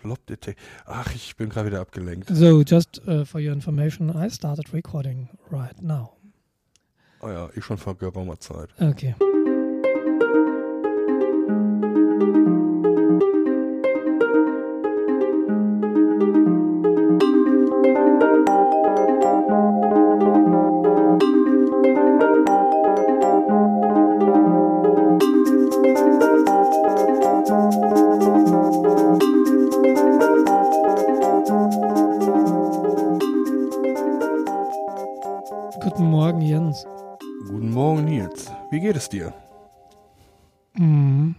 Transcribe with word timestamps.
Blob 0.00 0.26
Detect. 0.26 0.58
Ach, 0.86 1.14
ich 1.14 1.36
bin 1.36 1.48
gerade 1.48 1.68
wieder 1.68 1.80
abgelenkt. 1.80 2.28
So, 2.32 2.62
just 2.62 3.00
uh, 3.06 3.24
for 3.24 3.40
your 3.40 3.52
information, 3.52 4.10
I 4.10 4.28
started 4.30 4.72
recording 4.72 5.28
right 5.50 5.80
now. 5.80 6.16
Oh 7.22 7.28
ja, 7.28 7.50
ich 7.54 7.64
schon 7.64 7.76
vor 7.78 7.96
geraumer 7.96 8.40
Zeit. 8.40 8.70
Okay. 8.80 9.14
Es 39.00 39.08
dir? 39.08 39.32
Mm. 40.74 41.30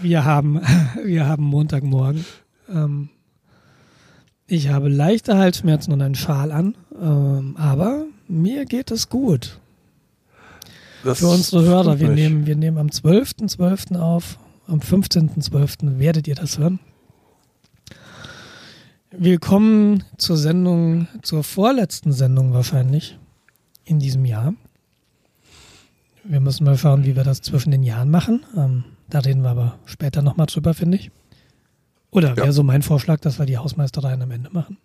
Wir 0.00 0.24
haben, 0.24 0.60
wir 1.04 1.26
haben 1.26 1.44
Montagmorgen. 1.44 2.24
Ähm, 2.68 3.10
ich 4.46 4.68
habe 4.68 4.88
leichte 4.88 5.36
Halsschmerzen 5.36 5.92
und 5.92 6.02
einen 6.02 6.14
Schal 6.14 6.52
an, 6.52 6.76
ähm, 7.00 7.56
aber 7.58 8.06
mir 8.28 8.64
geht 8.64 8.90
es 8.90 9.08
gut. 9.08 9.60
Das 11.02 11.18
Für 11.18 11.28
unsere 11.28 11.64
Hörer, 11.64 11.98
wir 11.98 12.08
nehmen, 12.08 12.46
wir 12.46 12.56
nehmen 12.56 12.78
am 12.78 12.88
12.12. 12.88 13.98
auf. 13.98 14.38
Am 14.66 14.80
15.12. 14.80 15.98
werdet 15.98 16.26
ihr 16.26 16.34
das 16.34 16.58
hören. 16.58 16.80
Willkommen 19.10 20.04
zur 20.18 20.36
Sendung, 20.36 21.08
zur 21.22 21.44
vorletzten 21.44 22.12
Sendung 22.12 22.52
wahrscheinlich 22.52 23.18
in 23.84 23.98
diesem 23.98 24.24
Jahr. 24.24 24.54
Wir 26.28 26.40
müssen 26.40 26.64
mal 26.64 26.76
schauen, 26.76 27.04
wie 27.04 27.14
wir 27.16 27.24
das 27.24 27.40
zwischen 27.42 27.70
den 27.70 27.82
Jahren 27.82 28.10
machen. 28.10 28.44
Ähm, 28.56 28.84
da 29.08 29.20
reden 29.20 29.42
wir 29.42 29.50
aber 29.50 29.78
später 29.84 30.22
nochmal 30.22 30.46
drüber, 30.46 30.74
finde 30.74 30.98
ich. 30.98 31.10
Oder 32.10 32.30
Ja. 32.30 32.36
wäre 32.38 32.52
so 32.52 32.62
mein 32.62 32.82
Vorschlag, 32.82 33.20
dass 33.20 33.38
wir 33.38 33.46
die 33.46 33.58
Hausmeistereien 33.58 34.20
am 34.22 34.30
Ende 34.30 34.50
machen. 34.50 34.78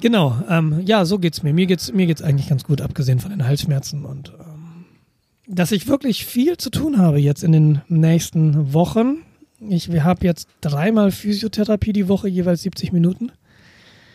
Genau, 0.00 0.36
ähm, 0.48 0.80
ja, 0.84 1.04
so 1.04 1.18
geht's 1.18 1.42
mir. 1.42 1.52
Mir 1.52 1.66
geht's, 1.66 1.92
mir 1.92 2.06
geht's 2.06 2.22
eigentlich 2.22 2.48
ganz 2.48 2.64
gut, 2.64 2.80
abgesehen 2.80 3.20
von 3.20 3.30
den 3.30 3.44
Halsschmerzen 3.46 4.04
und 4.04 4.30
ähm, 4.40 4.84
dass 5.46 5.70
ich 5.72 5.86
wirklich 5.86 6.24
viel 6.26 6.56
zu 6.56 6.70
tun 6.70 6.98
habe 6.98 7.20
jetzt 7.20 7.44
in 7.44 7.52
den 7.52 7.80
nächsten 7.88 8.72
Wochen. 8.72 9.18
Ich 9.60 9.88
habe 10.02 10.24
jetzt 10.26 10.48
dreimal 10.60 11.12
Physiotherapie 11.12 11.92
die 11.92 12.08
Woche, 12.08 12.28
jeweils 12.28 12.62
70 12.62 12.92
Minuten. 12.92 13.30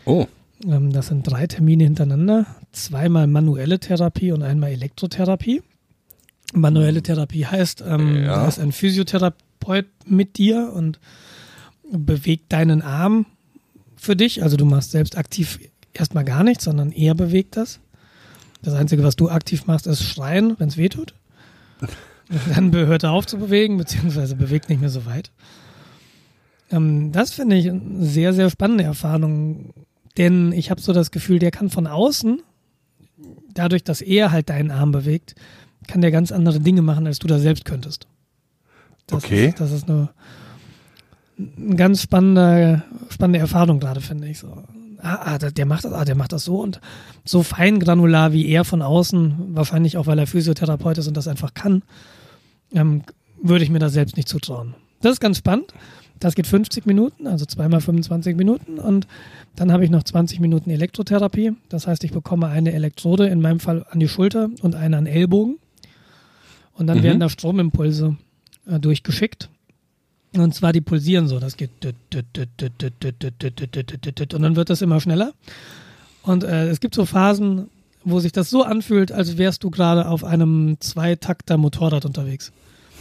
Oh, 0.04 0.26
Ähm, 0.66 0.92
das 0.92 1.08
sind 1.08 1.22
drei 1.30 1.46
Termine 1.46 1.84
hintereinander. 1.84 2.46
Zweimal 2.72 3.26
manuelle 3.26 3.78
Therapie 3.78 4.32
und 4.32 4.42
einmal 4.42 4.70
Elektrotherapie. 4.70 5.62
Manuelle 6.54 7.02
Therapie 7.02 7.46
heißt, 7.46 7.82
ähm, 7.86 8.24
Ja. 8.24 8.36
da 8.36 8.48
ist 8.48 8.58
ein 8.58 8.72
Physiotherapeut 8.72 9.86
mit 10.06 10.38
dir 10.38 10.72
und 10.74 10.98
bewegt 11.90 12.52
deinen 12.52 12.82
Arm 12.82 13.26
für 13.96 14.16
dich. 14.16 14.42
Also 14.42 14.56
du 14.56 14.64
machst 14.64 14.90
selbst 14.92 15.16
aktiv 15.16 15.58
erstmal 15.92 16.24
gar 16.24 16.44
nichts, 16.44 16.64
sondern 16.64 16.92
er 16.92 17.14
bewegt 17.14 17.56
das. 17.56 17.80
Das 18.62 18.74
Einzige, 18.74 19.04
was 19.04 19.16
du 19.16 19.28
aktiv 19.30 19.66
machst, 19.66 19.86
ist 19.86 20.02
schreien, 20.02 20.54
wenn 20.58 20.68
es 20.68 20.76
weh 20.76 20.88
tut. 20.88 21.14
Dann 22.54 22.74
hört 22.74 23.04
er 23.04 23.12
auf 23.12 23.26
zu 23.26 23.38
bewegen, 23.38 23.78
beziehungsweise 23.78 24.36
bewegt 24.36 24.68
nicht 24.68 24.80
mehr 24.80 24.90
so 24.90 25.06
weit. 25.06 25.30
Ähm, 26.70 27.12
das 27.12 27.30
finde 27.32 27.56
ich 27.56 27.68
eine 27.70 28.04
sehr, 28.04 28.32
sehr 28.32 28.50
spannende 28.50 28.84
Erfahrung, 28.84 29.72
denn 30.18 30.52
ich 30.52 30.70
habe 30.70 30.80
so 30.80 30.92
das 30.92 31.10
Gefühl, 31.10 31.38
der 31.38 31.50
kann 31.50 31.70
von 31.70 31.86
außen, 31.86 32.42
dadurch, 33.54 33.84
dass 33.84 34.00
er 34.00 34.30
halt 34.30 34.50
deinen 34.50 34.70
Arm 34.70 34.92
bewegt, 34.92 35.34
kann 35.86 36.00
der 36.00 36.10
ganz 36.10 36.32
andere 36.32 36.60
Dinge 36.60 36.82
machen, 36.82 37.06
als 37.06 37.18
du 37.18 37.26
da 37.26 37.38
selbst 37.38 37.64
könntest. 37.64 38.06
Das 39.06 39.24
Okay. 39.24 39.48
Ist, 39.48 39.60
das 39.60 39.72
ist 39.72 39.88
eine, 39.88 40.10
eine 41.38 41.76
ganz 41.76 42.02
spannende, 42.02 42.82
spannende 43.08 43.38
Erfahrung 43.38 43.80
gerade, 43.80 44.00
finde 44.00 44.28
ich 44.28 44.38
so. 44.38 44.62
Ah, 45.00 45.34
ah, 45.34 45.38
der 45.38 45.66
macht 45.66 45.84
das, 45.84 45.92
ah, 45.92 46.04
der 46.04 46.16
macht 46.16 46.32
das 46.32 46.44
so 46.44 46.60
und 46.60 46.80
so 47.24 47.44
feingranular 47.44 48.32
wie 48.32 48.48
er 48.48 48.64
von 48.64 48.82
außen, 48.82 49.54
wahrscheinlich 49.54 49.96
auch, 49.96 50.06
weil 50.06 50.18
er 50.18 50.26
Physiotherapeut 50.26 50.98
ist 50.98 51.06
und 51.06 51.16
das 51.16 51.28
einfach 51.28 51.54
kann, 51.54 51.82
ähm, 52.74 53.04
würde 53.40 53.62
ich 53.62 53.70
mir 53.70 53.78
das 53.78 53.92
selbst 53.92 54.16
nicht 54.16 54.28
zutrauen. 54.28 54.74
Das 55.00 55.12
ist 55.12 55.20
ganz 55.20 55.38
spannend. 55.38 55.72
Das 56.20 56.34
geht 56.34 56.46
50 56.46 56.86
Minuten, 56.86 57.26
also 57.26 57.44
zweimal 57.46 57.80
25 57.80 58.36
Minuten. 58.36 58.78
Und 58.78 59.06
dann 59.56 59.72
habe 59.72 59.84
ich 59.84 59.90
noch 59.90 60.02
20 60.02 60.40
Minuten 60.40 60.70
Elektrotherapie. 60.70 61.52
Das 61.68 61.86
heißt, 61.86 62.04
ich 62.04 62.12
bekomme 62.12 62.46
eine 62.48 62.72
Elektrode, 62.72 63.28
in 63.28 63.40
meinem 63.40 63.60
Fall 63.60 63.84
an 63.90 64.00
die 64.00 64.08
Schulter 64.08 64.50
und 64.62 64.74
eine 64.74 64.96
an 64.96 65.06
Ellbogen. 65.06 65.58
Und 66.74 66.86
dann 66.86 66.98
mhm. 66.98 67.02
werden 67.02 67.20
da 67.20 67.28
Stromimpulse 67.28 68.16
äh, 68.66 68.80
durchgeschickt. 68.80 69.48
Und 70.34 70.54
zwar 70.54 70.72
die 70.72 70.80
pulsieren 70.80 71.28
so. 71.28 71.38
Das 71.40 71.56
geht. 71.56 71.70
Und 74.34 74.42
dann 74.42 74.56
wird 74.56 74.70
das 74.70 74.82
immer 74.82 75.00
schneller. 75.00 75.32
Und 76.22 76.44
äh, 76.44 76.68
es 76.68 76.80
gibt 76.80 76.94
so 76.94 77.06
Phasen, 77.06 77.68
wo 78.04 78.20
sich 78.20 78.32
das 78.32 78.50
so 78.50 78.62
anfühlt, 78.62 79.12
als 79.12 79.38
wärst 79.38 79.64
du 79.64 79.70
gerade 79.70 80.08
auf 80.08 80.24
einem 80.24 80.76
Zweitakter 80.80 81.56
Motorrad 81.56 82.04
unterwegs. 82.04 82.52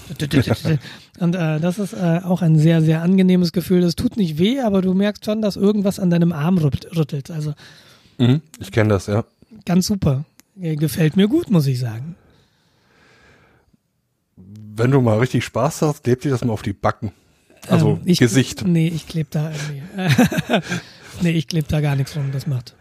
Und 1.19 1.35
äh, 1.35 1.59
das 1.59 1.79
ist 1.79 1.93
äh, 1.93 2.21
auch 2.23 2.41
ein 2.41 2.57
sehr, 2.57 2.81
sehr 2.81 3.01
angenehmes 3.01 3.51
Gefühl. 3.51 3.83
Es 3.83 3.95
tut 3.95 4.17
nicht 4.17 4.37
weh, 4.37 4.59
aber 4.61 4.81
du 4.81 4.93
merkst 4.93 5.25
schon, 5.25 5.41
dass 5.41 5.55
irgendwas 5.55 5.99
an 5.99 6.09
deinem 6.09 6.31
Arm 6.31 6.57
rütt- 6.57 6.95
rüttelt. 6.95 7.31
Also 7.31 7.53
mhm. 8.17 8.41
ich 8.59 8.71
kenne 8.71 8.89
das, 8.89 9.07
ja. 9.07 9.23
ganz 9.65 9.87
super. 9.87 10.25
Äh, 10.59 10.75
Gefällt 10.75 11.15
mir 11.17 11.27
gut, 11.27 11.49
muss 11.49 11.67
ich 11.67 11.79
sagen. 11.79 12.15
Wenn 14.75 14.91
du 14.91 15.01
mal 15.01 15.17
richtig 15.19 15.43
Spaß 15.43 15.81
hast, 15.81 16.03
klebt 16.03 16.23
dir 16.23 16.29
das 16.31 16.43
mal 16.45 16.53
auf 16.53 16.61
die 16.61 16.73
Backen. 16.73 17.11
Also 17.67 17.93
Ähm, 17.93 18.01
ich, 18.05 18.19
Gesicht. 18.19 18.65
Nee, 18.65 18.87
ich 18.87 19.07
klebe 19.07 19.29
da 19.31 19.51
irgendwie. 19.51 20.61
nee, 21.21 21.31
ich 21.31 21.47
klebe 21.47 21.67
da 21.67 21.81
gar 21.81 21.95
nichts 21.95 22.15
rum. 22.15 22.31
Das 22.31 22.45
macht. 22.47 22.75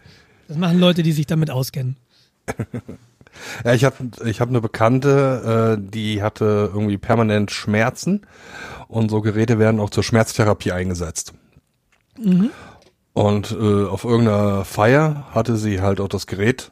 Das 0.47 0.57
machen 0.57 0.79
Leute, 0.79 1.01
die 1.03 1.11
sich 1.11 1.25
damit 1.25 1.49
auskennen. 1.49 1.97
Ja, 3.63 3.73
ich 3.73 3.83
habe 3.83 3.95
ich 4.25 4.41
hab 4.41 4.49
eine 4.49 4.61
Bekannte, 4.61 5.77
äh, 5.77 5.91
die 5.91 6.21
hatte 6.21 6.69
irgendwie 6.73 6.97
permanent 6.97 7.51
Schmerzen 7.51 8.25
und 8.87 9.09
so 9.09 9.21
Geräte 9.21 9.59
werden 9.59 9.79
auch 9.79 9.89
zur 9.89 10.03
Schmerztherapie 10.03 10.71
eingesetzt. 10.71 11.33
Mhm. 12.21 12.49
Und 13.13 13.51
äh, 13.51 13.85
auf 13.85 14.03
irgendeiner 14.03 14.63
Feier 14.63 15.25
hatte 15.31 15.57
sie 15.57 15.81
halt 15.81 15.99
auch 15.99 16.09
das 16.09 16.27
Gerät 16.27 16.71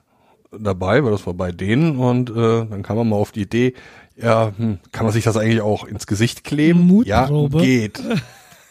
dabei, 0.58 1.04
weil 1.04 1.12
das 1.12 1.26
war 1.26 1.34
bei 1.34 1.52
denen 1.52 1.98
und 1.98 2.30
äh, 2.30 2.66
dann 2.66 2.84
kam 2.84 2.98
man 2.98 3.10
mal 3.10 3.16
auf 3.16 3.32
die 3.32 3.42
Idee, 3.42 3.74
ja, 4.16 4.54
hm, 4.56 4.80
kann 4.92 5.06
man 5.06 5.14
sich 5.14 5.24
das 5.24 5.38
eigentlich 5.38 5.62
auch 5.62 5.84
ins 5.84 6.08
Gesicht 6.08 6.44
kleben? 6.44 6.82
Mutprobe. 6.82 7.58
Ja, 7.58 7.64
geht. 7.64 8.02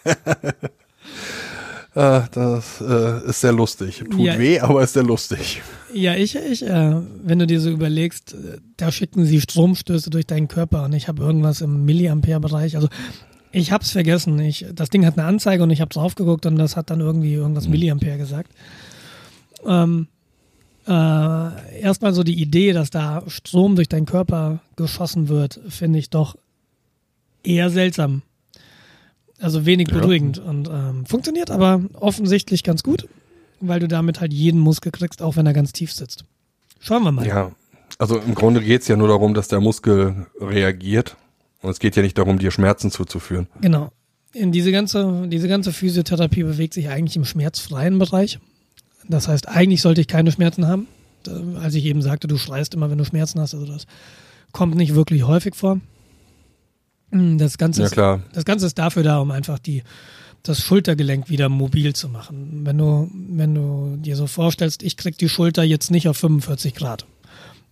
äh, 1.94 2.22
das 2.32 2.80
äh, 2.80 3.28
ist 3.28 3.40
sehr 3.40 3.52
lustig. 3.52 4.04
Tut 4.10 4.18
Ja. 4.20 4.38
weh, 4.38 4.60
aber 4.60 4.82
ist 4.82 4.94
sehr 4.94 5.02
lustig. 5.04 5.62
Ja, 5.92 6.14
ich, 6.14 6.34
ich, 6.34 6.64
äh, 6.64 6.96
wenn 7.22 7.38
du 7.38 7.46
dir 7.46 7.60
so 7.60 7.70
überlegst, 7.70 8.34
äh, 8.34 8.58
da 8.76 8.90
schicken 8.90 9.24
sie 9.24 9.40
Stromstöße 9.40 10.10
durch 10.10 10.26
deinen 10.26 10.48
Körper 10.48 10.84
und 10.84 10.92
ich 10.92 11.06
habe 11.08 11.22
irgendwas 11.22 11.60
im 11.60 11.84
Milliampere-Bereich. 11.84 12.76
Also 12.76 12.88
ich 13.52 13.70
hab's 13.70 13.92
vergessen. 13.92 14.38
Ich, 14.40 14.66
das 14.74 14.90
Ding 14.90 15.06
hat 15.06 15.16
eine 15.16 15.26
Anzeige 15.28 15.62
und 15.62 15.70
ich 15.70 15.80
habe 15.80 15.90
drauf 15.90 16.16
geguckt 16.16 16.46
und 16.46 16.56
das 16.56 16.76
hat 16.76 16.90
dann 16.90 17.00
irgendwie 17.00 17.34
irgendwas 17.34 17.68
Milliampere 17.68 18.18
gesagt. 18.18 18.50
Ähm, 19.64 20.08
äh, 20.86 21.80
erstmal 21.80 22.12
so 22.12 22.24
die 22.24 22.40
Idee, 22.40 22.72
dass 22.72 22.90
da 22.90 23.22
Strom 23.28 23.76
durch 23.76 23.88
deinen 23.88 24.06
Körper 24.06 24.60
geschossen 24.76 25.28
wird, 25.28 25.60
finde 25.68 25.98
ich 26.00 26.10
doch 26.10 26.36
eher 27.44 27.70
seltsam. 27.70 28.22
Also 29.40 29.66
wenig 29.66 29.88
Ja. 29.90 29.98
beruhigend 29.98 30.38
und 30.38 30.68
ähm, 30.68 31.06
funktioniert 31.06 31.50
aber 31.50 31.82
offensichtlich 31.94 32.62
ganz 32.62 32.82
gut, 32.82 33.08
weil 33.60 33.80
du 33.80 33.88
damit 33.88 34.20
halt 34.20 34.32
jeden 34.32 34.60
Muskel 34.60 34.92
kriegst, 34.92 35.22
auch 35.22 35.36
wenn 35.36 35.46
er 35.46 35.52
ganz 35.52 35.72
tief 35.72 35.92
sitzt. 35.92 36.24
Schauen 36.80 37.02
wir 37.02 37.12
mal. 37.12 37.26
Ja, 37.26 37.50
also 37.98 38.18
im 38.18 38.34
Grunde 38.34 38.60
geht's 38.60 38.88
ja 38.88 38.96
nur 38.96 39.08
darum, 39.08 39.34
dass 39.34 39.48
der 39.48 39.60
Muskel 39.60 40.26
reagiert. 40.40 41.16
Und 41.62 41.70
es 41.70 41.78
geht 41.78 41.96
ja 41.96 42.02
nicht 42.02 42.18
darum, 42.18 42.38
dir 42.38 42.50
Schmerzen 42.50 42.90
zuzuführen. 42.90 43.46
Genau. 43.60 43.90
In 44.32 44.52
diese 44.52 44.70
ganze, 44.72 45.26
diese 45.28 45.48
ganze 45.48 45.72
Physiotherapie 45.72 46.42
bewegt 46.42 46.74
sich 46.74 46.88
eigentlich 46.88 47.16
im 47.16 47.24
schmerzfreien 47.24 47.98
Bereich. 47.98 48.38
Das 49.08 49.28
heißt, 49.28 49.48
eigentlich 49.48 49.80
sollte 49.80 50.00
ich 50.00 50.08
keine 50.08 50.30
Schmerzen 50.32 50.66
haben. 50.66 50.88
Als 51.60 51.74
ich 51.74 51.84
eben 51.86 52.02
sagte, 52.02 52.28
du 52.28 52.36
schreist 52.36 52.74
immer, 52.74 52.90
wenn 52.90 52.98
du 52.98 53.04
Schmerzen 53.04 53.40
hast, 53.40 53.54
also 53.54 53.64
das 53.66 53.86
kommt 54.52 54.74
nicht 54.74 54.94
wirklich 54.94 55.26
häufig 55.26 55.54
vor. 55.54 55.80
Mm, 57.14 57.38
Das 57.38 57.58
Ganze, 57.58 57.80
Ja 57.80 57.86
ist, 57.86 57.92
klar. 57.92 58.22
das 58.32 58.44
Ganze 58.44 58.66
ist 58.66 58.78
dafür 58.78 59.02
da, 59.02 59.18
um 59.18 59.30
einfach 59.30 59.58
die, 59.58 59.82
das 60.42 60.60
Schultergelenk 60.60 61.30
wieder 61.30 61.48
mobil 61.48 61.94
zu 61.94 62.08
machen. 62.08 62.60
Wenn 62.64 62.76
du, 62.78 63.10
wenn 63.12 63.54
du 63.54 63.96
dir 63.96 64.16
so 64.16 64.26
vorstellst, 64.26 64.82
ich 64.82 64.96
krieg 64.96 65.16
die 65.18 65.28
Schulter 65.28 65.62
jetzt 65.62 65.90
nicht 65.90 66.08
auf 66.08 66.16
45 66.18 66.74
Grad. 66.74 67.06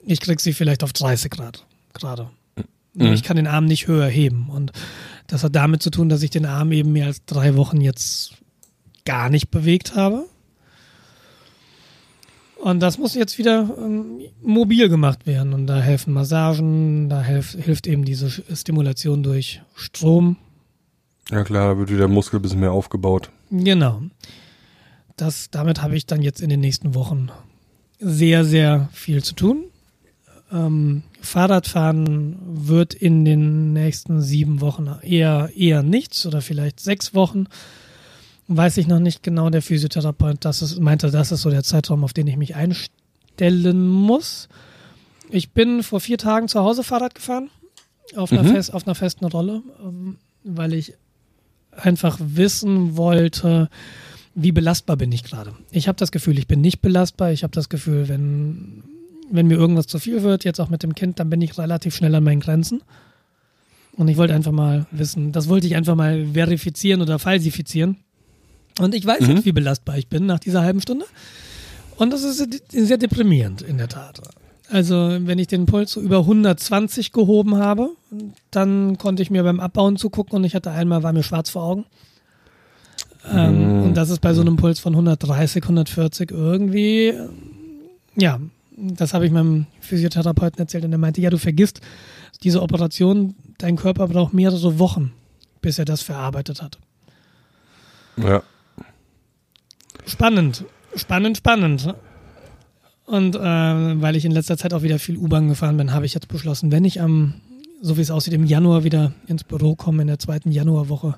Ich 0.05 0.21
krieg 0.21 0.41
sie 0.41 0.53
vielleicht 0.53 0.83
auf 0.83 0.93
30 0.93 1.31
Grad 1.31 1.65
gerade. 1.93 2.29
Mhm. 2.94 3.12
Ich 3.12 3.23
kann 3.23 3.37
den 3.37 3.47
Arm 3.47 3.67
nicht 3.67 3.87
höher 3.87 4.06
heben. 4.09 4.49
Und 4.50 4.73
Das 5.27 5.44
hat 5.44 5.55
damit 5.55 5.83
zu 5.83 5.91
tun, 5.91 6.09
dass 6.09 6.23
ich 6.23 6.31
den 6.31 6.44
Arm 6.47 6.73
eben 6.73 6.93
mehr 6.93 7.06
als 7.06 7.25
drei 7.25 7.56
Wochen 7.56 7.81
jetzt 7.81 8.33
gar 9.05 9.31
nicht 9.31 9.50
bewegt 9.50 9.94
habe. 9.94 10.25
Und 12.62 12.79
das 12.79 12.97
muss 12.97 13.17
jetzt 13.17 13.38
wieder 13.38 13.69
ähm, 13.76 14.20
mobil 14.41 14.88
gemacht 14.88 15.26
werden. 15.26 15.53
Und 15.53 15.67
da 15.67 15.81
helfen 15.81 16.14
Massagen, 16.14 17.09
da 17.09 17.20
helf, 17.20 17.56
hilft 17.61 17.88
eben 17.88 18.05
diese 18.05 18.31
Stimulation 18.31 19.25
durch 19.25 19.61
Strom. 19.75 20.37
Ja 21.29 21.43
klar, 21.43 21.75
da 21.75 21.79
wird 21.79 21.88
wieder 21.88 22.06
der 22.06 22.09
Muskel 22.09 22.38
ein 22.38 22.43
bisschen 22.43 22.61
mehr 22.61 22.70
aufgebaut. 22.70 23.31
Genau. 23.50 24.03
Das, 25.17 25.50
damit 25.50 25.82
habe 25.82 25.97
ich 25.97 26.06
dann 26.06 26.23
jetzt 26.23 26.41
in 26.41 26.50
den 26.50 26.61
nächsten 26.61 26.94
Wochen 26.94 27.31
sehr, 27.99 28.44
sehr 28.44 28.88
viel 28.93 29.25
zu 29.25 29.35
tun. 29.35 29.65
Ähm, 30.53 31.03
Fahrradfahren 31.20 32.37
wird 32.47 32.94
in 32.94 33.25
den 33.25 33.73
nächsten 33.73 34.23
sieben 34.23 34.61
Wochen 34.61 34.88
eher, 35.03 35.50
eher 35.56 35.82
nichts 35.82 36.25
oder 36.26 36.41
vielleicht 36.41 36.79
sechs 36.79 37.12
Wochen. 37.12 37.47
Weiß 38.49 38.77
ich 38.77 38.87
noch 38.87 38.99
nicht 38.99 39.23
genau. 39.23 39.50
Der 39.50 39.62
Physiotherapeut 39.62 40.44
das 40.44 40.62
ist, 40.62 40.81
meinte, 40.81 41.11
das 41.11 41.33
ist 41.33 41.43
so 41.43 41.50
der 41.50 41.62
Zeitraum, 41.62 42.05
auf 42.05 42.12
den 42.12 42.27
ich 42.27 42.37
mich 42.37 42.55
einstellen 42.55 43.89
muss. 43.89 44.49
Ich 45.31 45.50
bin 45.50 45.83
vor 45.83 46.00
vier 46.00 46.19
Tagen 46.19 46.49
zu 46.49 46.61
Hause 46.61 46.83
Fahrrad 46.83 47.15
gefahren, 47.15 47.50
auf 48.17 48.33
einer, 48.33 48.43
mhm. 48.43 48.53
fest, 48.53 48.75
auf 48.75 48.87
einer 48.87 48.94
festen 48.94 49.25
Rolle, 49.25 49.62
ähm, 49.83 50.19
weil 50.44 50.75
ich 50.75 50.94
einfach 51.71 52.19
wissen 52.21 52.97
wollte, 52.97 53.71
wie 54.35 54.53
belastbar 54.53 54.97
bin 54.97 55.12
ich 55.12 55.25
gerade. 55.25 55.55
Ich 55.71 55.89
habe 55.89 55.97
das 55.97 56.12
Gefühl, 56.12 56.39
ich 56.39 56.47
bin 56.47 56.61
nicht 56.61 56.83
belastbar. 56.83 57.33
Ich 57.33 57.43
habe 57.43 57.53
das 57.53 57.69
Gefühl, 57.69 58.09
wenn 58.09 58.83
wenn 59.33 59.47
mir 59.47 59.56
irgendwas 59.56 59.87
zu 59.87 59.99
viel 59.99 60.23
wird, 60.23 60.44
jetzt 60.44 60.61
auch 60.61 60.69
mit 60.69 60.83
dem 60.83 60.94
Kind, 60.94 61.19
dann 61.19 61.31
bin 61.31 61.41
ich 61.41 61.56
relativ 61.59 61.97
schnell 61.97 62.15
an 62.15 62.23
meinen 62.23 62.41
Grenzen. 62.41 62.83
Und 63.97 64.09
ich 64.09 64.17
wollte 64.17 64.35
einfach 64.35 64.53
mal 64.53 64.87
wissen, 64.91 65.33
das 65.33 65.49
wollte 65.49 65.67
ich 65.67 65.75
einfach 65.75 65.94
mal 65.94 66.27
verifizieren 66.35 67.00
oder 67.00 67.19
falsifizieren. 67.19 67.97
Und 68.82 68.94
ich 68.94 69.06
weiß 69.06 69.20
mhm. 69.20 69.31
jetzt, 69.31 69.44
wie 69.44 69.52
belastbar 69.52 69.99
ich 69.99 70.08
bin 70.08 70.26
nach 70.26 70.38
dieser 70.38 70.62
halben 70.62 70.81
Stunde. 70.81 71.06
Und 71.96 72.12
das 72.12 72.23
ist 72.23 72.46
sehr 72.70 72.99
deprimierend, 72.99 73.62
in 73.62 73.79
der 73.79 73.88
Tat. 73.88 74.20
Also, 74.69 74.94
wenn 75.20 75.38
ich 75.38 75.49
den 75.49 75.67
Puls 75.67 75.93
so 75.93 76.00
über 76.00 76.20
120 76.20 77.12
gehoben 77.12 77.56
habe, 77.56 77.90
dann 78.50 78.96
konnte 78.96 79.23
ich 79.23 79.31
mir 79.31 79.43
beim 79.43 79.61
Abbauen 79.61 79.96
zugucken 79.96 80.37
und 80.37 80.44
ich 80.44 80.55
hatte 80.55 80.70
einmal, 80.70 81.02
war 81.02 81.12
mir 81.12 81.23
schwarz 81.23 81.50
vor 81.50 81.62
Augen. 81.62 81.84
Ähm, 83.31 83.79
mhm. 83.79 83.82
Und 83.84 83.94
das 83.94 84.11
ist 84.11 84.20
bei 84.20 84.34
so 84.34 84.40
einem 84.40 84.56
Puls 84.56 84.81
von 84.81 84.94
130, 84.94 85.62
140 85.62 86.31
irgendwie, 86.31 87.14
ja, 88.17 88.40
das 88.76 89.14
habe 89.14 89.26
ich 89.26 89.32
meinem 89.32 89.67
Physiotherapeuten 89.81 90.58
erzählt 90.58 90.84
und 90.84 90.93
er 90.93 90.99
meinte, 90.99 91.20
ja, 91.20 91.31
du 91.31 91.38
vergisst, 91.38 91.81
diese 92.43 92.62
Operation, 92.62 93.34
dein 93.58 93.76
Körper 93.76 94.08
braucht 94.08 94.32
mehrere 94.32 94.79
Wochen, 94.79 95.12
bis 95.61 95.79
er 95.79 95.84
das 95.84 96.02
verarbeitet 96.02 96.62
hat. 96.62 96.79
Ja. 98.17 98.43
Spannend, 100.06 100.64
spannend, 100.96 101.37
spannend. 101.37 101.94
Und 103.06 103.37
äh, 103.37 103.40
weil 103.40 104.16
ich 104.16 104.25
in 104.25 104.32
letzter 104.32 104.56
Zeit 104.56 104.75
auch 104.75 104.82
wieder 104.82 104.99
viel 104.99 105.16
U-Bahn 105.16 105.49
gefahren 105.49 105.76
bin, 105.76 105.93
habe 105.93 106.06
ich 106.06 106.14
jetzt 106.14 106.28
beschlossen, 106.28 106.72
wenn 106.72 106.84
ich 106.84 107.00
am, 107.00 107.34
so 107.81 107.96
wie 107.96 108.00
es 108.00 108.10
aussieht, 108.10 108.34
im 108.34 108.46
Januar 108.46 108.84
wieder 108.84 109.12
ins 109.26 109.44
Büro 109.44 109.75
komme, 109.75 110.02
in 110.02 110.08
der 110.08 110.19
zweiten 110.19 110.50
Januarwoche, 110.50 111.16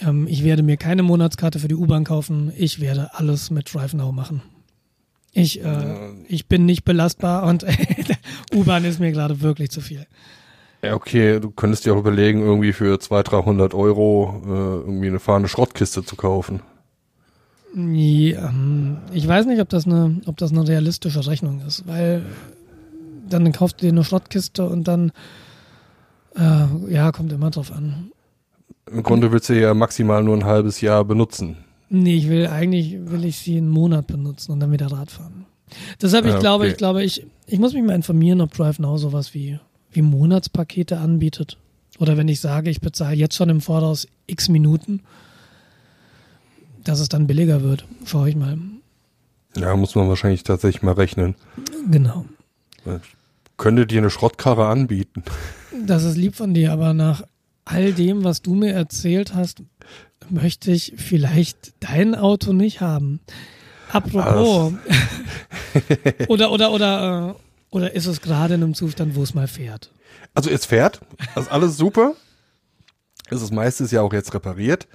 ähm, 0.00 0.26
ich 0.28 0.44
werde 0.44 0.62
mir 0.62 0.76
keine 0.76 1.02
Monatskarte 1.02 1.58
für 1.58 1.68
die 1.68 1.74
U-Bahn 1.74 2.04
kaufen, 2.04 2.52
ich 2.56 2.80
werde 2.80 3.10
alles 3.14 3.50
mit 3.50 3.72
Drive 3.72 3.94
Now 3.94 4.12
machen. 4.12 4.42
Ich, 5.32 5.62
äh, 5.62 6.12
ich 6.28 6.46
bin 6.46 6.64
nicht 6.64 6.84
belastbar 6.84 7.44
und 7.44 7.66
U-Bahn 8.54 8.84
ist 8.84 9.00
mir 9.00 9.12
gerade 9.12 9.42
wirklich 9.42 9.70
zu 9.70 9.80
viel. 9.80 10.06
Ja, 10.82 10.94
okay, 10.94 11.40
du 11.40 11.50
könntest 11.50 11.84
dir 11.84 11.94
auch 11.94 11.98
überlegen, 11.98 12.40
irgendwie 12.40 12.72
für 12.72 12.98
200, 12.98 13.32
300 13.32 13.74
Euro 13.74 14.42
äh, 14.44 14.48
irgendwie 14.48 15.08
eine 15.08 15.20
fahrende 15.20 15.48
Schrottkiste 15.48 16.04
zu 16.04 16.16
kaufen. 16.16 16.60
Ja, 17.74 18.48
ähm, 18.48 18.98
ich 19.12 19.26
weiß 19.26 19.46
nicht, 19.46 19.60
ob 19.60 19.68
das, 19.68 19.86
eine, 19.86 20.20
ob 20.26 20.36
das 20.36 20.52
eine 20.52 20.66
realistische 20.66 21.26
Rechnung 21.26 21.60
ist, 21.66 21.86
weil 21.86 22.24
dann 23.28 23.50
kaufst 23.52 23.80
du 23.80 23.86
dir 23.86 23.92
eine 23.92 24.04
Schrottkiste 24.04 24.66
und 24.66 24.88
dann, 24.88 25.12
äh, 26.36 26.66
ja, 26.88 27.12
kommt 27.12 27.32
immer 27.32 27.50
drauf 27.50 27.72
an. 27.72 28.12
Im 28.90 29.02
Grunde 29.02 29.32
willst 29.32 29.48
du 29.48 29.60
ja 29.60 29.74
maximal 29.74 30.22
nur 30.22 30.36
ein 30.36 30.44
halbes 30.44 30.80
Jahr 30.80 31.04
benutzen. 31.04 31.56
Nee, 31.88 32.16
ich 32.16 32.28
will 32.28 32.46
eigentlich 32.46 32.96
will 33.10 33.24
ich 33.24 33.38
sie 33.38 33.56
einen 33.56 33.68
Monat 33.68 34.06
benutzen 34.06 34.52
und 34.52 34.60
dann 34.60 34.72
wieder 34.72 34.86
Radfahren. 34.86 35.46
Deshalb, 36.00 36.24
ich 36.24 36.32
ah, 36.32 36.34
okay. 36.34 36.42
glaube, 36.42 36.68
ich 36.68 36.76
glaube, 36.76 37.04
ich, 37.04 37.26
ich 37.46 37.58
muss 37.58 37.74
mich 37.74 37.82
mal 37.82 37.94
informieren, 37.94 38.40
ob 38.40 38.52
Drive 38.54 38.78
Now 38.78 38.96
sowas 38.96 39.34
wie, 39.34 39.58
wie 39.92 40.02
Monatspakete 40.02 40.98
anbietet. 40.98 41.58
Oder 41.98 42.16
wenn 42.16 42.28
ich 42.28 42.40
sage, 42.40 42.70
ich 42.70 42.80
bezahle 42.80 43.16
jetzt 43.16 43.36
schon 43.36 43.48
im 43.48 43.60
Voraus 43.60 44.06
x 44.26 44.48
Minuten, 44.48 45.00
dass 46.88 47.00
es 47.00 47.08
dann 47.08 47.26
billiger 47.26 47.62
wird. 47.62 47.84
Schaue 48.04 48.28
ich 48.28 48.36
mal. 48.36 48.58
Ja, 49.56 49.74
muss 49.76 49.94
man 49.94 50.08
wahrscheinlich 50.08 50.42
tatsächlich 50.42 50.82
mal 50.82 50.92
rechnen. 50.92 51.34
Genau. 51.90 52.26
Ich 52.84 53.56
könnte 53.56 53.86
dir 53.86 53.98
eine 53.98 54.10
Schrottkarre 54.10 54.66
anbieten. 54.66 55.22
Das 55.84 56.04
ist 56.04 56.16
lieb 56.16 56.36
von 56.36 56.54
dir, 56.54 56.72
aber 56.72 56.92
nach 56.94 57.24
all 57.64 57.92
dem, 57.92 58.22
was 58.22 58.42
du 58.42 58.54
mir 58.54 58.72
erzählt 58.72 59.34
hast, 59.34 59.62
möchte 60.28 60.70
ich 60.70 60.94
vielleicht 60.96 61.74
dein 61.80 62.14
Auto 62.14 62.52
nicht 62.52 62.80
haben. 62.80 63.20
Apropos. 63.90 64.72
oder, 66.28 66.52
oder, 66.52 66.72
oder, 66.72 67.36
äh, 67.36 67.74
oder 67.74 67.94
ist 67.94 68.06
es 68.06 68.20
gerade 68.20 68.54
in 68.54 68.62
einem 68.62 68.74
Zustand, 68.74 69.14
wo 69.14 69.22
es 69.22 69.34
mal 69.34 69.48
fährt? 69.48 69.90
Also 70.34 70.50
es 70.50 70.66
fährt, 70.66 71.00
das 71.34 71.44
ist 71.44 71.52
alles 71.52 71.76
super. 71.76 72.14
Es 73.30 73.42
ist 73.42 73.52
meistens 73.52 73.90
ja 73.90 74.02
auch 74.02 74.12
jetzt 74.12 74.34
repariert. 74.34 74.86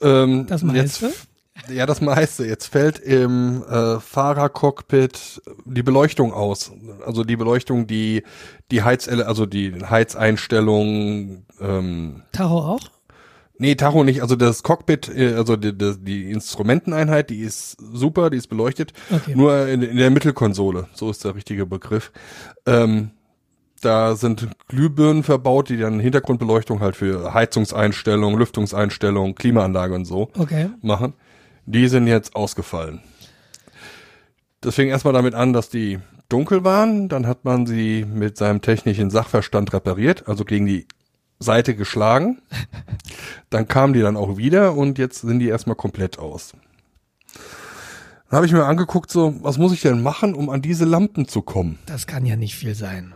Ähm, 0.00 0.46
das 0.46 0.62
meiste? 0.62 1.06
Jetzt, 1.06 1.28
ja, 1.68 1.86
das 1.86 2.00
meiste. 2.00 2.46
Jetzt 2.46 2.66
fällt 2.66 2.98
im 2.98 3.62
äh, 3.64 4.00
Fahrercockpit 4.00 5.42
die 5.64 5.82
Beleuchtung 5.82 6.32
aus. 6.32 6.72
Also 7.04 7.24
die 7.24 7.36
Beleuchtung, 7.36 7.86
die 7.86 8.22
die 8.70 8.82
Heiz, 8.82 9.08
also 9.08 9.46
die 9.46 9.74
Heizeinstellung. 9.84 11.44
Ähm, 11.60 12.22
Tacho 12.32 12.58
auch? 12.58 12.90
Nee, 13.58 13.74
Tacho 13.74 14.04
nicht. 14.04 14.22
Also 14.22 14.36
das 14.36 14.62
Cockpit, 14.62 15.14
äh, 15.14 15.34
also 15.34 15.56
die, 15.56 15.76
die, 15.76 15.94
die 15.98 16.30
Instrumenteneinheit, 16.30 17.28
die 17.28 17.40
ist 17.40 17.76
super, 17.92 18.30
die 18.30 18.38
ist 18.38 18.46
beleuchtet. 18.46 18.94
Okay. 19.10 19.34
Nur 19.36 19.68
in, 19.68 19.82
in, 19.82 19.98
der 19.98 20.10
Mittelkonsole, 20.10 20.88
so 20.94 21.10
ist 21.10 21.24
der 21.24 21.34
richtige 21.34 21.66
Begriff. 21.66 22.10
Ähm, 22.64 23.10
da 23.80 24.16
sind 24.16 24.48
Glühbirnen 24.68 25.22
verbaut, 25.22 25.68
die 25.68 25.76
dann 25.76 26.00
Hintergrundbeleuchtung 26.00 26.80
halt 26.80 26.96
für 26.96 27.34
Heizungseinstellungen, 27.34 28.38
Lüftungseinstellungen, 28.38 29.34
Klimaanlage 29.34 29.94
und 29.94 30.04
so 30.04 30.30
okay. 30.38 30.70
machen. 30.82 31.14
Die 31.66 31.88
sind 31.88 32.06
jetzt 32.06 32.36
ausgefallen. 32.36 33.00
Das 34.60 34.74
fing 34.74 34.88
erstmal 34.88 35.14
damit 35.14 35.34
an, 35.34 35.52
dass 35.52 35.70
die 35.70 35.98
dunkel 36.28 36.64
waren. 36.64 37.08
Dann 37.08 37.26
hat 37.26 37.44
man 37.44 37.66
sie 37.66 38.04
mit 38.04 38.36
seinem 38.36 38.60
technischen 38.60 39.10
Sachverstand 39.10 39.72
repariert, 39.72 40.28
also 40.28 40.44
gegen 40.44 40.66
die 40.66 40.86
Seite 41.38 41.74
geschlagen. 41.74 42.42
Dann 43.50 43.66
kamen 43.66 43.94
die 43.94 44.00
dann 44.00 44.16
auch 44.16 44.36
wieder 44.36 44.74
und 44.74 44.98
jetzt 44.98 45.22
sind 45.22 45.40
die 45.40 45.48
erstmal 45.48 45.76
komplett 45.76 46.18
aus. 46.18 46.52
Dann 48.28 48.36
habe 48.36 48.46
ich 48.46 48.52
mir 48.52 48.64
angeguckt, 48.64 49.10
so, 49.10 49.34
was 49.42 49.58
muss 49.58 49.72
ich 49.72 49.80
denn 49.80 50.02
machen, 50.02 50.34
um 50.34 50.50
an 50.50 50.62
diese 50.62 50.84
Lampen 50.84 51.26
zu 51.26 51.42
kommen? 51.42 51.78
Das 51.86 52.06
kann 52.06 52.26
ja 52.26 52.36
nicht 52.36 52.54
viel 52.54 52.74
sein. 52.74 53.14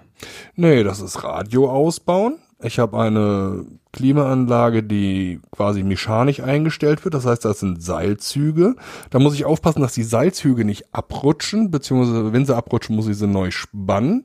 Nee, 0.56 0.82
das 0.82 1.00
ist 1.00 1.24
Radio 1.24 1.70
ausbauen. 1.70 2.38
Ich 2.62 2.78
habe 2.78 2.98
eine 2.98 3.66
Klimaanlage, 3.92 4.82
die 4.82 5.40
quasi 5.50 5.82
mechanisch 5.82 6.40
eingestellt 6.40 7.04
wird. 7.04 7.14
Das 7.14 7.26
heißt, 7.26 7.44
das 7.44 7.60
sind 7.60 7.82
Seilzüge. 7.82 8.76
Da 9.10 9.18
muss 9.18 9.34
ich 9.34 9.44
aufpassen, 9.44 9.82
dass 9.82 9.92
die 9.92 10.02
Seilzüge 10.02 10.64
nicht 10.64 10.94
abrutschen, 10.94 11.70
beziehungsweise 11.70 12.32
wenn 12.32 12.46
sie 12.46 12.56
abrutschen, 12.56 12.96
muss 12.96 13.06
ich 13.06 13.16
sie 13.16 13.26
neu 13.26 13.50
spannen. 13.50 14.24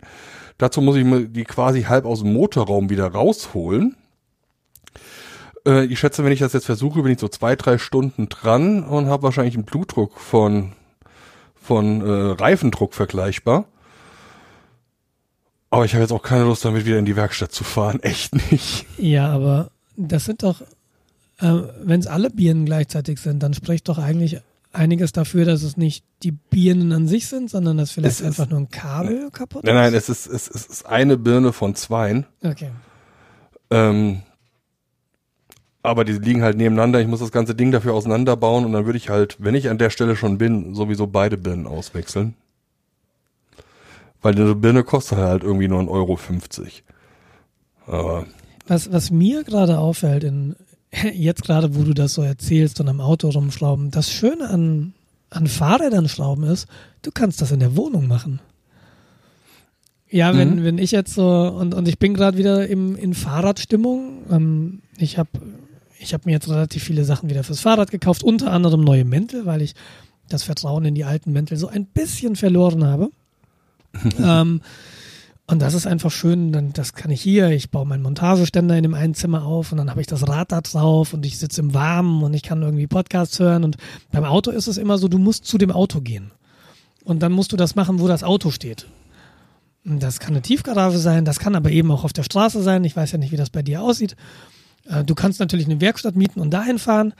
Dazu 0.57 0.81
muss 0.81 0.95
ich 0.95 1.05
die 1.31 1.43
quasi 1.43 1.83
halb 1.83 2.05
aus 2.05 2.19
dem 2.21 2.33
Motorraum 2.33 2.89
wieder 2.89 3.07
rausholen. 3.07 3.95
Äh, 5.65 5.85
ich 5.85 5.99
schätze, 5.99 6.23
wenn 6.23 6.31
ich 6.31 6.39
das 6.39 6.53
jetzt 6.53 6.65
versuche, 6.65 7.01
bin 7.01 7.11
ich 7.11 7.19
so 7.19 7.27
zwei, 7.27 7.55
drei 7.55 7.77
Stunden 7.77 8.29
dran 8.29 8.83
und 8.83 9.07
habe 9.07 9.23
wahrscheinlich 9.23 9.55
einen 9.55 9.65
Blutdruck 9.65 10.19
von, 10.19 10.73
von 11.55 12.01
äh, 12.01 12.31
Reifendruck 12.41 12.93
vergleichbar. 12.93 13.65
Aber 15.69 15.85
ich 15.85 15.93
habe 15.93 16.01
jetzt 16.01 16.11
auch 16.11 16.23
keine 16.23 16.45
Lust 16.45 16.65
damit 16.65 16.85
wieder 16.85 16.97
in 16.97 17.05
die 17.05 17.15
Werkstatt 17.15 17.51
zu 17.51 17.63
fahren. 17.63 17.99
Echt 18.03 18.51
nicht. 18.51 18.85
Ja, 18.97 19.29
aber 19.29 19.71
das 19.97 20.25
sind 20.25 20.43
doch, 20.43 20.61
äh, 21.39 21.61
wenn 21.83 21.99
es 21.99 22.07
alle 22.07 22.29
Birnen 22.29 22.65
gleichzeitig 22.65 23.19
sind, 23.19 23.43
dann 23.43 23.53
spricht 23.53 23.87
doch 23.87 23.97
eigentlich 23.97 24.41
einiges 24.71 25.11
dafür, 25.11 25.45
dass 25.45 25.63
es 25.63 25.77
nicht 25.77 26.03
die 26.23 26.31
Birnen 26.31 26.91
an 26.91 27.07
sich 27.07 27.27
sind, 27.27 27.49
sondern 27.49 27.77
dass 27.77 27.91
vielleicht 27.91 28.19
es 28.19 28.25
einfach 28.25 28.45
ist, 28.45 28.51
nur 28.51 28.59
ein 28.59 28.69
Kabel 28.69 29.31
kaputt 29.31 29.63
ist? 29.63 29.67
Nein, 29.67 29.75
nein, 29.75 29.93
es 29.93 30.09
ist, 30.09 30.27
es, 30.27 30.47
es 30.47 30.65
ist 30.65 30.85
eine 30.85 31.17
Birne 31.17 31.53
von 31.53 31.75
zweien. 31.75 32.25
Okay. 32.43 32.69
Ähm, 33.71 34.21
aber 35.81 36.05
die 36.05 36.13
liegen 36.13 36.43
halt 36.43 36.57
nebeneinander. 36.57 36.99
Ich 36.99 37.07
muss 37.07 37.19
das 37.19 37.31
ganze 37.31 37.55
Ding 37.55 37.71
dafür 37.71 37.93
auseinanderbauen 37.93 38.65
und 38.65 38.73
dann 38.73 38.85
würde 38.85 38.97
ich 38.97 39.09
halt, 39.09 39.37
wenn 39.39 39.55
ich 39.55 39.69
an 39.69 39.77
der 39.77 39.89
Stelle 39.89 40.15
schon 40.15 40.37
bin, 40.37 40.75
sowieso 40.75 41.07
beide 41.07 41.37
Birnen 41.37 41.67
auswechseln. 41.67 42.35
Weil 44.21 44.35
eine 44.35 44.55
Birne 44.55 44.83
kostet 44.83 45.17
halt 45.17 45.43
irgendwie 45.43 45.67
nur 45.67 45.81
1,50 45.81 45.87
Euro. 45.89 46.19
Aber 47.87 48.25
Was, 48.67 48.91
was 48.91 49.11
mir 49.11 49.43
gerade 49.43 49.79
auffällt, 49.79 50.23
in, 50.23 50.55
jetzt 51.13 51.43
gerade, 51.43 51.75
wo 51.75 51.83
du 51.83 51.93
das 51.93 52.13
so 52.13 52.21
erzählst 52.21 52.79
und 52.79 52.89
am 52.89 53.01
Auto 53.01 53.29
rumschrauben, 53.29 53.91
das 53.91 54.11
Schöne 54.11 54.49
an, 54.49 54.93
an 55.29 55.47
Fahrrädern 55.47 56.09
schrauben 56.09 56.43
ist, 56.43 56.67
du 57.01 57.11
kannst 57.11 57.41
das 57.41 57.51
in 57.51 57.59
der 57.59 57.75
Wohnung 57.75 58.07
machen. 58.07 58.39
Ja, 60.11 60.35
wenn, 60.35 60.57
mhm. 60.57 60.63
wenn 60.63 60.77
ich 60.79 60.91
jetzt 60.91 61.13
so, 61.13 61.27
und, 61.27 61.73
und 61.73 61.87
ich 61.87 61.99
bin 61.99 62.15
gerade 62.15 62.37
wieder 62.37 62.67
im, 62.67 62.95
in 62.95 63.13
Fahrradstimmung. 63.13 64.23
Ähm, 64.31 64.81
ich 64.97 65.17
habe 65.17 65.29
ich 65.99 66.13
hab 66.13 66.25
mir 66.25 66.31
jetzt 66.31 66.49
relativ 66.49 66.83
viele 66.83 67.05
Sachen 67.05 67.29
wieder 67.29 67.43
fürs 67.43 67.59
Fahrrad 67.59 67.91
gekauft, 67.91 68.23
unter 68.23 68.51
anderem 68.51 68.81
neue 68.81 69.05
Mäntel, 69.05 69.45
weil 69.45 69.61
ich 69.61 69.75
das 70.29 70.43
Vertrauen 70.43 70.85
in 70.85 70.95
die 70.95 71.03
alten 71.03 71.31
Mäntel 71.31 71.57
so 71.57 71.67
ein 71.67 71.85
bisschen 71.85 72.35
verloren 72.35 72.85
habe. 72.85 73.11
ähm, 74.19 74.61
und 75.49 75.63
das 75.63 75.73
ist 75.73 75.87
einfach 75.87 76.11
schön, 76.11 76.51
dann, 76.51 76.73
das 76.73 76.93
kann 76.93 77.09
ich 77.09 77.21
hier, 77.21 77.49
ich 77.49 77.71
baue 77.71 77.85
meinen 77.85 78.03
Montageständer 78.03 78.77
in 78.77 78.83
dem 78.83 78.93
einen 78.93 79.15
Zimmer 79.15 79.43
auf 79.43 79.71
und 79.71 79.79
dann 79.79 79.89
habe 79.89 79.99
ich 79.99 80.05
das 80.05 80.27
Rad 80.27 80.51
da 80.51 80.61
drauf 80.61 81.13
und 81.13 81.25
ich 81.25 81.39
sitze 81.39 81.61
im 81.61 81.73
Warmen 81.73 82.21
und 82.21 82.35
ich 82.35 82.43
kann 82.43 82.61
irgendwie 82.61 82.85
Podcasts 82.85 83.39
hören 83.39 83.63
und 83.63 83.77
beim 84.11 84.25
Auto 84.25 84.51
ist 84.51 84.67
es 84.67 84.77
immer 84.77 84.99
so, 84.99 85.07
du 85.07 85.17
musst 85.17 85.45
zu 85.45 85.57
dem 85.57 85.71
Auto 85.71 86.01
gehen. 86.01 86.31
Und 87.03 87.23
dann 87.23 87.31
musst 87.31 87.51
du 87.51 87.57
das 87.57 87.73
machen, 87.73 87.99
wo 87.99 88.07
das 88.07 88.23
Auto 88.23 88.51
steht. 88.51 88.85
Das 89.83 90.19
kann 90.19 90.33
eine 90.33 90.43
Tiefgarage 90.43 90.99
sein, 90.99 91.25
das 91.25 91.39
kann 91.39 91.55
aber 91.55 91.71
eben 91.71 91.89
auch 91.89 92.03
auf 92.03 92.13
der 92.13 92.21
Straße 92.21 92.61
sein. 92.61 92.83
Ich 92.83 92.95
weiß 92.95 93.11
ja 93.13 93.17
nicht, 93.17 93.31
wie 93.31 93.37
das 93.37 93.49
bei 93.49 93.63
dir 93.63 93.81
aussieht. 93.81 94.15
Äh, 94.85 95.03
du 95.03 95.15
kannst 95.15 95.39
natürlich 95.39 95.65
eine 95.65 95.81
Werkstatt 95.81 96.15
mieten 96.15 96.41
und 96.41 96.51
dahin 96.51 96.77
fahren. 96.77 97.13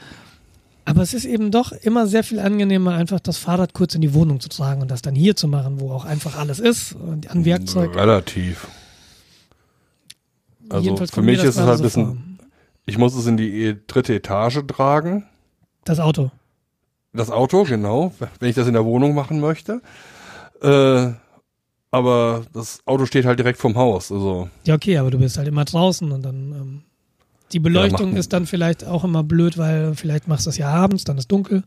Aber 0.89 1.03
es 1.03 1.13
ist 1.13 1.25
eben 1.25 1.51
doch 1.51 1.71
immer 1.71 2.07
sehr 2.07 2.23
viel 2.23 2.39
angenehmer, 2.39 2.95
einfach 2.95 3.19
das 3.19 3.37
Fahrrad 3.37 3.73
kurz 3.73 3.93
in 3.93 4.01
die 4.01 4.15
Wohnung 4.15 4.39
zu 4.39 4.49
tragen 4.49 4.81
und 4.81 4.89
das 4.89 5.03
dann 5.03 5.13
hier 5.13 5.35
zu 5.35 5.47
machen, 5.47 5.79
wo 5.79 5.91
auch 5.91 6.03
einfach 6.03 6.35
alles 6.35 6.59
ist 6.59 6.95
an 7.27 7.45
Werkzeug. 7.45 7.95
Relativ. 7.95 8.67
Also 10.67 10.83
Jedenfalls 10.83 11.11
für 11.11 11.21
mich 11.21 11.43
ist 11.43 11.57
es 11.57 11.61
halt 11.61 11.77
ein 11.79 11.83
bisschen, 11.83 12.05
vor. 12.05 12.47
ich 12.87 12.97
muss 12.97 13.15
es 13.15 13.27
in 13.27 13.37
die 13.37 13.77
dritte 13.85 14.15
Etage 14.15 14.61
tragen. 14.67 15.25
Das 15.83 15.99
Auto. 15.99 16.31
Das 17.13 17.29
Auto, 17.29 17.65
genau, 17.65 18.11
wenn 18.39 18.49
ich 18.49 18.55
das 18.55 18.67
in 18.67 18.73
der 18.73 18.85
Wohnung 18.85 19.13
machen 19.13 19.39
möchte. 19.39 19.81
Äh, 20.63 21.11
aber 21.91 22.45
das 22.51 22.81
Auto 22.85 23.05
steht 23.05 23.25
halt 23.25 23.37
direkt 23.37 23.59
vorm 23.59 23.75
Haus. 23.75 24.11
Also. 24.11 24.49
Ja, 24.65 24.73
okay, 24.73 24.97
aber 24.97 25.11
du 25.11 25.19
bist 25.19 25.37
halt 25.37 25.47
immer 25.47 25.65
draußen 25.65 26.11
und 26.11 26.23
dann 26.23 26.51
ähm, 26.51 26.81
die 27.51 27.59
Beleuchtung 27.59 28.13
ja, 28.13 28.19
ist 28.19 28.33
dann 28.33 28.45
vielleicht 28.45 28.85
auch 28.85 29.03
immer 29.03 29.23
blöd, 29.23 29.57
weil 29.57 29.95
vielleicht 29.95 30.27
machst 30.27 30.45
du 30.45 30.49
das 30.49 30.57
ja 30.57 30.69
abends, 30.69 31.03
dann 31.03 31.17
ist 31.17 31.31
dunkel. 31.31 31.63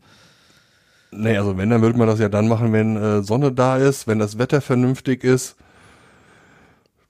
Nee, 1.11 1.37
also 1.37 1.57
wenn, 1.59 1.69
dann 1.71 1.83
würde 1.83 1.99
man 1.99 2.07
das 2.07 2.19
ja 2.21 2.29
dann 2.29 2.49
machen, 2.49 2.73
wenn 2.73 2.97
äh, 2.97 3.23
Sonne 3.23 3.53
da 3.53 3.77
ist, 3.77 4.07
wenn 4.07 4.19
das 4.19 4.39
Wetter 4.39 4.61
vernünftig 4.61 5.25
ist. 5.25 5.57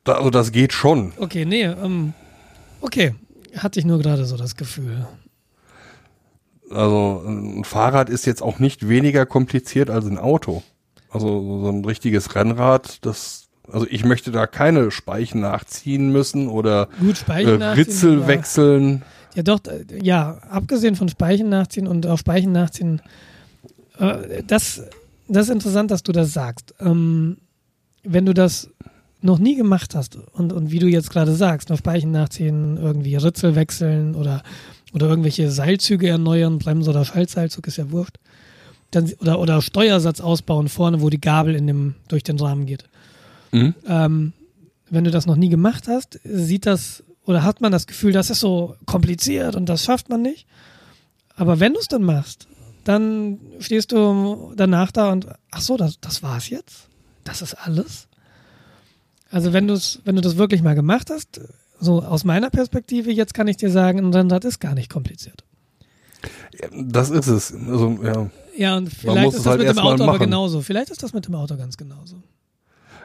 Da, 0.05 0.15
also 0.15 0.31
das 0.31 0.51
geht 0.51 0.73
schon. 0.73 1.13
Okay, 1.19 1.45
nee, 1.45 1.65
ähm, 1.65 2.13
okay. 2.81 3.15
Hatte 3.57 3.79
ich 3.79 3.87
nur 3.87 3.99
gerade 3.99 4.25
so 4.25 4.37
das 4.37 4.57
Gefühl. 4.57 5.07
Also 6.71 7.23
ein 7.27 7.65
Fahrrad 7.65 8.09
ist 8.09 8.25
jetzt 8.27 8.43
auch 8.43 8.59
nicht 8.59 8.89
weniger 8.89 9.27
kompliziert 9.27 9.91
als 9.91 10.07
ein 10.07 10.19
Auto. 10.19 10.63
Also 11.11 11.61
so 11.61 11.69
ein 11.69 11.85
richtiges 11.85 12.35
Rennrad, 12.35 13.05
das 13.05 13.42
also 13.73 13.87
ich 13.91 14.05
möchte 14.05 14.31
da 14.31 14.47
keine 14.47 14.91
Speichen 14.91 15.41
nachziehen 15.41 16.11
müssen 16.13 16.49
oder 16.49 16.89
Gut, 17.01 17.17
Speichen 17.17 17.61
äh, 17.61 17.67
Ritzel 17.71 18.21
ja. 18.21 18.27
wechseln. 18.27 19.03
Ja 19.35 19.43
doch, 19.43 19.61
ja, 20.01 20.39
abgesehen 20.51 20.95
von 20.95 21.09
Speichen 21.09 21.49
nachziehen 21.49 21.87
und 21.87 22.07
auch 22.07 22.19
Speichen 22.19 22.53
nachziehen, 22.53 23.01
äh, 23.99 24.43
das, 24.47 24.83
das 25.29 25.49
ist 25.49 25.53
interessant, 25.53 25.91
dass 25.91 26.03
du 26.03 26.13
das 26.13 26.33
sagst. 26.33 26.75
Ähm, 26.81 27.39
wenn 28.05 28.27
du 28.27 28.35
das 28.35 28.69
noch 29.23 29.39
nie 29.39 29.55
gemacht 29.55 29.95
hast 29.95 30.17
und, 30.33 30.53
und 30.53 30.71
wie 30.71 30.81
du 30.81 30.89
jetzt 30.89 31.11
gerade 31.11 31.33
sagst, 31.33 31.71
noch 31.71 31.79
Speichen 31.79 32.11
nachziehen, 32.11 32.77
irgendwie 32.77 33.15
Ritzel 33.17 33.55
wechseln 33.55 34.17
oder, 34.17 34.43
oder 34.93 35.09
irgendwelche 35.09 35.51
Seilzüge 35.51 36.09
erneuern, 36.09 36.59
Bremse 36.59 36.91
oder 36.91 37.05
Schaltseilzug 37.05 37.69
ist 37.69 37.77
ja 37.77 37.91
wurscht, 37.91 38.19
dann, 38.91 39.11
oder, 39.21 39.39
oder 39.39 39.63
Steuersatz 39.63 40.21
ausbauen 40.21 40.69
vorne, 40.69 41.01
wo 41.01 41.09
die 41.09 41.21
Gabel 41.21 41.55
in 41.55 41.67
dem, 41.67 41.95
durch 42.09 42.25
den 42.25 42.39
Rahmen 42.39 42.67
geht. 42.67 42.85
Mhm. 43.53 43.75
Ähm, 43.87 44.33
wenn 44.91 45.05
du 45.05 45.11
das 45.11 45.27
noch 45.27 45.37
nie 45.37 45.49
gemacht 45.49 45.89
hast, 45.89 46.21
sieht 46.25 46.67
das 46.67 47.03
oder 47.25 47.45
hat 47.45 47.61
man 47.61 47.73
das 47.73 47.87
Gefühl, 47.87 48.13
das 48.13 48.31
ist 48.31 48.41
so 48.41 48.75
kompliziert 48.85 49.55
und 49.55 49.69
das 49.69 49.85
schafft 49.85 50.09
man 50.09 50.23
nicht. 50.23 50.47
Aber 51.37 51.61
wenn 51.61 51.73
du 51.73 51.79
es 51.79 51.89
dann 51.89 52.03
machst, 52.03 52.49
dann 52.85 53.39
stehst 53.61 53.93
du 53.93 54.53
danach 54.57 54.91
da 54.91 55.13
und 55.13 55.29
ach 55.51 55.61
so, 55.61 55.77
das, 55.77 56.01
das 56.01 56.23
war's 56.23 56.51
jetzt? 56.51 56.89
Das 57.25 57.41
ist 57.41 57.55
alles? 57.55 58.09
Also 59.31 59.53
wenn 59.53 59.69
du 59.69 59.75
es, 59.75 60.01
wenn 60.05 60.17
du 60.17 60.23
das 60.23 60.37
wirklich 60.37 60.63
mal 60.63 60.75
gemacht 60.75 61.11
hast, 61.11 61.41
so 61.81 62.03
aus 62.03 62.25
meiner 62.25 62.51
Perspektive, 62.51 63.11
jetzt 63.13 63.35
kann 63.35 63.49
ich 63.49 63.57
dir 63.57 63.71
sagen, 63.71 63.99
ein 63.99 64.13
Rennrad 64.13 64.45
ist 64.45 64.61
gar 64.61 64.75
nicht 64.75 64.91
kompliziert. 64.91 65.45
Ja, 66.61 66.69
das 66.73 67.11
ist 67.11 67.27
es. 67.29 67.53
Also, 67.53 67.99
ja. 68.03 68.31
ja, 68.57 68.77
und 68.77 68.93
vielleicht 68.93 69.29
ist 69.29 69.39
das 69.39 69.47
halt 69.47 69.61
mit 69.61 69.71
dem 69.71 69.79
Auto 69.79 70.05
aber 70.05 70.19
genauso. 70.19 70.61
Vielleicht 70.61 70.91
ist 70.91 71.03
das 71.03 71.13
mit 71.13 71.27
dem 71.27 71.35
Auto 71.35 71.57
ganz 71.57 71.77
genauso. 71.77 72.23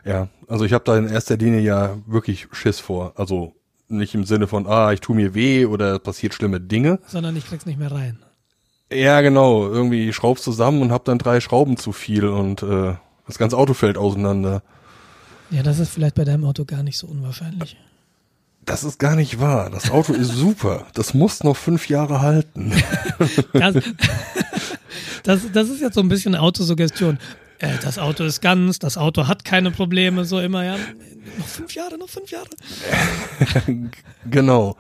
Ja, 0.06 0.28
also 0.48 0.66
ich 0.66 0.74
habe 0.74 0.84
da 0.86 0.98
in 0.98 1.08
erster 1.08 1.38
Linie 1.38 1.62
ja 1.62 1.98
wirklich 2.06 2.48
Schiss 2.52 2.80
vor. 2.80 3.14
Also 3.16 3.54
nicht 3.90 4.14
im 4.16 4.26
Sinne 4.26 4.48
von, 4.48 4.68
ah, 4.68 4.92
ich 4.92 5.02
tu 5.02 5.14
mir 5.14 5.34
weh 5.34 5.66
oder 5.66 6.00
passiert 6.00 6.34
schlimme 6.34 6.60
Dinge. 6.60 7.00
Sondern 7.08 7.36
ich 7.36 7.46
krieg's 7.46 7.66
nicht 7.66 7.80
mehr 7.80 7.92
rein. 7.92 8.20
Ja, 8.92 9.22
genau. 9.22 9.68
Irgendwie 9.68 10.14
schraubst 10.14 10.44
zusammen 10.44 10.82
und 10.82 10.92
hab 10.92 11.06
dann 11.06 11.18
drei 11.18 11.40
Schrauben 11.40 11.78
zu 11.78 11.92
viel 11.92 12.26
und 12.26 12.64
äh, 12.64 12.96
das 13.26 13.38
ganze 13.38 13.58
Auto 13.58 13.74
fällt 13.74 13.98
auseinander. 13.98 14.62
Ja, 15.50 15.64
das 15.64 15.80
ist 15.80 15.90
vielleicht 15.90 16.16
bei 16.16 16.26
deinem 16.26 16.46
Auto 16.46 16.66
gar 16.66 16.84
nicht 16.84 16.98
so 16.98 17.08
unwahrscheinlich. 17.08 17.78
Das 18.66 18.84
ist 18.84 19.00
gar 19.00 19.16
nicht 19.16 19.40
wahr. 19.40 19.70
Das 19.70 19.92
Auto 19.92 20.14
ist 20.14 20.32
super. 20.32 20.88
Das 20.94 21.14
muss 21.14 21.44
noch 21.44 21.56
fünf 21.56 21.88
Jahre 21.88 22.22
halten. 22.22 22.74
das, 23.54 23.76
das, 25.24 25.52
das 25.54 25.70
ist 25.70 25.82
jetzt 25.82 25.96
so 25.96 26.02
ein 26.02 26.10
bisschen 26.10 26.36
Autosuggestion 26.36 27.18
äh, 27.60 27.78
das 27.82 27.98
Auto 27.98 28.24
ist 28.24 28.42
ganz, 28.42 28.80
das 28.80 28.98
Auto 28.98 29.28
hat 29.28 29.44
keine 29.44 29.72
Probleme, 29.72 30.26
so 30.26 30.40
immer, 30.40 30.64
ja. 30.64 30.78
Noch 31.38 31.48
fünf 31.48 31.74
Jahre, 31.74 31.98
noch 31.98 32.10
fünf 32.10 32.30
Jahre. 32.32 32.48
genau. 34.30 34.78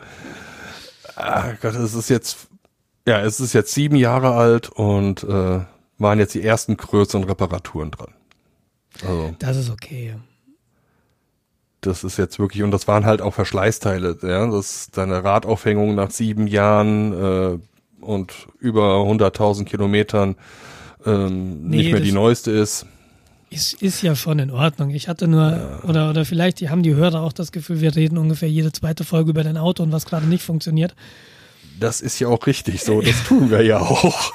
Ach 1.15 1.59
Gott, 1.61 1.75
es 1.75 1.93
ist 1.93 2.09
jetzt, 2.09 2.47
ja, 3.07 3.21
es 3.21 3.39
ist 3.39 3.53
jetzt 3.53 3.73
sieben 3.73 3.95
Jahre 3.95 4.33
alt 4.33 4.69
und 4.69 5.23
äh, 5.23 5.61
waren 5.97 6.19
jetzt 6.19 6.35
die 6.35 6.43
ersten 6.43 6.77
größeren 6.77 7.23
Reparaturen 7.23 7.91
dran. 7.91 8.13
Also, 9.01 9.35
das 9.39 9.57
ist 9.57 9.69
okay. 9.69 10.15
Das 11.81 12.03
ist 12.03 12.17
jetzt 12.17 12.39
wirklich, 12.39 12.63
und 12.63 12.71
das 12.71 12.87
waren 12.87 13.05
halt 13.05 13.21
auch 13.21 13.33
Verschleißteile, 13.33 14.17
ja, 14.21 14.47
das 14.47 14.71
ist 14.71 14.97
deine 14.97 15.23
Radaufhängung 15.23 15.95
nach 15.95 16.11
sieben 16.11 16.47
Jahren 16.47 17.13
äh, 17.13 17.59
und 18.01 18.47
über 18.59 18.97
100.000 18.97 19.65
Kilometern 19.65 20.35
ähm, 21.07 21.69
nee, 21.69 21.77
nicht 21.77 21.91
mehr 21.91 22.01
die 22.01 22.11
neueste 22.11 22.51
ist. 22.51 22.85
Ist, 23.49 23.81
ist 23.81 24.01
ja 24.01 24.13
schon 24.15 24.39
in 24.39 24.51
Ordnung. 24.51 24.89
Ich 24.89 25.07
hatte 25.07 25.27
nur, 25.27 25.51
ja. 25.51 25.79
oder, 25.83 26.09
oder 26.09 26.25
vielleicht 26.25 26.59
die 26.59 26.69
haben 26.69 26.83
die 26.83 26.95
Hörer 26.95 27.21
auch 27.21 27.31
das 27.31 27.53
Gefühl, 27.53 27.79
wir 27.79 27.95
reden 27.95 28.17
ungefähr 28.17 28.49
jede 28.49 28.73
zweite 28.73 29.05
Folge 29.05 29.29
über 29.29 29.43
dein 29.43 29.57
Auto 29.57 29.83
und 29.83 29.93
was 29.93 30.05
gerade 30.05 30.25
nicht 30.25 30.43
funktioniert. 30.43 30.95
Das 31.79 32.01
ist 32.01 32.19
ja 32.19 32.27
auch 32.27 32.45
richtig 32.45 32.83
so, 32.83 33.01
das 33.01 33.23
tun 33.23 33.49
wir 33.49 33.63
ja 33.63 33.79
auch. 33.79 34.33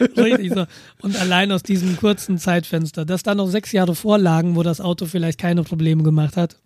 richtig 0.16 0.52
so. 0.52 0.64
Und 1.00 1.20
allein 1.20 1.52
aus 1.52 1.62
diesem 1.62 1.96
kurzen 1.96 2.38
Zeitfenster, 2.38 3.04
dass 3.04 3.22
da 3.22 3.34
noch 3.34 3.48
sechs 3.48 3.70
Jahre 3.70 3.94
vorlagen, 3.94 4.56
wo 4.56 4.62
das 4.62 4.80
Auto 4.80 5.06
vielleicht 5.06 5.38
keine 5.38 5.62
Probleme 5.62 6.02
gemacht 6.02 6.36
hat, 6.36 6.56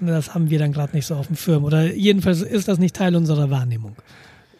das 0.00 0.34
haben 0.34 0.48
wir 0.48 0.58
dann 0.58 0.72
gerade 0.72 0.96
nicht 0.96 1.06
so 1.06 1.14
auf 1.14 1.26
dem 1.26 1.36
Firm. 1.36 1.64
Oder 1.64 1.92
jedenfalls 1.92 2.40
ist 2.40 2.68
das 2.68 2.78
nicht 2.78 2.96
Teil 2.96 3.14
unserer 3.16 3.50
Wahrnehmung. 3.50 3.96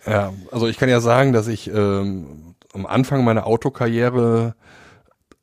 Ja, 0.07 0.33
also 0.51 0.67
ich 0.67 0.77
kann 0.77 0.89
ja 0.89 1.01
sagen, 1.01 1.33
dass 1.33 1.47
ich 1.47 1.69
ähm, 1.69 2.52
am 2.73 2.87
Anfang 2.87 3.25
meiner 3.25 3.47
Autokarriere 3.47 4.55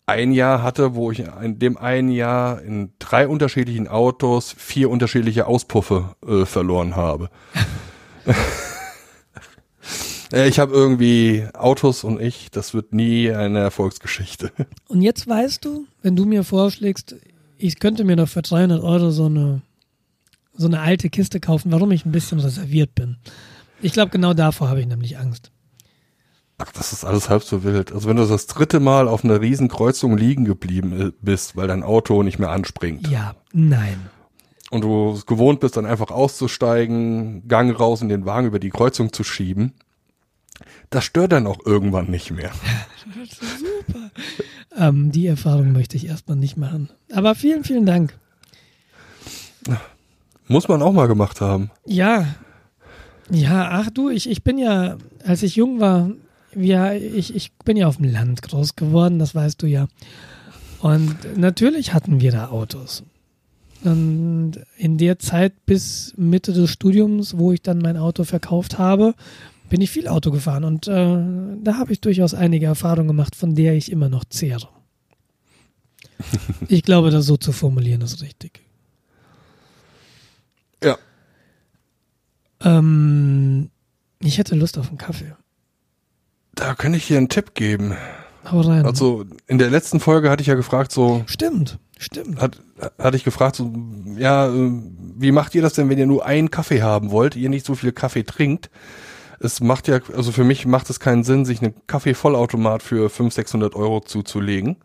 ein 0.09 0.31
Jahr 0.31 0.63
hatte, 0.63 0.95
wo 0.95 1.11
ich 1.11 1.19
in 1.19 1.59
dem 1.59 1.77
einen 1.77 2.09
Jahr 2.09 2.61
in 2.63 2.93
drei 2.97 3.27
unterschiedlichen 3.27 3.87
Autos 3.87 4.55
vier 4.57 4.89
unterschiedliche 4.89 5.45
Auspuffe 5.45 6.15
äh, 6.27 6.45
verloren 6.45 6.95
habe. 6.95 7.29
ich 10.31 10.59
habe 10.59 10.73
irgendwie 10.73 11.47
Autos 11.53 12.03
und 12.03 12.19
ich, 12.19 12.49
das 12.49 12.73
wird 12.73 12.91
nie 12.91 13.31
eine 13.31 13.59
Erfolgsgeschichte. 13.59 14.51
Und 14.87 15.01
jetzt 15.01 15.27
weißt 15.27 15.63
du, 15.63 15.85
wenn 16.01 16.15
du 16.15 16.25
mir 16.25 16.43
vorschlägst, 16.43 17.15
ich 17.57 17.79
könnte 17.79 18.03
mir 18.03 18.15
doch 18.15 18.27
für 18.27 18.41
300 18.41 18.81
Euro 18.81 19.11
so 19.11 19.25
eine, 19.25 19.61
so 20.53 20.65
eine 20.65 20.79
alte 20.79 21.09
Kiste 21.09 21.39
kaufen, 21.39 21.71
warum 21.71 21.91
ich 21.91 22.05
ein 22.05 22.11
bisschen 22.11 22.39
reserviert 22.39 22.95
bin. 22.95 23.17
Ich 23.81 23.93
glaube, 23.93 24.09
genau 24.09 24.33
davor 24.33 24.69
habe 24.69 24.81
ich 24.81 24.87
nämlich 24.87 25.17
Angst. 25.17 25.51
Ach, 26.59 26.71
das 26.73 26.91
ist 26.91 27.05
alles 27.05 27.29
halb 27.29 27.43
so 27.43 27.63
wild. 27.63 27.93
Also 27.93 28.09
wenn 28.09 28.17
du 28.17 28.25
das 28.25 28.45
dritte 28.45 28.81
Mal 28.81 29.07
auf 29.07 29.23
einer 29.23 29.39
Riesenkreuzung 29.39 30.17
liegen 30.17 30.43
geblieben 30.43 31.13
bist, 31.21 31.55
weil 31.55 31.67
dein 31.67 31.83
Auto 31.83 32.21
nicht 32.21 32.37
mehr 32.37 32.49
anspringt. 32.51 33.07
Ja, 33.07 33.35
nein. 33.53 34.09
Und 34.69 34.81
du 34.81 35.13
es 35.13 35.25
gewohnt 35.25 35.61
bist, 35.61 35.77
dann 35.77 35.85
einfach 35.85 36.11
auszusteigen, 36.11 37.47
Gang 37.47 37.77
raus 37.79 38.01
und 38.01 38.09
den 38.09 38.25
Wagen 38.25 38.47
über 38.47 38.59
die 38.59 38.69
Kreuzung 38.69 39.13
zu 39.13 39.23
schieben, 39.23 39.73
das 40.89 41.05
stört 41.05 41.31
dann 41.31 41.47
auch 41.47 41.59
irgendwann 41.65 42.11
nicht 42.11 42.31
mehr. 42.31 42.51
Super. 43.29 44.11
Ähm, 44.75 45.11
die 45.11 45.27
Erfahrung 45.27 45.71
möchte 45.71 45.95
ich 45.95 46.07
erstmal 46.07 46.37
nicht 46.37 46.57
machen. 46.57 46.89
Aber 47.13 47.35
vielen, 47.35 47.63
vielen 47.63 47.85
Dank. 47.85 48.17
Muss 50.47 50.67
man 50.67 50.81
auch 50.81 50.93
mal 50.93 51.07
gemacht 51.07 51.41
haben. 51.41 51.71
Ja. 51.85 52.35
Ja, 53.29 53.69
ach 53.71 53.89
du, 53.91 54.09
ich, 54.09 54.29
ich 54.29 54.43
bin 54.43 54.57
ja, 54.57 54.97
als 55.23 55.43
ich 55.43 55.55
jung 55.55 55.79
war, 55.79 56.09
ja, 56.55 56.93
ich, 56.93 57.35
ich 57.35 57.51
bin 57.65 57.77
ja 57.77 57.87
auf 57.87 57.97
dem 57.97 58.11
Land 58.11 58.41
groß 58.41 58.75
geworden, 58.75 59.19
das 59.19 59.35
weißt 59.35 59.61
du 59.61 59.67
ja. 59.67 59.87
Und 60.81 61.37
natürlich 61.37 61.93
hatten 61.93 62.21
wir 62.21 62.31
da 62.31 62.49
Autos. 62.49 63.03
Und 63.83 64.53
in 64.77 64.97
der 64.97 65.19
Zeit 65.19 65.65
bis 65.65 66.13
Mitte 66.17 66.53
des 66.53 66.69
Studiums, 66.69 67.37
wo 67.37 67.51
ich 67.51 67.61
dann 67.61 67.79
mein 67.79 67.97
Auto 67.97 68.23
verkauft 68.23 68.77
habe, 68.77 69.13
bin 69.69 69.81
ich 69.81 69.89
viel 69.89 70.07
Auto 70.07 70.31
gefahren. 70.31 70.63
Und 70.63 70.87
äh, 70.87 71.17
da 71.63 71.77
habe 71.77 71.93
ich 71.93 72.01
durchaus 72.01 72.33
einige 72.33 72.65
Erfahrungen 72.65 73.07
gemacht, 73.07 73.35
von 73.35 73.55
der 73.55 73.75
ich 73.75 73.91
immer 73.91 74.09
noch 74.09 74.25
zehre. 74.25 74.67
Ich 76.67 76.83
glaube, 76.83 77.11
das 77.11 77.25
so 77.25 77.37
zu 77.37 77.53
formulieren 77.53 78.01
ist 78.01 78.21
richtig. 78.21 78.61
Ja. 80.83 80.97
Ähm, 82.61 83.69
ich 84.19 84.37
hätte 84.37 84.55
Lust 84.55 84.77
auf 84.77 84.89
einen 84.89 84.97
Kaffee. 84.97 85.35
Da 86.59 86.75
kann 86.75 86.93
ich 86.93 87.07
dir 87.07 87.17
einen 87.17 87.29
Tipp 87.29 87.53
geben. 87.53 87.95
Hau 88.51 88.59
rein. 88.59 88.85
Also 88.85 89.23
in 89.47 89.57
der 89.57 89.69
letzten 89.69 90.01
Folge 90.01 90.29
hatte 90.29 90.41
ich 90.41 90.47
ja 90.47 90.55
gefragt, 90.55 90.91
so 90.91 91.23
stimmt, 91.25 91.79
stimmt. 91.97 92.41
hat, 92.41 92.61
hatte 92.97 93.15
ich 93.15 93.23
gefragt, 93.23 93.55
so 93.55 93.71
ja, 94.17 94.47
äh, 94.47 94.71
wie 95.15 95.31
macht 95.31 95.55
ihr 95.55 95.61
das 95.61 95.73
denn, 95.73 95.89
wenn 95.89 95.97
ihr 95.97 96.05
nur 96.05 96.25
einen 96.25 96.51
Kaffee 96.51 96.81
haben 96.81 97.11
wollt, 97.11 97.37
ihr 97.37 97.47
nicht 97.49 97.65
so 97.65 97.75
viel 97.75 97.93
Kaffee 97.93 98.23
trinkt? 98.23 98.69
Es 99.39 99.61
macht 99.61 99.87
ja, 99.87 99.99
also 100.13 100.33
für 100.33 100.43
mich 100.43 100.65
macht 100.65 100.89
es 100.89 100.99
keinen 100.99 101.23
Sinn, 101.23 101.45
sich 101.45 101.61
einen 101.61 101.75
Kaffee-Vollautomat 101.87 102.83
für 102.83 103.09
500, 103.09 103.33
600 103.33 103.75
Euro 103.75 104.01
zuzulegen. 104.01 104.75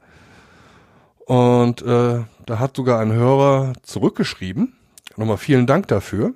Und 1.26 1.82
äh, 1.82 2.20
da 2.46 2.58
hat 2.60 2.76
sogar 2.76 3.00
ein 3.00 3.12
Hörer 3.12 3.72
zurückgeschrieben. 3.82 4.76
Nochmal 5.16 5.38
vielen 5.38 5.66
Dank 5.66 5.88
dafür. 5.88 6.34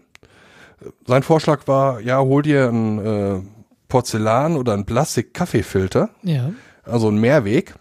Sein 1.07 1.23
Vorschlag 1.23 1.69
war, 1.69 2.01
ja, 2.01 2.19
hol 2.19 2.43
dir 2.43 2.69
einen 2.69 2.99
äh, 2.99 3.41
Porzellan 3.89 4.57
oder 4.57 4.75
einen 4.75 4.85
Plastik-Kaffeefilter, 4.85 6.11
Ja. 6.23 6.53
also 6.85 7.09
einen 7.09 7.19
Mehrweg, 7.21 7.75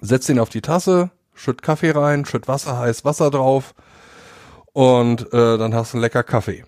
setz 0.00 0.26
den 0.26 0.38
auf 0.38 0.48
die 0.50 0.60
Tasse, 0.60 1.10
schütt 1.34 1.62
Kaffee 1.62 1.90
rein, 1.92 2.24
schütt 2.24 2.46
Wasser, 2.48 2.78
heiß 2.78 3.04
Wasser 3.04 3.30
drauf 3.30 3.74
und 4.72 5.32
äh, 5.32 5.56
dann 5.58 5.74
hast 5.74 5.92
du 5.92 5.96
einen 5.98 6.02
lecker 6.02 6.22
Kaffee. 6.24 6.64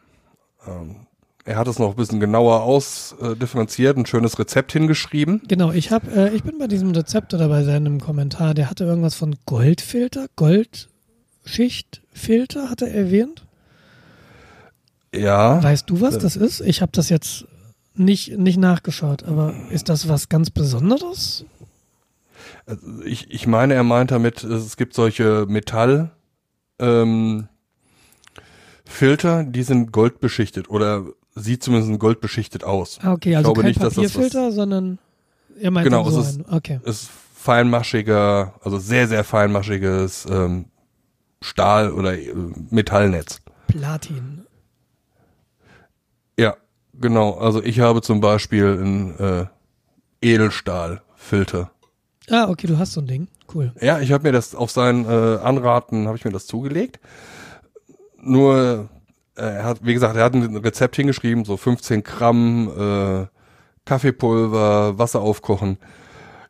Ähm, 0.66 1.06
er 1.44 1.56
hat 1.56 1.68
es 1.68 1.78
noch 1.78 1.90
ein 1.90 1.96
bisschen 1.96 2.20
genauer 2.20 2.62
ausdifferenziert, 2.62 3.96
ein 3.96 4.04
schönes 4.06 4.38
Rezept 4.38 4.72
hingeschrieben. 4.72 5.42
Genau, 5.48 5.72
ich 5.72 5.90
habe, 5.90 6.10
äh, 6.12 6.34
ich 6.34 6.42
bin 6.44 6.58
bei 6.58 6.66
diesem 6.68 6.90
Rezept 6.92 7.32
oder 7.34 7.48
bei 7.48 7.64
seinem 7.64 8.00
Kommentar, 8.00 8.54
der 8.54 8.70
hatte 8.70 8.84
irgendwas 8.84 9.14
von 9.14 9.34
Goldfilter, 9.46 10.26
Goldschichtfilter, 10.36 12.68
hat 12.70 12.82
er 12.82 12.92
erwähnt. 12.94 13.44
Ja, 15.14 15.62
Weißt 15.62 15.88
du, 15.90 16.00
was 16.00 16.18
das 16.18 16.36
ist? 16.36 16.60
Ich 16.60 16.82
habe 16.82 16.92
das 16.92 17.08
jetzt 17.08 17.46
nicht, 17.94 18.38
nicht 18.38 18.58
nachgeschaut, 18.58 19.24
aber 19.24 19.54
ist 19.70 19.88
das 19.88 20.08
was 20.08 20.28
ganz 20.28 20.50
Besonderes? 20.50 21.44
ich, 23.04 23.30
ich 23.30 23.46
meine, 23.46 23.74
er 23.74 23.84
meint 23.84 24.10
damit, 24.10 24.44
es 24.44 24.76
gibt 24.76 24.94
solche 24.94 25.46
Metall 25.48 26.10
ähm, 26.78 27.48
Filter, 28.84 29.44
die 29.44 29.62
sind 29.62 29.92
goldbeschichtet 29.92 30.68
oder 30.68 31.04
sieht 31.34 31.62
zumindest 31.62 31.98
goldbeschichtet 32.00 32.64
aus. 32.64 32.98
Ah, 33.02 33.12
okay, 33.12 33.36
also 33.36 33.48
glaube 33.48 33.62
kein 33.62 33.68
nicht, 33.68 33.82
dass 33.82 33.94
das 33.94 34.12
Papierfilter, 34.12 34.52
sondern 34.52 34.98
er 35.60 35.70
meint 35.70 35.84
Genau, 35.84 36.08
so 36.08 36.20
es 36.20 36.36
ist-. 36.36 36.40
Okay. 36.50 36.80
Ist 36.84 37.10
feinmaschiger, 37.34 38.54
also 38.62 38.78
sehr, 38.78 39.08
sehr 39.08 39.24
feinmaschiges 39.24 40.26
ähm, 40.30 40.66
Stahl- 41.40 41.92
oder 41.92 42.18
äh, 42.18 42.34
Metallnetz. 42.70 43.40
Platin. 43.66 44.44
Genau. 46.94 47.34
Also 47.34 47.62
ich 47.62 47.80
habe 47.80 48.02
zum 48.02 48.20
Beispiel 48.20 48.66
einen 48.66 49.18
äh, 49.18 49.46
Edelstahlfilter. 50.22 51.70
Ah, 52.28 52.48
okay, 52.48 52.66
du 52.66 52.78
hast 52.78 52.92
so 52.92 53.00
ein 53.00 53.06
Ding. 53.06 53.28
Cool. 53.52 53.72
Ja, 53.80 53.98
ich 54.00 54.12
habe 54.12 54.24
mir 54.24 54.32
das 54.32 54.54
auf 54.54 54.70
sein 54.70 55.04
äh, 55.04 55.38
Anraten 55.42 56.06
habe 56.06 56.16
ich 56.16 56.24
mir 56.24 56.30
das 56.30 56.46
zugelegt. 56.46 57.00
Nur 58.20 58.88
äh, 59.36 59.42
er 59.42 59.64
hat, 59.64 59.84
wie 59.84 59.94
gesagt, 59.94 60.16
er 60.16 60.24
hat 60.24 60.34
ein 60.34 60.56
Rezept 60.56 60.96
hingeschrieben, 60.96 61.44
so 61.44 61.56
15 61.56 62.02
Gramm 62.04 62.68
äh, 62.68 63.26
Kaffeepulver, 63.84 64.98
Wasser 64.98 65.20
aufkochen. 65.20 65.78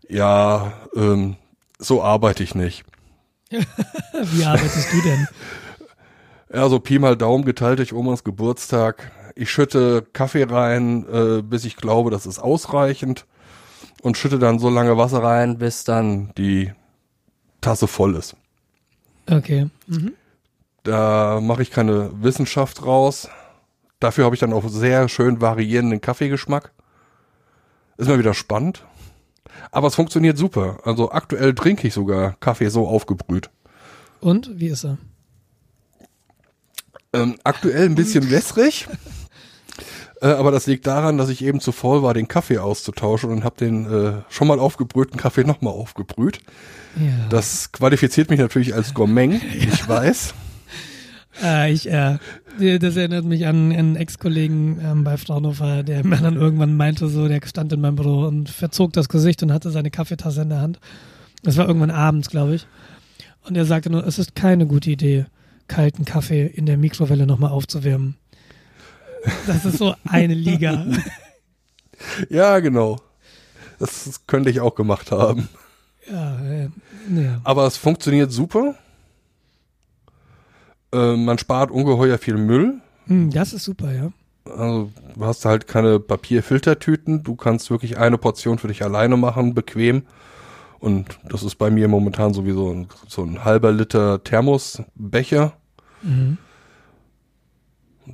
Ja, 0.09 0.73
ähm, 0.95 1.37
so 1.79 2.03
arbeite 2.03 2.43
ich 2.43 2.55
nicht. 2.55 2.85
Wie 3.51 4.45
arbeitest 4.45 4.93
du 4.93 5.03
denn? 5.03 5.29
Ja, 6.53 6.69
so 6.69 6.81
Pi 6.81 6.99
mal 6.99 7.17
Daumen 7.17 7.45
geteilt 7.45 7.79
durch 7.79 7.93
Omas 7.93 8.25
Geburtstag. 8.25 9.13
Ich 9.35 9.51
schütte 9.51 10.07
Kaffee 10.13 10.45
rein, 10.45 11.07
äh, 11.13 11.43
bis 11.43 11.65
ich 11.65 11.77
glaube, 11.77 12.11
das 12.11 12.27
ist 12.27 12.39
ausreichend. 12.39 13.27
Und 14.03 14.17
schütte 14.17 14.39
dann 14.39 14.59
so 14.59 14.71
lange 14.71 14.97
Wasser 14.97 15.23
rein, 15.23 15.59
bis 15.59 15.85
dann 15.85 16.33
die 16.39 16.73
Tasse 17.61 17.87
voll 17.87 18.15
ist. 18.17 18.35
Okay. 19.29 19.69
Mhm. 19.87 20.15
Da 20.83 21.41
mache 21.43 21.63
ich 21.63 21.71
keine 21.71 22.11
Wissenschaft 22.23 22.85
raus. 22.85 23.29
Dafür 24.01 24.25
habe 24.25 24.35
ich 24.35 24.41
dann 24.41 24.55
auch 24.55 24.67
sehr 24.69 25.09
schön 25.09 25.41
variierenden 25.41 26.01
Kaffeegeschmack. 26.01 26.73
Ist 27.99 28.09
mal 28.09 28.19
wieder 28.19 28.33
spannend. 28.33 28.85
Aber 29.71 29.89
es 29.89 29.95
funktioniert 29.95 30.39
super. 30.39 30.79
Also 30.85 31.13
aktuell 31.13 31.55
trinke 31.55 31.87
ich 31.87 31.95
sogar 31.95 32.37
Kaffee 32.41 32.71
so 32.71 32.89
aufgebrüht. 32.89 33.51
Und 34.21 34.59
wie 34.59 34.69
ist 34.69 34.85
er? 34.85 34.99
Ähm, 37.13 37.37
aktuell 37.45 37.87
ein 37.87 37.95
bisschen 37.95 38.31
wässrig. 38.31 38.89
Äh, 40.21 40.29
aber 40.29 40.51
das 40.51 40.67
liegt 40.67 40.87
daran, 40.87 41.19
dass 41.19 41.29
ich 41.29 41.43
eben 41.45 41.61
zu 41.61 41.73
faul 41.73 42.03
war, 42.03 42.15
den 42.15 42.29
Kaffee 42.29 42.59
auszutauschen 42.59 43.31
und 43.31 43.45
habe 43.45 43.57
den 43.57 43.87
äh, 43.87 44.13
schon 44.29 44.49
mal 44.49 44.59
aufgebrühten 44.59 45.19
Kaffee 45.19 45.45
nochmal 45.45 45.73
aufgebrüht. 45.73 46.41
Ja. 46.97 47.29
Das 47.29 47.73
qualifiziert 47.73 48.31
mich 48.31 48.39
natürlich 48.39 48.75
als 48.75 48.95
Gourmet, 48.95 49.41
ich 49.55 49.89
weiß. 49.89 50.35
Äh, 51.43 51.73
ich, 51.73 51.91
äh, 51.91 52.19
das 52.59 52.97
erinnert 52.97 53.25
mich 53.25 53.47
an 53.47 53.73
einen 53.73 53.97
Ex-Kollegen 53.97 54.79
ähm, 54.83 55.05
bei 55.05 55.17
Fraunhofer, 55.17 55.83
der 55.83 56.05
mir 56.05 56.17
dann 56.19 56.37
irgendwann 56.37 56.77
meinte, 56.77 57.09
so, 57.09 57.29
der 57.29 57.41
stand 57.47 57.73
in 57.73 57.81
meinem 57.81 57.97
Büro 57.97 58.27
und 58.27 58.51
verzog 58.51 58.93
das 58.93 59.09
Gesicht 59.09 59.43
und 59.43 59.53
hatte 59.53 59.71
seine 59.71 59.91
Kaffeetasse 59.91 60.43
in 60.43 60.51
der 60.51 60.61
Hand. 60.61 60.81
Das 61.43 61.57
war 61.57 61.67
irgendwann 61.67 61.91
abends, 61.91 62.29
glaube 62.29 62.57
ich. 62.57 62.67
Und 63.49 63.57
er 63.57 63.65
sagte 63.65 63.89
nur, 63.89 64.07
es 64.07 64.19
ist 64.19 64.35
keine 64.35 64.67
gute 64.67 64.91
Idee, 64.91 65.25
kalten 65.69 66.05
Kaffee 66.05 66.47
in 66.47 66.67
der 66.67 66.77
Mikrowelle 66.77 67.27
nochmal 67.27 67.51
aufzuwärmen. 67.51 68.17
Das 69.47 69.65
ist 69.65 69.79
so 69.79 69.95
eine 70.09 70.35
Liga. 70.35 70.87
Ja, 72.31 72.61
genau. 72.61 72.99
Das 73.79 74.23
könnte 74.27 74.49
ich 74.49 74.61
auch 74.61 74.75
gemacht 74.75 75.11
haben. 75.11 75.49
Ja, 76.11 76.41
äh, 76.41 76.69
ja. 77.15 77.41
Aber 77.45 77.67
es 77.67 77.77
funktioniert 77.77 78.33
super. 78.33 78.75
Äh, 80.93 81.17
man 81.17 81.39
spart 81.39 81.71
ungeheuer 81.71 82.19
viel 82.19 82.37
Müll. 82.37 82.81
Hm, 83.07 83.31
das 83.31 83.53
ist 83.53 83.65
super, 83.65 83.93
ja. 83.93 84.13
Also 84.45 84.91
du 85.15 85.25
hast 85.25 85.45
halt 85.45 85.67
keine 85.67 86.01
Papierfiltertüten. 86.01 87.23
Du 87.23 87.37
kannst 87.37 87.71
wirklich 87.71 87.99
eine 87.99 88.19
Portion 88.19 88.59
für 88.59 88.69
dich 88.69 88.83
alleine 88.83 89.17
machen, 89.17 89.55
bequem. 89.55 90.05
Und 90.79 91.19
das 91.29 91.43
ist 91.43 91.57
bei 91.57 91.71
mir 91.71 91.89
momentan 91.89 92.33
sowieso 92.33 92.73
ein, 92.73 92.89
so 93.07 93.23
ein 93.23 93.45
halber 93.45 93.71
Liter 93.71 94.25
Thermosbecher. 94.25 95.53
Mhm. 96.03 96.39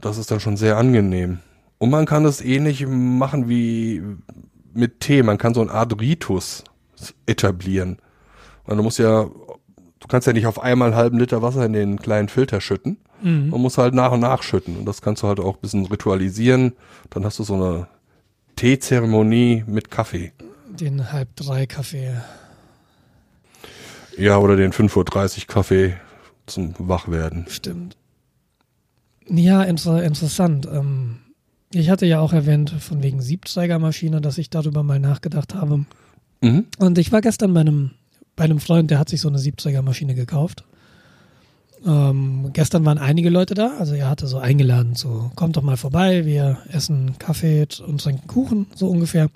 Das 0.01 0.19
ist 0.19 0.31
dann 0.31 0.41
schon 0.41 0.57
sehr 0.57 0.77
angenehm. 0.77 1.39
Und 1.79 1.91
man 1.91 2.07
kann 2.07 2.25
es 2.25 2.41
ähnlich 2.41 2.87
machen 2.87 3.49
wie 3.49 4.03
mit 4.73 5.01
Tee. 5.01 5.23
Man 5.23 5.39
kann 5.39 5.55
so 5.55 5.61
eine 5.61 5.71
Art 5.71 6.01
Ritus 6.01 6.65
etablieren. 7.27 7.99
Du 8.67 8.83
musst 8.83 8.99
ja, 8.99 9.25
du 9.25 10.09
kannst 10.09 10.27
ja 10.27 10.33
nicht 10.33 10.47
auf 10.47 10.61
einmal 10.61 10.89
einen 10.89 10.97
halben 10.97 11.19
Liter 11.19 11.43
Wasser 11.43 11.65
in 11.67 11.73
den 11.73 11.99
kleinen 11.99 12.29
Filter 12.29 12.61
schütten. 12.61 12.99
Mhm. 13.23 13.51
Man 13.51 13.61
muss 13.61 13.79
halt 13.79 13.95
nach 13.95 14.13
und 14.13 14.21
nach 14.21 14.43
schütten. 14.43 14.77
Und 14.77 14.87
das 14.87 15.03
kannst 15.03 15.23
du 15.23 15.29
halt 15.29 15.41
auch 15.41 15.57
ein 15.57 15.61
bisschen 15.61 15.87
ritualisieren. 15.87 16.73
Dann 17.11 17.25
hast 17.25 17.39
du 17.39 17.45
so 17.45 17.55
eine 17.55 17.89
Teezeremonie 18.57 19.65
mit 19.67 19.91
Kaffee. 19.91 20.33
Den 20.69 21.13
halb 21.13 21.35
drei 21.37 21.67
Kaffee. 21.67 22.17
Ja, 24.17 24.39
oder 24.39 24.57
den 24.57 24.73
5.30 24.73 24.97
Uhr 25.41 25.47
Kaffee 25.47 25.97
zum 26.47 26.75
Wachwerden. 26.79 27.47
Stimmt. 27.49 27.97
Ja, 29.29 29.63
inter 29.63 30.03
interessant. 30.03 30.67
Ähm, 30.71 31.19
ich 31.73 31.91
hatte 31.91 32.07
ja 32.07 32.21
auch 32.21 32.33
erwähnt, 32.33 32.71
von 32.71 33.03
wegen 33.03 33.21
Siebträgermaschine, 33.21 34.21
dass 34.21 34.39
ich 34.39 34.51
darüber 34.51 34.83
mal 34.83 35.01
nachgedacht 35.01 35.55
habe. 35.55 35.85
Mhm. 36.41 36.67
Und 36.79 36.99
ich 36.99 37.13
war 37.13 37.21
gestern 37.21 37.53
bei 37.55 37.61
einem, 37.61 37.91
bei 38.37 38.45
einem 38.45 38.61
Freund, 38.61 38.91
der 38.91 38.99
hat 38.99 39.09
sich 39.09 39.21
so 39.21 39.29
eine 39.29 39.39
Siebträgermaschine 39.39 40.15
gekauft. 40.15 40.65
Ähm, 41.85 42.51
gestern 42.53 42.85
waren 42.85 42.99
einige 42.99 43.31
Leute 43.31 43.55
da, 43.55 43.77
also 43.79 43.95
er 43.95 44.09
hatte 44.09 44.27
so 44.27 44.39
eingeladen, 44.39 44.95
so 44.95 45.31
kommt 45.37 45.57
doch 45.57 45.63
mal 45.63 45.77
vorbei, 45.77 46.25
wir 46.25 46.59
essen 46.73 47.19
Kaffee 47.19 47.67
und 47.87 48.01
trinken 48.01 48.27
Kuchen, 48.27 48.67
so 48.75 48.89
ungefähr. 48.89 49.29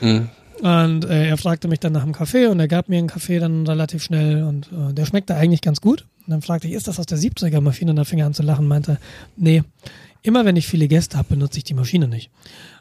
Mhm. 0.00 0.28
Und 0.60 1.04
äh, 1.04 1.28
er 1.28 1.36
fragte 1.36 1.68
mich 1.68 1.78
dann 1.80 1.92
nach 1.92 2.02
dem 2.02 2.12
Kaffee 2.12 2.46
und 2.46 2.58
er 2.58 2.68
gab 2.68 2.88
mir 2.88 2.98
einen 2.98 3.08
Kaffee 3.08 3.38
dann 3.38 3.66
relativ 3.66 4.02
schnell 4.02 4.42
und 4.42 4.70
äh, 4.72 4.92
der 4.92 5.06
schmeckte 5.06 5.36
eigentlich 5.36 5.60
ganz 5.60 5.80
gut. 5.80 6.06
Und 6.26 6.32
dann 6.32 6.42
fragte 6.42 6.66
ich, 6.66 6.74
ist 6.74 6.88
das 6.88 6.98
aus 6.98 7.06
der 7.06 7.18
Siebträgermaschine? 7.18 7.90
Und 7.90 7.96
dann 7.96 8.04
fing 8.04 8.18
er 8.18 8.26
an 8.26 8.34
zu 8.34 8.42
lachen 8.42 8.62
und 8.62 8.68
meinte, 8.68 8.98
nee, 9.36 9.62
immer 10.22 10.44
wenn 10.44 10.56
ich 10.56 10.66
viele 10.66 10.88
Gäste 10.88 11.16
habe, 11.16 11.28
benutze 11.30 11.58
ich 11.58 11.64
die 11.64 11.74
Maschine 11.74 12.08
nicht. 12.08 12.30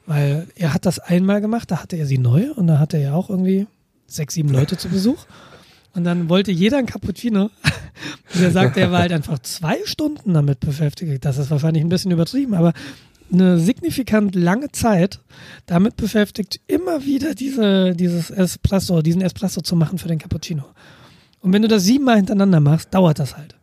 Weil 0.06 0.48
er 0.56 0.74
hat 0.74 0.86
das 0.86 1.00
einmal 1.00 1.42
gemacht, 1.42 1.70
da 1.70 1.82
hatte 1.82 1.98
er 1.98 2.08
sie 2.08 2.18
neu 2.18 2.52
und 2.54 2.68
da 2.68 2.80
hatte 2.80 2.98
er 2.98 3.16
auch 3.16 3.30
irgendwie 3.30 3.68
sechs, 4.08 4.34
sieben 4.34 4.50
Leute 4.50 4.78
zu 4.78 4.90
Besuch. 4.90 5.26
Und 5.94 6.04
dann 6.04 6.30
wollte 6.30 6.52
jeder 6.52 6.78
ein 6.78 6.86
Cappuccino. 6.86 7.50
Und 8.36 8.42
er 8.44 8.52
sagte, 8.52 8.80
er 8.80 8.92
war 8.92 9.00
halt 9.00 9.12
einfach 9.14 9.40
zwei 9.40 9.78
Stunden 9.86 10.36
damit 10.36 10.60
beschäftigt. 10.60 11.26
Das 11.26 11.40
ist 11.40 11.50
wahrscheinlich 11.50 11.84
ein 11.84 11.90
bisschen 11.90 12.12
übertrieben, 12.12 12.54
aber 12.54 12.74
eine 13.32 13.60
signifikant 13.60 14.36
lange 14.36 14.72
Zeit 14.72 15.20
damit 15.66 15.98
beschäftigt, 15.98 16.60
immer 16.68 17.06
wieder 17.06 17.36
diese, 17.36 17.96
dieses 17.96 18.30
Espresso, 18.30 19.02
diesen 19.02 19.22
Espresso 19.22 19.62
zu 19.62 19.76
machen 19.76 19.98
für 19.98 20.08
den 20.08 20.20
Cappuccino. 20.20 20.64
Und 21.42 21.54
wenn 21.54 21.62
du 21.62 21.68
das 21.68 21.84
siebenmal 21.84 22.18
hintereinander 22.18 22.60
machst, 22.60 22.94
dauert 22.94 23.20
das 23.20 23.38
halt. 23.38 23.56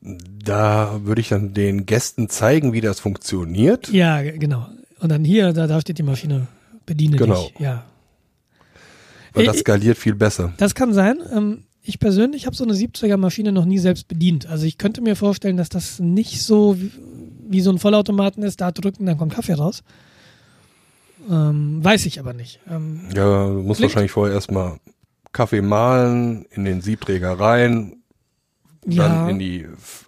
Da 0.00 1.00
würde 1.04 1.20
ich 1.20 1.28
dann 1.28 1.54
den 1.54 1.86
Gästen 1.86 2.28
zeigen, 2.28 2.72
wie 2.72 2.80
das 2.80 3.00
funktioniert. 3.00 3.88
Ja, 3.90 4.22
genau. 4.22 4.66
Und 5.00 5.10
dann 5.10 5.24
hier, 5.24 5.52
da, 5.52 5.66
da 5.66 5.80
steht 5.80 5.98
die 5.98 6.02
Maschine, 6.02 6.46
bediene 6.86 7.16
Genau. 7.16 7.42
dich. 7.42 7.54
Ja. 7.58 7.84
Weil 9.34 9.46
das 9.46 9.58
skaliert 9.58 9.98
viel 9.98 10.14
besser. 10.14 10.52
Das 10.56 10.74
kann 10.74 10.92
sein. 10.92 11.18
Ähm, 11.32 11.64
ich 11.82 11.98
persönlich 11.98 12.46
habe 12.46 12.56
so 12.56 12.64
eine 12.64 12.74
Siebträgermaschine 12.74 13.52
noch 13.52 13.64
nie 13.64 13.78
selbst 13.78 14.08
bedient. 14.08 14.46
Also 14.46 14.66
ich 14.66 14.78
könnte 14.78 15.00
mir 15.00 15.16
vorstellen, 15.16 15.56
dass 15.56 15.68
das 15.68 16.00
nicht 16.00 16.42
so 16.42 16.76
wie, 17.48 17.60
so 17.60 17.70
ein 17.70 17.78
Vollautomaten 17.78 18.42
ist, 18.42 18.60
da 18.60 18.70
drücken, 18.72 19.06
dann 19.06 19.18
kommt 19.18 19.34
Kaffee 19.34 19.54
raus. 19.54 19.82
Ähm, 21.30 21.82
weiß 21.84 22.06
ich 22.06 22.20
aber 22.20 22.32
nicht. 22.32 22.60
Ähm, 22.70 23.00
Ja, 23.14 23.46
du 23.48 23.62
musst 23.62 23.78
Klingt- 23.78 23.90
wahrscheinlich 23.92 24.12
vorher 24.12 24.34
erstmal 24.34 24.78
Kaffee 25.32 25.60
mahlen, 25.62 26.46
in 26.50 26.64
den 26.64 26.80
Siebträger 26.80 27.38
rein, 27.38 27.96
dann 28.82 28.92
ja, 28.92 29.28
in 29.28 29.38
die 29.38 29.66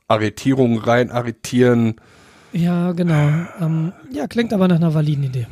Arretierung 0.09 0.79
rein 0.79 1.11
arretieren. 1.11 1.97
ja, 2.53 2.93
genau. 2.93 3.29
Ähm, 3.61 3.93
ja, 4.13 4.27
klingt 4.29 4.53
aber 4.53 4.69
nach 4.69 4.77
einer 4.77 4.95
validen 4.95 5.25
Idee. 5.25 5.47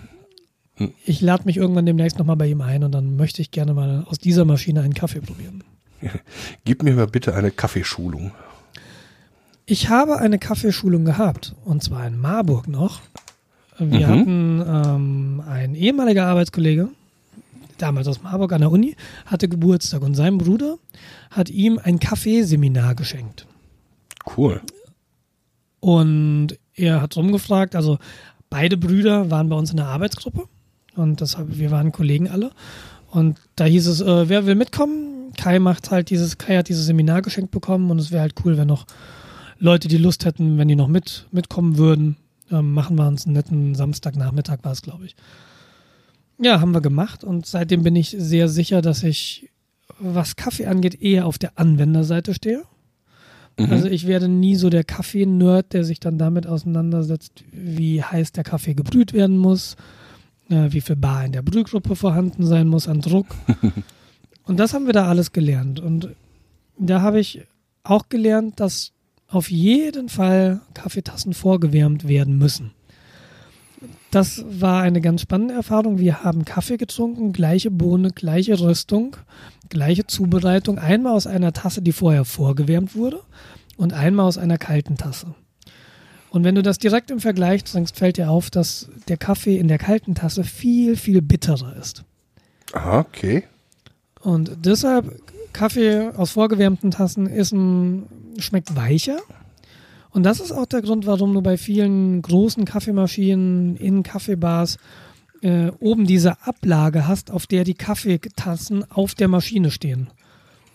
Hm. 0.77 0.93
Ich 1.05 1.21
lade 1.21 1.45
mich 1.45 1.57
irgendwann 1.57 1.87
demnächst 1.87 2.19
nochmal 2.19 2.37
bei 2.37 2.47
ihm 2.47 2.61
ein 2.61 2.85
und 2.85 2.93
dann 2.93 3.17
möchte 3.17 3.43
ich 3.43 3.51
gerne 3.51 3.75
mal 3.75 4.05
aus 4.09 4.19
dieser 4.19 4.45
Maschine 4.45 4.81
einen 4.83 4.95
Kaffee 4.95 5.21
probieren. 5.21 5.65
Gib 6.65 6.83
mir 6.83 6.95
mal 6.95 7.09
bitte 7.09 7.35
eine 7.35 7.51
Kaffeeschulung. 7.51 8.31
Ich 9.71 9.91
habe 9.91 10.17
eine 10.19 10.39
Kaffeeschulung 10.39 11.05
gehabt 11.05 11.55
und 11.67 11.83
zwar 11.83 12.07
in 12.07 12.19
Marburg 12.19 12.69
noch. 12.69 13.01
Wir 13.79 14.09
Mhm. 14.09 14.13
hatten 14.21 14.63
ähm, 14.67 15.43
ein 15.47 15.75
ehemaliger 15.75 16.25
Arbeitskollege, 16.27 16.89
damals 17.77 18.09
aus 18.09 18.23
Marburg 18.23 18.53
an 18.55 18.63
der 18.63 18.71
Uni, 18.73 18.97
hatte 19.27 19.47
Geburtstag 19.47 20.01
und 20.03 20.15
sein 20.15 20.39
Bruder 20.39 20.79
hat 21.31 21.51
ihm 21.51 21.79
ein 21.83 21.99
Kaffeeseminar 21.99 22.95
geschenkt. 22.95 23.47
Cool. 24.39 24.63
Und 25.81 26.59
er 26.75 27.03
hat 27.03 27.15
rumgefragt, 27.17 27.77
also 27.77 27.99
beide 28.49 28.79
Brüder 28.79 29.31
waren 29.31 29.51
bei 29.51 29.57
uns 29.57 29.71
in 29.71 29.77
der 29.77 29.87
Arbeitsgruppe 29.87 30.45
und 30.97 31.21
deshalb, 31.21 31.59
wir 31.59 31.71
waren 31.71 31.93
Kollegen 31.93 32.29
alle. 32.29 32.53
Und 33.11 33.39
da 33.57 33.65
hieß 33.67 33.87
es, 33.87 34.01
äh, 34.01 34.29
wer 34.31 34.47
will 34.47 34.55
mitkommen? 34.55 35.33
Kai 35.37 35.59
macht 35.59 35.91
halt 35.91 36.09
dieses, 36.09 36.39
Kai 36.39 36.57
hat 36.57 36.69
dieses 36.71 36.87
Seminar 36.87 37.21
geschenkt 37.21 37.51
bekommen 37.51 37.91
und 37.91 37.99
es 37.99 38.11
wäre 38.11 38.23
halt 38.23 38.35
cool, 38.45 38.57
wenn 38.57 38.67
noch 38.69 38.87
Leute, 39.59 39.89
die 39.89 39.99
Lust 39.99 40.25
hätten, 40.25 40.59
wenn 40.59 40.69
die 40.69 40.77
noch 40.77 40.89
mit, 40.89 41.27
mitkommen 41.33 41.79
würden. 41.79 42.17
Ähm, 42.51 42.73
machen 42.73 42.97
wir 42.97 43.07
uns 43.07 43.27
einen 43.27 43.35
netten 43.35 43.75
Samstagnachmittag, 43.75 44.59
war 44.63 44.73
es, 44.73 44.83
glaube 44.83 45.07
ich. 45.07 45.17
Ja, 46.41 46.61
haben 46.61 46.73
wir 46.73 46.81
gemacht 46.81 47.25
und 47.25 47.47
seitdem 47.47 47.83
bin 47.83 47.97
ich 47.97 48.15
sehr 48.17 48.49
sicher, 48.49 48.81
dass 48.81 49.03
ich, 49.03 49.51
was 49.99 50.37
Kaffee 50.37 50.67
angeht, 50.67 51.03
eher 51.03 51.27
auf 51.27 51.39
der 51.39 51.59
Anwenderseite 51.59 52.33
stehe. 52.33 52.63
Mhm. 53.59 53.73
Also 53.73 53.89
ich 53.89 54.07
werde 54.07 54.29
nie 54.29 54.55
so 54.55 54.71
der 54.71 54.85
Kaffee-Nerd, 54.85 55.73
der 55.73 55.85
sich 55.85 55.99
dann 55.99 56.17
damit 56.17 56.47
auseinandersetzt, 56.47 57.45
wie 57.51 58.03
heiß 58.03 58.33
der 58.33 58.45
Kaffee 58.45 58.75
gebrüht 58.75 59.13
werden 59.13 59.37
muss, 59.37 59.77
äh, 60.49 60.71
wie 60.71 60.81
viel 60.81 60.97
Bar 60.97 61.25
in 61.25 61.33
der 61.33 61.43
Brühgruppe 61.43 61.97
vorhanden 61.97 62.47
sein 62.47 62.69
muss 62.69 62.87
an 62.87 63.01
Druck. 63.01 63.27
und 64.45 64.59
das 64.59 64.75
haben 64.75 64.87
wir 64.87 64.93
da 64.93 65.09
alles 65.09 65.33
gelernt. 65.33 65.81
Und 65.81 66.11
da 66.79 67.03
habe 67.03 67.19
ich 67.19 67.43
auch 67.83 68.09
gelernt, 68.09 68.61
dass 68.61 68.93
auf 69.29 69.51
jeden 69.51 70.09
Fall 70.09 70.61
Kaffeetassen 70.75 71.35
vorgewärmt 71.35 72.09
werden 72.09 72.39
müssen. 72.39 72.73
Das 74.11 74.45
war 74.49 74.83
eine 74.83 75.01
ganz 75.03 75.21
spannende 75.21 75.55
Erfahrung. 75.55 75.99
Wir 75.99 76.25
haben 76.25 76.47
Kaffee 76.47 76.79
getrunken, 76.79 77.33
gleiche 77.33 77.71
Bohne, 77.71 78.11
gleiche 78.11 78.59
Röstung, 78.59 79.17
gleiche 79.69 80.07
Zubereitung. 80.07 80.79
Einmal 80.79 81.13
aus 81.13 81.27
einer 81.27 81.53
Tasse, 81.53 81.83
die 81.83 81.93
vorher 81.93 82.25
vorgewärmt 82.25 82.97
wurde 82.97 83.21
und 83.77 83.93
einmal 83.93 84.27
aus 84.27 84.39
einer 84.39 84.57
kalten 84.57 84.97
Tasse. 84.97 85.35
Und 86.31 86.45
wenn 86.45 86.55
du 86.55 86.63
das 86.63 86.79
direkt 86.79 87.11
im 87.11 87.21
Vergleich 87.21 87.65
trinkst, 87.65 87.97
fällt 87.97 88.17
dir 88.17 88.31
auf, 88.31 88.51
dass 88.51 88.89
der 89.09 89.17
Kaffee 89.19 89.59
in 89.59 89.69
der 89.69 89.79
kalten 89.79 90.15
Tasse 90.15 90.45
viel, 90.45 90.97
viel 90.97 91.23
bitterer 91.23 91.77
ist. 91.77 92.05
Aha, 92.73 93.01
okay. 93.01 93.45
Und 94.21 94.53
deshalb, 94.65 95.21
Kaffee 95.53 96.11
aus 96.17 96.31
vorgewärmten 96.31 96.91
Tassen 96.91 97.27
ist 97.27 97.53
ein, 97.53 98.07
schmeckt 98.39 98.77
weicher. 98.77 99.19
Und 100.11 100.23
das 100.25 100.41
ist 100.41 100.53
auch 100.53 100.67
der 100.67 100.83
Grund, 100.83 101.07
warum 101.07 101.35
du 101.35 101.43
bei 101.43 101.57
vielen 101.57 102.23
großen 102.23 102.65
Kaffeemaschinen 102.65 103.77
in 103.77 104.03
Kaffeebars 104.03 104.79
äh, 105.43 105.71
oben 105.81 106.07
diese 106.07 106.43
Ablage 106.47 107.07
hast, 107.07 107.31
auf 107.31 107.47
der 107.47 107.65
die 107.65 107.75
Kaffeetassen 107.75 108.91
auf 108.91 109.15
der 109.15 109.29
Maschine 109.29 109.71
stehen. 109.71 110.11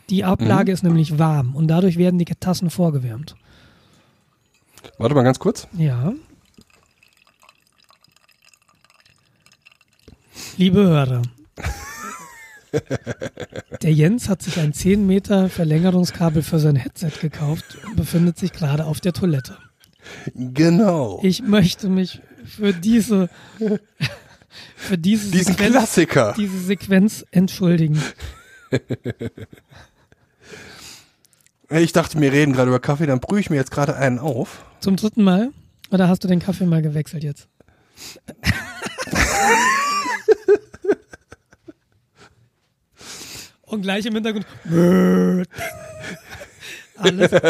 Die 0.10 0.24
Ablage 0.24 0.72
ist 0.72 0.84
nämlich 0.84 1.18
warm 1.18 1.56
und 1.56 1.68
dadurch 1.68 1.98
werden 1.98 2.20
die 2.20 2.26
Tassen 2.26 2.70
vorgewärmt. 2.70 3.36
Warte 4.98 5.16
mal 5.16 5.24
ganz 5.24 5.40
kurz. 5.40 5.68
Ja. 5.78 6.14
Liebe 10.58 10.84
Hörer, 10.84 11.24
der 13.82 13.94
Jens 13.94 14.30
hat 14.30 14.42
sich 14.42 14.60
ein 14.60 14.74
10 14.74 15.06
Meter 15.06 15.50
Verlängerungskabel 15.50 16.42
für 16.44 16.60
sein 16.60 16.76
Headset 16.76 17.12
gekauft 17.22 17.78
und 17.86 17.96
befindet 17.96 18.38
sich 18.38 18.52
gerade 18.54 18.86
auf 18.86 19.00
der 19.02 19.14
Toilette. 19.14 19.58
Genau. 20.36 21.20
Ich 21.24 21.42
möchte 21.44 21.88
mich 21.90 22.22
für 22.46 22.74
diese, 22.74 23.30
für 24.76 24.98
diese 24.98 25.32
Diesen 25.32 25.54
Sequenz, 25.54 25.72
Klassiker. 25.72 26.34
diese 26.38 26.60
Sequenz 26.60 27.26
entschuldigen. 27.32 28.02
Ich 31.70 31.94
dachte, 31.94 32.20
wir 32.20 32.32
reden 32.32 32.54
gerade 32.54 32.70
über 32.70 32.80
Kaffee, 32.80 33.06
dann 33.06 33.20
brühe 33.20 33.40
ich 33.40 33.50
mir 33.50 33.56
jetzt 33.56 33.72
gerade 33.72 33.96
einen 33.96 34.20
auf. 34.20 34.66
Zum 34.80 34.96
dritten 34.96 35.24
Mal? 35.24 35.52
Oder 35.92 36.08
hast 36.10 36.24
du 36.24 36.28
den 36.28 36.40
Kaffee 36.40 36.66
mal 36.66 36.82
gewechselt 36.82 37.24
jetzt? 37.24 37.48
Und 43.74 43.82
gleich 43.82 44.06
im 44.06 44.14
Hintergrund. 44.14 44.46
Alles. 46.98 47.32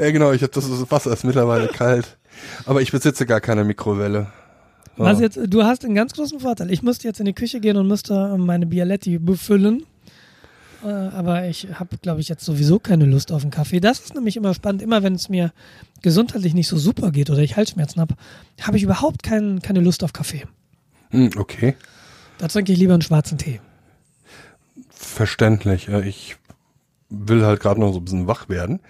Ja, 0.00 0.12
genau, 0.12 0.30
ich 0.30 0.40
das 0.42 0.90
Wasser 0.92 1.12
ist 1.12 1.24
mittlerweile 1.24 1.66
kalt. 1.66 2.16
Aber 2.66 2.80
ich 2.80 2.92
besitze 2.92 3.26
gar 3.26 3.40
keine 3.40 3.64
Mikrowelle. 3.64 4.28
Was 4.96 5.18
Ja. 5.18 5.24
jetzt, 5.24 5.40
du 5.48 5.64
hast 5.64 5.84
einen 5.84 5.96
ganz 5.96 6.12
großen 6.12 6.38
Vorteil. 6.38 6.70
Ich 6.70 6.84
musste 6.84 7.08
jetzt 7.08 7.18
in 7.18 7.26
die 7.26 7.32
Küche 7.32 7.58
gehen 7.58 7.76
und 7.76 7.88
müsste 7.88 8.36
meine 8.38 8.66
Bialetti 8.66 9.18
befüllen. 9.18 9.82
Äh, 10.84 10.88
Aber 10.88 11.46
ich 11.48 11.66
habe, 11.74 11.96
glaube 12.00 12.20
ich, 12.20 12.28
jetzt 12.28 12.44
sowieso 12.44 12.78
keine 12.78 13.06
Lust 13.06 13.32
auf 13.32 13.42
einen 13.42 13.50
Kaffee. 13.50 13.80
Das 13.80 13.98
ist 13.98 14.14
nämlich 14.14 14.36
immer 14.36 14.54
spannend. 14.54 14.82
Immer 14.82 15.02
wenn 15.02 15.16
es 15.16 15.28
mir 15.28 15.52
gesundheitlich 16.02 16.54
nicht 16.54 16.68
so 16.68 16.78
super 16.78 17.10
geht 17.10 17.28
oder 17.30 17.40
ich 17.40 17.56
Halsschmerzen 17.56 18.00
habe, 18.00 18.14
habe 18.62 18.76
ich 18.76 18.84
überhaupt 18.84 19.24
kein, 19.24 19.60
keine 19.62 19.80
Lust 19.80 20.04
auf 20.04 20.12
Kaffee. 20.12 20.44
Hm, 21.10 21.30
okay, 21.36 21.74
Da 22.38 22.46
trinke 22.46 22.72
ich 22.72 22.78
lieber 22.78 22.92
einen 22.92 23.02
schwarzen 23.02 23.36
Tee. 23.36 23.60
Verständlich. 25.08 25.88
Ich 25.88 26.36
will 27.08 27.44
halt 27.44 27.60
gerade 27.60 27.80
noch 27.80 27.92
so 27.92 28.00
ein 28.00 28.04
bisschen 28.04 28.26
wach 28.26 28.48
werden. 28.48 28.80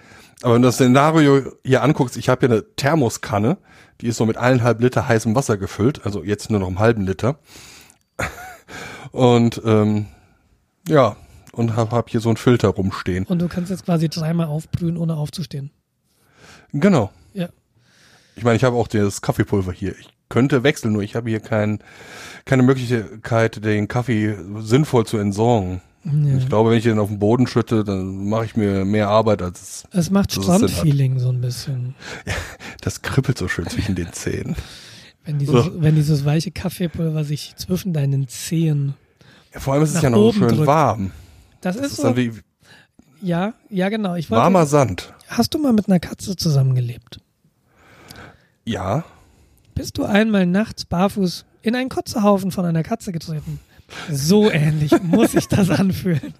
Aber 0.41 0.55
wenn 0.55 0.61
du 0.61 0.67
das 0.67 0.75
Szenario 0.75 1.51
hier 1.63 1.83
anguckst, 1.83 2.17
ich 2.17 2.29
habe 2.29 2.47
hier 2.47 2.55
eine 2.55 2.75
Thermoskanne, 2.75 3.57
die 4.01 4.07
ist 4.07 4.17
so 4.17 4.25
mit 4.25 4.37
eineinhalb 4.37 4.81
Liter 4.81 5.07
heißem 5.07 5.35
Wasser 5.35 5.57
gefüllt, 5.57 6.05
also 6.05 6.23
jetzt 6.23 6.49
nur 6.49 6.59
noch 6.59 6.67
einen 6.67 6.79
halben 6.79 7.05
Liter. 7.05 7.39
Und 9.11 9.61
ähm, 9.65 10.05
ja, 10.87 11.15
und 11.51 11.75
hab, 11.75 11.91
hab 11.91 12.09
hier 12.09 12.19
so 12.19 12.29
einen 12.29 12.37
Filter 12.37 12.69
rumstehen. 12.69 13.25
Und 13.25 13.39
du 13.39 13.47
kannst 13.47 13.69
jetzt 13.71 13.85
quasi 13.85 14.07
dreimal 14.07 14.47
aufbrühen, 14.47 14.97
ohne 14.97 15.15
aufzustehen. 15.15 15.71
Genau. 16.71 17.11
Ja. 17.33 17.49
Ich 18.35 18.43
meine, 18.43 18.55
ich 18.55 18.63
habe 18.63 18.75
auch 18.75 18.87
das 18.87 19.21
Kaffeepulver 19.21 19.71
hier. 19.71 19.97
Ich 19.97 20.09
könnte 20.29 20.63
wechseln, 20.63 20.93
nur 20.93 21.01
ich 21.01 21.15
habe 21.15 21.29
hier 21.29 21.39
kein, 21.39 21.79
keine 22.45 22.63
Möglichkeit, 22.63 23.63
den 23.65 23.87
Kaffee 23.87 24.37
sinnvoll 24.59 25.05
zu 25.05 25.17
entsorgen. 25.17 25.81
Ja. 26.03 26.37
Ich 26.37 26.47
glaube, 26.47 26.69
wenn 26.71 26.77
ich 26.77 26.83
den 26.83 26.99
auf 26.99 27.09
den 27.09 27.19
Boden 27.19 27.45
schütte, 27.47 27.83
dann 27.83 28.29
mache 28.29 28.45
ich 28.45 28.55
mir 28.55 28.85
mehr 28.85 29.09
Arbeit 29.09 29.41
als 29.41 29.61
es- 29.61 29.83
Es 29.91 30.09
macht. 30.11 30.31
Strandfeeling 30.31 31.19
so 31.19 31.29
ein 31.29 31.41
bisschen. 31.41 31.95
das 32.81 33.01
kribbelt 33.01 33.37
so 33.37 33.47
schön 33.47 33.67
zwischen 33.67 33.95
den 33.95 34.11
Zähnen. 34.13 34.55
Wenn 35.25 35.37
dieses, 35.39 35.67
Ugh. 35.67 35.71
wenn 35.77 35.95
dieses 35.95 36.25
weiche 36.25 36.51
Kaffeepulver 36.51 37.23
sich 37.23 37.53
zwischen 37.57 37.93
deinen 37.93 38.27
Zehen. 38.27 38.93
Ja, 39.53 39.59
vor 39.59 39.73
allem 39.73 39.83
ist 39.83 39.95
es 39.95 40.01
ja 40.01 40.09
noch 40.09 40.17
so 40.17 40.31
schön 40.33 40.47
drückt. 40.49 40.65
warm. 40.67 41.11
Das, 41.61 41.75
Das 41.77 41.87
ist 41.91 41.97
so. 41.97 42.15
wie, 42.15 42.31
Ja, 43.21 43.53
ja, 43.69 43.89
genau. 43.89 44.15
Ich 44.15 44.31
wollte, 44.31 44.41
Warmer 44.43 44.65
Sand. 44.65 45.13
Hast 45.27 45.53
du 45.53 45.57
mal 45.59 45.73
mit 45.73 45.87
einer 45.89 45.99
Katze 45.99 46.35
zusammengelebt? 46.35 47.19
Ja. 48.65 49.03
Bist 49.75 49.97
du 49.97 50.03
einmal 50.05 50.45
nachts 50.45 50.85
barfuß 50.85 51.45
in 51.61 51.75
einen 51.75 51.89
Kotzehaufen 51.89 52.51
von 52.51 52.65
einer 52.65 52.83
Katze 52.83 53.11
getreten? 53.11 53.59
So 54.11 54.49
ähnlich 54.51 54.91
muss 55.01 55.31
sich 55.33 55.47
das 55.47 55.69
anfühlen. 55.69 56.33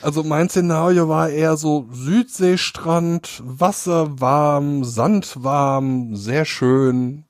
Also 0.00 0.22
mein 0.24 0.48
Szenario 0.48 1.08
war 1.08 1.30
eher 1.30 1.56
so 1.56 1.88
Südseestrand, 1.92 3.40
Wasser 3.44 4.20
warm, 4.20 4.84
Sand 4.84 5.42
warm, 5.42 6.16
sehr 6.16 6.44
schön. 6.44 7.24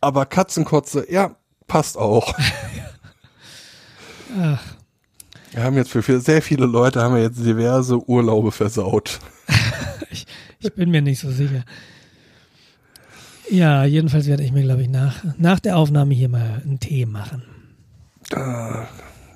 Aber 0.00 0.26
Katzenkotze, 0.26 1.06
ja, 1.10 1.36
passt 1.68 1.96
auch. 1.96 2.34
Ach, 4.40 4.60
Wir 5.52 5.62
haben 5.62 5.76
jetzt 5.76 5.90
für 5.90 6.02
für 6.02 6.20
sehr 6.20 6.42
viele 6.42 6.66
Leute 6.66 7.00
haben 7.02 7.14
wir 7.14 7.22
jetzt 7.22 7.38
diverse 7.38 7.98
Urlaube 8.08 8.50
versaut. 8.50 9.20
ich 10.58 10.72
bin 10.74 10.90
mir 10.90 11.02
nicht 11.02 11.20
so 11.20 11.30
sicher. 11.30 11.64
Ja, 13.52 13.84
jedenfalls 13.84 14.26
werde 14.26 14.42
ich 14.44 14.50
mir, 14.50 14.62
glaube 14.62 14.80
ich, 14.80 14.88
nach, 14.88 15.22
nach 15.36 15.60
der 15.60 15.76
Aufnahme 15.76 16.14
hier 16.14 16.30
mal 16.30 16.62
einen 16.64 16.80
Tee 16.80 17.04
machen. 17.04 17.42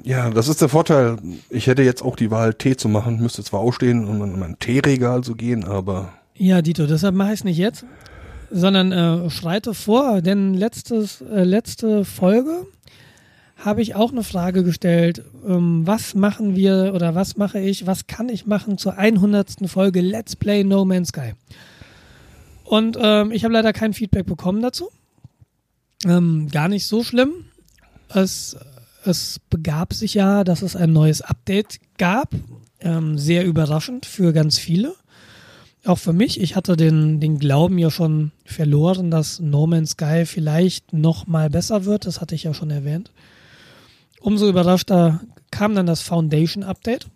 Ja, 0.03 0.31
das 0.31 0.49
ist 0.49 0.63
der 0.63 0.71
Vorteil. 0.71 1.19
Ich 1.51 1.67
hätte 1.67 1.83
jetzt 1.83 2.03
auch 2.03 2.17
die 2.17 2.31
Wahl, 2.31 2.55
Tee 2.55 2.77
zu 2.77 2.89
machen, 2.89 3.21
müsste 3.21 3.45
zwar 3.45 3.61
aufstehen 3.61 4.07
und 4.07 4.23
in 4.23 4.39
mein 4.39 4.59
Teeregal 4.59 5.23
zu 5.23 5.35
gehen, 5.35 5.65
aber 5.65 6.15
Ja, 6.35 6.63
Dito, 6.63 6.87
deshalb 6.87 7.15
mache 7.15 7.35
ich 7.35 7.41
es 7.41 7.45
nicht 7.45 7.59
jetzt, 7.59 7.85
sondern 8.51 8.91
äh, 8.93 9.29
schreite 9.29 9.75
vor, 9.75 10.23
denn 10.23 10.55
letztes, 10.55 11.21
äh, 11.21 11.45
letzte 11.45 12.07
Folge 12.07 12.67
habe 13.57 13.83
ich 13.83 13.95
auch 13.97 14.13
eine 14.13 14.23
Frage 14.23 14.65
gestellt, 14.65 15.25
ähm, 15.47 15.83
was 15.87 16.15
machen 16.15 16.57
wir 16.57 16.93
oder 16.95 17.15
was 17.15 17.37
mache 17.37 17.59
ich, 17.59 17.87
was 17.87 18.07
kann 18.07 18.31
ich 18.31 18.47
machen 18.47 18.79
zur 18.79 18.97
100. 18.97 19.57
Folge 19.67 20.01
Let's 20.01 20.37
Play 20.37 20.65
No 20.65 20.87
Man's 20.87 21.09
Sky. 21.09 21.35
Und 22.67 22.99
ähm, 23.01 23.31
ich 23.31 23.45
habe 23.45 23.55
leider 23.55 23.73
kein 23.73 23.95
Feedback 23.95 24.27
bekommen 24.27 24.61
dazu. 24.61 24.91
Ähm, 26.05 26.49
gar 26.51 26.69
nicht 26.69 26.87
so 26.87 27.03
schlimm. 27.05 27.47
Es, 28.09 28.57
es 29.05 29.41
begab 29.51 29.95
sich 29.95 30.15
ja, 30.15 30.45
dass 30.45 30.63
es 30.63 30.77
ein 30.77 30.93
neues 30.93 31.23
Update 31.23 31.79
gab. 31.97 32.31
Ähm, 32.81 33.19
sehr 33.19 33.45
überraschend 33.45 34.05
für 34.05 34.33
ganz 34.33 34.59
viele. 34.59 34.95
Auch 35.85 35.99
für 35.99 36.13
mich. 36.13 36.41
Ich 36.41 36.57
hatte 36.57 36.77
den, 36.77 37.21
den 37.21 37.39
Glauben 37.39 37.79
ja 37.79 37.91
schon 37.91 38.33
verloren, 38.45 39.13
dass 39.13 39.39
No 39.39 39.69
Man's 39.69 39.91
Sky 39.91 40.27
vielleicht 40.27 40.93
noch 40.93 41.29
mal 41.29 41.49
besser 41.49 41.85
wird. 41.85 42.05
Das 42.05 42.21
hatte 42.21 42.35
ich 42.35 42.43
ja 42.43 42.53
schon 42.53 42.71
erwähnt. 42.71 43.13
Umso 44.21 44.49
überraschter 44.49 45.21
kam 45.53 45.77
dann 45.77 45.87
das 45.87 46.03
Foundation 46.03 46.65
Update. 46.65 47.07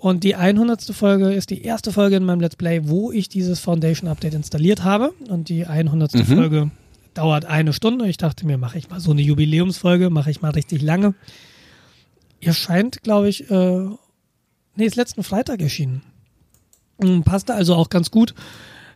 Und 0.00 0.24
die 0.24 0.34
100. 0.34 0.82
Folge 0.94 1.30
ist 1.30 1.50
die 1.50 1.62
erste 1.62 1.92
Folge 1.92 2.16
in 2.16 2.24
meinem 2.24 2.40
Let's 2.40 2.56
Play, 2.56 2.88
wo 2.88 3.12
ich 3.12 3.28
dieses 3.28 3.60
Foundation 3.60 4.08
Update 4.08 4.32
installiert 4.32 4.82
habe. 4.82 5.12
Und 5.28 5.50
die 5.50 5.66
100. 5.66 6.14
Mhm. 6.14 6.24
Folge 6.24 6.70
dauert 7.12 7.44
eine 7.44 7.74
Stunde. 7.74 8.08
Ich 8.08 8.16
dachte 8.16 8.46
mir, 8.46 8.56
mache 8.56 8.78
ich 8.78 8.88
mal 8.88 8.98
so 8.98 9.10
eine 9.10 9.20
Jubiläumsfolge, 9.20 10.08
mache 10.08 10.30
ich 10.30 10.40
mal 10.40 10.52
richtig 10.52 10.80
lange. 10.80 11.14
Ihr 12.40 12.54
scheint, 12.54 13.02
glaube 13.02 13.28
ich, 13.28 13.50
äh, 13.50 13.88
nee, 14.74 14.86
ist 14.86 14.96
letzten 14.96 15.22
Freitag 15.22 15.60
erschienen. 15.60 16.00
Mm, 16.98 17.20
Passte 17.20 17.52
also 17.52 17.74
auch 17.74 17.90
ganz 17.90 18.10
gut, 18.10 18.34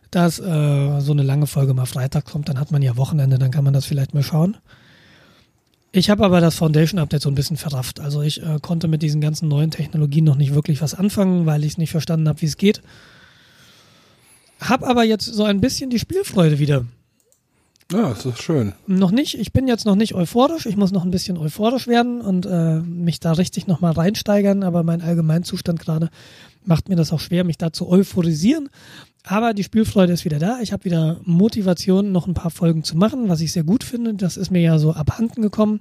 dass 0.09 0.39
äh, 0.39 1.01
so 1.01 1.11
eine 1.11 1.21
lange 1.21 1.45
Folge 1.45 1.75
mal 1.75 1.85
Freitag 1.85 2.25
kommt. 2.25 2.49
Dann 2.49 2.59
hat 2.59 2.71
man 2.71 2.81
ja 2.81 2.97
Wochenende, 2.97 3.37
dann 3.37 3.51
kann 3.51 3.63
man 3.63 3.73
das 3.73 3.85
vielleicht 3.85 4.15
mal 4.15 4.23
schauen. 4.23 4.57
Ich 5.97 6.09
habe 6.09 6.25
aber 6.25 6.41
das 6.41 6.55
Foundation 6.55 6.99
Update 6.99 7.21
so 7.21 7.29
ein 7.29 7.35
bisschen 7.35 7.55
verrafft. 7.55 8.01
Also 8.01 8.21
ich 8.21 8.43
äh, 8.43 8.59
konnte 8.61 8.89
mit 8.89 9.01
diesen 9.01 9.21
ganzen 9.21 9.47
neuen 9.47 9.71
Technologien 9.71 10.25
noch 10.25 10.35
nicht 10.35 10.53
wirklich 10.53 10.81
was 10.81 10.93
anfangen, 10.93 11.45
weil 11.45 11.63
ich 11.63 11.71
es 11.71 11.77
nicht 11.77 11.91
verstanden 11.91 12.27
habe, 12.27 12.41
wie 12.41 12.47
es 12.47 12.57
geht. 12.57 12.81
Hab 14.59 14.83
aber 14.83 15.05
jetzt 15.05 15.23
so 15.23 15.45
ein 15.45 15.61
bisschen 15.61 15.89
die 15.89 15.99
Spielfreude 15.99 16.59
wieder. 16.59 16.83
Ja, 17.91 18.11
es 18.11 18.25
ist 18.25 18.41
schön. 18.41 18.73
Noch 18.87 19.11
nicht. 19.11 19.37
Ich 19.37 19.53
bin 19.53 19.67
jetzt 19.67 19.85
noch 19.85 19.95
nicht 19.95 20.15
euphorisch. 20.15 20.65
Ich 20.65 20.75
muss 20.75 20.91
noch 20.91 21.05
ein 21.05 21.11
bisschen 21.11 21.37
euphorisch 21.37 21.87
werden 21.87 22.19
und 22.19 22.45
äh, 22.45 22.79
mich 22.79 23.19
da 23.19 23.33
richtig 23.33 23.67
nochmal 23.67 23.91
reinsteigern. 23.91 24.63
Aber 24.63 24.83
mein 24.83 25.01
Allgemeinzustand 25.01 25.79
gerade 25.79 26.09
macht 26.63 26.89
mir 26.89 26.95
das 26.95 27.13
auch 27.13 27.19
schwer, 27.19 27.43
mich 27.43 27.57
da 27.57 27.71
zu 27.71 27.87
euphorisieren. 27.87 28.69
Aber 29.23 29.53
die 29.53 29.63
Spielfreude 29.63 30.13
ist 30.13 30.25
wieder 30.25 30.39
da. 30.39 30.59
Ich 30.61 30.73
habe 30.73 30.85
wieder 30.85 31.19
Motivation, 31.23 32.11
noch 32.11 32.27
ein 32.27 32.33
paar 32.33 32.51
Folgen 32.51 32.83
zu 32.83 32.97
machen, 32.97 33.29
was 33.29 33.41
ich 33.41 33.51
sehr 33.51 33.63
gut 33.63 33.83
finde. 33.83 34.15
Das 34.15 34.37
ist 34.37 34.51
mir 34.51 34.61
ja 34.61 34.79
so 34.79 34.93
abhanden 34.93 35.41
gekommen 35.41 35.79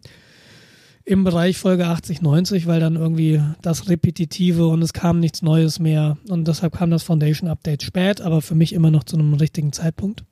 im 1.06 1.22
Bereich 1.22 1.58
Folge 1.58 1.86
80, 1.86 2.22
90, 2.22 2.66
weil 2.66 2.80
dann 2.80 2.96
irgendwie 2.96 3.40
das 3.60 3.88
Repetitive 3.88 4.66
und 4.68 4.80
es 4.82 4.94
kam 4.94 5.20
nichts 5.20 5.42
Neues 5.42 5.78
mehr. 5.78 6.16
Und 6.28 6.48
deshalb 6.48 6.76
kam 6.76 6.90
das 6.90 7.02
Foundation 7.02 7.48
Update 7.48 7.82
spät, 7.82 8.20
aber 8.20 8.40
für 8.40 8.54
mich 8.54 8.72
immer 8.72 8.90
noch 8.90 9.04
zu 9.04 9.16
einem 9.16 9.34
richtigen 9.34 9.72
Zeitpunkt. 9.72 10.24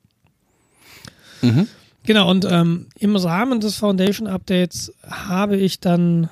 Mhm. 1.43 1.67
Genau, 2.05 2.29
und 2.29 2.45
ähm, 2.49 2.87
im 2.99 3.15
Rahmen 3.15 3.59
des 3.61 3.75
Foundation 3.77 4.27
Updates 4.27 4.91
habe 5.07 5.55
ich 5.55 5.79
dann, 5.79 6.29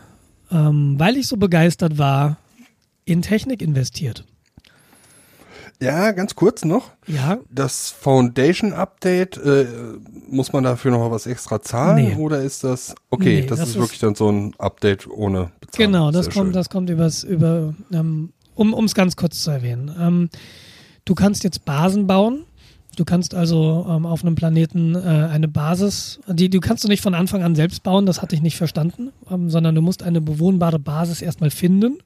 ähm, 0.52 0.95
weil 0.97 1.15
ich 1.17 1.28
so 1.28 1.38
begeistert 1.38 1.97
war, 1.97 2.38
in 3.06 3.21
Technik 3.21 3.62
investiert. 3.62 4.26
Ja, 5.82 6.12
ganz 6.12 6.36
kurz 6.36 6.63
noch. 6.63 6.91
Ja, 7.08 7.39
Das 7.50 7.89
Foundation 7.89 8.71
Update, 8.74 9.38
äh, 9.38 9.65
muss 10.30 10.54
man 10.54 10.63
dafür 10.63 10.91
noch 10.91 11.00
mal 11.00 11.10
was 11.10 11.26
extra 11.26 11.60
zahlen 11.62 12.10
Nee. 12.10 12.15
oder 12.17 12.41
ist 12.43 12.63
das 12.63 12.93
okay, 13.10 13.41
Nee, 13.41 13.47
das, 13.47 13.60
das 13.60 13.69
ist 13.69 13.76
ist- 13.76 13.82
wirklich 13.82 14.00
dann 14.00 14.13
so 14.13 14.30
ein 14.32 14.54
Update 14.60 15.08
ohne 15.10 15.52
Bezahlung. 15.60 15.91
genau, 15.93 16.12
das 16.12 16.26
Sehr 16.26 16.34
kommt, 16.36 16.47
schön. 16.47 16.54
das 16.54 16.69
kommt 16.69 16.89
übers, 16.91 17.24
über, 17.24 17.74
ähm, 17.91 18.32
um 18.56 18.84
es 18.86 18.93
ganz 18.93 19.15
kurz 19.15 19.41
zu 19.41 19.50
erwähnen. 19.50 19.91
Ähm, 20.00 20.30
du 21.06 21.15
kannst 21.15 21.43
jetzt 21.43 21.65
Basen 21.65 22.06
bauen. 22.06 22.43
Du 22.95 23.06
kannst 23.06 23.34
also 23.34 23.86
ähm, 23.89 24.06
auf 24.06 24.23
einem 24.23 24.36
Planeten 24.36 24.95
äh, 24.95 24.99
eine 24.99 25.47
Basis, 25.47 26.19
die 26.27 26.49
du 26.49 26.60
kannst 26.60 26.84
du 26.84 26.88
nicht 26.89 27.01
von 27.01 27.13
Anfang 27.13 27.41
an 27.41 27.56
selbst 27.56 27.84
bauen, 27.84 28.06
das 28.06 28.21
hatte 28.21 28.36
ich 28.36 28.41
nicht 28.41 28.58
verstanden, 28.58 29.12
ähm, 29.30 29.49
sondern 29.49 29.75
du 29.75 29.82
musst 29.82 30.04
eine 30.04 30.19
bewohnbare 30.19 30.80
Basis 30.80 31.21
erstmal 31.21 31.51
finden. 31.51 31.99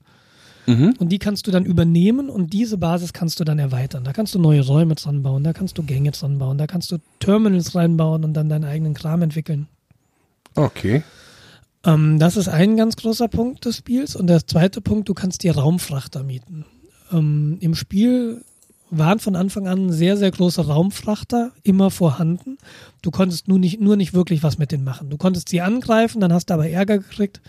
Mhm. 0.67 0.95
Und 1.00 1.10
die 1.10 1.19
kannst 1.19 1.48
du 1.48 1.52
dann 1.52 1.65
übernehmen 1.65 2.30
und 2.30 2.54
diese 2.54 2.78
Basis 2.78 3.13
kannst 3.13 3.39
du 3.39 3.43
dann 3.43 3.60
erweitern. 3.60 4.04
Da 4.04 4.13
kannst 4.13 4.34
du 4.34 4.39
neue 4.39 4.65
Räume 4.65 4.95
dran 4.95 5.21
bauen, 5.21 5.43
da 5.43 5.54
kannst 5.54 5.78
du 5.78 5.84
Gänge 5.84 6.12
dran 6.12 6.39
bauen, 6.39 6.58
da 6.58 6.67
kannst 6.67 6.91
du 6.91 6.98
Terminals 7.19 7.76
reinbauen 7.76 8.24
und 8.24 8.34
dann 8.34 8.50
deinen 8.50 8.65
eigenen 8.65 8.93
Kram 8.93 9.21
entwickeln. 9.21 9.67
Okay. 10.56 11.04
Ähm, 11.84 12.19
das 12.19 12.38
ist 12.38 12.48
ein 12.48 12.78
ganz 12.78 12.95
großer 12.95 13.28
Punkt 13.28 13.65
des 13.65 13.78
Spiels. 13.78 14.15
Und 14.15 14.28
der 14.28 14.45
zweite 14.45 14.82
Punkt, 14.82 15.08
du 15.10 15.13
kannst 15.13 15.43
dir 15.43 15.56
Raumfrachter 15.56 16.24
mieten. 16.24 16.65
Ähm, 17.12 17.58
Im 17.60 17.76
Spiel 17.76 18.43
waren 18.89 19.19
von 19.19 19.36
Anfang 19.36 19.67
an 19.67 19.91
sehr, 19.91 20.17
sehr 20.17 20.32
große 20.32 20.65
Raumfrachter 20.65 21.52
immer 21.63 21.91
vorhanden. 21.91 22.58
Du 23.02 23.12
konntest 23.12 23.48
nur 23.48 23.60
nicht, 23.60 23.80
nur 23.82 23.95
nicht 23.95 24.13
wirklich 24.13 24.43
was 24.43 24.58
mit 24.58 24.71
denen 24.71 24.84
machen. 24.84 25.10
Du 25.10 25.17
konntest 25.17 25.50
sie 25.50 25.62
angreifen, 25.62 26.21
dann 26.21 26.34
hast 26.34 26.50
du 26.50 26.54
aber 26.54 26.69
Ärger 26.69 27.00
gekriegt. 27.00 27.41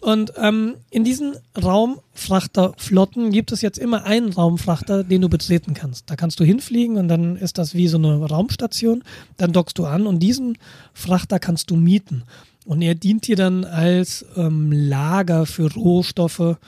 Und 0.00 0.32
ähm, 0.36 0.76
in 0.90 1.02
diesen 1.02 1.34
Raumfrachterflotten 1.60 3.30
gibt 3.30 3.50
es 3.50 3.62
jetzt 3.62 3.78
immer 3.78 4.04
einen 4.04 4.32
Raumfrachter, 4.32 5.02
den 5.02 5.22
du 5.22 5.28
betreten 5.28 5.74
kannst. 5.74 6.08
Da 6.08 6.16
kannst 6.16 6.38
du 6.38 6.44
hinfliegen 6.44 6.98
und 6.98 7.08
dann 7.08 7.36
ist 7.36 7.58
das 7.58 7.74
wie 7.74 7.88
so 7.88 7.98
eine 7.98 8.16
Raumstation. 8.24 9.02
Dann 9.36 9.52
dockst 9.52 9.76
du 9.78 9.86
an 9.86 10.06
und 10.06 10.20
diesen 10.20 10.56
Frachter 10.94 11.38
kannst 11.40 11.70
du 11.70 11.76
mieten. 11.76 12.22
Und 12.64 12.82
er 12.82 12.94
dient 12.94 13.26
dir 13.26 13.36
dann 13.36 13.64
als 13.64 14.24
ähm, 14.36 14.70
Lager 14.70 15.46
für 15.46 15.72
Rohstoffe. 15.72 16.58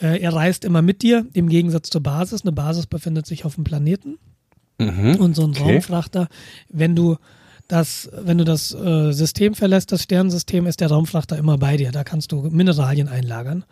Äh, 0.00 0.20
er 0.20 0.32
reist 0.32 0.64
immer 0.64 0.82
mit 0.82 1.02
dir, 1.02 1.26
im 1.32 1.48
Gegensatz 1.48 1.90
zur 1.90 2.02
Basis. 2.02 2.42
Eine 2.42 2.52
Basis 2.52 2.86
befindet 2.86 3.26
sich 3.26 3.44
auf 3.44 3.56
dem 3.56 3.64
Planeten. 3.64 4.18
Mhm. 4.78 5.16
Und 5.16 5.34
so 5.34 5.42
ein 5.42 5.50
Okay. 5.50 5.62
Raumfrachter, 5.74 6.28
wenn 6.68 6.94
du 6.94 7.16
das, 7.66 8.08
wenn 8.12 8.38
du 8.38 8.44
das 8.44 8.72
äh, 8.72 9.12
System 9.12 9.54
verlässt, 9.54 9.92
das 9.92 10.02
Sternensystem, 10.04 10.66
ist 10.66 10.80
der 10.80 10.88
Raumfrachter 10.88 11.36
immer 11.36 11.58
bei 11.58 11.76
dir. 11.76 11.92
Da 11.92 12.02
kannst 12.02 12.32
du 12.32 12.42
Mineralien 12.50 13.08
einlagern. 13.08 13.64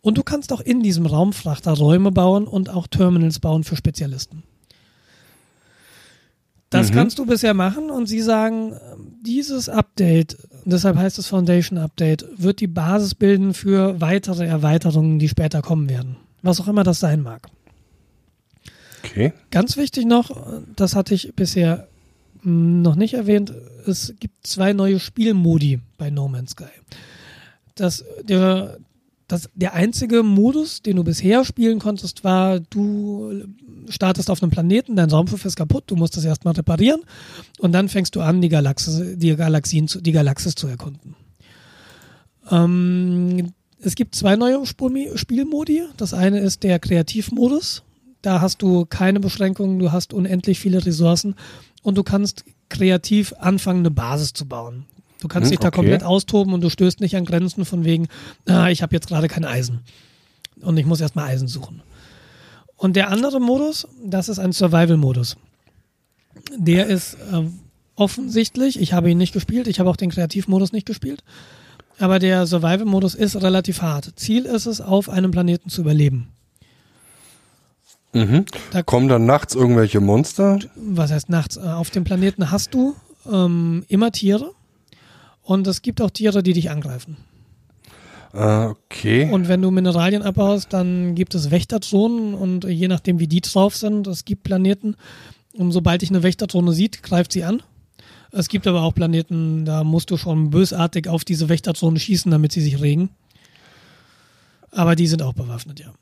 Und 0.00 0.18
du 0.18 0.22
kannst 0.22 0.52
auch 0.52 0.60
in 0.60 0.82
diesem 0.82 1.06
Raumfrachter 1.06 1.72
Räume 1.72 2.10
bauen 2.10 2.46
und 2.46 2.68
auch 2.68 2.86
Terminals 2.86 3.38
bauen 3.38 3.62
für 3.62 3.76
Spezialisten. 3.76 4.42
Das 6.74 6.90
Mhm. 6.90 6.94
kannst 6.94 7.18
du 7.18 7.26
bisher 7.26 7.54
machen 7.54 7.90
und 7.90 8.06
sie 8.06 8.20
sagen, 8.20 8.72
ähm, 8.72 9.12
dieses 9.22 9.68
Update, 9.68 10.36
deshalb 10.64 10.96
heißt 10.96 11.18
es 11.18 11.28
Foundation 11.28 11.78
Update, 11.78 12.26
wird 12.36 12.60
die 12.60 12.66
Basis 12.66 13.14
bilden 13.14 13.54
für 13.54 14.00
weitere 14.00 14.44
Erweiterungen, 14.46 15.18
die 15.18 15.28
später 15.28 15.62
kommen 15.62 15.88
werden. 15.88 16.16
Was 16.42 16.60
auch 16.60 16.68
immer 16.68 16.82
das 16.84 17.00
sein 17.00 17.22
mag. 17.22 17.48
Okay. 19.04 19.32
Ganz 19.50 19.76
wichtig 19.76 20.06
noch, 20.06 20.30
das 20.76 20.96
hatte 20.96 21.14
ich 21.14 21.34
bisher 21.36 21.86
mh, 22.42 22.82
noch 22.82 22.96
nicht 22.96 23.14
erwähnt, 23.14 23.52
es 23.86 24.14
gibt 24.18 24.46
zwei 24.46 24.72
neue 24.72 24.98
Spielmodi 24.98 25.80
bei 25.98 26.10
No 26.10 26.26
Man's 26.28 26.52
Sky. 26.52 26.64
Das, 27.74 28.04
der, 28.22 28.78
das, 29.28 29.48
der 29.54 29.74
einzige 29.74 30.22
Modus, 30.22 30.82
den 30.82 30.96
du 30.96 31.04
bisher 31.04 31.44
spielen 31.44 31.78
konntest, 31.78 32.24
war, 32.24 32.60
du 32.60 33.44
startest 33.88 34.30
auf 34.30 34.42
einem 34.42 34.50
Planeten, 34.50 34.96
dein 34.96 35.10
Raumschiff 35.10 35.44
ist 35.44 35.56
kaputt, 35.56 35.84
du 35.86 35.96
musst 35.96 36.16
das 36.16 36.24
erstmal 36.24 36.54
reparieren 36.54 37.02
und 37.58 37.72
dann 37.72 37.88
fängst 37.88 38.14
du 38.16 38.20
an, 38.20 38.40
die, 38.40 38.48
Galaxis, 38.48 39.16
die, 39.16 39.34
Galaxien 39.34 39.88
zu, 39.88 40.00
die 40.00 40.12
Galaxis 40.12 40.54
zu 40.54 40.66
erkunden. 40.66 41.16
Ähm, 42.50 43.52
es 43.80 43.94
gibt 43.94 44.14
zwei 44.14 44.36
neue 44.36 44.64
Spielmodi. 44.66 45.82
Das 45.96 46.14
eine 46.14 46.40
ist 46.40 46.62
der 46.62 46.78
Kreativmodus. 46.78 47.82
Da 48.22 48.40
hast 48.40 48.62
du 48.62 48.86
keine 48.86 49.20
Beschränkungen, 49.20 49.78
du 49.78 49.92
hast 49.92 50.14
unendlich 50.14 50.58
viele 50.58 50.84
Ressourcen 50.84 51.34
und 51.82 51.98
du 51.98 52.02
kannst 52.02 52.44
kreativ 52.70 53.34
anfangen, 53.38 53.80
eine 53.80 53.90
Basis 53.90 54.32
zu 54.32 54.46
bauen. 54.48 54.86
Du 55.24 55.28
kannst 55.28 55.46
Hm, 55.46 55.52
dich 55.52 55.58
da 55.60 55.68
okay. 55.68 55.76
komplett 55.76 56.02
austoben 56.02 56.52
und 56.52 56.60
du 56.60 56.68
stößt 56.68 57.00
nicht 57.00 57.16
an 57.16 57.24
Grenzen 57.24 57.64
von 57.64 57.82
wegen, 57.86 58.08
ah, 58.46 58.68
ich 58.68 58.82
habe 58.82 58.94
jetzt 58.94 59.08
gerade 59.08 59.26
kein 59.26 59.46
Eisen 59.46 59.80
und 60.60 60.76
ich 60.76 60.84
muss 60.84 61.00
erstmal 61.00 61.28
Eisen 61.30 61.48
suchen. 61.48 61.82
Und 62.76 62.94
der 62.94 63.08
andere 63.08 63.40
Modus, 63.40 63.88
das 64.04 64.28
ist 64.28 64.38
ein 64.38 64.52
Survival-Modus. 64.52 65.38
Der 66.58 66.88
ist 66.88 67.14
äh, 67.32 67.42
offensichtlich, 67.96 68.78
ich 68.78 68.92
habe 68.92 69.10
ihn 69.10 69.16
nicht 69.16 69.32
gespielt, 69.32 69.66
ich 69.66 69.80
habe 69.80 69.88
auch 69.88 69.96
den 69.96 70.10
Kreativmodus 70.10 70.72
nicht 70.72 70.84
gespielt, 70.86 71.24
aber 71.98 72.18
der 72.18 72.46
Survival-Modus 72.46 73.14
ist 73.14 73.36
relativ 73.40 73.80
hart. 73.80 74.12
Ziel 74.16 74.44
ist 74.44 74.66
es, 74.66 74.82
auf 74.82 75.08
einem 75.08 75.30
Planeten 75.30 75.70
zu 75.70 75.80
überleben. 75.80 76.28
Mhm. 78.12 78.44
Da- 78.72 78.82
Kommen 78.82 79.08
dann 79.08 79.24
nachts 79.24 79.54
irgendwelche 79.54 80.00
Monster? 80.00 80.58
Was 80.76 81.10
heißt 81.10 81.30
nachts? 81.30 81.56
Äh, 81.56 81.60
Auf 81.60 81.88
dem 81.88 82.04
Planeten 82.04 82.50
hast 82.50 82.74
du 82.74 82.94
ähm, 83.32 83.86
immer 83.88 84.12
Tiere 84.12 84.50
und 85.44 85.66
es 85.66 85.82
gibt 85.82 86.00
auch 86.00 86.10
Tiere, 86.10 86.42
die 86.42 86.54
dich 86.54 86.70
angreifen. 86.70 87.16
Äh, 88.32 88.66
okay. 88.66 89.30
Und 89.30 89.48
wenn 89.48 89.62
du 89.62 89.70
Mineralien 89.70 90.22
abbaust, 90.22 90.72
dann 90.72 91.14
gibt 91.14 91.34
es 91.34 91.50
Wächterdrohnen 91.50 92.34
und 92.34 92.64
je 92.64 92.88
nachdem, 92.88 93.20
wie 93.20 93.28
die 93.28 93.40
drauf 93.40 93.76
sind, 93.76 94.06
es 94.06 94.24
gibt 94.24 94.42
Planeten. 94.42 94.96
Und 95.52 95.70
sobald 95.70 96.02
dich 96.02 96.10
eine 96.10 96.24
Wächterdrohne 96.24 96.72
sieht, 96.72 97.02
greift 97.04 97.32
sie 97.32 97.44
an. 97.44 97.62
Es 98.32 98.48
gibt 98.48 98.66
aber 98.66 98.82
auch 98.82 98.92
Planeten, 98.92 99.64
da 99.64 99.84
musst 99.84 100.10
du 100.10 100.16
schon 100.16 100.50
bösartig 100.50 101.08
auf 101.08 101.24
diese 101.24 101.48
Wächterdrohne 101.48 102.00
schießen, 102.00 102.30
damit 102.32 102.50
sie 102.50 102.60
sich 102.60 102.80
regen. 102.80 103.10
Aber 104.72 104.96
die 104.96 105.06
sind 105.06 105.22
auch 105.22 105.34
bewaffnet, 105.34 105.78
ja. 105.78 105.92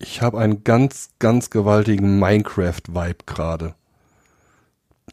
Ich 0.00 0.20
habe 0.20 0.40
einen 0.40 0.64
ganz, 0.64 1.10
ganz 1.20 1.50
gewaltigen 1.50 2.18
Minecraft-Vibe 2.18 3.24
gerade. 3.26 3.74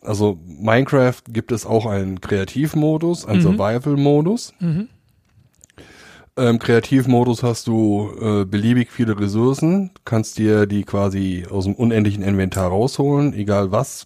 Also 0.03 0.37
Minecraft 0.45 1.21
gibt 1.29 1.51
es 1.51 1.65
auch 1.65 1.85
einen 1.85 2.21
Kreativmodus, 2.21 3.25
einen 3.25 3.39
Mhm. 3.39 3.43
Survival-Modus. 3.43 4.53
Mhm. 4.59 4.89
Im 6.37 6.59
Kreativmodus 6.59 7.43
hast 7.43 7.67
du 7.67 8.11
äh, 8.21 8.43
beliebig 8.45 8.91
viele 8.91 9.17
Ressourcen, 9.17 9.91
kannst 10.03 10.37
dir 10.37 10.65
die 10.65 10.83
quasi 10.83 11.45
aus 11.49 11.63
dem 11.63 11.75
unendlichen 11.75 12.23
Inventar 12.23 12.67
rausholen, 12.67 13.33
egal 13.33 13.71
was, 13.71 14.03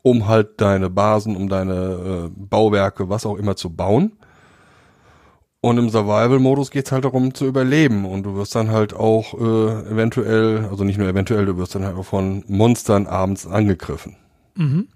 um 0.00 0.26
halt 0.26 0.62
deine 0.62 0.88
Basen, 0.88 1.36
um 1.36 1.50
deine 1.50 1.74
äh, 1.74 2.30
Bauwerke, 2.34 3.10
was 3.10 3.26
auch 3.26 3.36
immer 3.36 3.54
zu 3.54 3.68
bauen. 3.68 4.12
Und 5.60 5.76
im 5.76 5.90
Survival-Modus 5.90 6.70
geht's 6.70 6.90
halt 6.90 7.04
darum 7.04 7.34
zu 7.34 7.44
überleben 7.44 8.06
und 8.06 8.22
du 8.22 8.34
wirst 8.34 8.54
dann 8.54 8.70
halt 8.70 8.94
auch 8.94 9.34
äh, 9.34 9.90
eventuell, 9.92 10.66
also 10.70 10.84
nicht 10.84 10.96
nur 10.96 11.06
eventuell, 11.06 11.44
du 11.44 11.58
wirst 11.58 11.74
dann 11.74 11.84
halt 11.84 11.98
auch 11.98 12.06
von 12.06 12.44
Monstern 12.48 13.06
abends 13.06 13.46
angegriffen. 13.46 14.16
Mhm. 14.54 14.88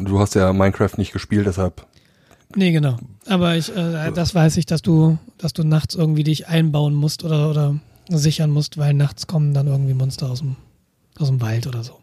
Du 0.00 0.18
hast 0.20 0.34
ja 0.34 0.52
Minecraft 0.52 0.92
nicht 0.96 1.12
gespielt, 1.12 1.46
deshalb 1.46 1.86
Nee, 2.54 2.72
genau. 2.72 2.96
Aber 3.26 3.56
ich, 3.56 3.74
äh, 3.76 4.10
das 4.12 4.34
weiß 4.34 4.56
ich, 4.56 4.64
dass 4.64 4.80
du, 4.80 5.18
dass 5.36 5.52
du 5.52 5.64
nachts 5.64 5.94
irgendwie 5.94 6.24
dich 6.24 6.48
einbauen 6.48 6.94
musst 6.94 7.22
oder, 7.22 7.50
oder 7.50 7.78
sichern 8.08 8.50
musst, 8.50 8.78
weil 8.78 8.94
nachts 8.94 9.26
kommen 9.26 9.52
dann 9.52 9.66
irgendwie 9.66 9.92
Monster 9.92 10.30
aus 10.30 10.38
dem, 10.38 10.56
aus 11.18 11.28
dem 11.28 11.40
Wald 11.42 11.66
oder 11.66 11.84
so. 11.84 11.98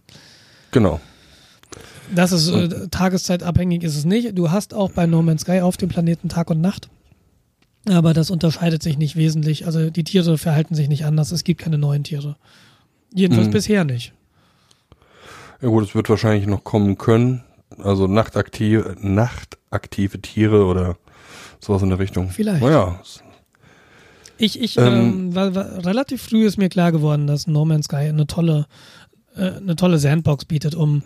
genau. 0.71 0.99
Das 2.13 2.31
ist 2.31 2.49
äh, 2.49 2.88
tageszeitabhängig 2.89 3.81
ist 3.83 3.95
es 3.97 4.05
nicht. 4.05 4.38
Du 4.38 4.51
hast 4.51 4.75
auch 4.75 4.91
bei 4.91 5.07
No 5.07 5.23
Man's 5.23 5.41
Sky 5.41 5.61
auf 5.61 5.77
dem 5.77 5.89
Planeten 5.89 6.29
Tag 6.29 6.51
und 6.51 6.61
Nacht. 6.61 6.89
Aber 7.89 8.13
das 8.13 8.29
unterscheidet 8.29 8.83
sich 8.83 8.99
nicht 8.99 9.15
wesentlich. 9.15 9.65
Also 9.65 9.89
die 9.89 10.03
Tiere 10.03 10.38
verhalten 10.38 10.75
sich 10.75 10.88
nicht 10.88 11.05
anders. 11.05 11.31
Es 11.31 11.43
gibt 11.43 11.61
keine 11.61 11.79
neuen 11.79 12.03
Tiere. 12.03 12.35
Jedenfalls 13.11 13.47
Mhm. 13.47 13.51
bisher 13.51 13.83
nicht. 13.85 14.13
Ja 15.65 15.71
gut, 15.71 15.84
es 15.84 15.95
wird 15.95 16.08
wahrscheinlich 16.10 16.45
noch 16.45 16.63
kommen 16.63 16.95
können. 16.99 17.43
Also 17.80 18.06
nachtaktive, 18.06 18.95
nachtaktive 19.01 20.21
Tiere 20.21 20.65
oder 20.65 20.95
sowas 21.60 21.82
in 21.82 21.89
der 21.89 21.97
Richtung. 21.97 22.30
Vielleicht. 22.30 22.62
Naja, 22.62 22.99
Ich, 24.38 24.62
ich, 24.62 24.78
Ähm, 24.78 24.86
ähm, 24.86 25.36
war, 25.36 25.56
war, 25.56 25.84
relativ 25.84 26.21
früh 26.21 26.45
ist 26.45 26.60
mir 26.60 26.69
klar 26.69 26.91
geworden, 26.91 27.25
dass 27.25 27.47
No 27.47 27.65
Man's 27.65 27.86
Sky 27.86 27.95
eine 27.95 28.28
tolle, 28.28 28.67
äh, 29.36 29.54
eine 29.54 29.75
tolle 29.75 29.97
Sandbox 29.97 30.45
bietet, 30.45 30.75
um, 30.75 31.01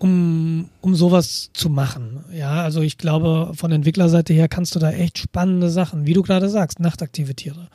um, 0.00 0.68
um 0.80 0.96
sowas 0.96 1.50
zu 1.52 1.70
machen. 1.70 2.24
Ja, 2.32 2.64
also 2.64 2.80
ich 2.80 2.98
glaube, 2.98 3.52
von 3.54 3.70
Entwicklerseite 3.70 4.32
her 4.32 4.48
kannst 4.48 4.74
du 4.74 4.80
da 4.80 4.90
echt 4.90 5.18
spannende 5.18 5.70
Sachen, 5.70 6.04
wie 6.04 6.14
du 6.14 6.22
gerade 6.22 6.48
sagst, 6.48 6.80
nachtaktive 6.80 7.36
Tiere. 7.36 7.68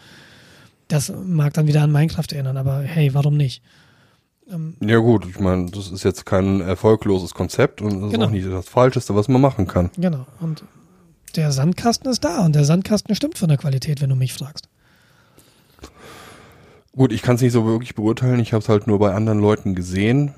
Das 0.90 1.14
mag 1.26 1.54
dann 1.54 1.68
wieder 1.68 1.82
an 1.82 1.94
Minecraft 1.94 2.28
erinnern, 2.30 2.58
aber 2.58 2.82
hey, 2.82 3.14
warum 3.14 3.38
nicht? 3.38 3.64
Ähm, 4.52 4.76
ja 4.82 4.98
gut, 4.98 5.26
ich 5.28 5.40
meine, 5.40 5.70
das 5.72 5.92
ist 5.92 6.04
jetzt 6.04 6.26
kein 6.26 6.62
erfolgloses 6.62 7.34
Konzept 7.34 7.82
und 7.82 8.02
das 8.02 8.12
Genau. 8.12 8.24
ist 8.24 8.28
auch 8.30 8.32
nicht 8.32 8.48
das 8.48 8.68
Falscheste, 8.68 9.16
was 9.16 9.28
man 9.28 9.42
machen 9.42 9.68
kann. 9.68 9.90
genau. 9.98 10.26
Und 10.42 10.64
der 11.36 11.52
Sandkasten 11.52 12.10
ist 12.12 12.24
da 12.24 12.46
und 12.46 12.54
der 12.56 12.64
Sandkasten 12.66 13.16
stimmt 13.16 13.38
von 13.38 13.48
der 13.50 13.58
Qualität, 13.58 14.02
wenn 14.02 14.10
du 14.10 14.16
mich 14.16 14.34
fragst. 14.34 14.68
Gut, 16.96 17.12
ich 17.12 17.22
kann 17.24 17.36
es 17.36 17.42
nicht 17.42 17.54
so 17.54 17.66
wirklich 17.66 17.96
beurteilen, 17.96 18.40
ich 18.40 18.54
habe 18.54 18.62
es 18.62 18.70
halt 18.70 18.86
nur 18.86 19.00
bei 19.00 19.14
anderen 19.16 19.40
Leuten 19.40 19.74
gesehen. 19.74 20.34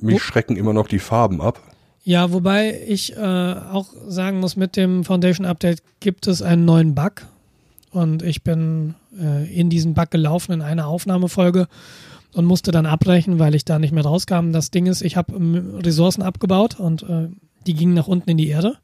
Mich 0.00 0.14
Wo- 0.16 0.18
schrecken 0.20 0.56
immer 0.56 0.72
noch 0.72 0.86
die 0.86 1.00
Farben 1.00 1.40
ab. 1.40 1.60
Ja, 2.04 2.32
wobei 2.32 2.80
ich 2.88 3.16
äh, 3.16 3.20
auch 3.20 3.88
sagen 4.08 4.40
muss, 4.40 4.56
mit 4.56 4.76
dem 4.76 5.04
Foundation 5.04 5.46
Update 5.46 5.82
gibt 6.00 6.26
es 6.26 6.42
einen 6.42 6.64
neuen 6.64 6.94
Bug. 6.94 7.26
Und 7.90 8.22
ich 8.22 8.42
bin 8.42 8.94
äh, 9.20 9.52
in 9.52 9.68
diesen 9.70 9.94
Bug 9.94 10.10
gelaufen 10.10 10.52
in 10.52 10.62
einer 10.62 10.86
Aufnahmefolge 10.88 11.68
und 12.34 12.44
musste 12.44 12.70
dann 12.70 12.86
abbrechen, 12.86 13.38
weil 13.38 13.54
ich 13.54 13.64
da 13.64 13.78
nicht 13.78 13.92
mehr 13.92 14.04
rauskam. 14.04 14.52
Das 14.52 14.70
Ding 14.70 14.86
ist, 14.86 15.02
ich 15.02 15.16
habe 15.16 15.34
ähm, 15.34 15.76
Ressourcen 15.82 16.22
abgebaut 16.22 16.80
und 16.80 17.02
äh, 17.02 17.28
die 17.66 17.74
gingen 17.74 17.94
nach 17.94 18.08
unten 18.08 18.30
in 18.30 18.36
die 18.38 18.48
Erde. 18.48 18.76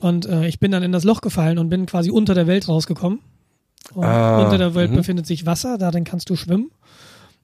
Und 0.00 0.26
äh, 0.26 0.46
ich 0.46 0.60
bin 0.60 0.70
dann 0.70 0.82
in 0.82 0.92
das 0.92 1.04
Loch 1.04 1.20
gefallen 1.20 1.58
und 1.58 1.68
bin 1.68 1.86
quasi 1.86 2.10
unter 2.10 2.34
der 2.34 2.46
Welt 2.46 2.68
rausgekommen. 2.68 3.20
Und 3.94 4.04
Ah, 4.04 4.42
unter 4.42 4.58
der 4.58 4.74
Welt 4.74 4.90
mhm. 4.92 4.96
befindet 4.96 5.26
sich 5.26 5.46
Wasser, 5.46 5.78
darin 5.78 6.04
kannst 6.04 6.30
du 6.30 6.36
schwimmen. 6.36 6.70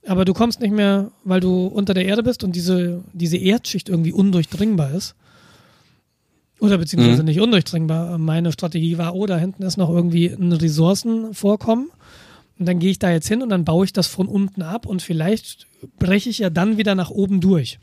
Aber 0.06 0.24
du 0.24 0.32
kommst 0.32 0.60
nicht 0.60 0.72
mehr, 0.72 1.10
weil 1.24 1.40
du 1.40 1.66
unter 1.66 1.92
der 1.92 2.06
Erde 2.06 2.22
bist 2.22 2.42
und 2.42 2.56
diese, 2.56 3.02
diese 3.12 3.36
Erdschicht 3.36 3.88
irgendwie 3.90 4.12
undurchdringbar 4.12 4.92
ist. 4.92 5.14
Oder 6.58 6.78
beziehungsweise 6.78 7.22
Mhm. 7.22 7.26
nicht 7.26 7.40
undurchdringbar. 7.40 8.16
Meine 8.18 8.52
Strategie 8.52 8.98
war, 8.98 9.14
oh, 9.14 9.26
da 9.26 9.36
hinten 9.38 9.62
ist 9.62 9.76
noch 9.76 9.90
irgendwie 9.90 10.26
ein 10.26 10.52
Ressourcenvorkommen. 10.52 11.90
Und 12.60 12.66
dann 12.66 12.78
gehe 12.78 12.90
ich 12.90 12.98
da 12.98 13.10
jetzt 13.10 13.26
hin 13.26 13.42
und 13.42 13.48
dann 13.48 13.64
baue 13.64 13.86
ich 13.86 13.94
das 13.94 14.06
von 14.06 14.28
unten 14.28 14.60
ab 14.60 14.84
und 14.84 15.00
vielleicht 15.00 15.66
breche 15.98 16.28
ich 16.28 16.40
ja 16.40 16.50
dann 16.50 16.76
wieder 16.76 16.94
nach 16.94 17.08
oben 17.08 17.40
durch. 17.40 17.78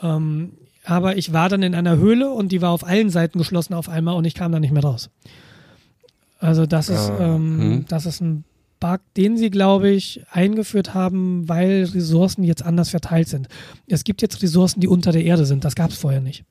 Ähm, 0.00 0.52
aber 0.84 1.16
ich 1.16 1.32
war 1.32 1.48
dann 1.48 1.64
in 1.64 1.74
einer 1.74 1.96
Höhle 1.96 2.30
und 2.30 2.52
die 2.52 2.62
war 2.62 2.70
auf 2.70 2.84
allen 2.86 3.10
Seiten 3.10 3.36
geschlossen 3.36 3.74
auf 3.74 3.88
einmal 3.88 4.14
und 4.14 4.24
ich 4.24 4.34
kam 4.34 4.52
da 4.52 4.60
nicht 4.60 4.70
mehr 4.70 4.84
raus. 4.84 5.10
Also 6.38 6.66
das 6.66 6.88
ist, 6.88 7.10
Ah, 7.10 7.34
ähm, 7.34 7.60
hm. 7.60 7.84
das 7.88 8.06
ist 8.06 8.20
ein 8.20 8.44
Bug, 8.78 9.00
den 9.16 9.36
sie, 9.36 9.50
glaube 9.50 9.90
ich, 9.90 10.22
eingeführt 10.30 10.94
haben, 10.94 11.48
weil 11.48 11.82
Ressourcen 11.92 12.44
jetzt 12.44 12.64
anders 12.64 12.90
verteilt 12.90 13.26
sind. 13.26 13.48
Es 13.88 14.04
gibt 14.04 14.22
jetzt 14.22 14.40
Ressourcen, 14.40 14.78
die 14.78 14.86
unter 14.86 15.10
der 15.10 15.24
Erde 15.24 15.46
sind. 15.46 15.64
Das 15.64 15.74
gab 15.74 15.90
es 15.90 15.98
vorher 15.98 16.20
nicht. 16.20 16.44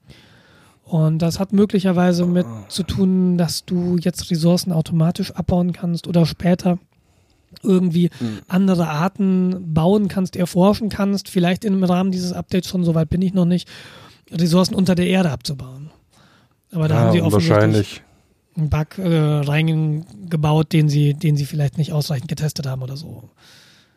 Und 0.83 1.19
das 1.19 1.39
hat 1.39 1.53
möglicherweise 1.53 2.25
mit 2.25 2.45
zu 2.67 2.83
tun, 2.83 3.37
dass 3.37 3.63
du 3.63 3.95
jetzt 3.97 4.29
Ressourcen 4.29 4.73
automatisch 4.73 5.31
abbauen 5.31 5.71
kannst 5.71 6.05
oder 6.05 6.25
später 6.25 6.79
irgendwie 7.63 8.09
andere 8.47 8.87
Arten 8.87 9.73
bauen 9.73 10.07
kannst, 10.07 10.35
erforschen 10.35 10.89
kannst, 10.89 11.29
vielleicht 11.29 11.65
im 11.65 11.83
Rahmen 11.83 12.11
dieses 12.11 12.33
Updates 12.33 12.69
schon, 12.69 12.83
soweit 12.83 13.09
bin 13.09 13.21
ich 13.21 13.33
noch 13.33 13.45
nicht, 13.45 13.67
Ressourcen 14.31 14.75
unter 14.75 14.95
der 14.95 15.07
Erde 15.07 15.31
abzubauen. 15.31 15.91
Aber 16.71 16.87
da 16.87 16.95
ja, 16.95 17.01
haben 17.01 17.11
sie 17.13 17.21
offensichtlich 17.21 18.03
einen 18.55 18.69
Bug 18.69 18.97
äh, 18.97 19.39
reingebaut, 19.39 20.73
den 20.73 20.89
sie, 20.89 21.13
den 21.13 21.37
sie 21.37 21.45
vielleicht 21.45 21.77
nicht 21.77 21.93
ausreichend 21.93 22.27
getestet 22.27 22.65
haben 22.65 22.81
oder 22.81 22.97
so. 22.97 23.29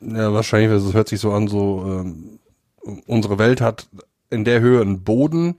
Ja, 0.00 0.32
wahrscheinlich, 0.32 0.70
also 0.70 0.88
es 0.88 0.94
hört 0.94 1.08
sich 1.08 1.20
so 1.20 1.32
an, 1.32 1.48
so 1.48 1.84
ähm, 1.86 2.38
unsere 3.06 3.38
Welt 3.38 3.60
hat 3.60 3.88
in 4.30 4.44
der 4.44 4.60
Höhe 4.60 4.80
einen 4.80 5.02
Boden 5.02 5.56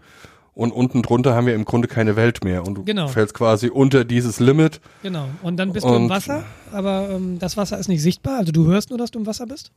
und 0.53 0.71
unten 0.71 1.01
drunter 1.01 1.33
haben 1.35 1.47
wir 1.47 1.55
im 1.55 1.65
Grunde 1.65 1.87
keine 1.87 2.15
Welt 2.15 2.43
mehr 2.43 2.65
und 2.65 2.75
du 2.75 2.83
Genau. 2.83 3.07
fällst 3.07 3.33
quasi 3.33 3.69
unter 3.69 4.03
dieses 4.05 4.39
Limit. 4.39 4.81
Genau. 5.03 5.27
Und 5.41 5.57
dann 5.57 5.71
bist 5.73 5.85
du 5.85 5.93
im 5.95 6.09
Wasser, 6.09 6.43
aber 6.71 7.09
ähm, 7.11 7.39
das 7.39 7.57
Wasser 7.57 7.77
ist 7.79 7.87
nicht 7.87 8.01
sichtbar. 8.01 8.37
Also 8.39 8.51
du 8.51 8.65
hörst 8.67 8.89
nur, 8.89 8.97
dass 8.99 9.11
du 9.11 9.19
im 9.19 9.25
Wasser 9.25 9.45
bist, 9.47 9.71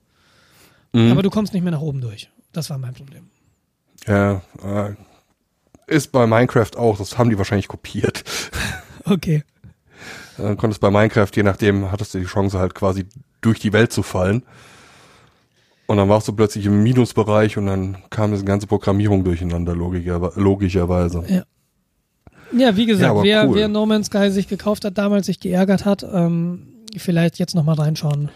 Mhm. 0.93 1.12
aber 1.12 1.22
du 1.22 1.31
kommst 1.31 1.53
nicht 1.55 1.62
mehr 1.62 1.72
nach 1.72 1.81
oben 1.81 2.01
durch. 2.01 2.31
Das 2.53 2.70
war 2.70 2.79
mein 2.79 2.95
Problem. 2.95 3.29
Ja, 4.07 4.43
äh, 4.64 4.95
ist 5.87 6.12
bei 6.12 6.27
Minecraft 6.27 6.77
auch, 6.77 6.99
das 6.99 7.18
haben 7.18 7.31
die 7.31 7.39
wahrscheinlich 7.39 7.68
kopiert. 7.68 8.25
Okay. 9.07 9.45
Dann 10.39 10.57
konntest 10.57 10.81
bei 10.81 10.91
Minecraft, 10.91 11.29
je 11.35 11.43
nachdem, 11.43 11.93
hattest 11.93 12.14
du 12.14 12.18
die 12.18 12.25
Chance 12.25 12.59
halt 12.59 12.75
quasi 12.75 13.05
durch 13.43 13.61
die 13.61 13.75
Welt 13.75 13.93
zu 13.93 14.03
fallen. 14.03 14.43
Und 15.87 15.99
dann 15.99 16.09
warst 16.09 16.28
du 16.28 16.32
plötzlich 16.32 16.66
im 16.66 16.82
Minusbereich 16.82 17.59
und 17.59 17.66
dann 17.66 17.99
kam 18.11 18.30
diese 18.30 18.45
ganze 18.45 18.66
Programmierung 18.66 19.22
durcheinander, 19.22 19.74
logischer, 19.74 20.32
logischerweise. 20.37 21.45
Ja, 22.57 22.76
wie 22.76 22.87
gesagt, 22.87 23.16
Ja, 23.16 23.22
wer, 23.22 23.49
cool. 23.49 23.57
wer 23.57 23.68
No 23.68 23.85
Man's 23.85 24.07
Sky 24.07 24.30
sich 24.30 24.49
gekauft 24.49 24.85
hat, 24.85 24.97
damals 24.97 25.26
sich 25.26 25.41
geärgert 25.41 25.85
hat, 25.85 26.07
ähm, 26.11 26.68
vielleicht 26.97 27.39
jetzt 27.39 27.55
nochmal 27.55 27.74
reinschauen. 27.74 28.30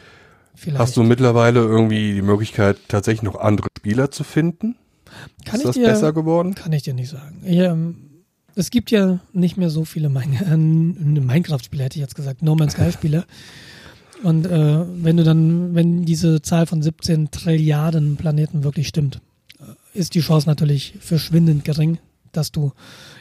Vielleicht. 0.54 0.80
Hast 0.80 0.96
du 0.96 1.04
mittlerweile 1.04 1.60
irgendwie 1.60 2.14
die 2.14 2.22
Möglichkeit, 2.22 2.78
tatsächlich 2.88 3.22
noch 3.22 3.36
andere 3.36 3.68
Spieler 3.78 4.10
zu 4.10 4.24
finden? 4.24 4.74
Kann 5.44 5.54
ist 5.54 5.60
ich 5.60 5.66
das 5.66 5.74
dir, 5.76 5.86
besser 5.86 6.12
geworden? 6.12 6.54
Kann 6.54 6.72
ich 6.72 6.82
dir 6.82 6.94
nicht 6.94 7.10
sagen. 7.10 7.42
Ich, 7.44 7.58
ähm, 7.58 7.96
es 8.56 8.70
gibt 8.70 8.90
ja 8.90 9.20
nicht 9.32 9.56
mehr 9.56 9.70
so 9.70 9.84
viele 9.84 10.08
Min 10.08 10.34
äh, 10.34 11.20
Minecraft-Spieler, 11.20 11.84
hätte 11.84 11.96
ich 11.96 12.02
jetzt 12.02 12.16
gesagt, 12.16 12.42
No 12.42 12.56
Man's 12.56 12.72
Sky-Spieler. 12.72 13.24
Und 14.22 14.46
äh, 14.46 14.84
wenn 15.02 15.16
du 15.16 15.24
dann, 15.24 15.74
wenn 15.74 16.04
diese 16.04 16.42
Zahl 16.42 16.66
von 16.66 16.82
17 16.82 17.30
Trilliarden 17.30 18.16
Planeten 18.16 18.64
wirklich 18.64 18.88
stimmt, 18.88 19.20
äh, 19.60 19.98
ist 19.98 20.14
die 20.14 20.20
Chance 20.20 20.48
natürlich 20.48 20.94
verschwindend 21.00 21.64
gering, 21.64 21.98
dass 22.32 22.50
du 22.50 22.72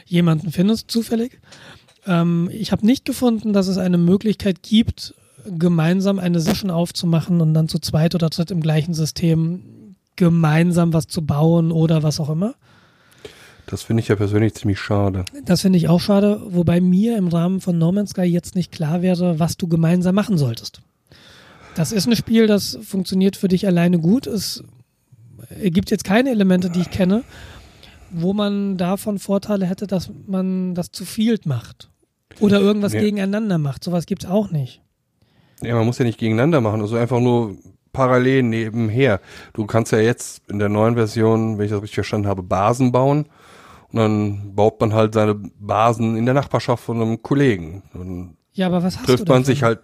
jemanden 0.06 0.50
findest, 0.50 0.90
zufällig. 0.90 1.40
Ähm, 2.06 2.50
ich 2.52 2.72
habe 2.72 2.86
nicht 2.86 3.04
gefunden, 3.04 3.52
dass 3.52 3.68
es 3.68 3.78
eine 3.78 3.98
Möglichkeit 3.98 4.62
gibt, 4.62 5.14
gemeinsam 5.46 6.18
eine 6.18 6.40
Session 6.40 6.70
aufzumachen 6.70 7.40
und 7.40 7.54
dann 7.54 7.68
zu 7.68 7.78
zweit 7.78 8.14
oder 8.14 8.28
dritt 8.28 8.50
im 8.50 8.60
gleichen 8.60 8.94
System 8.94 9.94
gemeinsam 10.16 10.92
was 10.92 11.06
zu 11.06 11.24
bauen 11.24 11.70
oder 11.70 12.02
was 12.02 12.18
auch 12.18 12.30
immer. 12.30 12.54
Das 13.66 13.82
finde 13.82 14.02
ich 14.02 14.08
ja 14.08 14.16
persönlich 14.16 14.54
ziemlich 14.54 14.80
schade. 14.80 15.26
Das 15.44 15.60
finde 15.60 15.78
ich 15.78 15.88
auch 15.88 16.00
schade, 16.00 16.40
wobei 16.46 16.80
mir 16.80 17.18
im 17.18 17.28
Rahmen 17.28 17.60
von 17.60 17.76
No 17.76 17.92
Man's 17.92 18.10
Sky 18.10 18.22
jetzt 18.22 18.54
nicht 18.54 18.72
klar 18.72 19.02
wäre, 19.02 19.38
was 19.38 19.58
du 19.58 19.68
gemeinsam 19.68 20.14
machen 20.14 20.38
solltest. 20.38 20.80
Das 21.78 21.92
ist 21.92 22.06
ein 22.06 22.16
Spiel, 22.16 22.46
das 22.46 22.78
funktioniert 22.82 23.36
für 23.36 23.48
dich 23.48 23.66
alleine 23.66 23.98
gut. 23.98 24.26
Es 24.26 24.64
gibt 25.62 25.90
jetzt 25.90 26.04
keine 26.04 26.30
Elemente, 26.30 26.70
die 26.70 26.80
ich 26.80 26.90
kenne, 26.90 27.22
wo 28.10 28.32
man 28.32 28.76
davon 28.76 29.18
Vorteile 29.18 29.66
hätte, 29.66 29.86
dass 29.86 30.10
man 30.26 30.74
das 30.74 30.90
zu 30.90 31.04
viel 31.04 31.38
macht. 31.44 31.90
Oder 32.40 32.60
irgendwas 32.60 32.92
Nee. 32.92 33.00
gegeneinander 33.00 33.58
macht. 33.58 33.82
Sowas 33.84 34.06
gibt's 34.06 34.26
auch 34.26 34.50
nicht. 34.50 34.82
Ja, 35.62 35.74
man 35.74 35.86
muss 35.86 35.98
ja 35.98 36.04
nicht 36.04 36.18
gegeneinander 36.18 36.60
machen, 36.60 36.80
also 36.80 36.96
einfach 36.96 37.18
nur 37.20 37.56
parallel 37.92 38.44
nebenher. 38.44 39.20
Du 39.54 39.66
kannst 39.66 39.90
ja 39.92 39.98
jetzt 39.98 40.42
in 40.48 40.58
der 40.60 40.68
neuen 40.68 40.94
Version, 40.94 41.58
wenn 41.58 41.64
ich 41.64 41.70
das 41.72 41.80
richtig 41.82 41.96
verstanden 41.96 42.28
habe, 42.28 42.42
Basen 42.42 42.92
bauen. 42.92 43.26
Und 43.90 43.98
dann 43.98 44.54
baut 44.54 44.80
man 44.80 44.92
halt 44.92 45.14
seine 45.14 45.34
Basen 45.34 46.16
in 46.16 46.26
der 46.26 46.34
Nachbarschaft 46.34 46.84
von 46.84 47.00
einem 47.00 47.22
Kollegen. 47.22 47.82
Dann 47.94 48.36
Ja, 48.52 48.66
aber 48.66 48.82
was 48.82 48.98
hast 48.98 49.06
trifft 49.06 49.20
du 49.28 49.32
man 49.32 49.42
davon? 49.42 49.44
sich 49.46 49.62
halt, 49.62 49.80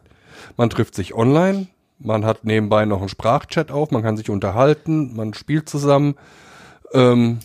man 0.56 0.70
trifft 0.70 0.94
sich 0.94 1.14
online, 1.14 1.66
man 1.98 2.24
hat 2.24 2.44
nebenbei 2.44 2.84
noch 2.84 3.00
einen 3.00 3.08
Sprachchat 3.08 3.70
auf, 3.70 3.90
man 3.90 4.02
kann 4.02 4.16
sich 4.16 4.30
unterhalten, 4.30 5.14
man 5.16 5.34
spielt 5.34 5.68
zusammen. 5.68 6.14
Ähm, 6.92 7.38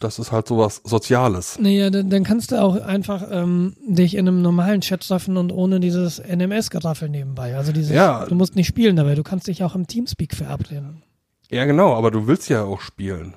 das 0.00 0.18
ist 0.18 0.32
halt 0.32 0.46
sowas 0.48 0.82
Soziales. 0.84 1.58
Naja, 1.58 1.88
dann, 1.88 2.10
dann 2.10 2.24
kannst 2.24 2.52
du 2.52 2.60
auch 2.60 2.76
einfach 2.84 3.24
ähm, 3.30 3.74
dich 3.86 4.16
in 4.16 4.28
einem 4.28 4.42
normalen 4.42 4.80
Chat 4.82 5.06
treffen 5.06 5.36
und 5.36 5.50
ohne 5.52 5.80
dieses 5.80 6.18
NMS-Geraffel 6.20 7.08
nebenbei. 7.08 7.56
Also 7.56 7.72
dieses, 7.72 7.92
Ja. 7.94 8.26
du 8.26 8.34
musst 8.34 8.54
nicht 8.56 8.66
spielen 8.66 8.96
dabei, 8.96 9.14
du 9.14 9.22
kannst 9.22 9.46
dich 9.46 9.62
auch 9.64 9.74
im 9.74 9.86
Teamspeak 9.86 10.34
verabreden. 10.34 11.02
Ja, 11.50 11.64
genau, 11.64 11.94
aber 11.94 12.10
du 12.10 12.26
willst 12.26 12.48
ja 12.48 12.64
auch 12.64 12.80
spielen. 12.80 13.34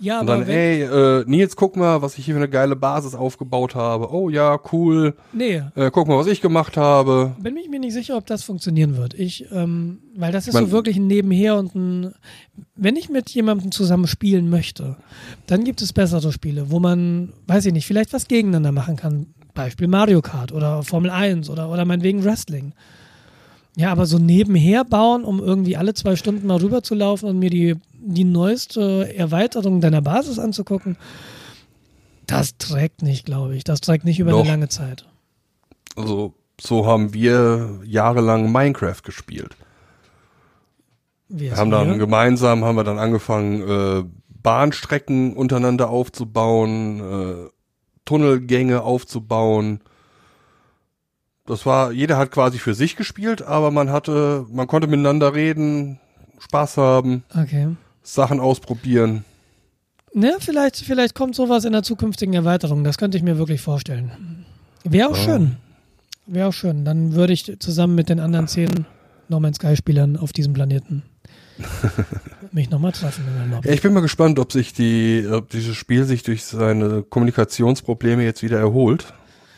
Ja, 0.00 0.20
Und 0.20 0.30
aber 0.30 0.40
dann, 0.44 0.48
ey, 0.48 0.82
äh, 0.82 1.24
Nils, 1.26 1.56
guck 1.56 1.76
mal, 1.76 2.00
was 2.02 2.16
ich 2.18 2.24
hier 2.24 2.34
für 2.34 2.38
eine 2.40 2.48
geile 2.48 2.76
Basis 2.76 3.14
aufgebaut 3.16 3.74
habe. 3.74 4.12
Oh 4.12 4.28
ja, 4.30 4.58
cool. 4.72 5.14
nee, 5.32 5.62
Äh, 5.74 5.90
guck 5.90 6.06
mal, 6.06 6.16
was 6.16 6.28
ich 6.28 6.40
gemacht 6.40 6.76
habe. 6.76 7.34
bin 7.40 7.56
ich 7.56 7.68
mir 7.68 7.80
nicht 7.80 7.94
sicher, 7.94 8.16
ob 8.16 8.24
das 8.26 8.44
funktionieren 8.44 8.96
wird. 8.96 9.14
Ich, 9.14 9.46
ähm, 9.50 9.98
weil 10.16 10.30
das 10.30 10.46
ist 10.46 10.54
Man- 10.54 10.66
so 10.66 10.70
wirklich 10.72 10.96
ein 10.96 11.08
Nebenher 11.08 11.56
und 11.56 11.74
ein, 11.74 12.14
wenn 12.76 12.94
ich 12.96 13.08
mit 13.08 13.28
jemandem 13.30 13.72
zusammen 13.72 14.06
spielen 14.06 14.48
möchte, 14.50 14.96
dann 15.48 15.64
gibt 15.64 15.82
es 15.82 15.92
bessere 15.92 16.30
Spiele, 16.32 16.70
wo 16.70 16.78
man, 16.78 17.32
weiß 17.48 17.66
ich 17.66 17.72
nicht, 17.72 17.86
vielleicht 17.86 18.12
was 18.12 18.28
gegeneinander 18.28 18.70
machen 18.72 18.94
kann. 18.96 19.26
Beispiel 19.54 19.88
Mario 19.88 20.22
Kart 20.22 20.52
oder 20.52 20.84
Formel 20.84 21.10
1 21.10 21.50
oder, 21.50 21.68
oder 21.70 21.84
meinetwegen 21.84 22.24
Wrestling. 22.24 22.72
Ja, 23.78 23.92
aber 23.92 24.06
so 24.06 24.18
nebenher 24.18 24.84
bauen, 24.84 25.22
um 25.22 25.38
irgendwie 25.38 25.76
alle 25.76 25.94
zwei 25.94 26.16
Stunden 26.16 26.48
mal 26.48 26.58
rüber 26.58 26.82
zu 26.82 26.96
laufen 26.96 27.28
und 27.28 27.38
mir 27.38 27.48
die, 27.48 27.76
die 27.92 28.24
neueste 28.24 29.14
Erweiterung 29.14 29.80
deiner 29.80 30.02
Basis 30.02 30.40
anzugucken, 30.40 30.96
das 32.26 32.58
trägt 32.58 33.02
nicht, 33.02 33.24
glaube 33.24 33.54
ich. 33.54 33.62
Das 33.62 33.80
trägt 33.80 34.04
nicht 34.04 34.18
über 34.18 34.32
Doch. 34.32 34.40
eine 34.40 34.48
lange 34.48 34.68
Zeit. 34.68 35.06
Also, 35.94 36.34
so 36.60 36.86
haben 36.86 37.14
wir 37.14 37.78
jahrelang 37.84 38.50
Minecraft 38.50 39.00
gespielt. 39.04 39.56
Wir 41.28 41.56
haben 41.56 41.70
dann 41.70 41.92
mir- 41.92 41.98
gemeinsam, 41.98 42.64
haben 42.64 42.76
wir 42.76 42.84
dann 42.84 42.98
angefangen, 42.98 43.62
äh, 43.62 44.04
Bahnstrecken 44.42 45.34
untereinander 45.34 45.88
aufzubauen, 45.88 47.00
äh, 47.00 47.48
Tunnelgänge 48.04 48.82
aufzubauen. 48.82 49.80
Das 51.48 51.64
war, 51.66 51.92
jeder 51.92 52.18
hat 52.18 52.30
quasi 52.30 52.58
für 52.58 52.74
sich 52.74 52.94
gespielt, 52.94 53.42
aber 53.42 53.70
man 53.70 53.90
hatte, 53.90 54.44
man 54.52 54.66
konnte 54.66 54.86
miteinander 54.86 55.34
reden, 55.34 55.98
Spaß 56.38 56.76
haben, 56.76 57.24
Okay. 57.34 57.68
Sachen 58.02 58.38
ausprobieren. 58.38 59.24
Ne, 60.14 60.36
vielleicht, 60.40 60.76
vielleicht 60.76 61.14
kommt 61.14 61.34
sowas 61.34 61.64
in 61.64 61.72
der 61.72 61.82
zukünftigen 61.82 62.34
Erweiterung. 62.34 62.84
Das 62.84 62.96
könnte 62.98 63.16
ich 63.18 63.24
mir 63.24 63.38
wirklich 63.38 63.60
vorstellen. 63.60 64.44
Wäre 64.84 65.08
auch 65.10 65.16
Ja. 65.16 65.22
schön. 65.24 65.56
Wäre 66.26 66.48
auch 66.48 66.52
schön. 66.52 66.84
Dann 66.84 67.14
würde 67.14 67.32
ich 67.32 67.58
zusammen 67.58 67.94
mit 67.94 68.08
den 68.10 68.20
anderen 68.20 68.46
zehn 68.48 68.86
No 69.28 69.40
Man's 69.40 69.56
Sky-Spielern 69.56 70.16
auf 70.16 70.32
diesem 70.32 70.52
Planeten 70.54 71.02
mich 72.52 72.70
nochmal 72.70 72.92
treffen. 72.92 73.24
Ja, 73.64 73.70
ich 73.72 73.82
bin 73.82 73.92
mal 73.92 74.00
gespannt, 74.00 74.38
ob 74.38 74.52
sich 74.52 74.72
die, 74.72 75.26
ob 75.30 75.50
dieses 75.50 75.76
Spiel 75.76 76.04
sich 76.04 76.22
durch 76.22 76.44
seine 76.44 77.02
Kommunikationsprobleme 77.02 78.22
jetzt 78.24 78.42
wieder 78.42 78.58
erholt. 78.58 79.12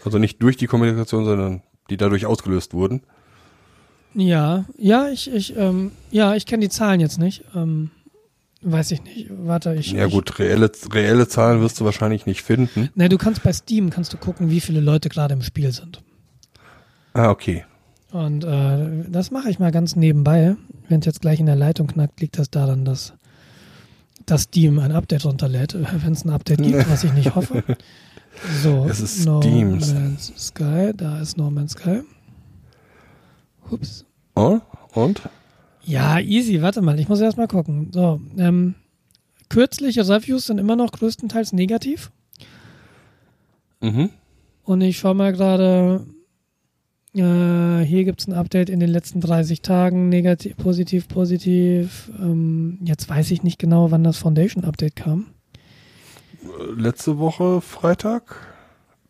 Also 0.04 0.18
nicht 0.18 0.42
durch 0.42 0.56
die 0.56 0.66
Kommunikation, 0.66 1.24
sondern 1.24 1.62
die 1.90 1.96
dadurch 1.96 2.26
ausgelöst 2.26 2.72
wurden. 2.72 3.02
Ja, 4.14 4.64
ja, 4.76 5.08
ich, 5.08 5.32
ich, 5.32 5.56
ähm, 5.56 5.92
ja, 6.10 6.34
ich 6.34 6.46
kenne 6.46 6.62
die 6.62 6.68
Zahlen 6.68 7.00
jetzt 7.00 7.18
nicht. 7.18 7.44
Ähm, 7.54 7.90
weiß 8.62 8.90
ich 8.90 9.04
nicht. 9.04 9.28
Warte, 9.30 9.74
ich. 9.74 9.92
Ja 9.92 10.06
gut, 10.06 10.38
reelle, 10.38 10.70
reelle 10.92 11.28
Zahlen 11.28 11.60
wirst 11.60 11.80
du 11.80 11.84
wahrscheinlich 11.84 12.26
nicht 12.26 12.42
finden. 12.42 12.90
Ne, 12.94 13.08
du 13.08 13.18
kannst 13.18 13.42
bei 13.42 13.52
Steam 13.52 13.90
kannst 13.90 14.12
du 14.12 14.16
gucken, 14.16 14.50
wie 14.50 14.60
viele 14.60 14.80
Leute 14.80 15.08
gerade 15.08 15.34
im 15.34 15.42
Spiel 15.42 15.70
sind. 15.72 16.02
Ah, 17.12 17.30
okay. 17.30 17.64
Und 18.10 18.44
äh, 18.44 19.08
das 19.08 19.30
mache 19.30 19.50
ich 19.50 19.58
mal 19.58 19.70
ganz 19.70 19.94
nebenbei. 19.94 20.56
Wenn 20.88 21.00
es 21.00 21.06
jetzt 21.06 21.20
gleich 21.20 21.38
in 21.38 21.46
der 21.46 21.56
Leitung 21.56 21.86
knackt, 21.86 22.20
liegt 22.20 22.38
das 22.38 22.50
daran, 22.50 22.84
dass 22.84 23.12
das 24.26 24.42
Steam 24.42 24.78
ein 24.78 24.92
Update 24.92 25.24
runterlädt, 25.24 25.76
wenn 26.02 26.12
es 26.12 26.24
ein 26.24 26.30
Update 26.30 26.62
gibt, 26.62 26.90
was 26.90 27.04
ich 27.04 27.12
nicht 27.12 27.34
hoffe. 27.34 27.62
So, 28.62 28.86
Es 28.88 29.00
ist 29.00 29.24
No 29.26 29.40
Steam. 29.42 29.78
Man's 29.78 30.32
Sky, 30.36 30.92
da 30.96 31.20
ist 31.20 31.36
No 31.36 31.50
Man's 31.50 31.72
Sky. 31.72 32.00
Ups. 33.70 34.04
Oh, 34.34 34.60
und? 34.94 35.22
Ja, 35.82 36.18
easy, 36.18 36.62
warte 36.62 36.82
mal, 36.82 36.98
ich 36.98 37.08
muss 37.08 37.20
erst 37.20 37.36
mal 37.36 37.48
gucken. 37.48 37.90
So, 37.92 38.20
ähm, 38.38 38.74
kürzliche 39.48 40.08
Reviews 40.08 40.46
sind 40.46 40.58
immer 40.58 40.76
noch 40.76 40.92
größtenteils 40.92 41.52
negativ. 41.52 42.10
Mhm. 43.80 44.10
Und 44.64 44.80
ich 44.82 44.98
schaue 44.98 45.14
mal 45.14 45.32
gerade, 45.32 46.06
äh, 47.14 47.84
hier 47.84 48.04
gibt 48.04 48.20
es 48.20 48.28
ein 48.28 48.34
Update 48.34 48.70
in 48.70 48.80
den 48.80 48.90
letzten 48.90 49.20
30 49.20 49.62
Tagen, 49.62 50.08
negativ, 50.08 50.56
positiv, 50.56 51.08
positiv. 51.08 52.10
Ähm, 52.18 52.78
jetzt 52.84 53.08
weiß 53.08 53.30
ich 53.32 53.42
nicht 53.42 53.58
genau, 53.58 53.90
wann 53.90 54.04
das 54.04 54.18
Foundation-Update 54.18 54.96
kam. 54.96 55.26
Letzte 56.76 57.18
Woche 57.18 57.60
Freitag? 57.60 58.36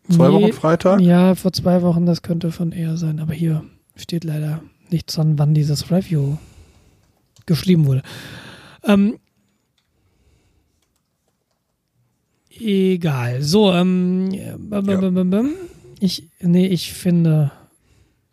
Zwei 0.08 0.28
Nee, 0.28 0.34
Wochen 0.34 0.52
Freitag? 0.52 1.00
Ja, 1.00 1.34
vor 1.34 1.52
zwei 1.52 1.82
Wochen, 1.82 2.06
das 2.06 2.22
könnte 2.22 2.50
von 2.50 2.72
eher 2.72 2.96
sein, 2.96 3.20
aber 3.20 3.32
hier 3.34 3.64
steht 3.96 4.24
leider 4.24 4.62
nichts 4.90 5.14
dran, 5.14 5.38
wann 5.38 5.54
dieses 5.54 5.90
Review 5.90 6.36
geschrieben 7.46 7.86
wurde. 7.86 8.02
Ähm, 8.82 9.18
egal. 12.50 13.42
So, 13.42 13.72
ähm, 13.72 14.30
Ja. 14.32 14.56
ich, 16.00 16.28
nee, 16.40 16.66
ich 16.66 16.92
finde, 16.92 17.52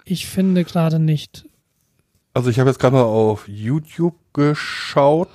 ich 0.06 0.26
finde 0.28 0.64
gerade 0.64 1.00
nicht. 1.00 1.46
Also 2.34 2.50
ich 2.50 2.60
habe 2.60 2.70
jetzt 2.70 2.80
gerade 2.80 2.96
mal 2.96 3.04
auf 3.04 3.48
YouTube 3.48 4.16
geschaut. 4.34 5.30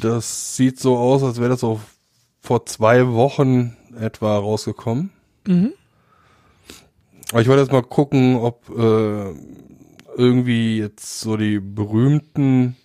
Das 0.00 0.56
sieht 0.56 0.78
so 0.80 0.96
aus, 0.96 1.22
als 1.22 1.38
wäre 1.38 1.50
das 1.50 1.60
so 1.60 1.80
vor 2.40 2.66
zwei 2.66 3.06
Wochen 3.08 3.76
etwa 3.98 4.36
rausgekommen. 4.38 5.10
Mhm. 5.46 5.72
Aber 7.30 7.40
ich 7.40 7.48
wollte 7.48 7.62
jetzt 7.62 7.72
mal 7.72 7.82
gucken, 7.82 8.36
ob 8.36 8.68
äh, 8.76 9.32
irgendwie 10.16 10.78
jetzt 10.78 11.20
so 11.20 11.36
die 11.36 11.60
berühmten 11.60 12.76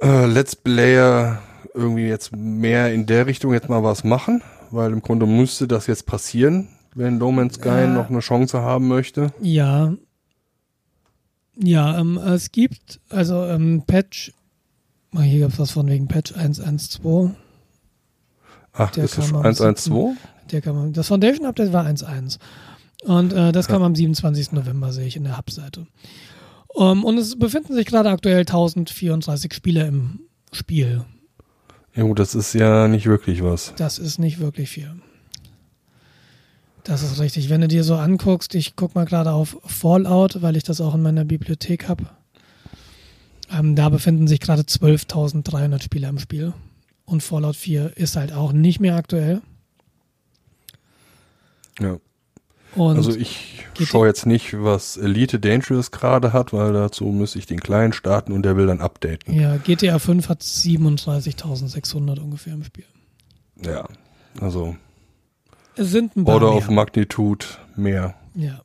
äh, 0.00 0.26
Let's 0.26 0.56
Player 0.56 1.40
irgendwie 1.74 2.06
jetzt 2.08 2.34
mehr 2.36 2.92
in 2.92 3.06
der 3.06 3.26
Richtung 3.26 3.52
jetzt 3.52 3.68
mal 3.68 3.82
was 3.82 4.04
machen, 4.04 4.42
weil 4.70 4.92
im 4.92 5.00
Grunde 5.00 5.26
müsste 5.26 5.66
das 5.68 5.86
jetzt 5.86 6.06
passieren, 6.06 6.68
wenn 6.94 7.18
No 7.18 7.32
Man's 7.32 7.54
Sky 7.54 7.68
Ja. 7.68 7.86
noch 7.86 8.10
eine 8.10 8.20
Chance 8.20 8.60
haben 8.60 8.88
möchte. 8.88 9.32
Ja. 9.40 9.94
Ja, 11.60 11.98
ähm, 11.98 12.18
es 12.18 12.52
gibt, 12.52 13.00
also 13.08 13.44
ähm, 13.44 13.82
Patch, 13.86 14.32
hier 15.16 15.40
gab 15.40 15.52
es 15.52 15.58
was 15.58 15.70
von 15.70 15.88
wegen 15.88 16.08
Patch 16.08 16.34
112. 16.34 17.30
Ach, 18.72 18.90
Der 18.92 19.04
ist 19.04 19.18
das 19.18 19.26
kam 19.26 19.36
am 19.36 19.42
112? 19.42 20.16
Der 20.52 20.60
kam, 20.60 20.92
das 20.92 21.08
Foundation 21.08 21.46
Update 21.46 21.72
war 21.72 21.86
1.1. 21.86 22.38
Und 23.04 23.32
äh, 23.32 23.52
das 23.52 23.68
kam 23.68 23.82
am 23.82 23.94
27. 23.94 24.52
November, 24.52 24.92
sehe 24.92 25.06
ich 25.06 25.16
in 25.16 25.24
der 25.24 25.38
Hub-Seite. 25.38 25.86
Um, 26.68 27.04
und 27.04 27.18
es 27.18 27.38
befinden 27.38 27.74
sich 27.74 27.86
gerade 27.86 28.10
aktuell 28.10 28.40
1034 28.40 29.54
Spieler 29.54 29.86
im 29.86 30.20
Spiel. 30.52 31.04
Ja 31.94 32.04
gut, 32.04 32.18
das 32.18 32.34
ist 32.34 32.52
ja 32.52 32.86
nicht 32.88 33.06
wirklich 33.06 33.42
was. 33.42 33.72
Das 33.76 33.98
ist 33.98 34.18
nicht 34.18 34.38
wirklich 34.38 34.70
viel. 34.70 34.92
Das 36.84 37.02
ist 37.02 37.20
richtig. 37.20 37.50
Wenn 37.50 37.60
du 37.60 37.68
dir 37.68 37.84
so 37.84 37.96
anguckst, 37.96 38.54
ich 38.54 38.76
guck 38.76 38.94
mal 38.94 39.04
gerade 39.04 39.32
auf 39.32 39.58
Fallout, 39.64 40.40
weil 40.42 40.56
ich 40.56 40.62
das 40.62 40.80
auch 40.80 40.94
in 40.94 41.02
meiner 41.02 41.24
Bibliothek 41.24 41.88
habe. 41.88 42.06
Ähm, 43.50 43.74
da 43.76 43.88
befinden 43.88 44.28
sich 44.28 44.40
gerade 44.40 44.62
12.300 44.62 45.82
Spieler 45.82 46.08
im 46.08 46.18
Spiel. 46.18 46.52
Und 47.04 47.22
Fallout 47.22 47.56
4 47.56 47.96
ist 47.96 48.16
halt 48.16 48.32
auch 48.32 48.52
nicht 48.52 48.80
mehr 48.80 48.96
aktuell. 48.96 49.40
Ja. 51.80 51.98
Und 52.74 52.96
also 52.96 53.14
ich 53.16 53.64
schaue 53.82 54.06
jetzt 54.08 54.26
nicht, 54.26 54.52
was 54.62 54.98
Elite 54.98 55.40
Dangerous 55.40 55.90
gerade 55.90 56.32
hat, 56.34 56.52
weil 56.52 56.72
dazu 56.74 57.06
müsste 57.06 57.38
ich 57.38 57.46
den 57.46 57.60
kleinen 57.60 57.94
starten 57.94 58.32
und 58.32 58.42
der 58.42 58.56
will 58.56 58.66
dann 58.66 58.80
updaten. 58.80 59.32
ja, 59.34 59.56
GTA 59.56 59.98
5 59.98 60.28
hat 60.28 60.42
37.600 60.42 62.20
ungefähr 62.20 62.52
im 62.52 62.64
Spiel. 62.64 62.84
Ja. 63.64 63.88
Also 64.40 64.76
Es 65.76 65.90
sind 65.90 66.14
ein 66.16 66.24
paar 66.26 66.34
Order 66.34 66.48
mehr. 66.50 66.56
of 66.58 66.68
Magnitude 66.68 67.46
mehr. 67.74 68.14
Ja. 68.34 68.60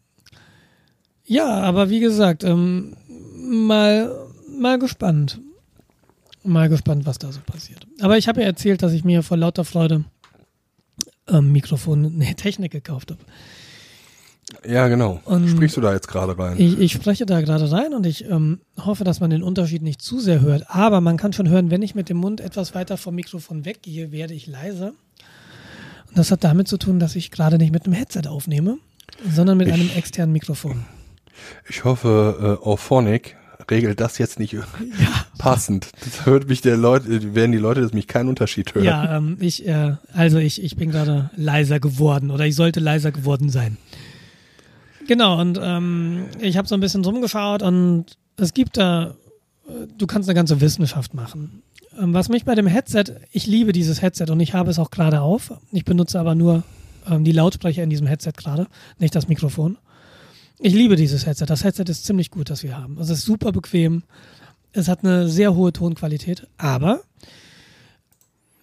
Ja, 1.26 1.62
aber 1.62 1.90
wie 1.90 2.02
gesagt, 2.02 2.44
ähm, 2.44 2.98
mal, 3.40 4.12
mal 4.60 4.80
gespannt. 4.80 5.40
Mal 6.44 6.68
gespannt, 6.70 7.06
was 7.06 7.20
da 7.20 7.32
so 7.32 7.40
passiert. 7.46 7.88
Aber 8.02 8.18
ich 8.18 8.28
habe 8.28 8.42
ja 8.42 8.48
erzählt, 8.48 8.82
dass 8.82 8.92
ich 8.92 9.04
mir 9.06 9.24
vor 9.24 9.38
lauter 9.38 9.64
Freude 9.64 10.04
ähm, 11.30 11.52
Mikrofon, 11.54 12.18
nee, 12.18 12.34
Technik 12.34 12.72
gekauft 12.74 13.12
habe. 13.12 13.22
Ja, 14.68 14.88
genau. 14.88 15.22
Und- 15.26 15.48
Sprichst 15.50 15.78
du 15.78 15.82
da 15.82 15.94
jetzt 15.94 16.08
gerade 16.08 16.38
rein? 16.38 16.56
Ich, 16.60 16.78
ich 16.78 16.92
spreche 16.92 17.26
da 17.26 17.42
gerade 17.42 17.72
rein 17.72 17.94
und 17.94 18.06
ich 18.06 18.26
ähm, 18.30 18.60
hoffe, 18.78 19.04
dass 19.06 19.20
man 19.22 19.30
den 19.30 19.42
Unterschied 19.42 19.82
nicht 19.82 20.02
zu 20.02 20.20
sehr 20.20 20.42
hört. 20.42 20.66
Aber 20.70 21.00
man 21.02 21.18
kann 21.18 21.32
schon 21.34 21.48
hören, 21.50 21.72
wenn 21.72 21.82
ich 21.82 21.96
mit 21.96 22.10
dem 22.10 22.18
Mund 22.18 22.42
etwas 22.42 22.76
weiter 22.76 22.98
vom 22.98 23.16
Mikrofon 23.16 23.66
weggehe, 23.66 24.12
werde 24.12 24.34
ich 24.34 24.46
leiser. 24.48 24.90
Und 26.10 26.18
das 26.18 26.30
hat 26.30 26.44
damit 26.44 26.68
zu 26.68 26.78
tun, 26.78 27.00
dass 27.00 27.16
ich 27.16 27.32
gerade 27.32 27.58
nicht 27.58 27.72
mit 27.72 27.86
einem 27.86 27.94
Headset 27.94 28.28
aufnehme, 28.28 28.78
sondern 29.34 29.58
mit 29.58 29.68
Ich- 29.68 29.74
einem 29.74 29.90
externen 29.96 30.34
Mikrofon. 30.34 30.86
Ich 31.68 31.84
hoffe, 31.84 32.60
äh, 32.62 32.66
Auphonic 32.66 33.38
regelt 33.70 34.00
das 34.00 34.18
jetzt 34.18 34.40
nicht 34.40 34.56
passend. 35.38 35.90
Das 36.04 36.26
hört 36.26 36.48
mich 36.48 36.62
der 36.62 36.78
Leute, 36.78 37.36
werden 37.36 37.52
die 37.52 37.58
Leute 37.58 37.82
das 37.82 37.94
mich 37.94 38.08
keinen 38.08 38.30
Unterschied 38.30 38.74
hören. 38.76 38.86
Ja, 38.86 39.18
ähm, 39.18 39.38
ich, 39.40 39.68
äh, 39.68 39.96
also 40.14 40.38
ich, 40.38 40.64
ich 40.64 40.76
bin 40.76 40.92
gerade 40.92 41.30
leiser 41.36 41.80
geworden 41.80 42.32
oder 42.32 42.46
ich 42.46 42.56
sollte 42.56 42.80
leiser 42.80 43.12
geworden 43.12 43.50
sein. 43.50 43.78
Genau, 45.08 45.40
und 45.40 45.60
ähm, 45.62 46.26
ich 46.40 46.58
habe 46.58 46.68
so 46.68 46.76
ein 46.76 46.82
bisschen 46.82 47.04
drum 47.04 47.22
geschaut 47.22 47.62
und 47.62 48.18
es 48.38 48.54
gibt 48.54 48.78
da, 48.78 49.16
äh, 49.68 49.88
du 49.98 50.08
kannst 50.08 50.30
eine 50.30 50.36
ganze 50.36 50.62
Wissenschaft 50.62 51.14
machen. 51.14 51.64
Ähm, 52.00 52.14
was 52.14 52.30
mich 52.30 52.46
bei 52.46 52.56
dem 52.56 52.68
Headset, 52.68 53.06
ich 53.32 53.46
liebe 53.48 53.72
dieses 53.72 54.02
Headset 54.02 54.26
und 54.30 54.40
ich 54.40 54.54
habe 54.54 54.72
es 54.72 54.80
auch 54.80 54.92
gerade 54.92 55.22
auf. 55.22 55.54
Ich 55.72 55.86
benutze 55.86 56.20
aber 56.20 56.36
nur 56.36 56.64
ähm, 57.10 57.24
die 57.24 57.32
Lautsprecher 57.32 57.84
in 57.84 57.90
diesem 57.90 58.08
Headset 58.08 58.34
gerade, 58.36 58.68
nicht 59.00 59.16
das 59.16 59.28
Mikrofon. 59.28 59.78
Ich 60.66 60.74
liebe 60.74 60.96
dieses 60.96 61.26
Headset. 61.26 61.46
Das 61.48 61.66
Headset 61.66 61.84
ist 61.90 62.06
ziemlich 62.06 62.32
gut, 62.32 62.50
das 62.50 62.64
wir 62.64 62.78
haben. 62.78 62.98
Es 62.98 63.10
ist 63.10 63.24
super 63.24 63.52
bequem. 63.52 64.04
Es 64.72 64.88
hat 64.88 65.04
eine 65.04 65.28
sehr 65.28 65.56
hohe 65.56 65.74
Tonqualität, 65.74 66.48
aber 66.58 67.02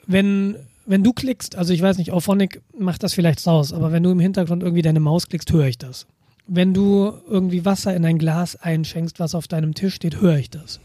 wenn, 0.07 0.57
wenn 0.86 1.05
du 1.05 1.12
klickst, 1.12 1.57
also 1.57 1.74
ich 1.74 1.82
weiß 1.82 1.98
nicht, 1.98 2.11
Auphonic 2.11 2.62
macht 2.76 3.03
das 3.03 3.12
vielleicht 3.12 3.46
raus, 3.46 3.74
aber 3.74 3.92
wenn 3.92 4.03
du 4.03 4.11
im 4.11 4.18
Hintergrund 4.18 4.62
irgendwie 4.62 4.80
deine 4.80 4.98
Maus 4.98 5.28
klickst, 5.28 5.53
höre 5.53 5.66
ich 5.66 5.76
das. 5.76 6.07
Wenn 6.46 6.72
du 6.72 7.12
irgendwie 7.28 7.66
Wasser 7.66 7.94
in 7.94 8.07
ein 8.07 8.16
Glas 8.16 8.57
einschenkst, 8.57 9.20
was 9.20 9.34
auf 9.34 9.46
deinem 9.46 9.74
Tisch 9.74 9.94
steht, 9.94 10.22
höre 10.22 10.38
ich 10.38 10.48
das. 10.48 10.80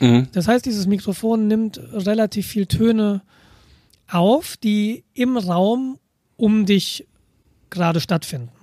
Mhm. 0.00 0.28
Das 0.32 0.48
heißt, 0.48 0.64
dieses 0.64 0.86
Mikrofon 0.86 1.48
nimmt 1.48 1.78
relativ 1.92 2.46
viel 2.46 2.64
Töne 2.64 3.20
auf, 4.10 4.56
die 4.56 5.04
im 5.12 5.36
Raum 5.36 5.98
um 6.38 6.64
dich 6.64 7.06
gerade 7.68 8.00
stattfinden. 8.00 8.55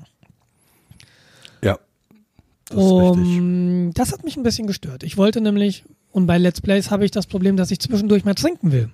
Das. 2.69 2.77
Um, 2.77 3.91
das 3.93 4.11
hat 4.11 4.23
mich 4.23 4.37
ein 4.37 4.43
bisschen 4.43 4.67
gestört. 4.67 5.03
Ich 5.03 5.17
wollte 5.17 5.41
nämlich, 5.41 5.83
und 6.11 6.25
bei 6.27 6.37
Let's 6.37 6.61
Plays 6.61 6.91
habe 6.91 7.05
ich 7.05 7.11
das 7.11 7.27
Problem, 7.27 7.57
dass 7.57 7.71
ich 7.71 7.79
zwischendurch 7.79 8.25
mal 8.25 8.35
trinken 8.35 8.71
will. 8.71 8.89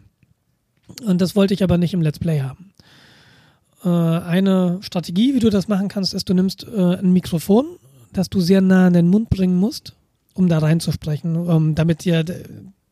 Und 1.05 1.21
das 1.21 1.35
wollte 1.35 1.53
ich 1.53 1.63
aber 1.63 1.77
nicht 1.77 1.93
im 1.93 2.01
Let's 2.01 2.19
Play 2.19 2.41
haben. 2.41 2.73
Äh, 3.83 3.89
eine 3.89 4.79
Strategie, 4.81 5.35
wie 5.35 5.39
du 5.39 5.49
das 5.49 5.67
machen 5.67 5.87
kannst, 5.87 6.13
ist, 6.13 6.29
du 6.29 6.33
nimmst 6.33 6.65
äh, 6.65 6.95
ein 6.95 7.13
Mikrofon, 7.13 7.65
das 8.11 8.29
du 8.29 8.41
sehr 8.41 8.61
nah 8.61 8.87
an 8.87 8.93
den 8.93 9.07
Mund 9.07 9.29
bringen 9.29 9.57
musst, 9.57 9.93
um 10.33 10.49
da 10.49 10.59
reinzusprechen, 10.59 11.35
ähm, 11.49 11.75
damit 11.75 12.05
dir 12.05 12.25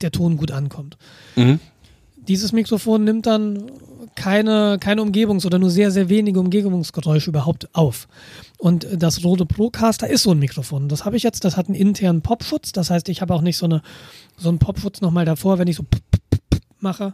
der 0.02 0.12
Ton 0.12 0.38
gut 0.38 0.52
ankommt. 0.52 0.98
Mhm. 1.36 1.60
Dieses 2.28 2.52
Mikrofon 2.52 3.04
nimmt 3.04 3.26
dann 3.26 3.72
keine, 4.16 4.78
keine 4.80 5.02
Umgebungs- 5.02 5.46
oder 5.46 5.60
nur 5.60 5.70
sehr, 5.70 5.92
sehr 5.92 6.10
wenige 6.10 6.40
Umgebungsgeräusche 6.40 7.30
überhaupt 7.30 7.74
auf. 7.74 8.08
Und 8.58 8.88
das 8.92 9.24
Rode 9.24 9.46
Procaster 9.46 10.10
ist 10.10 10.24
so 10.24 10.32
ein 10.32 10.40
Mikrofon. 10.40 10.90
Das 10.90 11.06
habe 11.06 11.16
ich 11.16 11.24
jetzt, 11.24 11.44
das 11.44 11.58
hat 11.58 11.68
einen 11.68 11.76
internen 11.76 12.22
Popschutz. 12.22 12.72
Das 12.72 12.90
heißt, 12.90 13.08
ich 13.10 13.22
habe 13.22 13.34
auch 13.34 13.42
nicht 13.42 13.58
so, 13.58 13.66
eine, 13.66 13.84
so 14.36 14.50
einen 14.50 14.58
Popschutz 14.58 15.02
nochmal 15.02 15.26
davor, 15.26 15.60
wenn 15.60 15.68
ich 15.68 15.76
so 15.76 15.86
mache. 16.80 17.14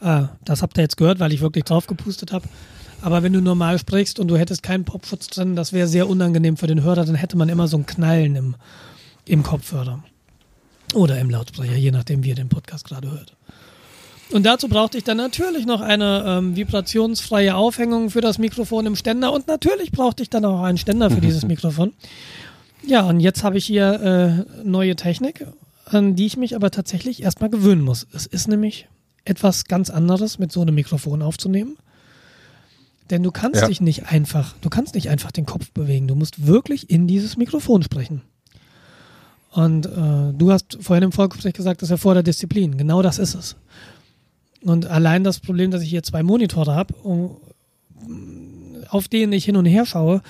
Ah, 0.00 0.30
das 0.44 0.62
habt 0.62 0.76
ihr 0.76 0.82
jetzt 0.82 0.96
gehört, 0.96 1.18
weil 1.20 1.32
ich 1.32 1.40
wirklich 1.40 1.64
drauf 1.64 1.86
gepustet 1.86 2.32
habe. 2.32 2.46
Aber 3.00 3.22
wenn 3.22 3.32
du 3.32 3.40
normal 3.40 3.78
sprichst 3.78 4.18
und 4.20 4.28
du 4.28 4.36
hättest 4.36 4.62
keinen 4.62 4.84
Popschutz 4.84 5.28
drin, 5.28 5.56
das 5.56 5.72
wäre 5.72 5.88
sehr 5.88 6.08
unangenehm 6.08 6.56
für 6.56 6.66
den 6.66 6.82
Hörer, 6.82 7.04
dann 7.04 7.14
hätte 7.14 7.36
man 7.36 7.48
immer 7.48 7.68
so 7.68 7.76
ein 7.76 7.86
Knallen 7.86 8.36
im, 8.36 8.56
im 9.24 9.42
Kopfhörer. 9.42 10.04
Oder 10.94 11.18
im 11.18 11.30
Lautsprecher, 11.30 11.76
je 11.76 11.90
nachdem, 11.90 12.22
wie 12.22 12.28
ihr 12.28 12.34
den 12.34 12.48
Podcast 12.48 12.84
gerade 12.84 13.10
hört. 13.10 13.36
Und 14.30 14.44
dazu 14.46 14.68
brauchte 14.68 14.96
ich 14.96 15.04
dann 15.04 15.18
natürlich 15.18 15.66
noch 15.66 15.80
eine 15.82 16.24
ähm, 16.26 16.56
vibrationsfreie 16.56 17.54
Aufhängung 17.54 18.08
für 18.10 18.20
das 18.22 18.38
Mikrofon 18.38 18.86
im 18.86 18.96
Ständer 18.96 19.32
und 19.32 19.46
natürlich 19.46 19.92
brauchte 19.92 20.22
ich 20.22 20.30
dann 20.30 20.44
auch 20.44 20.62
einen 20.62 20.78
Ständer 20.78 21.10
für 21.10 21.20
dieses 21.20 21.44
Mikrofon. 21.46 21.92
Ja, 22.86 23.02
und 23.02 23.20
jetzt 23.20 23.44
habe 23.44 23.58
ich 23.58 23.66
hier 23.66 24.46
äh, 24.56 24.64
neue 24.64 24.96
Technik, 24.96 25.46
an 25.84 26.16
die 26.16 26.26
ich 26.26 26.36
mich 26.36 26.56
aber 26.56 26.70
tatsächlich 26.70 27.22
erstmal 27.22 27.50
gewöhnen 27.50 27.82
muss. 27.82 28.06
Es 28.12 28.26
ist 28.26 28.48
nämlich 28.48 28.88
etwas 29.24 29.66
ganz 29.66 29.90
anderes, 29.90 30.38
mit 30.38 30.50
so 30.50 30.62
einem 30.62 30.74
Mikrofon 30.74 31.20
aufzunehmen. 31.22 31.76
Denn 33.10 33.22
du 33.22 33.30
kannst 33.30 33.60
Ja. 33.60 33.68
dich 33.68 33.80
nicht 33.82 34.06
einfach, 34.06 34.54
du 34.62 34.70
kannst 34.70 34.94
nicht 34.94 35.10
einfach 35.10 35.30
den 35.30 35.44
Kopf 35.44 35.70
bewegen. 35.72 36.08
Du 36.08 36.14
musst 36.14 36.46
wirklich 36.46 36.88
in 36.90 37.06
dieses 37.06 37.36
Mikrofon 37.36 37.82
sprechen. 37.82 38.22
Und 39.50 39.84
äh, 39.86 40.32
du 40.32 40.50
hast 40.50 40.78
vorhin 40.80 41.04
im 41.04 41.12
Vorgespräch 41.12 41.52
gesagt, 41.52 41.82
das 41.82 41.90
erfordert 41.90 42.26
Disziplin. 42.26 42.78
Genau 42.78 43.02
das 43.02 43.18
ist 43.18 43.34
es. 43.34 43.56
Und 44.64 44.86
allein 44.86 45.24
das 45.24 45.40
Problem, 45.40 45.70
dass 45.70 45.82
ich 45.82 45.90
hier 45.90 46.02
zwei 46.02 46.22
Monitore 46.22 46.74
habe, 46.74 46.94
auf 48.88 49.08
denen 49.08 49.32
ich 49.32 49.44
hin 49.44 49.56
und 49.56 49.66
her 49.66 49.86
schaue, 49.86 50.22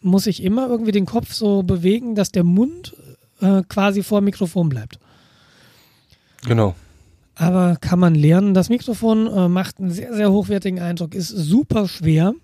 muss 0.00 0.26
ich 0.26 0.42
immer 0.42 0.68
irgendwie 0.68 0.92
den 0.92 1.06
Kopf 1.06 1.32
so 1.32 1.62
bewegen, 1.62 2.14
dass 2.14 2.32
der 2.32 2.44
Mund 2.44 2.94
äh, 3.40 3.62
quasi 3.68 4.02
vor 4.02 4.20
dem 4.20 4.26
Mikrofon 4.26 4.68
bleibt. 4.68 4.98
Genau. 6.46 6.74
Aber 7.34 7.76
kann 7.76 7.98
man 7.98 8.14
lernen. 8.14 8.54
Das 8.54 8.68
Mikrofon 8.68 9.26
äh, 9.26 9.48
macht 9.48 9.78
einen 9.78 9.90
sehr, 9.90 10.14
sehr 10.14 10.30
hochwertigen 10.30 10.80
Eindruck, 10.80 11.14
ist 11.14 11.28
super 11.28 11.88
schwer. 11.88 12.34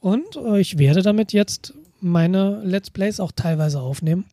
Und 0.00 0.36
äh, 0.36 0.60
ich 0.60 0.78
werde 0.78 1.02
damit 1.02 1.32
jetzt 1.32 1.74
meine 2.00 2.62
Let's 2.64 2.90
Plays 2.90 3.20
auch 3.20 3.32
teilweise 3.32 3.80
aufnehmen. 3.80 4.24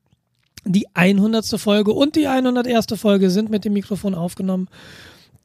Die 0.63 0.85
100. 0.93 1.45
Folge 1.59 1.91
und 1.91 2.15
die 2.15 2.27
101. 2.27 2.87
Folge 2.95 3.31
sind 3.31 3.49
mit 3.49 3.65
dem 3.65 3.73
Mikrofon 3.73 4.13
aufgenommen. 4.13 4.67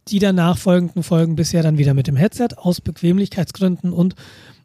Die 0.09 0.19
danach 0.21 0.57
folgenden 0.59 1.03
Folgen 1.03 1.35
bisher 1.35 1.63
dann 1.63 1.79
wieder 1.79 1.93
mit 1.95 2.07
dem 2.07 2.17
Headset 2.17 2.49
aus 2.57 2.81
Bequemlichkeitsgründen 2.81 3.93
und 3.93 4.15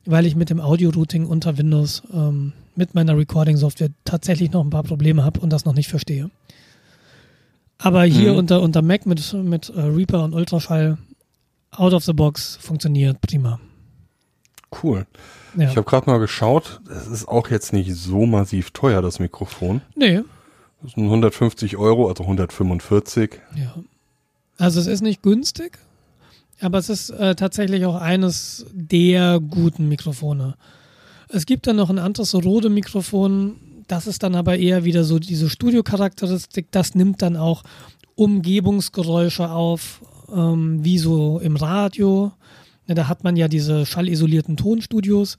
weil 0.06 0.26
ich 0.26 0.36
mit 0.36 0.50
dem 0.50 0.60
Audio-Routing 0.60 1.26
unter 1.26 1.58
Windows 1.58 2.04
ähm, 2.14 2.54
mit 2.76 2.94
meiner 2.96 3.18
Recording-Software 3.18 3.90
tatsächlich 4.06 4.52
noch 4.52 4.64
ein 4.64 4.70
paar 4.70 4.84
Probleme 4.84 5.24
habe 5.24 5.40
und 5.40 5.52
das 5.52 5.66
noch 5.66 5.74
nicht 5.74 5.90
verstehe. 5.90 6.30
Aber 7.80 8.04
hier 8.04 8.34
Mhm. 8.34 8.38
unter, 8.38 8.62
unter 8.62 8.82
Mac 8.84 9.06
mit, 9.08 9.34
mit 9.34 9.70
äh, 9.70 9.82
Reaper 9.82 10.24
und 10.24 10.34
Ultraschall 10.34 10.98
out 11.72 11.94
of 11.94 12.04
the 12.04 12.14
box 12.14 12.58
funktioniert 12.62 13.20
prima. 13.22 13.60
Cool. 14.84 15.06
Ja. 15.58 15.70
Ich 15.70 15.76
habe 15.78 15.84
gerade 15.90 16.10
mal 16.10 16.20
geschaut. 16.20 16.82
Es 16.90 17.08
ist 17.08 17.28
auch 17.28 17.50
jetzt 17.50 17.74
nicht 17.74 17.94
so 17.96 18.26
massiv 18.26 18.72
teuer, 18.72 19.02
das 19.02 19.20
Mikrofon. 19.20 19.82
nee, 19.96 20.22
Das 20.84 20.92
sind 20.94 21.04
150 21.06 21.78
Euro, 21.78 22.08
also 22.10 22.24
145. 22.24 23.40
ja. 23.56 23.74
Also 24.62 24.80
es 24.80 24.88
ist 24.88 25.02
nicht 25.02 25.24
günstig, 25.24 25.80
aber 26.60 26.78
es 26.78 26.90
ist 26.90 27.10
äh, 27.10 27.34
tatsächlich 27.36 27.86
auch 27.86 27.96
eines 27.96 28.66
der 28.74 29.40
guten 29.40 29.88
Mikrofone. 29.88 30.56
Es 31.30 31.46
gibt 31.46 31.66
dann 31.66 31.78
noch 31.78 31.90
ein 31.90 31.98
anderes 31.98 32.36
Rode-Mikrofon, 32.36 33.56
das 33.88 34.06
ist 34.06 34.22
dann 34.22 34.36
aber 34.36 34.58
eher 34.58 34.84
wieder 34.84 35.04
so 35.04 35.18
diese 35.18 35.50
Studio-Charakteristik, 35.50 36.68
das 36.72 36.94
nimmt 36.94 37.22
dann 37.24 37.38
auch 37.38 37.64
Umgebungsgeräusche 38.16 39.50
auf, 39.50 40.02
ähm, 40.32 40.84
wie 40.84 41.00
so 41.00 41.40
im 41.40 41.56
Radio. 41.56 42.32
Ja, 42.88 42.94
da 42.96 43.08
hat 43.08 43.24
man 43.24 43.36
ja 43.36 43.48
diese 43.48 43.86
schallisolierten 43.86 44.58
Tonstudios. 44.58 45.38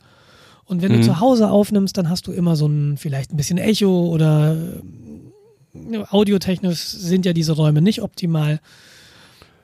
Und 0.64 0.82
wenn 0.82 0.92
Mhm. 0.92 0.96
du 0.96 1.02
zu 1.04 1.20
Hause 1.20 1.50
aufnimmst, 1.50 1.96
dann 1.96 2.08
hast 2.08 2.26
du 2.26 2.32
immer 2.32 2.56
so 2.56 2.66
ein, 2.66 2.96
vielleicht 2.96 3.32
ein 3.32 3.36
bisschen 3.36 3.58
Echo 3.58 4.06
oder 4.08 4.56
äh, 4.56 5.98
audiotechnisch 6.10 6.80
sind 6.80 7.24
ja 7.26 7.32
diese 7.32 7.52
Räume 7.52 7.82
nicht 7.82 8.02
optimal. 8.02 8.60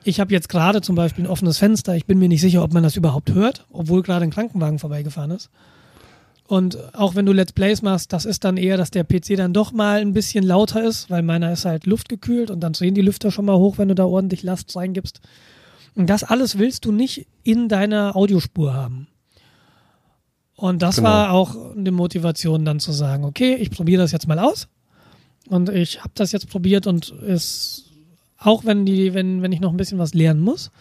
Ich 0.09 0.19
habe 0.19 0.33
jetzt 0.33 0.49
gerade 0.49 0.81
zum 0.81 0.95
Beispiel 0.95 1.25
ein 1.25 1.29
offenes 1.29 1.59
Fenster. 1.59 1.95
Ich 1.95 2.07
bin 2.07 2.17
mir 2.17 2.27
nicht 2.27 2.41
sicher, 2.41 2.63
ob 2.63 2.73
man 2.73 2.81
das 2.81 2.95
überhaupt 2.95 3.31
hört, 3.31 3.67
obwohl 3.71 4.01
gerade 4.01 4.23
ein 4.23 4.31
Krankenwagen 4.31 4.79
vorbeigefahren 4.79 5.29
ist. 5.29 5.51
Und 6.47 6.95
auch 6.95 7.13
wenn 7.13 7.27
du 7.27 7.31
Let's 7.31 7.53
Plays 7.53 7.83
machst, 7.83 8.11
das 8.11 8.25
ist 8.25 8.43
dann 8.43 8.57
eher, 8.57 8.75
dass 8.75 8.89
der 8.89 9.03
PC 9.03 9.35
dann 9.37 9.53
doch 9.53 9.71
mal 9.71 10.01
ein 10.01 10.13
bisschen 10.13 10.43
lauter 10.43 10.83
ist, 10.83 11.11
weil 11.11 11.21
meiner 11.21 11.51
ist 11.51 11.65
halt 11.65 11.85
luftgekühlt 11.85 12.49
und 12.49 12.59
dann 12.61 12.73
drehen 12.73 12.95
die 12.95 13.01
Lüfter 13.03 13.29
schon 13.29 13.45
mal 13.45 13.57
hoch, 13.57 13.77
wenn 13.77 13.87
du 13.87 13.93
da 13.93 14.05
ordentlich 14.05 14.41
Last 14.41 14.75
reingibst. 14.75 15.21
Und 15.93 16.09
das 16.09 16.23
alles 16.23 16.57
willst 16.57 16.85
du 16.85 16.91
nicht 16.91 17.27
in 17.43 17.69
deiner 17.69 18.15
Audiospur 18.15 18.73
haben. 18.73 19.07
Und 20.55 20.81
das 20.81 20.95
Genau. 20.95 21.09
war 21.09 21.31
auch 21.33 21.55
eine 21.77 21.91
Motivation 21.91 22.65
dann 22.65 22.79
zu 22.79 22.93
sagen, 22.93 23.25
okay, 23.25 23.53
ich 23.53 23.69
probiere 23.69 24.01
das 24.01 24.11
jetzt 24.11 24.27
mal 24.27 24.39
aus. 24.39 24.67
Und 25.49 25.69
ich 25.69 25.99
habe 25.99 26.11
das 26.15 26.31
jetzt 26.31 26.49
probiert 26.49 26.87
und 26.87 27.11
es, 27.27 27.88
auch 28.39 28.65
wenn 28.65 28.85
die, 28.85 29.13
wenn, 29.13 29.41
wenn 29.41 29.51
ich 29.51 29.59
noch 29.59 29.71
ein 29.71 29.77
bisschen 29.77 29.99
was 29.99 30.13
lernen 30.13 30.41
muss, 30.41 30.71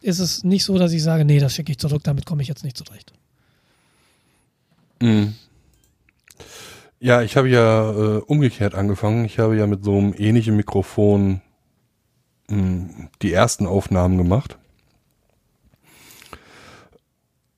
ist 0.00 0.18
es 0.18 0.44
nicht 0.44 0.64
so, 0.64 0.78
dass 0.78 0.92
ich 0.92 1.02
sage, 1.02 1.24
nee, 1.24 1.38
das 1.38 1.54
schicke 1.54 1.72
ich 1.72 1.78
zurück, 1.78 2.02
damit 2.04 2.26
komme 2.26 2.42
ich 2.42 2.48
jetzt 2.48 2.64
nicht 2.64 2.76
zurecht. 2.76 3.12
Mhm. 5.00 5.34
Ja, 7.00 7.22
ich 7.22 7.36
habe 7.36 7.48
ja 7.48 7.90
äh, 7.90 8.18
umgekehrt 8.18 8.74
angefangen. 8.74 9.24
Ich 9.24 9.40
habe 9.40 9.56
ja 9.56 9.66
mit 9.66 9.84
so 9.84 9.98
einem 9.98 10.14
ähnlichen 10.16 10.56
Mikrofon 10.56 11.40
mh, 12.48 13.08
die 13.22 13.32
ersten 13.32 13.66
Aufnahmen 13.66 14.18
gemacht. 14.18 14.56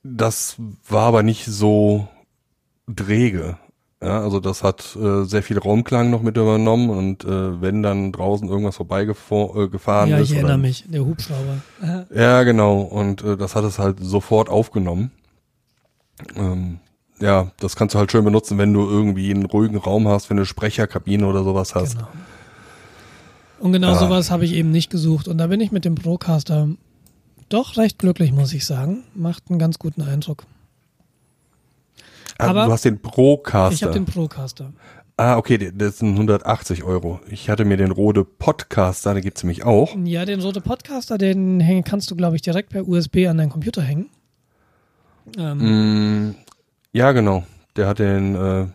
Das 0.01 0.55
war 0.87 1.03
aber 1.03 1.23
nicht 1.23 1.45
so 1.45 2.07
drege. 2.87 3.59
Ja, 4.03 4.21
also 4.21 4.39
das 4.39 4.61
hat 4.61 4.95
äh, 5.01 5.23
sehr 5.23 5.41
viel 5.41 5.57
Raumklang 5.57 6.09
noch 6.11 6.21
mit 6.21 6.35
übernommen 6.37 6.89
und 6.89 7.23
äh, 7.23 7.61
wenn 7.61 7.81
dann 7.81 8.11
draußen 8.11 8.47
irgendwas 8.47 8.75
vorbeigefahren 8.75 10.09
äh, 10.09 10.11
ja, 10.11 10.17
ist. 10.17 10.25
ich 10.25 10.31
oder- 10.31 10.39
erinnere 10.41 10.57
mich, 10.57 10.83
der 10.87 11.05
Hubschrauber. 11.05 11.61
Ja, 12.13 12.43
genau. 12.43 12.81
Und 12.81 13.23
äh, 13.23 13.37
das 13.37 13.55
hat 13.55 13.63
es 13.63 13.79
halt 13.79 13.97
sofort 14.01 14.49
aufgenommen. 14.49 15.11
Ähm, 16.35 16.79
ja, 17.19 17.51
das 17.59 17.75
kannst 17.77 17.95
du 17.95 17.99
halt 17.99 18.11
schön 18.11 18.25
benutzen, 18.25 18.57
wenn 18.57 18.73
du 18.73 18.81
irgendwie 18.87 19.31
einen 19.31 19.45
ruhigen 19.45 19.77
Raum 19.77 20.07
hast, 20.07 20.29
wenn 20.29 20.37
du 20.37 20.45
Sprecherkabine 20.45 21.25
oder 21.25 21.43
sowas 21.43 21.73
hast. 21.73 21.95
Genau. 21.95 22.07
Und 23.59 23.71
genau 23.71 23.91
Ah. 23.93 23.95
sowas 23.95 24.29
habe 24.29 24.43
ich 24.43 24.53
eben 24.53 24.71
nicht 24.71 24.89
gesucht. 24.89 25.29
Und 25.29 25.37
da 25.37 25.47
bin 25.47 25.61
ich 25.61 25.71
mit 25.71 25.85
dem 25.85 25.95
Procaster 25.95 26.67
doch 27.47 27.77
recht 27.77 27.97
glücklich, 27.99 28.33
muss 28.33 28.53
ich 28.53 28.65
sagen. 28.65 29.03
Macht 29.15 29.43
einen 29.49 29.59
ganz 29.59 29.79
guten 29.79 30.01
Eindruck. 30.01 30.43
Ah, 32.37 32.47
Aber 32.49 32.65
du 32.65 32.71
hast 32.71 32.85
den 32.85 33.01
Procaster. 33.01 33.73
Ich 33.73 33.83
habe 33.83 33.93
den 33.93 34.05
Procaster. 34.05 34.73
ah, 35.17 35.37
okay, 35.37 35.71
das 35.73 35.99
sind 35.99 36.13
180 36.13 36.83
Euro. 36.83 37.19
Ich 37.29 37.49
hatte 37.49 37.63
mir 37.65 37.77
den 37.77 37.91
Rode 37.91 38.25
Podcaster, 38.25 39.13
den 39.13 39.23
gibt's 39.23 39.43
nämlich 39.43 39.63
auch. 39.63 39.95
Ja, 40.03 40.25
den 40.25 40.41
Rote 40.41 40.59
Podcaster, 40.61 41.17
den 41.17 41.59
hängen, 41.61 41.83
kannst 41.83 42.11
du, 42.11 42.15
glaube 42.15 42.35
ich, 42.35 42.41
direkt 42.41 42.69
per 42.69 42.87
USB 42.87 43.27
an 43.27 43.37
deinen 43.37 43.49
Computer 43.49 43.81
hängen. 43.81 44.09
Ähm, 45.37 46.27
Mm, 46.29 46.35
ja, 46.91 47.11
genau. 47.13 47.43
Der 47.77 47.87
hat 47.87 47.99
den 47.99 48.35
äh, 48.35 48.65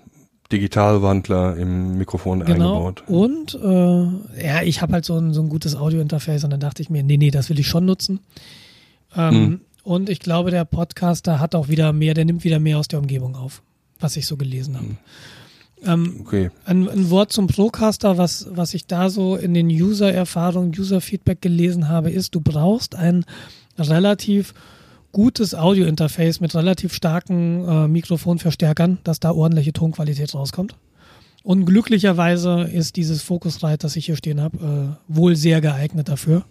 Digitalwandler 0.53 1.57
im 1.57 1.97
Mikrofon 1.97 2.41
Genau. 2.45 2.89
eingebaut. 2.89 3.05
Und 3.07 3.55
äh, 3.55 4.47
ja, 4.47 4.63
ich 4.63 4.83
habe 4.83 4.95
halt 4.95 5.05
so 5.05 5.17
ein, 5.19 5.33
so 5.33 5.43
ein 5.43 5.49
gutes 5.49 5.77
Audiointerface 5.77 6.45
und 6.45 6.51
dann 6.51 6.61
dachte 6.61 6.83
ich 6.83 6.91
mir, 6.91 7.03
nee, 7.03 7.17
nee, 7.17 7.31
das 7.31 7.49
will 7.51 7.59
ich 7.59 7.69
schon 7.69 7.85
nutzen. 7.85 8.21
Ähm, 9.17 9.35
Hm. 9.35 9.61
Und 9.83 10.09
ich 10.09 10.21
glaube, 10.21 10.51
der 10.51 10.65
Podcaster 10.65 11.41
hat 11.41 11.55
auch 11.55 11.69
wieder 11.69 11.93
mehr, 11.93 12.15
der 12.15 12.25
nimmt 12.25 12.45
wieder 12.45 12.59
mehr 12.59 12.79
aus 12.79 12.89
der 12.89 12.99
Umgebung 12.99 13.35
auf, 13.37 13.63
was 13.99 14.17
ich 14.17 14.27
so 14.27 14.37
gelesen 14.37 14.77
habe. 14.77 14.97
Ähm, 15.85 16.17
Okay. 16.21 16.51
ein, 16.65 16.89
ein 16.89 17.11
Wort 17.11 17.33
zum 17.33 17.47
Procaster, 17.47 18.19
was, 18.19 18.47
was 18.51 18.75
ich 18.75 18.87
da 18.87 19.09
so 19.09 19.37
in 19.37 19.55
den 19.55 19.69
User-Erfahrungen, 19.69 20.73
User-Feedback 20.79 21.41
gelesen 21.41 21.89
habe, 21.89 22.11
ist, 22.11 22.35
du 22.35 22.41
brauchst 22.41 22.95
ein 22.95 23.25
relativ 23.79 24.53
gutes 25.13 25.55
Audio-Interface 25.55 26.41
mit 26.41 26.55
relativ 26.55 26.93
starken 26.95 27.67
äh, 27.67 27.89
Mikrofonverstärkern, 27.89 28.99
dass 29.05 29.21
da 29.21 29.33
ordentliche 29.33 29.73
Tonqualität 29.73 30.35
rauskommt. 30.35 30.77
Und 31.43 31.65
glücklicherweise 31.65 32.63
ist 32.65 32.97
dieses 32.97 33.23
Focusrite, 33.23 33.79
das 33.79 33.97
ich 33.97 34.07
hier 34.07 34.17
stehen 34.17 34.41
habe, 34.41 34.99
äh, 35.09 35.15
wohl 35.15 35.37
sehr 35.37 35.61
geeignet 35.63 36.09
dafür. 36.09 36.45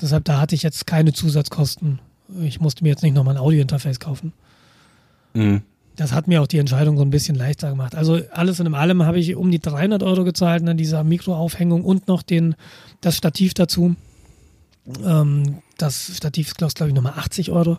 Deshalb, 0.00 0.24
da 0.24 0.40
hatte 0.40 0.54
ich 0.54 0.62
jetzt 0.62 0.86
keine 0.86 1.12
Zusatzkosten. 1.12 2.00
Ich 2.42 2.60
musste 2.60 2.84
mir 2.84 2.90
jetzt 2.90 3.02
nicht 3.02 3.14
nochmal 3.14 3.36
ein 3.36 3.40
Audio-Interface 3.40 4.00
kaufen. 4.00 4.32
Mhm. 5.34 5.62
Das 5.96 6.12
hat 6.12 6.26
mir 6.26 6.40
auch 6.40 6.46
die 6.46 6.58
Entscheidung 6.58 6.96
so 6.96 7.02
ein 7.02 7.10
bisschen 7.10 7.34
leichter 7.34 7.70
gemacht. 7.70 7.94
Also 7.94 8.20
alles 8.32 8.60
in 8.60 8.74
allem 8.74 9.02
habe 9.04 9.18
ich 9.18 9.36
um 9.36 9.50
die 9.50 9.60
300 9.60 10.02
Euro 10.02 10.24
gezahlt, 10.24 10.62
ne, 10.62 10.74
dieser 10.74 11.04
Mikroaufhängung 11.04 11.84
und 11.84 12.08
noch 12.08 12.22
den, 12.22 12.54
das 13.02 13.16
Stativ 13.16 13.52
dazu. 13.52 13.94
Ähm, 15.04 15.58
das 15.76 16.16
Stativ 16.16 16.56
kostet, 16.56 16.76
glaube 16.76 16.90
ich, 16.90 16.94
nochmal 16.94 17.14
80 17.16 17.50
Euro. 17.50 17.78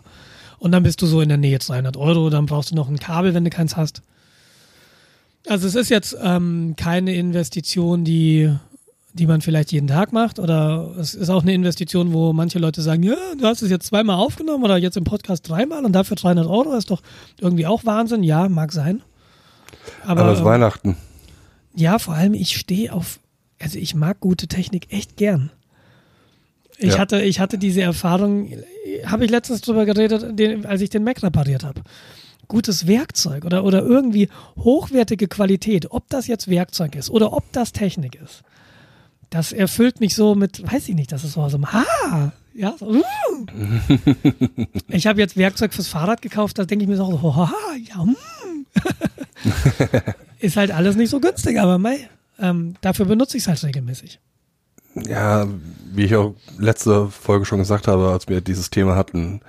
Und 0.58 0.72
dann 0.72 0.84
bist 0.84 1.02
du 1.02 1.06
so 1.06 1.20
in 1.20 1.28
der 1.28 1.38
Nähe 1.38 1.58
300 1.58 1.96
Euro. 1.96 2.30
Dann 2.30 2.46
brauchst 2.46 2.70
du 2.70 2.76
noch 2.76 2.88
ein 2.88 2.98
Kabel, 2.98 3.34
wenn 3.34 3.44
du 3.44 3.50
keins 3.50 3.76
hast. 3.76 4.02
Also 5.46 5.66
es 5.66 5.74
ist 5.74 5.90
jetzt 5.90 6.16
ähm, 6.22 6.74
keine 6.76 7.14
Investition, 7.14 8.04
die, 8.04 8.50
die 9.14 9.26
man 9.26 9.40
vielleicht 9.40 9.72
jeden 9.72 9.86
Tag 9.86 10.12
macht. 10.12 10.38
Oder 10.38 10.90
es 10.98 11.14
ist 11.14 11.30
auch 11.30 11.42
eine 11.42 11.54
Investition, 11.54 12.12
wo 12.12 12.32
manche 12.32 12.58
Leute 12.58 12.82
sagen, 12.82 13.02
ja, 13.04 13.16
du 13.38 13.46
hast 13.46 13.62
es 13.62 13.70
jetzt 13.70 13.86
zweimal 13.86 14.16
aufgenommen 14.16 14.64
oder 14.64 14.76
jetzt 14.76 14.96
im 14.96 15.04
Podcast 15.04 15.48
dreimal 15.48 15.84
und 15.84 15.92
dafür 15.92 16.16
300 16.16 16.46
Euro. 16.46 16.74
ist 16.74 16.90
doch 16.90 17.00
irgendwie 17.40 17.66
auch 17.66 17.84
Wahnsinn. 17.84 18.22
Ja, 18.24 18.48
mag 18.48 18.72
sein. 18.72 19.02
Aber, 20.04 20.22
Aber 20.22 20.30
es 20.32 20.38
ist 20.38 20.40
ähm, 20.40 20.46
Weihnachten. 20.46 20.96
ja, 21.74 21.98
vor 21.98 22.14
allem 22.14 22.34
ich 22.34 22.56
stehe 22.56 22.92
auf, 22.92 23.20
also 23.60 23.78
ich 23.78 23.94
mag 23.94 24.18
gute 24.20 24.48
Technik 24.48 24.92
echt 24.92 25.16
gern. 25.16 25.50
Ich 26.78 26.94
Ja. 26.94 26.98
hatte, 26.98 27.22
ich 27.22 27.38
hatte 27.38 27.56
diese 27.56 27.82
Erfahrung, 27.82 28.50
habe 29.06 29.24
ich 29.24 29.30
letztens 29.30 29.60
drüber 29.60 29.84
geredet, 29.84 30.36
den, 30.38 30.66
als 30.66 30.80
ich 30.80 30.90
den 30.90 31.04
Mac 31.04 31.22
repariert 31.22 31.62
habe. 31.62 31.82
Gutes 32.48 32.86
Werkzeug 32.88 33.44
oder, 33.44 33.62
oder 33.64 33.82
irgendwie 33.82 34.28
hochwertige 34.56 35.28
Qualität, 35.28 35.92
ob 35.92 36.08
das 36.10 36.26
jetzt 36.26 36.48
Werkzeug 36.48 36.96
ist 36.96 37.10
oder 37.10 37.32
ob 37.32 37.44
das 37.52 37.70
Technik 37.72 38.16
ist. 38.22 38.42
Das 39.30 39.52
erfüllt 39.52 40.00
mich 40.00 40.14
so 40.14 40.34
mit, 40.34 40.62
weiß 40.70 40.88
ich 40.88 40.94
nicht, 40.94 41.12
das 41.12 41.24
ist 41.24 41.32
so 41.32 41.48
so, 41.48 41.60
ha, 41.62 42.32
ja, 42.54 42.74
so, 42.78 42.86
uh. 42.86 43.02
Ich 44.88 45.06
habe 45.06 45.20
jetzt 45.20 45.36
Werkzeug 45.36 45.74
fürs 45.74 45.88
Fahrrad 45.88 46.22
gekauft, 46.22 46.58
da 46.58 46.64
denke 46.64 46.84
ich 46.84 46.88
mir 46.88 46.96
so, 46.96 47.04
oh, 47.04 47.36
ha, 47.36 47.52
ja, 47.88 48.02
hm. 48.02 48.16
ist 50.38 50.56
halt 50.56 50.70
alles 50.70 50.96
nicht 50.96 51.10
so 51.10 51.20
günstig, 51.20 51.60
aber 51.60 51.78
mei, 51.78 52.08
ähm, 52.38 52.74
dafür 52.80 53.06
benutze 53.06 53.36
ich 53.36 53.44
es 53.44 53.48
halt 53.48 53.64
regelmäßig. 53.64 54.20
Ja, 54.94 55.48
wie 55.92 56.04
ich 56.04 56.14
auch 56.14 56.34
letzte 56.58 57.08
Folge 57.08 57.44
schon 57.44 57.58
gesagt 57.58 57.88
habe, 57.88 58.10
als 58.10 58.28
wir 58.28 58.40
dieses 58.40 58.70
Thema 58.70 58.94
hatten, 58.94 59.40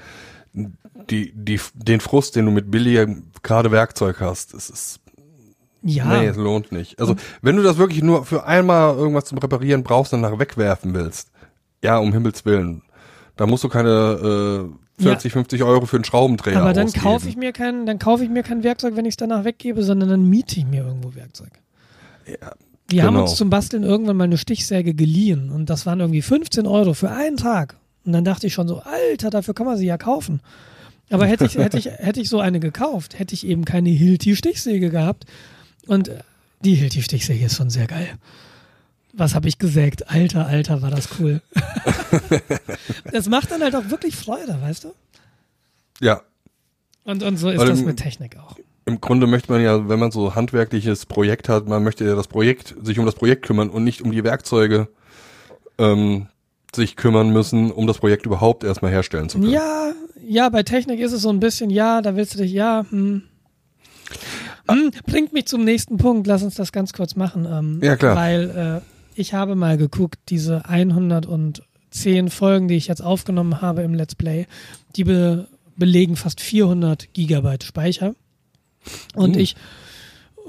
die, 1.10 1.32
die, 1.34 1.60
den 1.76 2.00
Frust, 2.00 2.36
den 2.36 2.46
du 2.46 2.52
mit 2.52 2.72
billigem 2.72 3.24
gerade 3.44 3.72
Werkzeug 3.72 4.22
hast, 4.22 4.54
es 4.56 4.70
ist, 4.70 5.00
Ja, 5.88 6.18
nee, 6.18 6.26
es 6.26 6.36
lohnt 6.36 6.72
nicht. 6.72 7.00
Also, 7.00 7.16
wenn 7.44 7.56
du 7.56 7.62
das 7.62 7.78
wirklich 7.78 8.02
nur 8.02 8.26
für 8.26 8.46
einmal 8.46 8.96
irgendwas 8.96 9.26
zum 9.26 9.38
Reparieren 9.38 9.84
brauchst 9.84 10.14
und 10.14 10.22
nachher 10.22 10.40
wegwerfen 10.40 10.96
willst, 10.96 11.30
ja, 11.84 12.00
um 12.00 12.12
Himmels 12.12 12.44
Willen, 12.44 12.82
da 13.36 13.46
musst 13.46 13.64
du 13.64 13.70
keine 13.70 14.68
äh, 15.00 15.04
40, 15.04 15.32
50 15.32 15.64
Euro 15.64 15.86
für 15.86 15.98
einen 15.98 16.04
Schraubendreher 16.04 16.60
aber 16.60 16.74
dann 16.74 16.86
ausgeben. 16.86 17.04
kaufe 17.04 17.30
ich 17.30 17.38
mir 17.38 17.52
kein, 17.52 17.86
dann 17.86 18.00
kaufe 18.00 18.24
ich 18.24 18.32
mir 18.32 18.42
kein 18.42 18.64
Werkzeug, 18.64 18.96
wenn 18.96 19.06
ich 19.06 19.14
es 19.14 19.18
danach 19.18 19.44
weggebe, 19.44 19.84
sondern 19.84 20.10
dann 20.10 20.28
miete 20.28 20.60
ich 20.60 20.66
mir 20.66 20.86
irgendwo 20.86 21.14
Werkzeug. 21.14 21.52
Ja, 22.26 22.54
Wir 22.90 23.04
haben 23.04 23.14
genau. 23.14 23.26
uns 23.26 23.36
zum 23.36 23.52
Basteln 23.52 23.84
irgendwann 23.84 24.18
mal 24.18 24.24
eine 24.24 24.40
Stichsäge 24.40 24.96
geliehen 24.96 25.52
und 25.52 25.70
das 25.70 25.86
waren 25.86 26.00
irgendwie 26.00 26.24
15 26.24 26.66
Euro 26.66 26.94
für 26.94 27.12
einen 27.12 27.38
Tag. 27.38 27.78
Und 28.06 28.14
dann 28.14 28.24
dachte 28.24 28.48
ich 28.48 28.54
schon 28.54 28.68
so, 28.68 28.82
Alter, 28.82 29.30
dafür 29.30 29.54
kann 29.54 29.66
man 29.68 29.78
sie 29.78 29.86
ja 29.86 29.98
kaufen. 29.98 30.42
Aber 31.12 31.28
hätte 31.28 31.46
ich, 31.46 31.56
hätte 31.58 31.78
ich, 31.78 31.86
hätte 31.86 32.22
ich 32.22 32.30
so 32.30 32.40
eine 32.40 32.60
gekauft, 32.60 33.20
hätte 33.20 33.36
ich 33.36 33.46
eben 33.46 33.66
keine 33.66 33.90
Hilti-Stichsäge 33.90 34.90
gehabt. 34.90 35.26
Und 35.88 36.08
äh, 36.08 36.20
die 36.62 36.76
Hilti-Stichsäge 36.76 37.46
ist 37.46 37.56
schon 37.58 37.70
sehr 37.70 37.88
geil. 37.88 38.10
Was 39.14 39.34
habe 39.36 39.48
ich 39.48 39.60
gesägt? 39.60 40.10
Alter, 40.10 40.46
Alter, 40.46 40.82
war 40.82 40.92
das 40.92 41.08
cool. 41.20 41.42
das 43.12 43.30
macht 43.30 43.52
dann 43.52 43.62
halt 43.62 43.76
auch 43.76 43.90
wirklich 43.90 44.16
Freude, 44.16 44.58
weißt 44.62 44.86
du? 44.86 44.94
Ja, 46.02 46.22
Und, 47.06 47.24
und 47.24 47.38
so 47.38 47.50
ist 47.50 47.60
Weil 47.60 47.68
das 47.70 47.80
im- 47.80 47.86
mit 47.86 47.98
Technik 47.98 48.38
auch. 48.38 48.58
im 48.86 49.00
Grunde 49.00 49.26
möchte 49.28 49.52
man 49.52 49.62
ja, 49.62 49.88
wenn 49.88 50.00
man 50.00 50.12
so 50.12 50.36
handwerkliches 50.36 51.06
Projekt 51.06 51.48
hat, 51.48 51.68
man 51.68 51.84
möchte 51.84 52.04
ja 52.06 52.16
das 52.16 52.28
Projekt, 52.28 52.76
sich 52.84 53.00
um 53.00 53.06
das 53.06 53.16
Projekt 53.16 53.46
kümmern 53.46 53.70
und 53.70 53.84
nicht 53.86 54.02
um 54.02 54.12
die 54.12 54.24
Werkzeuge 54.26 54.90
ähm, 55.78 56.28
sich 56.76 56.98
kümmern 56.98 57.30
müssen, 57.32 57.72
um 57.72 57.88
das 57.88 58.00
Projekt 58.00 58.26
überhaupt 58.26 58.66
erstmal 58.66 58.92
herstellen 58.92 59.30
zu 59.30 59.40
können. 59.40 59.52
Ja, 59.54 59.94
ja, 60.28 60.50
bei 60.50 60.64
Technik 60.64 61.00
ist 61.00 61.14
es 61.14 61.22
so 61.22 61.30
ein 61.30 61.40
bisschen, 61.40 61.70
ja, 61.70 62.02
da 62.02 62.18
willst 62.18 62.34
du 62.34 62.40
dich, 62.40 62.52
ja, 62.52 62.86
hm. 62.90 63.24
Hm, 64.70 64.92
bringt 65.06 65.34
mich 65.34 65.46
zum 65.48 65.64
nächsten 65.64 65.98
Punkt. 65.98 66.28
Lass 66.28 66.44
uns 66.44 66.56
das 66.56 66.72
ganz 66.72 66.94
kurz 66.94 67.16
machen. 67.16 67.46
Ähm, 67.50 67.80
Ja, 67.84 67.96
klar. 67.96 68.16
Weil 68.16 68.82
äh, 68.86 69.20
ich 69.20 69.34
habe 69.34 69.56
mal 69.56 69.78
geguckt, 69.78 70.20
diese 70.30 70.66
110 70.66 71.62
110 71.92 72.30
Folgen, 72.30 72.68
die 72.68 72.76
ich 72.76 72.88
jetzt 72.88 73.02
aufgenommen 73.02 73.62
habe 73.62 73.82
im 73.84 73.94
Let's 73.94 74.16
Play, 74.16 74.48
die 74.96 75.04
be 75.04 75.48
belegen 75.78 76.16
fast 76.16 76.40
400 76.40 77.14
Gigabyte 77.14 77.64
Speicher. 77.64 78.16
Und 79.14 79.36
Uh. 79.36 79.40
ich 79.40 79.56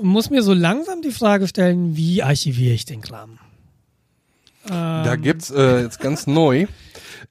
muss 0.00 0.30
mir 0.30 0.42
so 0.42 0.52
langsam 0.52 1.02
die 1.02 1.10
Frage 1.10 1.48
stellen, 1.48 1.96
wie 1.96 2.22
archiviere 2.22 2.74
ich 2.74 2.84
den 2.84 3.00
Kram? 3.00 3.38
Da 4.68 5.14
gibt's 5.16 5.50
äh, 5.50 5.82
jetzt 5.82 6.00
ganz 6.00 6.26
neu. 6.26 6.66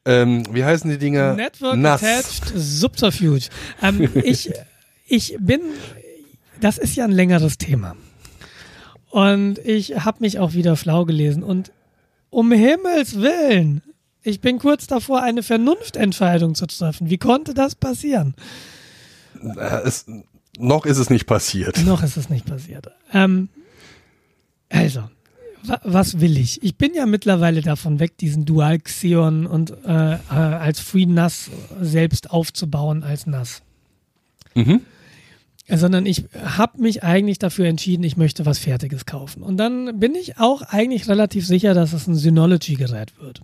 Ähm, 0.05 0.43
wie 0.53 0.63
heißen 0.63 0.89
die 0.89 0.97
Dinger? 0.97 1.33
Network 1.36 1.77
NAS. 1.77 2.01
Attached 2.01 2.53
Subterfuge. 2.55 3.47
Ähm, 3.81 4.09
ich, 4.23 4.51
ich 5.05 5.36
bin, 5.39 5.59
das 6.62 6.78
ist 6.78 6.95
ja 6.95 7.06
ein 7.06 7.12
längeres 7.12 7.58
Thema. 7.58 7.95
Und 9.10 9.60
ich 9.60 10.03
habe 10.03 10.18
mich 10.20 10.39
auch 10.39 10.53
wieder 10.53 10.76
schlau 10.76 11.06
gelesen. 11.06 11.43
Und 11.43 11.72
um 12.30 12.51
Himmels 12.51 13.16
Willen, 13.22 13.82
ich 14.24 14.41
bin 14.41 14.60
kurz 14.60 14.88
davor, 14.88 15.22
eine 15.22 15.43
Vernunftentscheidung 15.43 16.56
zu 16.56 16.66
treffen. 16.66 17.10
Wie 17.10 17.18
konnte 17.18 17.53
das 17.53 17.76
passieren? 17.76 18.36
Es, 19.84 20.06
noch 20.58 20.86
ist 20.86 20.97
es 20.97 21.10
nicht 21.10 21.28
passiert. 21.28 21.86
Noch 21.86 22.03
ist 22.03 22.18
es 22.18 22.30
nicht 22.30 22.45
passiert. 22.45 22.88
Ähm, 23.14 23.49
also, 24.70 25.03
wa 25.64 25.80
was 25.84 26.20
will 26.20 26.38
ich? 26.38 26.64
Ich 26.64 26.76
bin 26.76 26.93
ja 26.93 27.06
mittlerweile 27.06 27.62
davon 27.62 27.99
weg, 27.99 28.18
diesen 28.18 28.45
Dual 28.45 28.80
Xeon 28.80 29.45
und 29.45 29.72
äh, 29.86 30.16
äh, 30.16 30.18
als 30.30 30.80
Free 30.80 31.06
NAS 31.06 31.49
selbst 31.80 32.32
aufzubauen 32.32 33.03
als 33.03 33.28
NAS. 33.28 33.62
Mhm. 34.56 34.82
Sondern 35.68 36.05
ich 36.05 36.26
habe 36.43 36.80
mich 36.80 37.03
eigentlich 37.03 37.39
dafür 37.39 37.66
entschieden, 37.66 38.03
ich 38.03 38.18
möchte 38.18 38.45
was 38.45 38.59
Fertiges 38.59 39.05
kaufen. 39.05 39.41
Und 39.41 39.57
dann 39.57 39.99
bin 39.99 40.13
ich 40.13 40.38
auch 40.38 40.61
eigentlich 40.61 41.07
relativ 41.07 41.47
sicher, 41.47 41.74
dass 41.74 41.93
es 41.93 42.07
ein 42.07 42.16
Synology-Gerät 42.16 43.20
wird. 43.20 43.41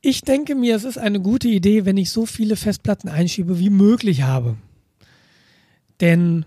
Ich 0.00 0.20
denke 0.20 0.54
mir, 0.54 0.76
es 0.76 0.84
ist 0.84 0.98
eine 0.98 1.20
gute 1.20 1.48
Idee, 1.48 1.84
wenn 1.84 1.96
ich 1.96 2.12
so 2.12 2.26
viele 2.26 2.54
Festplatten 2.54 3.08
einschiebe 3.08 3.58
wie 3.58 3.70
möglich 3.70 4.22
habe. 4.22 4.56
Denn 6.00 6.46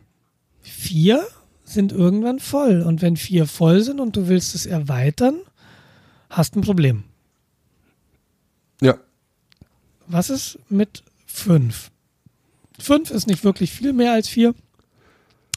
vier 0.62 1.28
sind 1.66 1.92
irgendwann 1.92 2.40
voll. 2.40 2.82
Und 2.82 3.02
wenn 3.02 3.18
vier 3.18 3.46
voll 3.46 3.82
sind 3.82 4.00
und 4.00 4.16
du 4.16 4.30
willst 4.30 4.56
es 4.56 4.66
erweitern, 4.66 5.36
hast 6.30 6.56
ein 6.56 6.62
Problem. 6.62 7.04
Ja. 8.82 8.98
Was 10.08 10.30
ist 10.30 10.60
mit 10.70 11.04
fünf? 11.26 11.92
Fünf 12.80 13.12
ist 13.12 13.28
nicht 13.28 13.44
wirklich 13.44 13.72
viel 13.72 13.94
mehr 13.94 14.14
als 14.14 14.28
vier. 14.28 14.54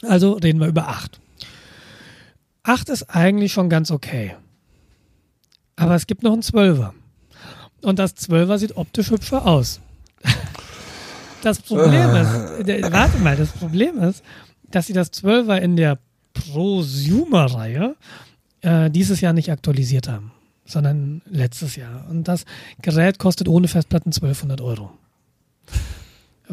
Also 0.05 0.33
reden 0.33 0.59
wir 0.59 0.67
über 0.67 0.87
acht. 0.87 1.19
Acht 2.63 2.89
ist 2.89 3.03
eigentlich 3.09 3.51
schon 3.53 3.69
ganz 3.69 3.91
okay. 3.91 4.35
Aber 5.75 5.95
es 5.95 6.07
gibt 6.07 6.23
noch 6.23 6.33
einen 6.33 6.41
Zwölfer. 6.41 6.93
Und 7.81 7.99
das 7.99 8.15
Zwölfer 8.15 8.57
sieht 8.59 8.77
optisch 8.77 9.09
hübscher 9.11 9.45
aus. 9.45 9.79
Das 11.41 11.59
Problem 11.59 12.15
ist, 12.15 12.65
der- 12.67 12.89
warte 12.93 13.17
mal, 13.17 13.35
das 13.35 13.49
Problem 13.49 13.97
ist, 14.01 14.23
dass 14.71 14.87
sie 14.87 14.93
das 14.93 15.11
12er 15.11 15.57
in 15.57 15.75
der 15.75 15.99
Prosumer-Reihe 16.33 17.95
äh, 18.61 18.89
dieses 18.89 19.19
Jahr 19.19 19.33
nicht 19.33 19.51
aktualisiert 19.51 20.07
haben, 20.07 20.31
sondern 20.65 21.21
letztes 21.25 21.75
Jahr. 21.75 22.05
Und 22.09 22.29
das 22.29 22.45
Gerät 22.81 23.19
kostet 23.19 23.49
ohne 23.49 23.67
Festplatten 23.67 24.09
1200 24.13 24.61
Euro. 24.61 24.91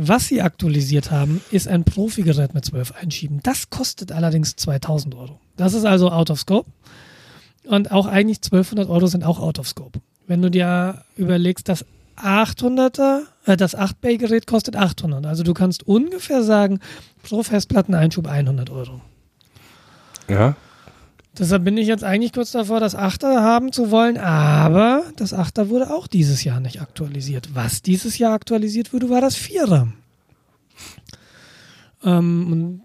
Was 0.02 0.28
sie 0.28 0.40
aktualisiert 0.40 1.10
haben, 1.10 1.42
ist 1.50 1.68
ein 1.68 1.84
Profi-Gerät 1.84 2.54
mit 2.54 2.64
12 2.64 2.92
Einschieben. 2.92 3.40
Das 3.42 3.68
kostet 3.68 4.12
allerdings 4.12 4.56
2000 4.56 5.14
Euro. 5.14 5.38
Das 5.58 5.74
ist 5.74 5.84
also 5.84 6.10
out 6.10 6.30
of 6.30 6.40
scope. 6.40 6.70
Und 7.66 7.90
auch 7.92 8.06
eigentlich 8.06 8.38
1200 8.38 8.88
Euro 8.88 9.08
sind 9.08 9.24
auch 9.24 9.38
out 9.38 9.58
of 9.58 9.68
scope. 9.68 10.00
Wenn 10.26 10.40
du 10.40 10.50
dir 10.50 11.04
überlegst, 11.16 11.68
das 11.68 11.84
800er, 12.16 13.24
äh, 13.44 13.58
das 13.58 13.76
8-Bay-Gerät 13.76 14.46
kostet 14.46 14.74
800. 14.74 15.26
Also 15.26 15.42
du 15.42 15.52
kannst 15.52 15.86
ungefähr 15.86 16.42
sagen, 16.42 16.80
pro 17.22 17.42
Festplatteneinschub 17.42 18.26
100 18.26 18.70
Euro. 18.70 19.02
Ja. 20.28 20.56
Deshalb 21.38 21.64
bin 21.64 21.76
ich 21.76 21.86
jetzt 21.86 22.02
eigentlich 22.04 22.32
kurz 22.32 22.50
davor, 22.50 22.80
das 22.80 22.96
8er 22.96 23.40
haben 23.40 23.72
zu 23.72 23.90
wollen, 23.90 24.18
aber 24.18 25.04
das 25.16 25.32
8er 25.32 25.68
wurde 25.68 25.90
auch 25.90 26.06
dieses 26.06 26.42
Jahr 26.42 26.60
nicht 26.60 26.80
aktualisiert. 26.80 27.54
Was 27.54 27.82
dieses 27.82 28.18
Jahr 28.18 28.32
aktualisiert 28.32 28.92
wurde, 28.92 29.10
war 29.10 29.20
das 29.20 29.36
4er. 29.36 29.88
Ähm, 32.04 32.52
und 32.52 32.82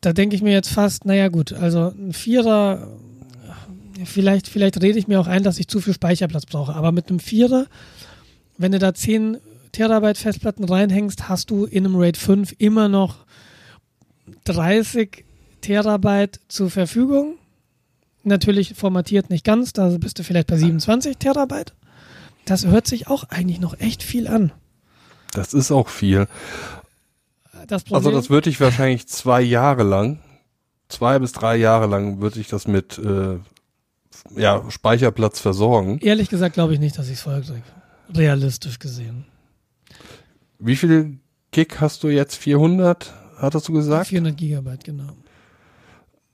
da 0.00 0.12
denke 0.12 0.34
ich 0.34 0.42
mir 0.42 0.52
jetzt 0.52 0.70
fast, 0.70 1.04
naja 1.04 1.28
gut, 1.28 1.52
also 1.52 1.88
ein 1.88 2.12
Vierer, 2.12 2.88
vielleicht, 4.04 4.48
vielleicht 4.48 4.80
rede 4.80 4.98
ich 4.98 5.08
mir 5.08 5.20
auch 5.20 5.26
ein, 5.26 5.42
dass 5.42 5.58
ich 5.58 5.68
zu 5.68 5.80
viel 5.80 5.94
Speicherplatz 5.94 6.46
brauche, 6.46 6.74
aber 6.74 6.92
mit 6.92 7.08
einem 7.08 7.20
Vierer, 7.20 7.66
wenn 8.56 8.72
du 8.72 8.78
da 8.78 8.94
10 8.94 9.38
Terabyte 9.72 10.18
Festplatten 10.18 10.64
reinhängst, 10.64 11.28
hast 11.28 11.50
du 11.50 11.64
in 11.64 11.84
einem 11.84 11.96
RAID 11.96 12.16
5 12.16 12.54
immer 12.58 12.88
noch 12.88 13.26
30 14.44 15.24
Terabyte 15.60 16.40
zur 16.48 16.70
Verfügung. 16.70 17.34
Natürlich 18.24 18.74
formatiert 18.74 19.30
nicht 19.30 19.44
ganz, 19.44 19.72
da 19.72 19.88
bist 19.98 20.18
du 20.18 20.24
vielleicht 20.24 20.46
bei 20.48 20.56
27 20.56 21.18
Terabyte. 21.18 21.74
Das 22.46 22.66
hört 22.66 22.86
sich 22.86 23.06
auch 23.08 23.24
eigentlich 23.24 23.60
noch 23.60 23.78
echt 23.78 24.02
viel 24.02 24.26
an. 24.28 24.52
Das 25.32 25.54
ist 25.54 25.70
auch 25.70 25.88
viel. 25.88 26.26
Das 27.66 27.84
Also 27.90 28.10
das 28.10 28.30
würde 28.30 28.50
ich 28.50 28.60
wahrscheinlich 28.60 29.06
zwei 29.08 29.40
Jahre 29.40 29.82
lang, 29.82 30.18
zwei 30.88 31.18
bis 31.18 31.32
drei 31.32 31.56
Jahre 31.56 31.86
lang 31.86 32.20
würde 32.20 32.40
ich 32.40 32.48
das 32.48 32.66
mit 32.66 32.98
äh, 32.98 33.38
ja, 34.36 34.62
Speicherplatz 34.70 35.40
versorgen. 35.40 35.98
ehrlich 36.00 36.28
gesagt 36.28 36.54
glaube 36.54 36.74
ich 36.74 36.80
nicht, 36.80 36.98
dass 36.98 37.06
ich 37.06 37.14
es 37.14 37.22
vollkriege. 37.22 37.62
Realistisch 38.14 38.78
gesehen. 38.78 39.24
Wie 40.58 40.76
viel 40.76 41.18
Gig 41.50 41.68
hast 41.80 42.02
du 42.02 42.08
jetzt? 42.08 42.36
400, 42.36 43.12
hattest 43.38 43.68
du 43.68 43.72
gesagt? 43.72 44.08
400 44.08 44.36
Gigabyte, 44.36 44.84
genau. 44.84 45.08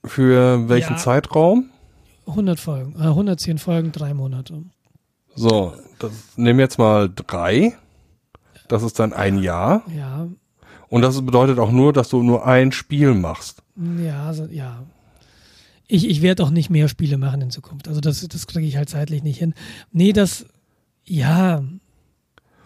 Für 0.03 0.67
welchen 0.67 0.93
Ja. 0.93 0.97
Zeitraum? 0.97 1.69
100 2.27 2.59
Folgen, 2.59 2.95
äh, 2.95 3.07
110 3.07 3.57
Folgen, 3.57 3.91
drei 3.91 4.13
Monate. 4.13 4.63
So, 5.35 5.73
das, 5.99 6.11
nehmen 6.35 6.59
wir 6.59 6.65
jetzt 6.65 6.77
mal 6.77 7.09
drei. 7.13 7.73
Das 8.67 8.83
ist 8.83 8.99
dann 8.99 9.13
ein 9.13 9.37
Jahr. 9.41 9.83
Ja, 9.95 10.27
Und 10.89 11.01
das 11.01 11.23
bedeutet 11.25 11.59
auch 11.59 11.71
nur, 11.71 11.93
dass 11.93 12.09
du 12.09 12.23
nur 12.23 12.45
ein 12.45 12.71
Spiel 12.71 13.13
machst. 13.13 13.63
Ja, 14.03 14.33
so, 14.33 14.45
ja. 14.45 14.83
Ich, 15.87 16.09
ich 16.09 16.21
werde 16.21 16.43
auch 16.43 16.51
nicht 16.51 16.69
mehr 16.69 16.87
Spiele 16.87 17.17
machen 17.17 17.41
in 17.41 17.51
Zukunft. 17.51 17.87
Also 17.87 17.99
das, 17.99 18.25
das 18.27 18.47
kriege 18.47 18.65
ich 18.65 18.77
halt 18.77 18.89
zeitlich 18.89 19.23
nicht 19.23 19.39
hin. 19.39 19.53
Nee, 19.91 20.13
das, 20.13 20.45
ja, 21.05 21.63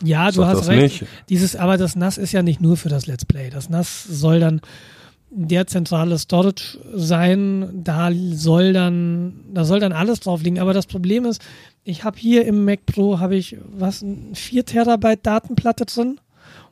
ja, 0.03 0.31
du 0.31 0.45
hast 0.45 0.59
das 0.59 0.67
recht. 0.67 1.01
nicht. 1.01 1.11
Dieses, 1.29 1.55
aber 1.55 1.77
das 1.77 1.95
NAS 1.95 2.17
ist 2.17 2.31
ja 2.31 2.43
nicht 2.43 2.61
nur 2.61 2.77
für 2.77 2.89
das 2.89 3.07
Let's 3.07 3.25
Play. 3.25 3.49
Das 3.49 3.69
NAS 3.69 4.03
soll 4.03 4.39
dann 4.39 4.61
der 5.35 5.67
zentrale 5.67 6.17
Storage 6.17 6.79
sein. 6.93 7.83
Da 7.83 8.09
soll 8.33 8.73
dann, 8.73 9.33
da 9.53 9.65
soll 9.65 9.79
dann 9.79 9.91
alles 9.91 10.21
drauf 10.21 10.41
liegen. 10.41 10.59
Aber 10.59 10.73
das 10.73 10.87
Problem 10.87 11.25
ist, 11.25 11.41
ich 11.83 12.03
habe 12.03 12.17
hier 12.17 12.45
im 12.45 12.65
Mac 12.65 12.85
Pro 12.85 13.19
habe 13.19 13.35
ich 13.35 13.57
was, 13.77 14.01
ein 14.01 14.33
4 14.33 14.65
Terabyte 14.65 15.25
Datenplatte 15.25 15.85
drin 15.85 16.19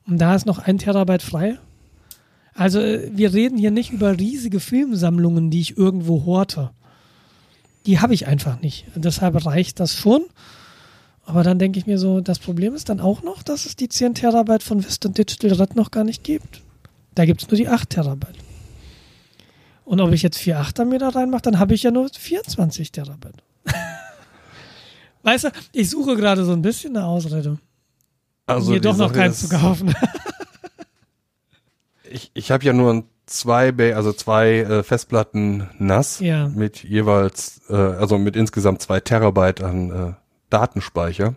und 0.08 0.20
da 0.20 0.36
ist 0.36 0.46
noch 0.46 0.60
ein 0.60 0.78
Terabyte 0.78 1.22
frei. 1.22 1.60
Also 2.56 2.80
äh, 2.80 3.10
wir 3.14 3.34
reden 3.34 3.58
hier 3.58 3.72
nicht 3.72 3.92
über 3.92 4.18
riesige 4.18 4.60
Filmsammlungen, 4.60 5.50
die 5.50 5.62
ich 5.62 5.78
irgendwo 5.78 6.26
horte. 6.26 6.72
Die 7.86 8.00
habe 8.00 8.14
ich 8.14 8.28
einfach 8.28 8.62
nicht. 8.62 8.86
Deshalb 8.96 9.46
reicht 9.46 9.80
das 9.80 9.94
schon. 9.94 10.24
Aber 11.26 11.44
dann 11.44 11.60
denke 11.60 11.80
ich 11.80 11.86
mir 11.86 11.98
so, 11.98 12.20
das 12.20 12.40
Problem 12.40 12.74
ist 12.74 12.90
dann 12.90 13.00
auch 13.00 13.24
noch, 13.24 13.44
dass 13.44 13.66
es 13.66 13.76
die 13.76 13.90
10 13.90 14.16
Terabyte 14.16 14.64
von 14.64 14.84
Western 14.84 15.14
Digital 15.14 15.54
Red 15.54 15.76
noch 15.76 15.92
gar 15.92 16.04
nicht 16.04 16.24
gibt. 16.24 16.62
Da 17.16 17.26
gibt 17.26 17.44
es 17.44 17.50
nur 17.50 17.58
die 17.58 17.68
8 17.68 17.90
Terabyte. 17.90 18.43
Und 19.86 20.00
ob 20.00 20.12
ich 20.14 20.22
jetzt 20.24 20.38
4 20.40 20.62
8er 20.62 20.86
mir 20.86 21.00
da 21.00 21.10
reinmache, 21.10 21.42
dann 21.44 21.60
habe 21.60 21.74
ich 21.74 21.84
ja 21.84 21.92
nur 21.92 22.10
24 22.10 22.92
Terabyte. 22.92 23.44
weißt 25.24 25.46
du, 25.46 25.50
ich 25.74 25.90
suche 25.90 26.16
gerade 26.16 26.46
so 26.46 26.54
ein 26.54 26.62
bisschen 26.62 26.96
eine 26.96 27.06
Ausrede, 27.06 27.58
Also 28.46 28.72
mir 28.72 28.82
doch 28.82 28.96
noch 28.98 29.14
Sache 29.14 29.26
ist, 29.26 29.50
zu 29.50 29.50
kaufen. 29.50 29.94
Ich, 32.10 32.30
ich 32.36 32.52
habe 32.52 32.64
ja 32.64 32.74
nur 32.74 33.06
zwei, 33.26 33.74
also 33.96 34.14
zwei 34.14 34.60
äh, 34.60 34.84
Festplatten 34.84 35.68
NAS 35.80 36.20
Ja. 36.20 36.48
mit 36.48 36.84
jeweils, 36.84 37.62
äh, 37.70 37.76
also 37.76 38.20
mit 38.20 38.36
insgesamt 38.36 38.84
zwei 38.84 39.00
Terabyte 39.00 39.62
an 39.64 39.90
äh, 39.90 40.14
Datenspeicher. 40.52 41.34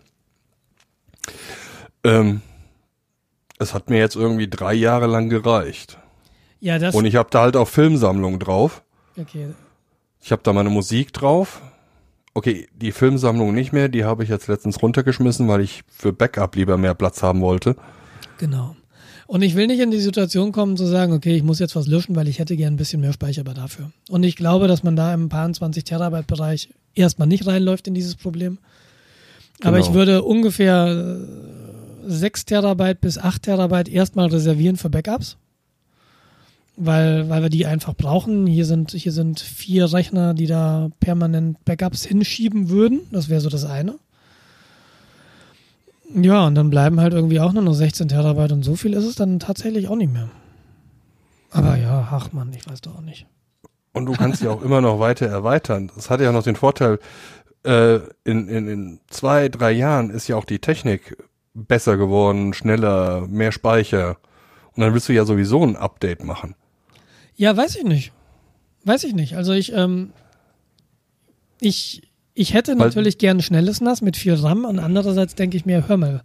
Ähm, 2.03 2.41
es 3.57 3.73
hat 3.73 3.89
mir 3.89 3.97
jetzt 3.97 4.15
irgendwie 4.15 4.47
drei 4.47 4.75
Jahre 4.75 5.07
lang 5.07 5.29
gereicht. 5.29 5.97
Ja, 6.59 6.79
das. 6.79 6.95
Und 6.95 7.05
ich 7.05 7.15
habe 7.15 7.29
da 7.31 7.41
halt 7.41 7.55
auch 7.55 7.67
Filmsammlungen 7.67 8.39
drauf. 8.39 8.83
Okay, 9.19 9.47
Ich 10.21 10.31
habe 10.31 10.41
da 10.43 10.53
meine 10.53 10.69
Musik 10.69 11.13
drauf. 11.13 11.61
Okay, 12.33 12.67
die 12.75 12.91
Filmsammlung 12.91 13.53
nicht 13.53 13.73
mehr, 13.73 13.89
die 13.89 14.03
habe 14.05 14.23
ich 14.23 14.29
jetzt 14.29 14.47
letztens 14.47 14.81
runtergeschmissen, 14.81 15.47
weil 15.47 15.61
ich 15.61 15.81
für 15.89 16.13
Backup 16.13 16.55
lieber 16.55 16.77
mehr 16.77 16.93
Platz 16.93 17.23
haben 17.23 17.41
wollte. 17.41 17.75
Genau. 18.37 18.75
Und 19.25 19.41
ich 19.41 19.55
will 19.55 19.67
nicht 19.67 19.79
in 19.79 19.91
die 19.91 19.99
Situation 19.99 20.51
kommen 20.51 20.77
zu 20.77 20.85
sagen, 20.85 21.13
okay, 21.13 21.35
ich 21.35 21.43
muss 21.43 21.59
jetzt 21.59 21.75
was 21.75 21.87
löschen, 21.87 22.15
weil 22.15 22.27
ich 22.27 22.39
hätte 22.39 22.55
gern 22.55 22.73
ein 22.75 22.77
bisschen 22.77 23.01
mehr 23.01 23.11
Speicher 23.11 23.41
aber 23.41 23.53
dafür. 23.53 23.91
Und 24.09 24.23
ich 24.23 24.35
glaube, 24.35 24.67
dass 24.67 24.83
man 24.83 24.95
da 24.95 25.13
im 25.13 25.29
paar 25.29 25.51
20 25.51 25.83
Terabyte 25.83 26.27
Bereich 26.27 26.69
erstmal 26.95 27.27
nicht 27.27 27.45
reinläuft 27.47 27.87
in 27.87 27.93
dieses 27.93 28.15
Problem. 28.15 28.59
Aber 29.63 29.77
Genau. 29.77 29.87
ich 29.87 29.93
würde 29.93 30.23
ungefähr 30.23 31.17
äh, 32.05 32.09
6 32.09 32.45
Terabyte 32.45 33.01
bis 33.01 33.17
8 33.17 33.41
Terabyte 33.43 33.89
erstmal 33.89 34.27
reservieren 34.27 34.77
für 34.77 34.89
Backups. 34.89 35.37
Weil, 36.79 37.27
weil 37.27 37.41
wir 37.41 37.49
die 37.49 37.65
einfach 37.65 37.95
brauchen. 37.95 38.45
Hier 38.45 38.65
sind, 38.65 38.91
hier 38.91 39.11
sind 39.11 39.39
vier 39.39 39.91
Rechner, 39.91 40.35
die 40.35 40.45
da 40.45 40.89
permanent 40.99 41.65
Backups 41.65 42.05
hinschieben 42.05 42.69
würden. 42.69 43.01
Das 43.11 43.29
wäre 43.29 43.41
so 43.41 43.49
das 43.49 43.65
eine. 43.65 43.95
Ja, 46.13 46.45
und 46.45 46.55
dann 46.55 46.69
bleiben 46.69 46.99
halt 46.99 47.13
irgendwie 47.13 47.39
auch 47.39 47.51
nur 47.51 47.63
noch 47.63 47.73
16 47.73 48.07
Terabyte 48.07 48.51
und 48.51 48.63
so 48.63 48.75
viel 48.75 48.93
ist 48.93 49.05
es 49.05 49.15
dann 49.15 49.39
tatsächlich 49.39 49.87
auch 49.89 49.95
nicht 49.95 50.13
mehr. 50.13 50.29
Aber 51.51 51.77
ja, 51.77 52.07
ach 52.11 52.31
man, 52.31 52.53
ich 52.53 52.69
weiß 52.69 52.81
doch 52.81 52.97
auch 52.97 53.01
nicht. 53.01 53.25
Und 53.93 54.05
du 54.05 54.13
kannst 54.13 54.41
ja 54.43 54.51
auch 54.51 54.61
immer 54.61 54.79
noch 54.79 54.99
weiter 54.99 55.25
erweitern. 55.25 55.91
Das 55.95 56.09
hat 56.09 56.21
ja 56.21 56.31
noch 56.31 56.43
den 56.43 56.55
Vorteil, 56.55 56.99
äh, 57.63 57.95
in, 58.23 58.47
in, 58.47 58.67
in 58.67 58.99
zwei, 59.07 59.49
drei 59.49 59.71
Jahren 59.71 60.09
ist 60.09 60.27
ja 60.27 60.35
auch 60.35 60.45
die 60.45 60.59
Technik 60.59 61.17
besser 61.53 61.97
geworden, 61.97 62.53
schneller, 62.53 63.27
mehr 63.27 63.51
Speicher. 63.51 64.17
Und 64.75 64.81
dann 64.81 64.93
willst 64.93 65.09
du 65.09 65.13
ja 65.13 65.25
sowieso 65.25 65.63
ein 65.63 65.75
Update 65.75 66.23
machen. 66.23 66.55
Ja, 67.37 67.55
weiß 67.55 67.75
ich 67.77 67.83
nicht. 67.85 68.11
Weiß 68.83 69.03
ich 69.05 69.13
nicht. 69.13 69.35
Also 69.37 69.53
ich, 69.53 69.71
ähm, 69.73 70.11
ich, 71.59 72.01
ich 72.33 72.53
hätte 72.53 72.77
Weil- 72.77 72.87
natürlich 72.87 73.17
gern 73.17 73.41
schnelles 73.41 73.81
NAS 73.81 74.01
mit 74.01 74.17
viel 74.17 74.33
RAM 74.33 74.65
und 74.65 74.79
andererseits 74.79 75.35
denke 75.35 75.57
ich 75.57 75.65
mir, 75.65 75.87
hör 75.87 75.97
mal, 75.97 76.23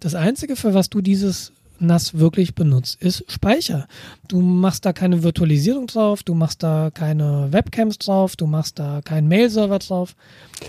das 0.00 0.14
Einzige, 0.14 0.56
für 0.56 0.74
was 0.74 0.88
du 0.90 1.00
dieses 1.00 1.52
NAS 1.78 2.14
wirklich 2.18 2.54
benutzt, 2.54 3.00
ist 3.00 3.24
Speicher. 3.30 3.86
Du 4.28 4.40
machst 4.40 4.84
da 4.84 4.92
keine 4.92 5.22
Virtualisierung 5.22 5.86
drauf, 5.86 6.22
du 6.22 6.34
machst 6.34 6.62
da 6.62 6.90
keine 6.92 7.48
Webcams 7.52 7.98
drauf, 7.98 8.36
du 8.36 8.46
machst 8.46 8.78
da 8.78 9.00
keinen 9.02 9.28
Mail-Server 9.28 9.78
drauf. 9.78 10.14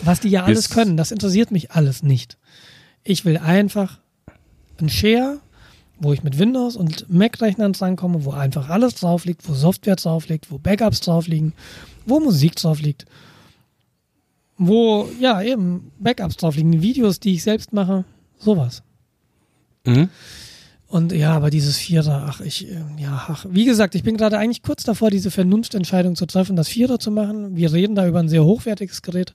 Was 0.03 0.21
die 0.21 0.29
ja 0.29 0.43
alles 0.43 0.67
Ist- 0.67 0.73
können, 0.73 0.95
das 0.97 1.11
interessiert 1.11 1.51
mich 1.51 1.71
alles 1.71 2.01
nicht. 2.03 2.37
Ich 3.03 3.25
will 3.25 3.37
einfach 3.37 3.99
ein 4.79 4.89
Share, 4.89 5.39
wo 6.01 6.11
ich 6.13 6.23
mit 6.23 6.39
Windows 6.39 6.75
und 6.75 7.09
Mac-Rechnern 7.09 7.73
drankomme, 7.73 8.25
wo 8.25 8.31
einfach 8.31 8.69
alles 8.69 8.95
drauf 8.95 9.25
liegt, 9.25 9.47
wo 9.47 9.53
Software 9.53 9.95
drauf 9.95 10.27
liegt, 10.27 10.51
wo 10.51 10.57
Backups 10.57 10.99
drauf 11.01 11.27
liegen, 11.27 11.53
wo 12.07 12.19
Musik 12.19 12.55
drauf 12.55 12.81
liegt, 12.81 13.05
wo, 14.57 15.07
ja, 15.19 15.41
eben 15.43 15.91
Backups 15.99 16.37
drauf 16.37 16.55
liegen, 16.55 16.81
Videos, 16.81 17.19
die 17.19 17.33
ich 17.33 17.43
selbst 17.43 17.71
mache, 17.71 18.03
sowas. 18.39 18.81
Mhm. 19.85 20.09
Und 20.87 21.13
ja, 21.13 21.33
aber 21.33 21.51
dieses 21.51 21.77
Vierer, 21.77 22.25
ach, 22.27 22.41
ich, 22.41 22.67
äh, 22.67 22.81
ja, 22.97 23.25
ach, 23.27 23.45
wie 23.49 23.65
gesagt, 23.65 23.93
ich 23.93 24.03
bin 24.03 24.17
gerade 24.17 24.39
eigentlich 24.39 24.63
kurz 24.63 24.83
davor, 24.83 25.11
diese 25.11 25.31
Vernunftentscheidung 25.31 26.15
zu 26.15 26.25
treffen, 26.25 26.55
das 26.55 26.67
Vierer 26.67 26.99
zu 26.99 27.11
machen. 27.11 27.55
Wir 27.55 27.71
reden 27.71 27.95
da 27.95 28.07
über 28.07 28.19
ein 28.19 28.27
sehr 28.27 28.43
hochwertiges 28.43 29.03
Gerät. 29.03 29.33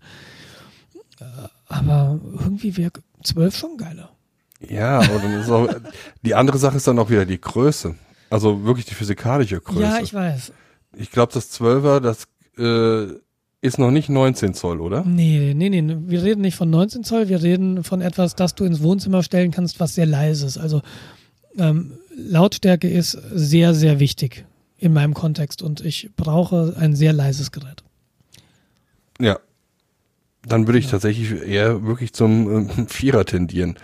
Äh, 1.20 1.24
Aber 1.68 2.20
irgendwie 2.40 2.76
wäre 2.76 2.92
12 3.22 3.56
schon 3.56 3.76
geiler. 3.78 4.15
Ja, 4.60 4.98
aber 5.00 5.18
dann 5.18 5.40
ist 5.40 5.50
auch, 5.50 5.68
die 6.22 6.34
andere 6.34 6.58
Sache 6.58 6.76
ist 6.76 6.86
dann 6.86 6.98
auch 6.98 7.10
wieder 7.10 7.26
die 7.26 7.40
Größe. 7.40 7.94
Also 8.30 8.64
wirklich 8.64 8.86
die 8.86 8.94
physikalische 8.94 9.60
Größe. 9.60 9.80
Ja, 9.80 10.00
ich 10.00 10.14
weiß. 10.14 10.52
ich 10.96 11.10
glaube, 11.10 11.32
das 11.32 11.52
12er, 11.60 12.00
das 12.00 12.26
äh, 12.58 13.14
ist 13.60 13.78
noch 13.78 13.90
nicht 13.90 14.08
19 14.08 14.54
Zoll, 14.54 14.80
oder? 14.80 15.04
Nee, 15.04 15.52
nee, 15.54 15.68
nee. 15.68 15.96
Wir 16.06 16.22
reden 16.22 16.40
nicht 16.40 16.56
von 16.56 16.70
19 16.70 17.04
Zoll, 17.04 17.28
wir 17.28 17.42
reden 17.42 17.84
von 17.84 18.00
etwas, 18.00 18.34
das 18.34 18.54
du 18.54 18.64
ins 18.64 18.82
Wohnzimmer 18.82 19.22
stellen 19.22 19.50
kannst, 19.50 19.78
was 19.80 19.94
sehr 19.94 20.06
leise 20.06 20.46
ist. 20.46 20.58
Also 20.58 20.82
ähm, 21.58 21.92
Lautstärke 22.16 22.88
ist 22.88 23.12
sehr, 23.32 23.74
sehr 23.74 24.00
wichtig 24.00 24.44
in 24.78 24.92
meinem 24.92 25.14
Kontext 25.14 25.62
und 25.62 25.80
ich 25.80 26.10
brauche 26.16 26.74
ein 26.78 26.94
sehr 26.94 27.12
leises 27.12 27.52
Gerät. 27.52 27.82
Ja. 29.20 29.38
Dann 30.46 30.68
würde 30.68 30.78
ich 30.78 30.86
tatsächlich 30.88 31.32
eher 31.42 31.84
wirklich 31.84 32.12
zum 32.12 32.68
ähm, 32.70 32.86
Vierer 32.88 33.24
tendieren. 33.24 33.76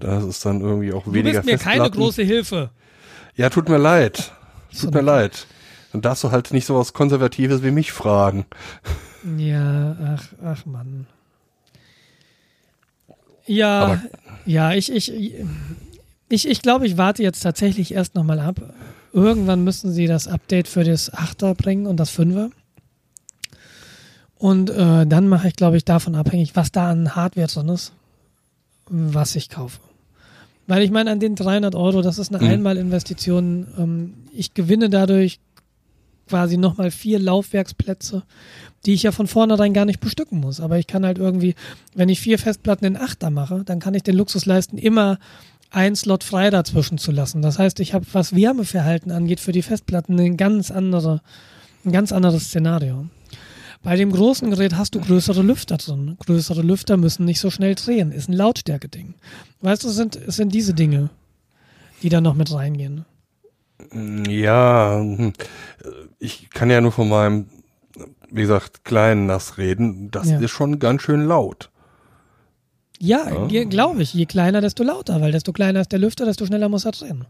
Das 0.00 0.24
ist 0.24 0.44
dann 0.44 0.60
irgendwie 0.60 0.92
auch 0.92 1.04
Du 1.04 1.12
weniger 1.12 1.42
bist 1.42 1.46
mir 1.46 1.58
keine 1.58 1.90
große 1.90 2.22
Hilfe. 2.22 2.70
Ja, 3.34 3.50
tut 3.50 3.68
mir 3.68 3.78
leid. 3.78 4.32
Tut 4.78 4.92
mir 4.94 5.00
leid. 5.00 5.46
Dann 5.92 6.02
darfst 6.02 6.22
du 6.24 6.30
halt 6.30 6.52
nicht 6.52 6.66
so 6.66 6.76
was 6.78 6.92
Konservatives 6.92 7.62
wie 7.62 7.70
mich 7.70 7.92
fragen. 7.92 8.44
Ja, 9.36 9.96
ach, 10.16 10.24
ach 10.44 10.66
Mann. 10.66 11.06
Ja, 13.46 13.80
Aber- 13.84 14.02
ja, 14.44 14.72
ich, 14.72 14.92
ich, 14.92 15.12
ich, 16.28 16.48
ich 16.48 16.62
glaube, 16.62 16.86
ich 16.86 16.96
warte 16.98 17.22
jetzt 17.22 17.40
tatsächlich 17.40 17.92
erst 17.94 18.14
nochmal 18.14 18.40
ab. 18.40 18.60
Irgendwann 19.12 19.64
müssen 19.64 19.90
sie 19.92 20.06
das 20.06 20.28
Update 20.28 20.68
für 20.68 20.84
das 20.84 21.12
8er 21.12 21.54
bringen 21.54 21.86
und 21.86 21.96
das 21.96 22.10
5er. 22.16 22.50
Und 24.36 24.70
äh, 24.70 25.06
dann 25.06 25.28
mache 25.28 25.48
ich, 25.48 25.56
glaube 25.56 25.76
ich, 25.78 25.84
davon 25.84 26.14
abhängig, 26.14 26.54
was 26.54 26.70
da 26.70 26.90
an 26.90 27.16
Hardware 27.16 27.48
drin 27.48 27.70
ist, 27.70 27.92
was 28.88 29.34
ich 29.34 29.48
kaufe. 29.48 29.80
Weil 30.68 30.82
ich 30.82 30.90
meine, 30.92 31.10
an 31.10 31.18
den 31.18 31.34
300 31.34 31.74
Euro, 31.74 32.02
das 32.02 32.18
ist 32.18 32.32
eine 32.32 32.44
Mhm. 32.44 32.50
Einmalinvestition. 32.50 33.66
Ähm, 33.78 34.14
ich 34.32 34.54
gewinne 34.54 34.88
dadurch 34.90 35.40
quasi 36.28 36.58
nochmal 36.58 36.90
vier 36.90 37.18
Laufwerksplätze, 37.18 38.22
die 38.84 38.92
ich 38.92 39.02
ja 39.02 39.12
von 39.12 39.26
vornherein 39.26 39.72
gar 39.72 39.86
nicht 39.86 39.98
bestücken 40.00 40.40
muss. 40.40 40.60
Aber 40.60 40.78
ich 40.78 40.86
kann 40.86 41.04
halt 41.06 41.16
irgendwie, 41.18 41.54
wenn 41.94 42.10
ich 42.10 42.20
vier 42.20 42.38
Festplatten 42.38 42.84
in 42.84 42.96
Achter 42.98 43.30
mache, 43.30 43.62
dann 43.64 43.80
kann 43.80 43.94
ich 43.94 44.02
den 44.02 44.14
Luxus 44.14 44.44
leisten, 44.44 44.76
immer 44.78 45.18
ein 45.70 45.96
Slot 45.96 46.24
frei 46.24 46.50
dazwischen 46.50 46.98
zu 46.98 47.12
lassen. 47.12 47.40
Das 47.42 47.58
heißt, 47.58 47.80
ich 47.80 47.94
habe, 47.94 48.04
was 48.12 48.34
Wärmeverhalten 48.34 49.10
angeht, 49.10 49.40
für 49.40 49.52
die 49.52 49.62
Festplatten 49.62 50.18
ein 50.20 50.36
ganz 50.36 50.70
andere, 50.70 51.20
ein 51.84 51.92
ganz 51.92 52.12
anderes 52.12 52.44
Szenario. 52.44 53.06
Bei 53.88 53.96
dem 53.96 54.12
großen 54.12 54.50
Gerät 54.50 54.76
hast 54.76 54.94
du 54.94 55.00
größere 55.00 55.40
Lüfter 55.40 55.78
drin. 55.78 56.18
Größere 56.26 56.60
Lüfter 56.60 56.98
müssen 56.98 57.24
nicht 57.24 57.40
so 57.40 57.48
schnell 57.50 57.74
drehen. 57.74 58.12
Ist 58.12 58.28
ein 58.28 58.34
Lautstärke-Ding. 58.34 59.14
Weißt 59.62 59.82
du, 59.82 59.88
es 59.88 59.94
sind, 59.96 60.14
es 60.14 60.36
sind 60.36 60.52
diese 60.52 60.74
Dinge, 60.74 61.08
die 62.02 62.10
da 62.10 62.20
noch 62.20 62.34
mit 62.34 62.52
reingehen. 62.52 63.06
Ja, 64.28 65.02
ich 66.18 66.50
kann 66.50 66.68
ja 66.68 66.82
nur 66.82 66.92
von 66.92 67.08
meinem, 67.08 67.46
wie 68.30 68.42
gesagt, 68.42 68.84
kleinen 68.84 69.24
Nass 69.24 69.56
reden. 69.56 70.10
Das 70.10 70.28
Ja. 70.28 70.38
ist 70.38 70.50
schon 70.50 70.78
ganz 70.80 71.00
schön 71.00 71.22
laut. 71.24 71.70
Ja, 72.98 73.46
Ja. 73.48 73.64
glaube 73.64 74.02
ich. 74.02 74.12
Je 74.12 74.26
kleiner, 74.26 74.60
desto 74.60 74.82
lauter, 74.82 75.22
weil 75.22 75.32
desto 75.32 75.54
kleiner 75.54 75.80
ist 75.80 75.92
der 75.92 75.98
Lüfter, 75.98 76.26
desto 76.26 76.44
schneller 76.44 76.68
muss 76.68 76.84
er 76.84 76.92
drehen. 76.92 77.24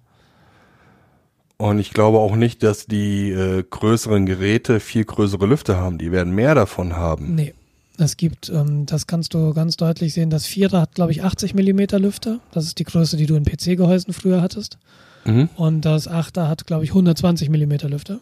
Und 1.60 1.78
ich 1.80 1.90
glaube 1.92 2.18
auch 2.18 2.36
nicht, 2.36 2.62
dass 2.62 2.86
die 2.86 3.30
äh, 3.30 3.64
größeren 3.68 4.26
Geräte 4.26 4.78
viel 4.80 5.04
größere 5.04 5.44
Lüfter 5.46 5.76
haben. 5.76 5.98
Die 5.98 6.12
werden 6.12 6.32
mehr 6.34 6.54
davon 6.54 6.94
haben. 6.96 7.34
Nee. 7.34 7.54
Es 8.00 8.16
gibt, 8.16 8.48
ähm, 8.48 8.86
das 8.86 9.08
kannst 9.08 9.34
du 9.34 9.52
ganz 9.52 9.76
deutlich 9.76 10.14
sehen, 10.14 10.30
das 10.30 10.46
Vierer 10.46 10.82
hat, 10.82 10.94
glaube 10.94 11.10
ich, 11.10 11.24
80 11.24 11.54
Millimeter 11.54 11.98
Lüfter. 11.98 12.38
Das 12.52 12.64
ist 12.64 12.78
die 12.78 12.84
Größe, 12.84 13.16
die 13.16 13.26
du 13.26 13.34
in 13.34 13.44
PC-Gehäusen 13.44 14.12
früher 14.12 14.40
hattest. 14.40 14.78
Mhm. 15.24 15.48
Und 15.56 15.80
das 15.80 16.06
Achter 16.06 16.46
hat, 16.46 16.64
glaube 16.68 16.84
ich, 16.84 16.90
120 16.90 17.48
Millimeter 17.50 17.88
Lüfter. 17.88 18.20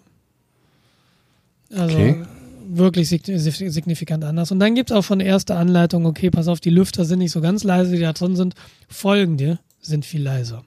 Also 1.75 1.95
Okay. 1.95 2.23
wirklich 2.71 3.09
signi- 3.11 3.37
signifikant 3.71 4.25
anders. 4.25 4.51
Und 4.51 4.61
dann 4.61 4.75
gibt 4.75 4.91
es 4.91 4.97
auch 4.97 5.05
schon 5.05 5.21
erste 5.21 5.57
Anleitungen, 5.57 6.07
okay, 6.07 6.31
pass 6.31 6.49
auf, 6.49 6.61
die 6.61 6.71
Lüfter 6.71 7.05
sind 7.05 7.19
nicht 7.19 7.33
so 7.33 7.43
ganz 7.43 7.63
leise, 7.63 7.93
die 7.95 8.01
da 8.01 8.15
drin 8.15 8.35
sind. 8.35 8.55
Folgende 8.89 9.59
sind 9.83 10.07
viel 10.07 10.23
leiser. 10.23 10.65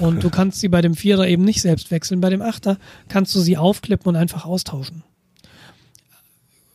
Und 0.00 0.22
du 0.22 0.30
kannst 0.30 0.60
sie 0.60 0.68
bei 0.68 0.80
dem 0.82 0.94
Vierer 0.94 1.26
eben 1.26 1.44
nicht 1.44 1.60
selbst 1.62 1.90
wechseln. 1.90 2.20
Bei 2.20 2.30
dem 2.30 2.42
Achter 2.42 2.78
kannst 3.08 3.34
du 3.34 3.40
sie 3.40 3.56
aufklippen 3.56 4.08
und 4.08 4.16
einfach 4.16 4.44
austauschen. 4.44 5.02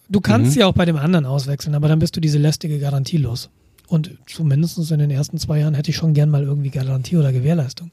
Du 0.09 0.19
kannst 0.21 0.47
Mhm. 0.47 0.51
sie 0.53 0.63
auch 0.63 0.73
bei 0.73 0.85
dem 0.85 0.97
anderen 0.97 1.25
auswechseln, 1.25 1.73
aber 1.75 1.87
dann 1.87 1.99
bist 1.99 2.15
du 2.15 2.19
diese 2.21 2.37
lästige 2.37 2.79
Garantie 2.79 3.17
los. 3.17 3.49
Und 3.87 4.11
zumindest 4.25 4.77
in 4.91 4.99
den 4.99 5.11
ersten 5.11 5.37
zwei 5.37 5.59
Jahren 5.59 5.73
hätte 5.73 5.91
ich 5.91 5.97
schon 5.97 6.13
gern 6.13 6.29
mal 6.29 6.43
irgendwie 6.43 6.69
Garantie 6.69 7.17
oder 7.17 7.31
Gewährleistung. 7.31 7.91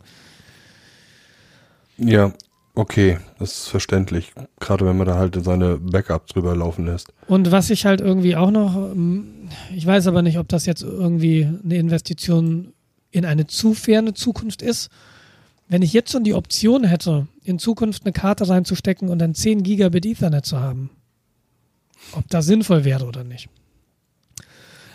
Ja, 1.97 2.33
okay, 2.75 3.19
das 3.39 3.53
ist 3.63 3.69
verständlich. 3.69 4.33
Gerade 4.61 4.87
wenn 4.87 4.97
man 4.97 5.07
da 5.07 5.17
halt 5.17 5.37
seine 5.45 5.79
Backup 5.79 6.27
drüber 6.29 6.55
laufen 6.55 6.87
lässt. 6.87 7.13
Und 7.27 7.51
was 7.51 7.71
ich 7.71 7.85
halt 7.87 8.01
irgendwie 8.01 8.37
auch 8.37 8.51
noch, 8.51 8.77
ähm, 8.77 9.49
ich 9.75 9.85
weiß 9.87 10.07
aber 10.07 10.23
nicht, 10.23 10.39
ob 10.39 10.49
das 10.49 10.67
jetzt 10.67 10.83
irgendwie 10.83 11.49
eine 11.65 11.77
Investition 11.77 12.73
in 13.11 13.25
eine 13.25 13.47
zu 13.47 13.75
ferne 13.75 14.15
Zukunft 14.15 14.63
ist. 14.63 14.89
Wenn 15.69 15.83
ich 15.83 15.93
jetzt 15.93 16.13
schon 16.13 16.25
die 16.25 16.35
Option 16.35 16.85
hätte, 16.85 17.27
in 17.45 17.59
Zukunft 17.59 18.05
eine 18.05 18.13
Karte 18.13 18.49
reinzustecken 18.49 19.09
und 19.09 19.19
dann 19.19 19.35
10 19.35 19.63
Gigabit 19.63 20.07
Ethernet 20.07 20.47
zu 20.47 20.59
haben, 20.59 20.91
ob 22.13 22.29
das 22.29 22.47
sinnvoll 22.47 22.85
wäre 22.85 23.05
oder 23.07 23.25
nicht. 23.25 23.49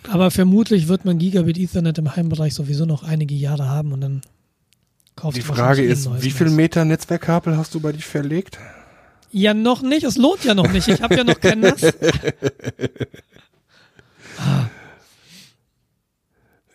Aber 0.09 0.31
vermutlich 0.31 0.87
wird 0.87 1.05
man 1.05 1.19
Gigabit 1.19 1.57
Ethernet 1.57 1.97
im 1.97 2.15
Heimbereich 2.15 2.53
sowieso 2.53 2.85
noch 2.85 3.03
einige 3.03 3.35
Jahre 3.35 3.69
haben 3.69 3.93
und 3.93 4.01
dann 4.01 4.21
kaufst 5.15 5.37
Die 5.37 5.41
Frage 5.41 5.83
eh 5.83 5.91
ist, 5.91 6.09
wie 6.21 6.31
viel. 6.31 6.49
Meter 6.49 6.85
Netzwerkkabel 6.85 7.55
hast 7.55 7.73
du 7.75 7.79
bei 7.79 7.91
dich 7.91 8.05
verlegt? 8.05 8.57
Ja, 9.31 9.53
noch 9.53 9.81
nicht. 9.81 10.03
Es 10.03 10.17
lohnt 10.17 10.43
ja 10.43 10.53
noch 10.53 10.71
nicht. 10.71 10.87
Ich 10.87 11.01
habe 11.01 11.15
ja 11.15 11.23
noch 11.23 11.39
kein 11.39 11.59
Nass. 11.61 11.81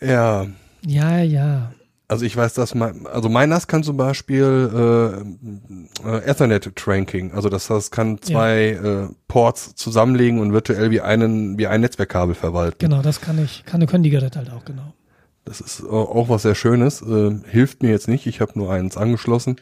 Ja, 0.00 0.46
Ja, 0.88 1.18
ja. 1.20 1.72
Also 2.10 2.24
ich 2.24 2.34
weiß, 2.34 2.54
dass 2.54 2.74
mein, 2.74 3.06
also 3.06 3.28
mein 3.28 3.50
NAS 3.50 3.66
kann 3.66 3.82
zum 3.82 3.98
Beispiel 3.98 5.22
äh, 6.02 6.08
äh, 6.08 6.24
Ethernet 6.24 6.74
Tranking, 6.74 7.32
also 7.32 7.50
das, 7.50 7.66
das 7.66 7.90
kann 7.90 8.22
zwei 8.22 8.78
ja. 8.82 9.02
äh, 9.04 9.08
Ports 9.28 9.74
zusammenlegen 9.74 10.40
und 10.40 10.54
virtuell 10.54 10.90
wie 10.90 11.02
einen 11.02 11.58
wie 11.58 11.66
ein 11.66 11.82
Netzwerkkabel 11.82 12.34
verwalten. 12.34 12.78
Genau, 12.78 13.02
das 13.02 13.20
kann 13.20 13.38
ich, 13.44 13.66
kann 13.66 13.86
können 13.86 14.04
die 14.04 14.10
Geräte 14.10 14.38
halt 14.38 14.50
auch 14.50 14.64
genau. 14.64 14.94
Das 15.44 15.60
ist 15.60 15.84
auch 15.84 16.30
was 16.30 16.42
sehr 16.42 16.54
Schönes. 16.54 17.02
Äh, 17.02 17.36
hilft 17.46 17.82
mir 17.82 17.90
jetzt 17.90 18.08
nicht. 18.08 18.26
Ich 18.26 18.40
habe 18.40 18.52
nur 18.58 18.72
eins 18.72 18.96
angeschlossen. 18.96 19.56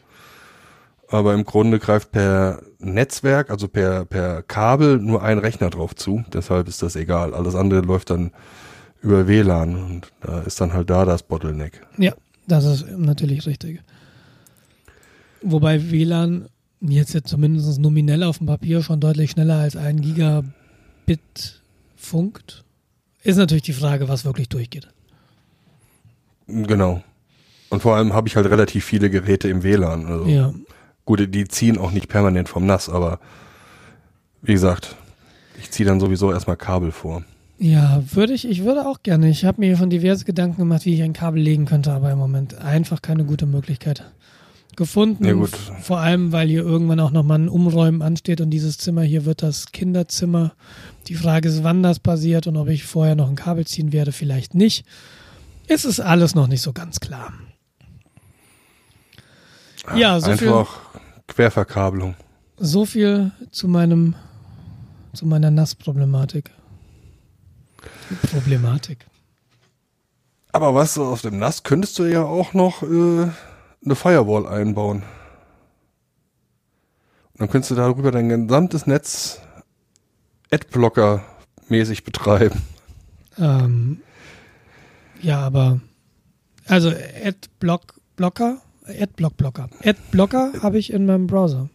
Aber 1.09 1.33
im 1.33 1.45
Grunde 1.45 1.79
greift 1.79 2.11
per 2.11 2.61
Netzwerk, 2.79 3.49
also 3.49 3.67
per 3.67 4.05
per 4.05 4.41
Kabel, 4.43 4.99
nur 4.99 5.21
ein 5.21 5.37
Rechner 5.37 5.69
drauf 5.69 5.95
zu. 5.95 6.23
Deshalb 6.33 6.67
ist 6.69 6.81
das 6.81 6.95
egal. 6.95 7.33
Alles 7.33 7.55
andere 7.55 7.81
läuft 7.81 8.09
dann 8.09 8.31
über 9.01 9.27
WLAN 9.27 9.75
und 9.75 10.11
da 10.21 10.41
ist 10.41 10.59
dann 10.59 10.73
halt 10.73 10.89
da 10.89 11.05
das 11.05 11.23
Bottleneck. 11.23 11.81
Ja, 11.97 12.13
das 12.47 12.65
ist 12.65 12.87
natürlich 12.97 13.45
richtig. 13.45 13.81
Wobei 15.41 15.91
WLAN 15.91 16.47
jetzt, 16.81 17.13
jetzt 17.13 17.29
zumindest 17.29 17.79
nominell 17.79 18.23
auf 18.23 18.39
dem 18.39 18.47
Papier 18.47 18.81
schon 18.81 18.99
deutlich 18.99 19.31
schneller 19.31 19.57
als 19.57 19.75
ein 19.75 20.01
Gigabit 20.01 21.61
funkt. 21.95 22.63
Ist 23.23 23.37
natürlich 23.37 23.63
die 23.63 23.73
Frage, 23.73 24.07
was 24.07 24.25
wirklich 24.25 24.49
durchgeht. 24.49 24.87
Genau. 26.47 27.03
Und 27.69 27.81
vor 27.81 27.95
allem 27.95 28.13
habe 28.13 28.27
ich 28.27 28.35
halt 28.35 28.49
relativ 28.49 28.85
viele 28.85 29.09
Geräte 29.09 29.49
im 29.49 29.63
WLAN. 29.63 30.05
Also 30.05 30.25
ja. 30.25 30.53
Gut, 31.05 31.33
die 31.33 31.47
ziehen 31.47 31.77
auch 31.77 31.91
nicht 31.91 32.07
permanent 32.07 32.49
vom 32.49 32.65
Nass, 32.65 32.89
aber 32.89 33.19
wie 34.41 34.53
gesagt, 34.53 34.95
ich 35.59 35.71
ziehe 35.71 35.87
dann 35.87 35.99
sowieso 35.99 36.31
erstmal 36.31 36.57
Kabel 36.57 36.91
vor. 36.91 37.23
Ja, 37.59 38.03
würde 38.11 38.33
ich, 38.33 38.47
ich 38.47 38.63
würde 38.63 38.87
auch 38.87 39.01
gerne. 39.01 39.29
Ich 39.29 39.43
habe 39.43 39.61
mir 39.61 39.77
von 39.77 39.89
diverse 39.89 40.25
Gedanken 40.25 40.57
gemacht, 40.57 40.85
wie 40.85 40.93
ich 40.93 41.01
ein 41.01 41.13
Kabel 41.13 41.41
legen 41.41 41.65
könnte, 41.65 41.91
aber 41.91 42.11
im 42.11 42.19
Moment 42.19 42.55
einfach 42.55 43.01
keine 43.01 43.25
gute 43.25 43.47
Möglichkeit 43.47 44.03
gefunden. 44.75 45.25
Ja, 45.25 45.33
gut. 45.33 45.49
Vor 45.81 45.97
allem, 45.97 46.31
weil 46.31 46.47
hier 46.47 46.61
irgendwann 46.61 46.99
auch 46.99 47.11
nochmal 47.11 47.39
ein 47.39 47.49
Umräumen 47.49 48.03
ansteht 48.03 48.41
und 48.41 48.51
dieses 48.51 48.77
Zimmer 48.77 49.01
hier 49.01 49.25
wird 49.25 49.41
das 49.41 49.71
Kinderzimmer. 49.71 50.53
Die 51.07 51.15
Frage 51.15 51.49
ist, 51.49 51.63
wann 51.63 51.81
das 51.81 51.99
passiert 51.99 52.45
und 52.45 52.57
ob 52.57 52.67
ich 52.69 52.85
vorher 52.85 53.15
noch 53.15 53.27
ein 53.27 53.35
Kabel 53.35 53.65
ziehen 53.65 53.91
werde, 53.91 54.11
vielleicht 54.11 54.53
nicht. 54.53 54.85
Es 55.67 55.83
ist 55.83 55.99
alles 55.99 56.35
noch 56.35 56.47
nicht 56.47 56.61
so 56.61 56.73
ganz 56.73 56.99
klar. 56.99 57.33
Ja, 59.95 60.19
so 60.19 60.31
Einfach 60.31 60.67
viel, 60.91 61.01
Querverkabelung. 61.27 62.15
So 62.57 62.85
viel 62.85 63.31
zu 63.51 63.67
meinem, 63.67 64.15
zu 65.13 65.25
meiner 65.25 65.49
Nassproblematik. 65.49 66.51
Problematik. 68.31 69.05
Aber 70.51 70.73
was 70.73 70.97
auf 70.97 71.21
dem 71.21 71.37
Nass 71.39 71.63
könntest 71.63 71.99
du 71.99 72.05
ja 72.05 72.23
auch 72.23 72.53
noch 72.53 72.83
äh, 72.83 73.27
eine 73.85 73.95
Firewall 73.95 74.47
einbauen. 74.47 75.03
Und 77.33 77.41
dann 77.41 77.49
könntest 77.49 77.71
du 77.71 77.75
darüber 77.75 78.11
dein 78.11 78.29
gesamtes 78.29 78.87
Netz 78.87 79.41
Adblocker 80.51 81.23
mäßig 81.67 82.03
betreiben. 82.03 82.61
Ähm, 83.37 84.01
ja, 85.21 85.41
aber 85.41 85.79
also 86.67 86.91
Adblock 87.23 87.99
Blocker, 88.15 88.61
Adblock 88.87 89.37
Blocker. 89.37 89.69
Adblocker 89.83 90.53
habe 90.61 90.79
ich 90.79 90.91
in 90.91 91.05
meinem 91.05 91.27
Browser. 91.27 91.69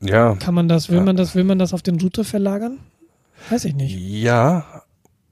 Ja. 0.00 0.34
Kann 0.36 0.54
man 0.54 0.68
das, 0.68 0.88
will 0.88 0.98
ja. 0.98 1.04
man 1.04 1.16
das, 1.16 1.34
will 1.34 1.44
man 1.44 1.58
das 1.58 1.74
auf 1.74 1.82
den 1.82 2.00
Router 2.00 2.24
verlagern? 2.24 2.78
Weiß 3.50 3.64
ich 3.64 3.74
nicht. 3.74 3.96
Ja. 3.98 4.82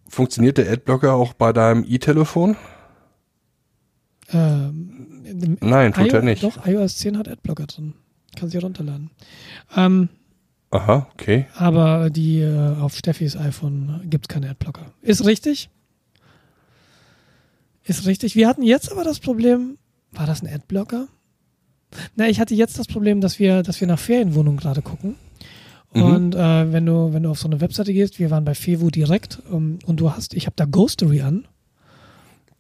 Funktioniert 0.08 0.58
der 0.58 0.70
Adblocker 0.70 1.14
auch 1.14 1.34
bei 1.34 1.52
deinem 1.52 1.84
i-Telefon? 1.84 2.56
Ähm, 4.32 5.58
Nein, 5.60 5.92
tut 5.92 6.12
er 6.12 6.22
nicht. 6.22 6.42
Doch, 6.42 6.66
iOS 6.66 6.98
10 6.98 7.16
hat 7.16 7.28
Adblocker 7.28 7.66
drin. 7.66 7.94
Kann 8.36 8.48
sie 8.48 8.58
runterladen. 8.58 9.10
Ähm, 9.76 10.08
Aha, 10.70 11.08
okay. 11.14 11.46
Aber 11.54 12.10
die 12.10 12.40
äh, 12.40 12.76
auf 12.76 12.94
Steffis 12.96 13.36
iPhone 13.36 14.02
gibt 14.04 14.26
es 14.26 14.28
keine 14.28 14.50
Adblocker. 14.50 14.86
Ist 15.02 15.24
richtig. 15.24 15.68
Ist 17.84 18.06
richtig. 18.06 18.36
Wir 18.36 18.46
hatten 18.46 18.62
jetzt 18.62 18.92
aber 18.92 19.02
das 19.02 19.18
Problem, 19.18 19.78
war 20.12 20.26
das 20.26 20.42
ein 20.42 20.52
Adblocker? 20.52 21.08
Na, 22.14 22.28
ich 22.28 22.40
hatte 22.40 22.54
jetzt 22.54 22.78
das 22.78 22.86
Problem, 22.86 23.20
dass 23.20 23.40
wir, 23.40 23.64
dass 23.64 23.80
wir 23.80 23.88
nach 23.88 23.98
Ferienwohnungen 23.98 24.60
gerade 24.60 24.80
gucken. 24.80 25.16
Mhm. 25.92 26.02
Und 26.02 26.34
äh, 26.34 26.72
wenn 26.72 26.86
du, 26.86 27.12
wenn 27.12 27.24
du 27.24 27.30
auf 27.30 27.38
so 27.38 27.48
eine 27.48 27.60
Webseite 27.60 27.92
gehst, 27.92 28.18
wir 28.18 28.30
waren 28.30 28.44
bei 28.44 28.54
Fevo 28.54 28.90
direkt 28.90 29.40
um, 29.50 29.78
und 29.86 29.98
du 29.98 30.12
hast, 30.12 30.34
ich 30.34 30.46
habe 30.46 30.54
da 30.56 30.64
Ghostery 30.64 31.22
an, 31.22 31.46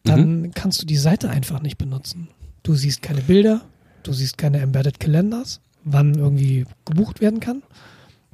dann 0.04 0.42
mhm. 0.42 0.50
kannst 0.52 0.82
du 0.82 0.86
die 0.86 0.96
Seite 0.96 1.30
einfach 1.30 1.62
nicht 1.62 1.78
benutzen. 1.78 2.28
Du 2.62 2.74
siehst 2.74 3.02
keine 3.02 3.20
Bilder, 3.20 3.62
du 4.02 4.12
siehst 4.12 4.38
keine 4.38 4.58
Embedded 4.58 4.98
Calendars, 4.98 5.60
wann 5.84 6.14
irgendwie 6.14 6.66
gebucht 6.84 7.20
werden 7.20 7.40
kann. 7.40 7.62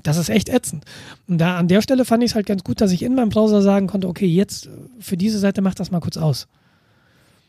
Das 0.02 0.16
ist 0.16 0.28
echt 0.28 0.48
ätzend. 0.48 0.84
Und 1.26 1.38
da 1.38 1.58
an 1.58 1.68
der 1.68 1.82
Stelle 1.82 2.04
fand 2.04 2.22
ich 2.22 2.30
es 2.30 2.34
halt 2.34 2.46
ganz 2.46 2.62
gut, 2.62 2.80
dass 2.80 2.92
ich 2.92 3.02
in 3.02 3.14
meinem 3.14 3.30
Browser 3.30 3.60
sagen 3.60 3.88
konnte, 3.88 4.08
okay, 4.08 4.26
jetzt 4.26 4.68
für 5.00 5.16
diese 5.16 5.38
Seite 5.38 5.62
mach 5.62 5.74
das 5.74 5.90
mal 5.90 6.00
kurz 6.00 6.16
aus. 6.16 6.46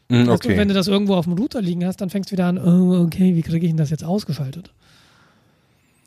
Mm, 0.09 0.29
okay. 0.29 0.49
du, 0.49 0.57
wenn 0.57 0.67
du 0.67 0.73
das 0.73 0.87
irgendwo 0.87 1.15
auf 1.15 1.25
dem 1.25 1.33
Router 1.33 1.61
liegen 1.61 1.85
hast, 1.85 2.01
dann 2.01 2.09
fängst 2.09 2.31
du 2.31 2.33
wieder 2.33 2.47
an, 2.47 2.57
oh, 2.57 3.03
okay, 3.03 3.35
wie 3.35 3.41
kriege 3.41 3.65
ich 3.65 3.71
denn 3.71 3.77
das 3.77 3.89
jetzt 3.89 4.03
ausgeschaltet? 4.03 4.71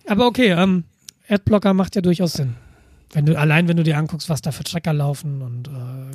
Aber 0.07 0.27
okay, 0.27 0.51
ähm, 0.51 0.85
Adblocker 1.31 1.75
macht 1.75 1.97
ja 1.97 2.03
durchaus 2.03 2.35
Sinn. 2.35 2.57
Wenn 3.13 3.27
du, 3.27 3.37
allein 3.37 3.67
wenn 3.67 3.77
du 3.77 3.83
dir 3.83 3.99
anguckst, 3.99 4.29
was 4.29 4.41
da 4.41 4.53
für 4.53 4.63
Tracker 4.63 4.93
laufen 4.93 5.43
und 5.43 5.69
äh, 5.69 5.71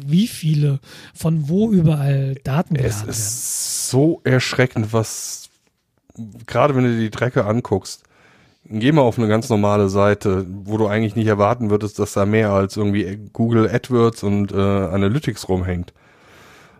wie 0.05 0.27
viele 0.27 0.79
von 1.13 1.49
wo 1.49 1.69
überall 1.69 2.35
Daten 2.43 2.75
Es 2.75 3.03
ist 3.03 3.89
so 3.89 4.21
erschreckend, 4.23 4.93
was 4.93 5.49
gerade 6.47 6.75
wenn 6.75 6.85
du 6.85 6.91
dir 6.91 6.99
die 6.99 7.09
Drecke 7.09 7.45
anguckst, 7.45 8.03
geh 8.65 8.91
mal 8.91 9.01
auf 9.01 9.17
eine 9.17 9.27
ganz 9.27 9.49
normale 9.49 9.89
Seite, 9.89 10.45
wo 10.47 10.77
du 10.77 10.87
eigentlich 10.87 11.15
nicht 11.15 11.27
erwarten 11.27 11.69
würdest, 11.69 11.99
dass 11.99 12.13
da 12.13 12.25
mehr 12.25 12.51
als 12.51 12.77
irgendwie 12.77 13.29
Google 13.33 13.69
AdWords 13.69 14.23
und 14.23 14.51
äh, 14.51 14.55
Analytics 14.55 15.49
rumhängt. 15.49 15.93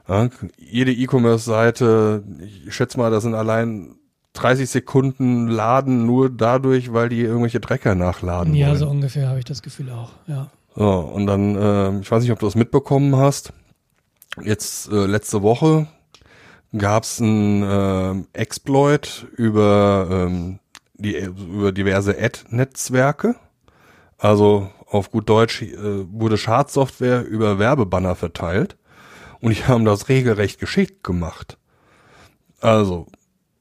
Ja, 0.08 0.30
jede 0.58 0.92
E-Commerce-Seite, 0.94 2.24
ich 2.66 2.74
schätze 2.74 2.98
mal, 2.98 3.12
das 3.12 3.24
sind 3.24 3.34
allein 3.34 3.95
30 4.36 4.70
Sekunden 4.70 5.48
laden 5.48 6.06
nur 6.06 6.30
dadurch, 6.30 6.94
weil 6.94 7.10
die 7.10 7.22
irgendwelche 7.22 7.60
Drecker 7.60 7.96
nachladen. 7.96 8.54
Ja, 8.54 8.68
wollen. 8.68 8.78
so 8.78 8.88
ungefähr 8.88 9.30
habe 9.30 9.40
ich 9.40 9.46
das 9.46 9.62
Gefühl 9.62 9.90
auch, 9.92 10.12
ja. 10.28 10.50
So, 10.76 10.90
und 10.90 11.26
dann, 11.26 11.56
äh, 11.56 12.00
ich 12.00 12.12
weiß 12.12 12.22
nicht, 12.22 12.32
ob 12.32 12.40
du 12.40 12.46
das 12.46 12.56
mitbekommen 12.56 13.16
hast. 13.16 13.54
Jetzt 14.44 14.92
äh, 14.92 15.06
letzte 15.06 15.42
Woche 15.42 15.88
gab 16.78 17.04
es 17.04 17.22
einen 17.22 17.64
äh, 18.34 18.40
Exploit 18.40 19.26
über, 19.38 20.08
ähm, 20.12 20.60
die, 20.96 21.16
über 21.16 21.72
diverse 21.72 22.22
Ad-Netzwerke. 22.22 23.36
Also 24.18 24.70
auf 24.88 25.12
gut 25.12 25.30
Deutsch 25.30 25.62
äh, 25.62 25.78
wurde 26.12 26.38
Schadsoftware 26.38 27.26
über 27.26 27.58
Werbebanner 27.58 28.16
verteilt 28.16 28.76
und 29.40 29.56
die 29.56 29.64
haben 29.64 29.86
das 29.86 30.10
regelrecht 30.10 30.60
geschickt 30.60 31.04
gemacht. 31.04 31.58
Also, 32.60 33.08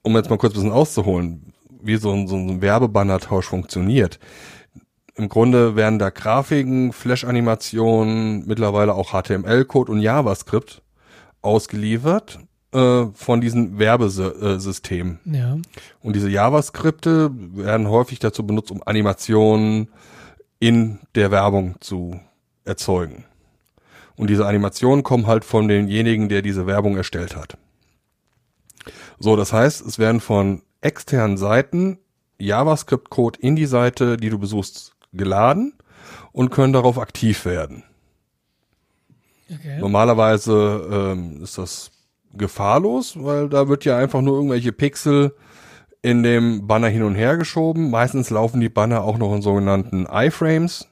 um 0.05 0.15
jetzt 0.15 0.31
mal 0.31 0.39
kurz 0.39 0.53
ein 0.53 0.61
bisschen 0.61 0.73
auszuholen, 0.73 1.53
wie 1.83 1.97
so 1.97 2.13
ein, 2.13 2.29
so 2.29 2.37
ein 2.37 2.63
Werbebannertausch 2.63 3.47
funktioniert. 3.47 4.21
Im 5.17 5.29
Grunde 5.29 5.77
werden 5.77 5.99
da 5.99 6.11
Grafiken, 6.11 6.93
Flash-Animationen, 6.93 8.47
mittlerweile 8.47 8.95
auch 8.95 9.13
HTML-Code 9.13 9.91
und 9.91 10.01
JavaScript 10.01 10.83
ausgeliefert 11.41 12.39
äh, 12.73 13.07
von 13.15 13.41
diesen 13.41 13.79
Werbesystemen. 13.79 15.21
Ja. 15.25 15.57
Und 16.03 16.17
diese 16.17 16.29
JavaScripte 16.29 17.31
werden 17.33 17.89
häufig 17.89 18.19
dazu 18.19 18.47
benutzt, 18.47 18.71
um 18.71 18.83
Animationen 18.85 19.89
in 20.59 20.99
der 21.15 21.31
Werbung 21.31 21.77
zu 21.81 22.21
erzeugen. 22.65 23.25
Und 24.17 24.31
diese 24.31 24.47
Animationen 24.47 25.03
kommen 25.03 25.27
halt 25.27 25.45
von 25.45 25.69
demjenigen, 25.69 26.29
der 26.29 26.43
diese 26.43 26.67
Werbung 26.67 26.97
erstellt 26.97 27.37
hat. 27.37 27.57
So, 29.19 29.37
das 29.37 29.53
heißt, 29.53 29.87
es 29.87 29.99
werden 29.99 30.21
von 30.21 30.63
externen 30.81 31.37
Seiten 31.37 31.99
JavaScript-Code 32.39 33.39
in 33.41 33.57
die 33.57 33.67
Seite, 33.67 34.17
die 34.17 34.31
du 34.31 34.39
besuchst, 34.39 34.95
geladen 35.13 35.75
und 36.33 36.51
können 36.51 36.73
darauf 36.73 36.99
aktiv 36.99 37.45
werden. 37.45 37.85
Okay. 39.51 39.79
Normalerweise 39.79 40.89
ähm, 40.91 41.43
ist 41.43 41.59
das 41.59 41.91
gefahrlos, 42.33 43.15
weil 43.23 43.49
da 43.49 43.69
wird 43.69 43.85
ja 43.85 43.97
einfach 43.97 44.21
nur 44.21 44.35
irgendwelche 44.35 44.73
Pixel 44.73 45.35
in 46.03 46.23
dem 46.23 46.67
Banner 46.67 46.89
hin 46.89 47.03
und 47.03 47.15
her 47.15 47.37
geschoben. 47.37 47.91
Meistens 47.91 48.31
laufen 48.31 48.61
die 48.61 48.69
Banner 48.69 49.05
auch 49.05 49.17
noch 49.17 49.35
in 49.35 49.43
sogenannten 49.43 50.07
iFrames. 50.11 50.89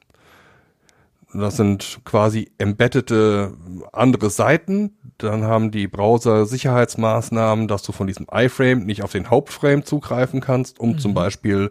Das 1.35 1.57
sind 1.57 2.01
quasi 2.05 2.51
embeddete 2.59 3.55
andere 3.93 4.31
Seiten. 4.31 4.97
Dann 5.19 5.45
haben 5.45 5.71
die 5.71 5.87
Browser 5.87 6.47
Sicherheitsmaßnahmen, 6.47 7.69
dass 7.69 7.83
du 7.83 7.93
von 7.93 8.07
diesem 8.07 8.27
iFrame 8.33 8.85
nicht 8.85 9.03
auf 9.03 9.13
den 9.13 9.31
Hauptframe 9.31 9.85
zugreifen 9.85 10.41
kannst, 10.41 10.81
um 10.81 10.91
mhm. 10.91 10.99
zum 10.99 11.15
Beispiel 11.15 11.71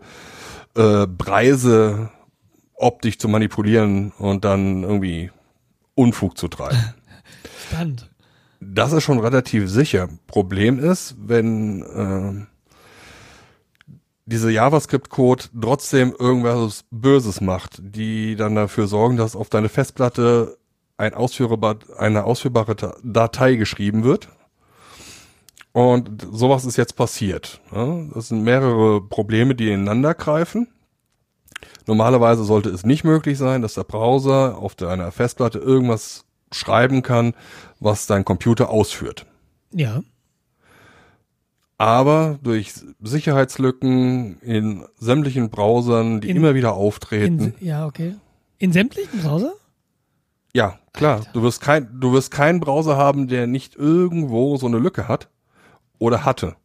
äh, 0.76 1.08
Preise 1.08 2.10
optisch 2.76 3.18
zu 3.20 3.28
manipulieren 3.28 4.12
und 4.18 4.46
dann 4.46 4.84
irgendwie 4.84 5.32
Unfug 5.96 6.38
zu 6.38 6.48
treiben. 6.48 6.94
Spannend. 7.68 8.10
Das 8.60 8.92
ist 8.92 9.04
schon 9.04 9.20
relativ 9.20 9.70
sicher. 9.70 10.08
Problem 10.28 10.80
ist, 10.80 11.16
wenn 11.18 11.82
äh, 11.82 12.46
diese 14.26 14.52
JavaScript-Code 14.52 15.46
trotzdem 15.60 16.14
irgendwas 16.18 16.86
Böses 16.92 17.42
macht, 17.42 17.80
die 17.82 18.36
dann 18.36 18.56
dafür 18.56 18.88
sorgen, 18.88 19.18
dass 19.18 19.36
auf 19.36 19.50
deine 19.50 19.70
Festplatte 19.70 20.58
ein 21.02 21.14
ausführbar, 21.14 21.78
eine 21.98 22.24
ausführbare 22.24 22.76
Datei 23.04 23.56
geschrieben 23.56 24.04
wird. 24.04 24.30
Und 25.74 26.28
sowas 26.32 26.66
ist 26.66 26.78
jetzt 26.78 26.96
passiert. 26.96 27.62
Das 28.14 28.28
sind 28.28 28.44
mehrere 28.44 29.02
Probleme, 29.02 29.56
die 29.56 29.70
ineinander 29.72 30.14
greifen. 30.14 30.68
Normalerweise 31.88 32.44
sollte 32.44 32.70
es 32.70 32.86
nicht 32.86 33.04
möglich 33.04 33.38
sein, 33.38 33.62
dass 33.62 33.76
der 33.76 33.84
Browser 33.84 34.58
auf 34.58 34.76
deiner 34.76 35.12
Festplatte 35.12 35.60
irgendwas 35.60 36.26
schreiben 36.52 37.02
kann, 37.02 37.34
was 37.80 38.08
dein 38.08 38.26
Computer 38.26 38.70
ausführt. 38.70 39.26
Ja. 39.74 40.02
Aber 41.78 42.38
durch 42.44 42.74
Sicherheitslücken 43.02 44.40
in 44.42 44.86
sämtlichen 45.00 45.50
Browsern, 45.50 46.22
die 46.22 46.30
In- 46.30 46.38
immer 46.38 46.54
wieder 46.54 46.74
auftreten. 46.74 47.56
In, 47.60 47.66
ja, 47.66 47.88
okay. 47.88 48.16
In 48.60 48.72
sämtlichen 48.74 49.22
Browser? 49.22 49.54
Ja, 50.54 50.80
klar. 50.94 51.22
Du 51.34 51.44
wirst 51.44 51.62
kein, 51.62 52.00
du 52.00 52.14
wirst 52.14 52.32
keinen 52.32 52.60
Browser 52.60 52.98
haben, 52.98 53.28
der 53.28 53.48
nicht 53.48 53.76
irgendwo 53.76 54.58
so 54.58 54.68
eine 54.68 54.80
Lücke 54.80 55.08
hat 55.08 55.30
oder 56.00 56.26
hatte. 56.26 56.56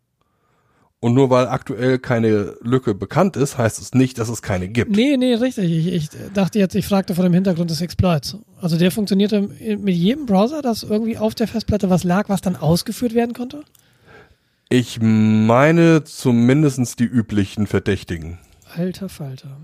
Und 0.99 1.15
nur 1.15 1.29
weil 1.31 1.47
aktuell 1.47 1.99
keine 1.99 2.57
Lücke 2.63 2.95
bekannt 2.95 3.37
ist, 3.37 3.59
heißt 3.59 3.79
es 3.81 3.95
nicht, 3.95 4.19
dass 4.19 4.29
es 4.29 4.41
keine 4.41 4.69
gibt. 4.69 4.91
Nee, 4.91 5.17
nee, 5.17 5.35
richtig. 5.35 5.71
Ich, 5.71 5.93
ich 5.93 6.09
dachte 6.33 6.59
jetzt, 6.59 6.75
ich 6.75 6.87
fragte 6.87 7.15
vor 7.15 7.23
dem 7.23 7.35
Hintergrund 7.35 7.71
des 7.71 7.83
Exploits. 7.83 8.39
Also 8.61 8.79
der 8.79 8.91
funktionierte 8.91 9.43
mit 9.43 9.95
jedem 9.95 10.27
Browser, 10.27 10.63
dass 10.63 10.83
irgendwie 10.83 11.19
auf 11.19 11.35
der 11.35 11.49
Festplatte 11.49 11.91
was 11.91 12.03
lag, 12.03 12.29
was 12.29 12.41
dann 12.41 12.57
ausgeführt 12.57 13.15
werden 13.15 13.35
konnte? 13.35 13.63
Ich 14.69 14.99
meine 15.01 16.03
zumindestens 16.03 16.97
die 16.97 17.05
üblichen 17.05 17.67
Verdächtigen. 17.67 18.39
Alter 18.75 19.09
Falter. 19.09 19.57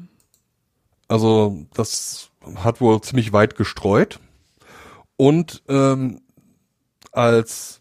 Also 1.09 1.67
das 1.75 2.31
hat 2.57 2.81
wohl 2.81 3.01
ziemlich 3.01 3.33
weit 3.33 3.57
gestreut. 3.57 4.21
Und 5.17 5.63
ähm, 5.69 6.21
als 7.13 7.81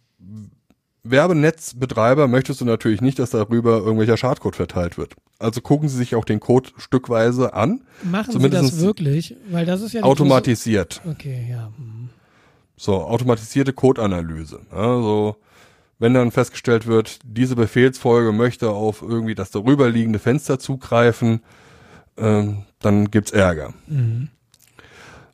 Werbenetzbetreiber 1.03 2.28
möchtest 2.28 2.62
du 2.62 2.66
natürlich 2.66 3.01
nicht, 3.01 3.20
dass 3.20 3.32
darüber 3.32 3.78
irgendwelcher 3.78 4.18
Schadcode 4.18 4.55
verteilt 4.55 4.97
wird. 4.97 5.16
Also 5.39 5.62
gucken 5.62 5.89
Sie 5.89 5.97
sich 5.97 6.16
auch 6.16 6.26
den 6.26 6.39
Code 6.39 6.70
stückweise 6.78 7.53
an, 7.53 7.82
Machen 8.03 8.39
Sie 8.39 8.49
das 8.49 8.80
wirklich? 8.80 9.36
Weil 9.49 9.66
das 9.66 9.82
ist 9.82 9.93
ja 9.93 10.03
automatisiert. 10.03 11.01
Große, 11.03 11.16
okay, 11.16 11.47
ja. 11.49 11.72
hm. 11.76 12.09
So, 12.78 12.95
automatisierte 12.95 13.74
Codeanalyse. 13.74 14.59
Also, 14.72 15.36
wenn 15.99 16.16
dann 16.16 16.32
festgestellt 16.32 16.88
wird, 16.88 17.20
diese 17.24 17.55
Befehlsfolge 17.55 18.32
möchte 18.32 18.72
auf 18.72 19.03
irgendwie 19.03 19.36
das 19.36 19.51
darüberliegende 19.51 20.18
Fenster 20.18 20.57
zugreifen, 20.57 21.41
ähm, 22.18 22.64
dann 22.80 23.12
gibt's 23.12 23.32
Ärger. 23.32 23.74
Mhm. 23.86 24.30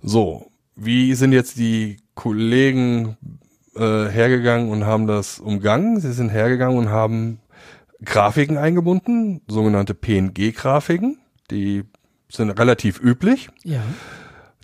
So, 0.02 0.52
wie 0.76 1.14
sind 1.16 1.32
jetzt 1.32 1.58
die 1.58 1.98
Kollegen 2.16 3.18
äh, 3.76 4.08
hergegangen 4.08 4.70
und 4.70 4.86
haben 4.86 5.08
das 5.08 5.40
umgangen? 5.40 6.00
Sie 6.00 6.14
sind 6.14 6.30
hergegangen 6.30 6.78
und 6.78 6.90
haben 6.90 7.40
Grafiken 8.04 8.58
eingebunden, 8.58 9.42
sogenannte 9.48 9.94
PNG-Grafiken, 9.96 11.18
die 11.50 11.84
sind 12.30 12.52
relativ 12.52 13.00
üblich. 13.02 13.50
Ja. 13.64 13.82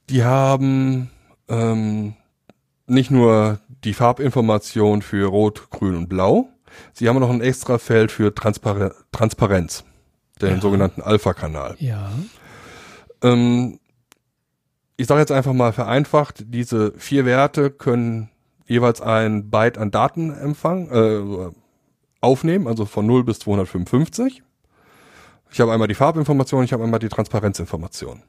Die 0.10 0.24
haben 0.24 1.10
ähm, 1.48 2.14
nicht 2.86 3.10
nur 3.10 3.60
die 3.84 3.94
Farbinformation 3.94 5.02
für 5.02 5.26
Rot, 5.28 5.70
Grün 5.72 5.96
und 5.96 6.10
Blau, 6.10 6.50
sie 6.94 7.10
haben 7.10 7.20
noch 7.20 7.30
ein 7.30 7.42
extra 7.42 7.78
Feld 7.80 8.12
für 8.12 8.36
Transpar 8.36 8.94
Transparenz, 9.12 9.84
den 10.42 10.56
Ja. 10.56 10.62
sogenannten 10.62 11.02
Alpha-Kanal. 11.02 11.76
Ja. 11.80 12.12
Ähm, 13.24 13.80
ich 14.98 15.08
sage 15.08 15.20
jetzt 15.20 15.32
einfach 15.32 15.54
mal 15.54 15.74
vereinfacht, 15.74 16.44
diese 16.48 16.94
vier 16.98 17.26
Werte 17.26 17.72
können 17.72 18.30
jeweils 18.66 19.02
ein 19.02 19.50
Byte 19.50 19.78
an 19.78 19.91
Datenempfang 19.91 20.89
äh, 20.91 21.52
aufnehmen, 22.22 22.68
also 22.68 22.86
von 22.86 23.06
0 23.06 23.24
bis 23.24 23.39
255. 23.39 24.44
Ich 25.52 25.60
habe 25.60 25.72
einmal 25.72 25.88
die 25.88 25.96
Farbinformation, 25.96 26.64
ich 26.64 26.74
habe 26.74 26.84
einmal 26.84 27.00
die 27.00 27.10
Transparenzinformation. 27.10 28.24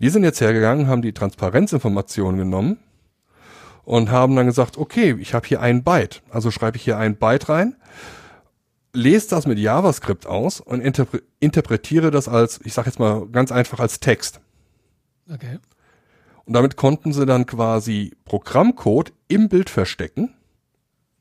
Die 0.00 0.08
sind 0.08 0.24
jetzt 0.24 0.40
hergegangen, 0.40 0.88
haben 0.88 1.02
die 1.02 1.12
Transparenzinformation 1.12 2.38
genommen 2.38 2.78
und 3.84 4.10
haben 4.10 4.34
dann 4.34 4.46
gesagt, 4.46 4.78
okay, 4.78 5.16
ich 5.20 5.34
habe 5.34 5.46
hier 5.46 5.60
ein 5.60 5.84
Byte, 5.84 6.22
also 6.30 6.50
schreibe 6.50 6.76
ich 6.76 6.84
hier 6.84 6.96
ein 6.96 7.16
Byte 7.16 7.48
rein, 7.48 7.76
lese 8.92 9.28
das 9.28 9.46
mit 9.46 9.58
JavaScript 9.58 10.26
aus 10.26 10.60
und 10.60 10.80
interpre 10.80 11.22
interpretiere 11.38 12.10
das 12.10 12.28
als, 12.28 12.60
ich 12.64 12.72
sage 12.72 12.88
jetzt 12.88 12.98
mal 12.98 13.26
ganz 13.28 13.52
einfach 13.52 13.80
als 13.80 14.00
Text. 14.00 14.40
Okay. 15.32 15.58
Und 16.44 16.54
damit 16.54 16.76
konnten 16.76 17.12
sie 17.12 17.26
dann 17.26 17.46
quasi 17.46 18.12
Programmcode 18.24 19.12
im 19.28 19.48
Bild 19.48 19.70
verstecken, 19.70 20.34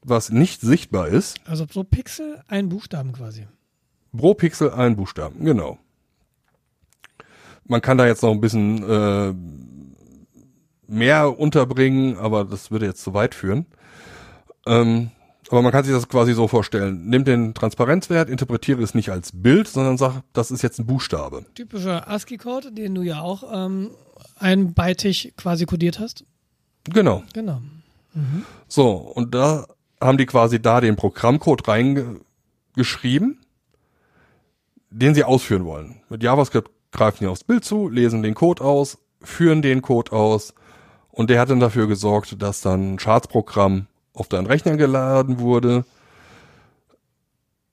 was 0.03 0.30
nicht 0.30 0.61
sichtbar 0.61 1.07
ist. 1.07 1.38
Also 1.45 1.65
pro 1.65 1.84
Pixel 1.84 2.41
ein 2.47 2.70
Buchstaben 2.70 3.13
quasi. 3.13 3.47
Pro 4.15 4.34
Pixel 4.34 4.72
ein 4.72 4.95
Buchstaben, 4.95 5.43
genau. 5.45 5.78
Man 7.65 7.82
kann 7.82 7.97
da 7.97 8.07
jetzt 8.07 8.24
noch 8.24 8.32
ein 8.32 8.41
bisschen 8.41 8.84
äh, 8.89 9.34
mehr 10.88 11.39
unterbringen, 11.39 12.17
aber 12.17 12.45
das 12.45 12.72
würde 12.72 12.88
jetzt 12.88 13.03
zu 13.03 13.13
weit 13.13 13.36
führen. 13.36 13.67
Ähm, 14.65 15.11
aber 15.49 15.61
man 15.61 15.72
kann 15.72 15.84
sich 15.84 15.93
das 15.93 16.07
quasi 16.07 16.34
so 16.34 16.47
vorstellen. 16.47 17.07
Nimm 17.07 17.26
den 17.26 17.53
Transparenzwert, 17.53 18.30
interpretiere 18.30 18.82
es 18.84 18.93
nicht 18.93 19.09
als 19.09 19.32
Bild, 19.34 19.67
sondern 19.67 19.97
sag, 19.97 20.22
das 20.34 20.51
ist 20.51 20.61
jetzt 20.61 20.80
ein 20.80 20.86
Buchstabe. 20.86 21.45
Typischer 21.55 22.07
ASCII-Code, 22.07 22.72
den 22.72 22.95
du 22.95 23.01
ja 23.01 23.22
auch 23.22 23.43
ähm, 23.51 23.91
einbeitig 24.38 25.34
quasi 25.38 25.65
kodiert 25.65 25.99
hast. 25.99 26.24
Genau. 26.86 27.24
Genau. 27.34 27.61
So, 28.67 28.91
und 28.91 29.34
da 29.34 29.67
haben 30.01 30.17
die 30.17 30.26
quasi 30.26 30.61
da 30.61 30.82
den 30.82 30.95
Programmcode 30.95 31.67
reingeschrieben, 31.67 33.39
den 34.89 35.13
sie 35.13 35.24
ausführen 35.24 35.65
wollen. 35.65 36.01
Mit 36.09 36.24
JavaScript 36.24 36.72
greifen 36.91 37.20
die 37.22 37.28
aufs 37.28 37.43
Bild 37.43 37.63
zu, 37.63 37.89
lesen 37.89 38.24
den 38.24 38.34
Code 38.34 38.63
aus, 38.63 38.97
führen 39.22 39.61
den 39.61 39.82
Code 39.82 40.11
aus 40.11 40.53
und 41.11 41.30
der 41.30 41.39
hat 41.39 41.49
dann 41.49 41.59
dafür 41.59 41.88
gesorgt, 41.88 42.41
dass 42.41 42.61
dann 42.61 42.93
ein 42.93 42.99
Schadprogramm 42.99 43.88
auf 44.13 44.28
deinen 44.28 44.47
Rechner 44.47 44.78
geladen 44.78 45.39
wurde. 45.39 45.86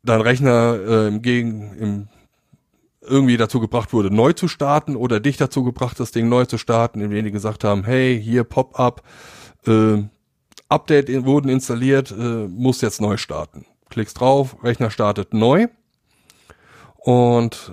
Dein 0.03 0.21
Rechner 0.21 0.79
äh, 0.87 1.09
im 1.09 1.23
Gegen 1.23 1.75
im 1.77 2.09
irgendwie 3.09 3.37
dazu 3.37 3.61
gebracht 3.61 3.93
wurde, 3.93 4.15
neu 4.15 4.33
zu 4.33 4.49
starten 4.49 4.97
oder 4.97 5.21
dich 5.21 5.37
dazu 5.37 5.65
gebracht, 5.65 5.99
das 6.01 6.11
Ding 6.13 6.29
neu 6.29 6.45
zu 6.47 6.59
starten, 6.59 7.01
indem 7.01 7.25
die 7.25 7.31
gesagt 7.31 7.65
haben, 7.65 7.85
hey, 7.85 8.21
hier 8.21 8.45
Pop-up, 8.45 9.03
äh, 9.67 10.03
Update 10.69 11.09
in- 11.09 11.25
wurden 11.25 11.49
installiert, 11.49 12.11
äh, 12.11 12.49
muss 12.49 12.81
jetzt 12.81 13.01
neu 13.01 13.17
starten. 13.17 13.67
Klickst 13.89 14.19
drauf, 14.21 14.57
Rechner 14.65 14.91
startet 14.91 15.33
neu 15.33 15.69
und 16.97 17.73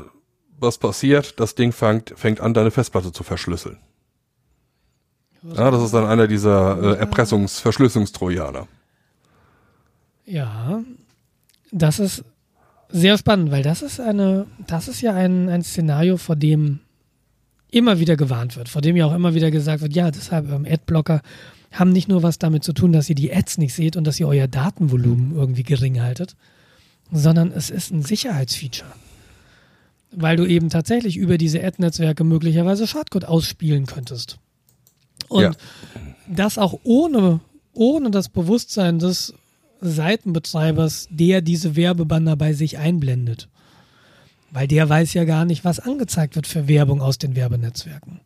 was 0.59 0.77
passiert? 0.77 1.39
Das 1.39 1.55
Ding 1.55 1.71
fängt, 1.71 2.13
fängt 2.15 2.39
an, 2.39 2.53
deine 2.53 2.71
Festplatte 2.71 3.11
zu 3.11 3.23
verschlüsseln. 3.23 3.79
Ja, 5.41 5.71
das 5.71 5.83
ist 5.83 5.93
dann 5.93 6.05
einer 6.05 6.27
dieser 6.27 6.77
äh, 6.99 7.03
Erpressungs-, 7.03 7.59
Verschlüsselungstrojaner. 7.59 8.67
Ja, 10.25 10.81
das 11.71 11.99
ist 11.99 12.23
sehr 12.93 13.17
spannend, 13.17 13.49
weil 13.51 13.63
das 13.63 13.81
ist 13.81 13.99
eine, 13.99 14.45
das 14.67 14.87
ist 14.87 15.01
ja 15.01 15.13
ein, 15.13 15.49
ein 15.49 15.63
Szenario, 15.63 16.17
vor 16.17 16.35
dem 16.35 16.79
immer 17.71 17.99
wieder 17.99 18.15
gewarnt 18.15 18.55
wird, 18.55 18.69
vor 18.69 18.83
dem 18.83 18.95
ja 18.95 19.07
auch 19.07 19.15
immer 19.15 19.33
wieder 19.33 19.49
gesagt 19.49 19.81
wird, 19.81 19.95
ja, 19.95 20.11
deshalb 20.11 20.51
ähm, 20.51 20.65
Adblocker 20.69 21.21
haben 21.71 21.91
nicht 21.91 22.07
nur 22.07 22.21
was 22.21 22.37
damit 22.37 22.63
zu 22.63 22.71
tun, 22.71 22.91
dass 22.91 23.09
ihr 23.09 23.15
die 23.15 23.33
Ads 23.33 23.57
nicht 23.57 23.73
seht 23.73 23.97
und 23.97 24.05
dass 24.05 24.19
ihr 24.19 24.27
euer 24.27 24.47
Datenvolumen 24.47 25.35
irgendwie 25.35 25.63
gering 25.63 26.01
haltet, 26.01 26.35
sondern 27.11 27.51
es 27.51 27.71
ist 27.71 27.91
ein 27.91 28.03
Sicherheitsfeature. 28.03 28.91
Weil 30.11 30.37
du 30.37 30.45
eben 30.45 30.69
tatsächlich 30.69 31.17
über 31.17 31.39
diese 31.39 31.63
Ad-Netzwerke 31.63 32.23
möglicherweise 32.23 32.85
Schadcode 32.85 33.25
ausspielen 33.25 33.87
könntest. 33.87 34.37
Und 35.29 35.41
Ja. 35.41 35.51
das 36.27 36.59
auch 36.59 36.79
ohne, 36.83 37.39
ohne 37.73 38.11
das 38.11 38.29
Bewusstsein 38.29 38.99
des 38.99 39.33
Seitenbetreibers, 39.83 41.07
der 41.09 41.41
diese 41.41 41.75
Werbebanner 41.75 42.35
bei 42.35 42.53
sich 42.53 42.77
einblendet. 42.77 43.49
Weil 44.51 44.67
der 44.67 44.87
weiß 44.87 45.13
ja 45.13 45.23
gar 45.23 45.45
nicht, 45.45 45.65
was 45.65 45.79
angezeigt 45.79 46.35
wird 46.35 46.47
für 46.47 46.67
Werbung 46.67 47.01
aus 47.01 47.17
den 47.17 47.35
Werbenetzwerken. 47.35 48.19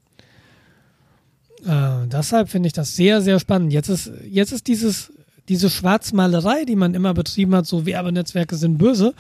Äh, 1.66 2.08
deshalb 2.08 2.50
finde 2.50 2.68
ich 2.68 2.74
das 2.74 2.96
sehr, 2.96 3.22
sehr 3.22 3.40
spannend. 3.40 3.74
Jetzt 3.74 3.90
ist, 3.90 4.12
jetzt 4.30 4.52
ist 4.52 4.68
dieses, 4.68 5.12
diese 5.48 5.70
Schwarzmalerei, 5.70 6.66
die 6.66 6.76
man 6.76 6.94
immer 6.94 7.14
betrieben 7.14 7.56
hat, 7.56 7.66
so 7.66 7.86
Werbenetzwerke 7.86 8.56
sind 8.56 8.78
böse, 8.78 9.14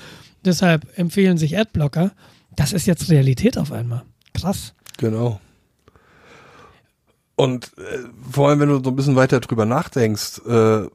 deshalb 0.43 0.85
empfehlen 0.97 1.37
sich 1.37 1.57
Adblocker. 1.57 2.11
Das 2.55 2.73
ist 2.73 2.85
jetzt 2.87 3.09
Realität 3.09 3.57
auf 3.57 3.71
einmal. 3.71 4.03
Krass. 4.33 4.73
Genau. 4.97 5.39
Und 7.35 7.71
äh, 7.77 7.99
vor 8.31 8.49
allem, 8.49 8.59
wenn 8.59 8.69
du 8.69 8.83
so 8.83 8.89
ein 8.89 8.95
bisschen 8.95 9.15
weiter 9.15 9.39
drüber 9.39 9.65
nachdenkst, 9.65 10.41
äh, 10.47 10.87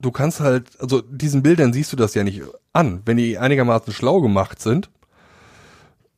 du 0.00 0.10
kannst 0.10 0.40
halt, 0.40 0.80
also 0.80 1.00
diesen 1.00 1.42
Bildern 1.42 1.72
siehst 1.72 1.92
du 1.92 1.96
das 1.96 2.14
ja 2.14 2.24
nicht 2.24 2.42
an. 2.72 3.02
Wenn 3.04 3.16
die 3.16 3.38
einigermaßen 3.38 3.92
schlau 3.92 4.20
gemacht 4.20 4.60
sind, 4.60 4.90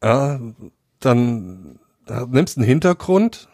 ja, 0.02 0.40
dann 0.98 1.78
nimmst 2.28 2.56
du 2.56 2.60
einen 2.60 2.68
Hintergrund, 2.68 3.48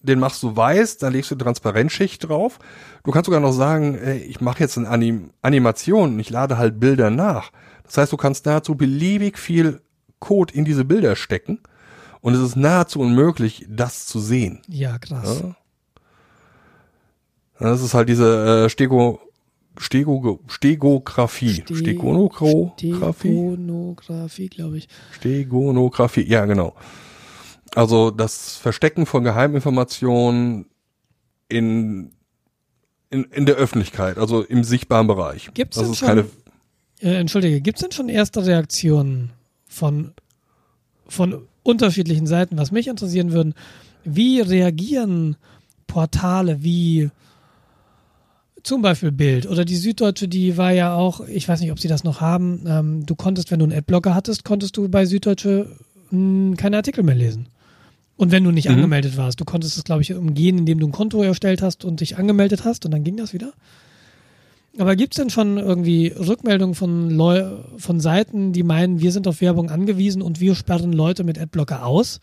den 0.00 0.18
machst 0.18 0.42
du 0.42 0.56
weiß, 0.56 0.98
dann 0.98 1.12
legst 1.12 1.30
du 1.30 1.34
eine 1.34 1.44
Transparenzschicht 1.44 2.28
drauf. 2.28 2.58
Du 3.04 3.10
kannst 3.10 3.26
sogar 3.26 3.40
noch 3.40 3.52
sagen, 3.52 3.96
ey, 3.96 4.18
ich 4.18 4.40
mache 4.40 4.60
jetzt 4.60 4.78
eine 4.78 4.88
Anim 4.88 5.30
Animation, 5.42 6.18
ich 6.18 6.30
lade 6.30 6.56
halt 6.58 6.80
Bilder 6.80 7.10
nach. 7.10 7.50
Das 7.84 7.98
heißt, 7.98 8.12
du 8.12 8.16
kannst 8.16 8.46
nahezu 8.46 8.74
beliebig 8.74 9.38
viel 9.38 9.80
Code 10.20 10.54
in 10.54 10.64
diese 10.64 10.84
Bilder 10.84 11.16
stecken 11.16 11.60
und 12.20 12.34
es 12.34 12.40
ist 12.40 12.56
nahezu 12.56 13.00
unmöglich, 13.00 13.66
das 13.68 14.06
zu 14.06 14.20
sehen. 14.20 14.60
Ja, 14.68 14.98
krass. 14.98 15.42
Ja? 15.42 15.54
Das 17.70 17.82
ist 17.82 17.94
halt 17.94 18.08
diese 18.08 18.64
äh, 18.66 18.68
Stego, 18.68 19.20
Stego, 19.78 20.40
Stegografie. 20.48 21.62
Ste- 21.62 21.74
Stegonographie? 21.76 22.70
Stegonographie, 23.30 24.48
glaube 24.48 24.78
ich. 24.78 24.88
Stegonographie, 25.12 26.22
ja 26.28 26.44
genau. 26.46 26.74
Also 27.74 28.10
das 28.10 28.56
Verstecken 28.56 29.06
von 29.06 29.24
Geheiminformationen 29.24 30.66
in, 31.48 32.10
in, 33.10 33.24
in 33.24 33.46
der 33.46 33.56
Öffentlichkeit, 33.56 34.18
also 34.18 34.42
im 34.42 34.64
sichtbaren 34.64 35.06
Bereich. 35.06 35.50
Gibt's 35.54 35.76
das 35.76 35.86
denn 35.86 35.94
schon- 35.94 36.08
keine, 36.08 36.24
Äh, 37.00 37.14
Entschuldige, 37.20 37.60
gibt 37.60 37.78
es 37.78 37.82
denn 37.82 37.92
schon 37.92 38.08
erste 38.08 38.44
Reaktionen 38.44 39.30
von, 39.66 40.12
von 41.06 41.46
unterschiedlichen 41.62 42.26
Seiten? 42.26 42.56
Was 42.58 42.72
mich 42.72 42.88
interessieren 42.88 43.32
würden, 43.32 43.54
wie 44.04 44.40
reagieren 44.40 45.36
Portale 45.86 46.62
wie 46.62 47.10
zum 48.68 48.82
Beispiel 48.82 49.10
Bild 49.12 49.46
oder 49.46 49.64
die 49.64 49.76
Süddeutsche, 49.76 50.28
die 50.28 50.56
war 50.58 50.72
ja 50.72 50.94
auch, 50.94 51.20
ich 51.26 51.48
weiß 51.48 51.60
nicht, 51.60 51.72
ob 51.72 51.80
sie 51.80 51.88
das 51.88 52.04
noch 52.04 52.20
haben, 52.20 52.64
ähm, 52.66 53.06
du 53.06 53.14
konntest, 53.14 53.50
wenn 53.50 53.58
du 53.60 53.64
einen 53.64 53.72
Adblocker 53.72 54.14
hattest, 54.14 54.44
konntest 54.44 54.76
du 54.76 54.88
bei 54.88 55.06
Süddeutsche 55.06 55.74
mh, 56.10 56.56
keine 56.56 56.76
Artikel 56.76 57.02
mehr 57.02 57.14
lesen. 57.14 57.48
Und 58.18 58.30
wenn 58.30 58.44
du 58.44 58.50
nicht 58.50 58.68
Mhm. 58.68 58.74
angemeldet 58.76 59.16
warst, 59.16 59.40
du 59.40 59.44
konntest 59.46 59.78
es, 59.78 59.84
glaube 59.84 60.02
ich, 60.02 60.12
umgehen, 60.12 60.58
indem 60.58 60.80
du 60.80 60.86
ein 60.88 60.92
Konto 60.92 61.22
erstellt 61.22 61.62
hast 61.62 61.84
und 61.84 62.00
dich 62.00 62.18
angemeldet 62.18 62.64
hast 62.64 62.84
und 62.84 62.90
dann 62.90 63.04
ging 63.04 63.16
das 63.16 63.32
wieder. 63.32 63.52
Aber 64.76 64.96
gibt 64.96 65.14
es 65.14 65.18
denn 65.20 65.30
schon 65.30 65.56
irgendwie 65.56 66.08
Rückmeldungen 66.08 66.74
von, 66.74 67.10
Leu 67.10 67.44
von 67.78 68.00
Seiten, 68.00 68.52
die 68.52 68.62
meinen, 68.62 69.00
wir 69.00 69.12
sind 69.12 69.26
auf 69.26 69.40
Werbung 69.40 69.70
angewiesen 69.70 70.20
und 70.20 70.40
wir 70.40 70.54
sperren 70.54 70.92
Leute 70.92 71.24
mit 71.24 71.38
Adblocker 71.38 71.86
aus? 71.86 72.20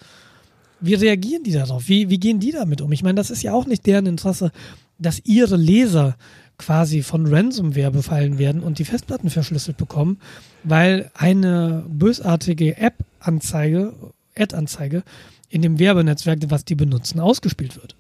Wie 0.80 0.94
reagieren 0.94 1.44
die 1.44 1.54
darauf? 1.54 1.88
Wie, 1.90 2.10
wie 2.10 2.20
gehen 2.20 2.40
die 2.40 2.52
damit 2.52 2.82
um? 2.82 2.92
Ich 2.92 3.02
meine, 3.02 3.16
das 3.16 3.32
ist 3.32 3.42
ja 3.42 3.54
auch 3.54 3.66
nicht 3.66 3.86
deren 3.88 4.06
Interesse, 4.06 4.52
dass 4.98 5.22
ihre 5.26 5.58
Leser 5.58 6.16
quasi 6.58 7.04
von 7.04 7.26
Ransomware 7.26 7.92
befallen 7.92 8.38
werden 8.38 8.64
und 8.64 8.80
die 8.80 8.86
Festplatten 8.86 9.30
verschlüsselt 9.30 9.78
bekommen, 9.78 10.20
weil 10.64 11.12
eine 11.14 11.84
bösartige 11.90 12.78
App-Anzeige, 12.78 13.94
Ad-Anzeige 14.38 15.04
in 15.50 15.62
dem 15.62 15.80
Werbenetzwerk, 15.80 16.40
was 16.50 16.66
die 16.66 16.76
benutzen, 16.76 17.20
ausgespielt 17.20 17.76
wird. 17.76 17.96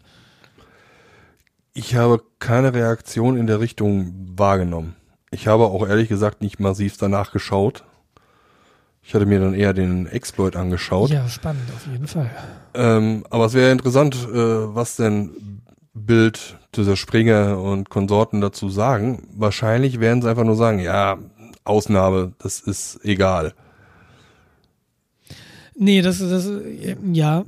ich 1.73 1.95
habe 1.95 2.21
keine 2.39 2.73
Reaktion 2.73 3.37
in 3.37 3.47
der 3.47 3.59
Richtung 3.59 4.13
wahrgenommen. 4.37 4.95
Ich 5.31 5.47
habe 5.47 5.65
auch 5.65 5.87
ehrlich 5.87 6.07
gesagt 6.07 6.41
nicht 6.41 6.59
massiv 6.59 6.97
danach 6.97 7.31
geschaut. 7.33 7.83
Ich 9.03 9.13
hatte 9.13 9.25
mir 9.25 9.39
dann 9.39 9.53
eher 9.53 9.73
den 9.73 10.07
Exploit 10.07 10.55
angeschaut. 10.55 11.11
Ja, 11.11 11.27
spannend 11.27 11.69
auf 11.75 11.85
jeden 11.91 12.07
Fall. 12.07 12.31
Ähm, 12.73 13.25
aber 13.29 13.45
es 13.45 13.53
wäre 13.53 13.71
interessant, 13.71 14.15
äh, 14.15 14.35
was 14.73 14.95
denn 14.95 15.61
Bild, 15.95 16.57
dieser 16.75 16.95
Springer 16.97 17.59
und 17.59 17.89
Konsorten 17.89 18.41
dazu 18.41 18.69
sagen. 18.69 19.27
Wahrscheinlich 19.33 19.99
werden 19.99 20.21
sie 20.21 20.29
einfach 20.29 20.43
nur 20.43 20.57
sagen, 20.57 20.79
ja, 20.79 21.17
Ausnahme, 21.63 22.33
das 22.37 22.59
ist 22.59 22.99
egal. 23.03 23.53
Nee, 25.77 26.01
das 26.01 26.21
ist, 26.21 26.31
das, 26.31 26.49
ja, 27.11 27.43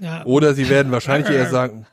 ja, 0.00 0.24
Oder 0.24 0.54
sie 0.54 0.68
werden 0.68 0.92
wahrscheinlich 0.92 1.30
eher 1.30 1.48
sagen, 1.48 1.86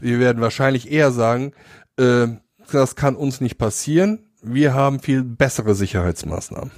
wir 0.00 0.20
werden 0.20 0.40
wahrscheinlich 0.40 0.90
eher 0.90 1.10
sagen, 1.10 1.52
äh, 1.96 2.28
das 2.70 2.94
kann 2.94 3.16
uns 3.16 3.40
nicht 3.40 3.58
passieren. 3.58 4.20
Wir 4.42 4.74
haben 4.74 5.00
viel 5.00 5.24
bessere 5.24 5.74
Sicherheitsmaßnahmen. 5.74 6.70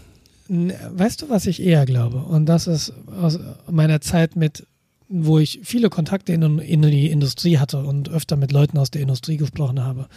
Weißt 0.49 1.23
du, 1.23 1.29
was 1.29 1.47
ich 1.47 1.63
eher 1.63 1.87
glaube? 1.87 2.19
Und 2.19 2.47
das 2.47 2.67
ist 2.67 2.93
aus 3.21 3.39
meiner 3.71 4.01
Zeit 4.01 4.35
mit, 4.35 4.67
wo 5.13 5.39
ich 5.41 5.61
viele 5.65 5.91
Kontakte 5.91 6.33
in, 6.33 6.59
in 6.61 6.83
die 6.83 7.11
Industrie 7.11 7.59
hatte 7.59 7.79
und 7.85 8.09
öfter 8.09 8.37
mit 8.37 8.53
Leuten 8.53 8.79
aus 8.79 8.91
der 8.93 9.03
Industrie 9.03 9.37
gesprochen 9.37 9.83
habe. 9.83 10.09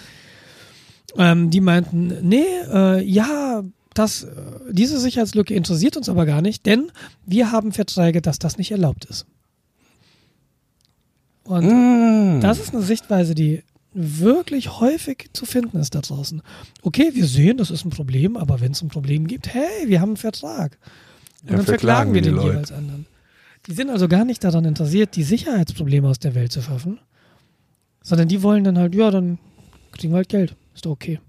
Ähm, 1.17 1.49
die 1.49 1.61
meinten, 1.61 2.13
nee, 2.27 2.45
äh, 2.71 3.03
ja, 3.03 3.63
das, 3.95 4.23
äh, 4.23 4.31
diese 4.71 4.99
Sicherheitslücke 4.99 5.53
interessiert 5.53 5.97
uns 5.97 6.09
aber 6.09 6.25
gar 6.25 6.41
nicht, 6.41 6.65
denn 6.65 6.91
wir 7.25 7.51
haben 7.51 7.71
Verträge, 7.71 8.21
dass 8.21 8.37
das 8.39 8.57
nicht 8.57 8.71
erlaubt 8.71 9.05
ist. 9.05 9.25
Und 11.43 11.65
Mm. 12.37 12.39
das 12.41 12.59
ist 12.59 12.73
eine 12.73 12.83
Sichtweise, 12.83 13.35
die 13.35 13.63
wirklich 13.93 14.79
häufig 14.79 15.29
zu 15.33 15.45
finden 15.45 15.77
ist 15.77 15.93
da 15.93 16.01
draußen. 16.01 16.41
Okay, 16.81 17.11
wir 17.13 17.25
sehen, 17.27 17.57
das 17.57 17.69
ist 17.69 17.85
ein 17.85 17.89
Problem, 17.91 18.37
aber 18.37 18.59
wenn 18.61 18.71
es 18.71 18.81
ein 18.81 18.87
Problem 18.87 19.27
gibt, 19.27 19.53
hey, 19.53 19.87
wir 19.87 20.01
haben 20.01 20.09
einen 20.11 20.17
Vertrag. 20.17 20.77
Und 21.43 21.49
Ja, 21.51 21.57
dann 21.57 21.65
verklagen 21.65 22.13
verklagen 22.13 22.13
wir 22.13 22.21
den 22.21 22.33
Leute. 22.35 22.49
jeweils 22.49 22.71
anderen. 22.71 23.05
Die 23.67 23.73
sind 23.73 23.89
also 23.89 24.07
gar 24.07 24.25
nicht 24.25 24.43
daran 24.43 24.65
interessiert, 24.65 25.15
die 25.15 25.23
Sicherheitsprobleme 25.23 26.07
aus 26.07 26.19
der 26.19 26.35
Welt 26.35 26.51
zu 26.51 26.61
schaffen, 26.61 26.99
sondern 28.01 28.27
die 28.27 28.43
wollen 28.43 28.63
dann 28.63 28.77
halt, 28.77 28.93
ja, 28.93 29.09
dann 29.09 29.39
kriegen 29.93 30.11
wir 30.13 30.17
halt 30.17 30.29
Geld. 30.29 30.55
Ist 30.75 30.85
doch 30.85 30.91
okay. 30.91 31.19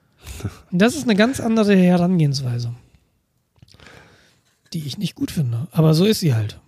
Und 0.72 0.78
das 0.80 0.96
ist 0.96 1.04
eine 1.04 1.14
ganz 1.14 1.40
andere 1.40 1.76
Herangehensweise, 1.76 2.74
die 4.72 4.86
ich 4.86 4.98
nicht 4.98 5.14
gut 5.14 5.30
finde. 5.30 5.68
Aber 5.70 5.94
so 5.94 6.04
ist 6.04 6.20
sie 6.20 6.34
halt. 6.34 6.58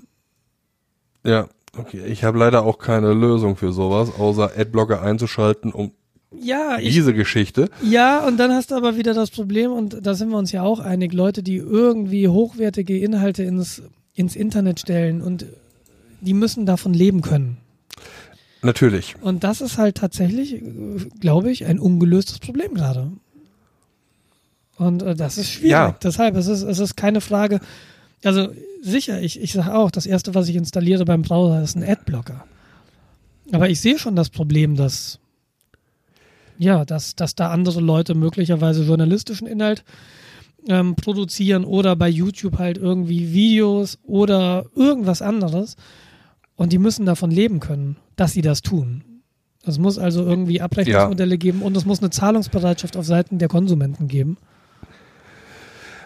Ja, 1.25 1.49
okay. 1.77 2.05
Ich 2.07 2.25
habe 2.25 2.39
leider 2.39 2.65
auch 2.65 2.79
keine 2.79 3.13
Lösung 3.13 3.57
für 3.57 3.73
sowas, 3.73 4.11
außer 4.17 4.53
Adblocker 4.57 5.03
einzuschalten, 5.03 5.73
um 5.73 5.93
Ja, 6.41 6.79
ich, 6.79 6.95
diese 6.95 7.13
Geschichte. 7.13 7.69
Ja, 7.83 8.25
und 8.27 8.37
dann 8.39 8.53
hast 8.53 8.71
du 8.71 8.77
aber 8.77 8.97
wieder 8.97 9.13
das 9.13 9.31
Problem, 9.31 9.73
und 9.73 10.07
da 10.07 10.15
sind 10.15 10.31
wir 10.31 10.39
uns 10.39 10.53
ja 10.53 10.63
auch 10.63 10.79
einig, 10.79 11.13
Leute, 11.13 11.43
die 11.43 11.57
irgendwie 11.57 12.29
hochwertige 12.29 12.99
Inhalte 12.99 13.43
ins, 13.43 13.83
ins 14.15 14.37
Internet 14.37 14.81
stellen 14.81 15.23
und 15.23 15.47
die 16.21 16.35
müssen 16.35 16.67
davon 16.67 16.93
leben 16.93 17.23
können. 17.23 17.59
Natürlich. 18.63 19.15
Und 19.23 19.43
das 19.43 19.61
ist 19.61 19.79
halt 19.79 19.97
tatsächlich, 19.97 20.63
glaube 21.19 21.51
ich, 21.51 21.65
ein 21.65 21.79
ungelöstes 21.79 22.39
Problem 22.39 22.75
gerade. 22.75 23.11
Und 24.77 25.03
äh, 25.03 25.15
das 25.15 25.39
ist 25.39 25.51
schwierig. 25.51 25.71
Ja. 25.71 25.97
Deshalb, 26.03 26.37
es 26.37 26.47
ist, 26.47 26.63
es 26.63 26.79
ist 26.79 26.97
keine 26.97 27.21
Frage. 27.21 27.61
Also 28.23 28.49
sicher, 28.83 29.21
ich, 29.21 29.41
ich 29.41 29.53
sage 29.53 29.75
auch, 29.75 29.91
das 29.91 30.07
erste, 30.07 30.35
was 30.35 30.49
ich 30.49 30.57
installiere 30.57 31.05
beim 31.05 31.23
Browser, 31.23 31.63
ist 31.63 31.77
ein 31.77 31.83
Adblocker. 31.83 32.45
Aber 33.53 33.69
ich 33.71 33.81
sehe 33.81 33.99
schon 33.99 34.15
das 34.15 34.29
Problem, 34.31 34.77
dass 34.77 35.19
ja, 36.61 36.85
dass, 36.85 37.17
dass 37.17 37.35
da 37.35 37.51
andere 37.51 37.81
Leute 37.81 38.15
möglicherweise 38.15 38.85
journalistischen 38.85 39.47
Inhalt 39.47 39.83
ähm, 40.69 40.97
produzieren 40.97 41.65
oder 41.65 41.97
bei 41.97 42.09
YouTube 42.09 42.59
halt 42.59 42.79
irgendwie 42.79 43.33
Videos 43.33 43.99
oder 44.03 44.67
irgendwas 44.75 45.23
anderes 45.23 45.77
und 46.57 46.73
die 46.73 46.79
müssen 46.79 47.07
davon 47.07 47.31
leben 47.31 47.61
können, 47.61 47.97
dass 48.17 48.33
sie 48.33 48.43
das 48.43 48.63
tun. 48.63 49.05
Es 49.65 49.79
muss 49.79 49.99
also 49.99 50.25
irgendwie 50.25 50.61
Abrechnungsmodelle 50.61 51.39
geben 51.39 51.63
und 51.63 51.77
es 51.77 51.85
muss 51.85 52.01
eine 52.01 52.11
Zahlungsbereitschaft 52.11 52.97
auf 52.97 53.05
Seiten 53.05 53.39
der 53.39 53.49
Konsumenten 53.49 54.09
geben. 54.09 54.39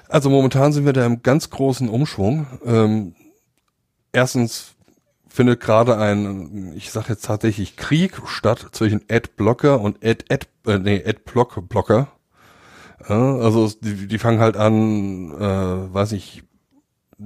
Also 0.08 0.30
momentan 0.30 0.72
sind 0.72 0.84
wir 0.84 0.92
da 0.92 1.06
im 1.06 1.22
ganz 1.22 1.50
großen 1.50 1.88
Umschwung. 1.88 2.46
Ähm, 2.64 3.14
erstens 4.12 4.74
findet 5.28 5.60
gerade 5.60 5.98
ein, 5.98 6.72
ich 6.76 6.92
sage 6.92 7.06
jetzt 7.10 7.24
tatsächlich 7.24 7.76
Krieg 7.76 8.20
statt 8.26 8.68
zwischen 8.72 9.02
Adblocker 9.10 9.80
und 9.80 10.04
Ad, 10.04 10.24
Ad, 10.30 10.46
äh, 10.66 10.78
nee, 10.78 11.02
Adblock 11.04 11.68
Blocker. 11.68 12.12
Ja, 13.08 13.36
also 13.36 13.70
die, 13.82 14.06
die 14.06 14.18
fangen 14.18 14.40
halt 14.40 14.56
an, 14.56 15.32
äh, 15.32 15.94
weiß 15.94 16.12
ich, 16.12 16.42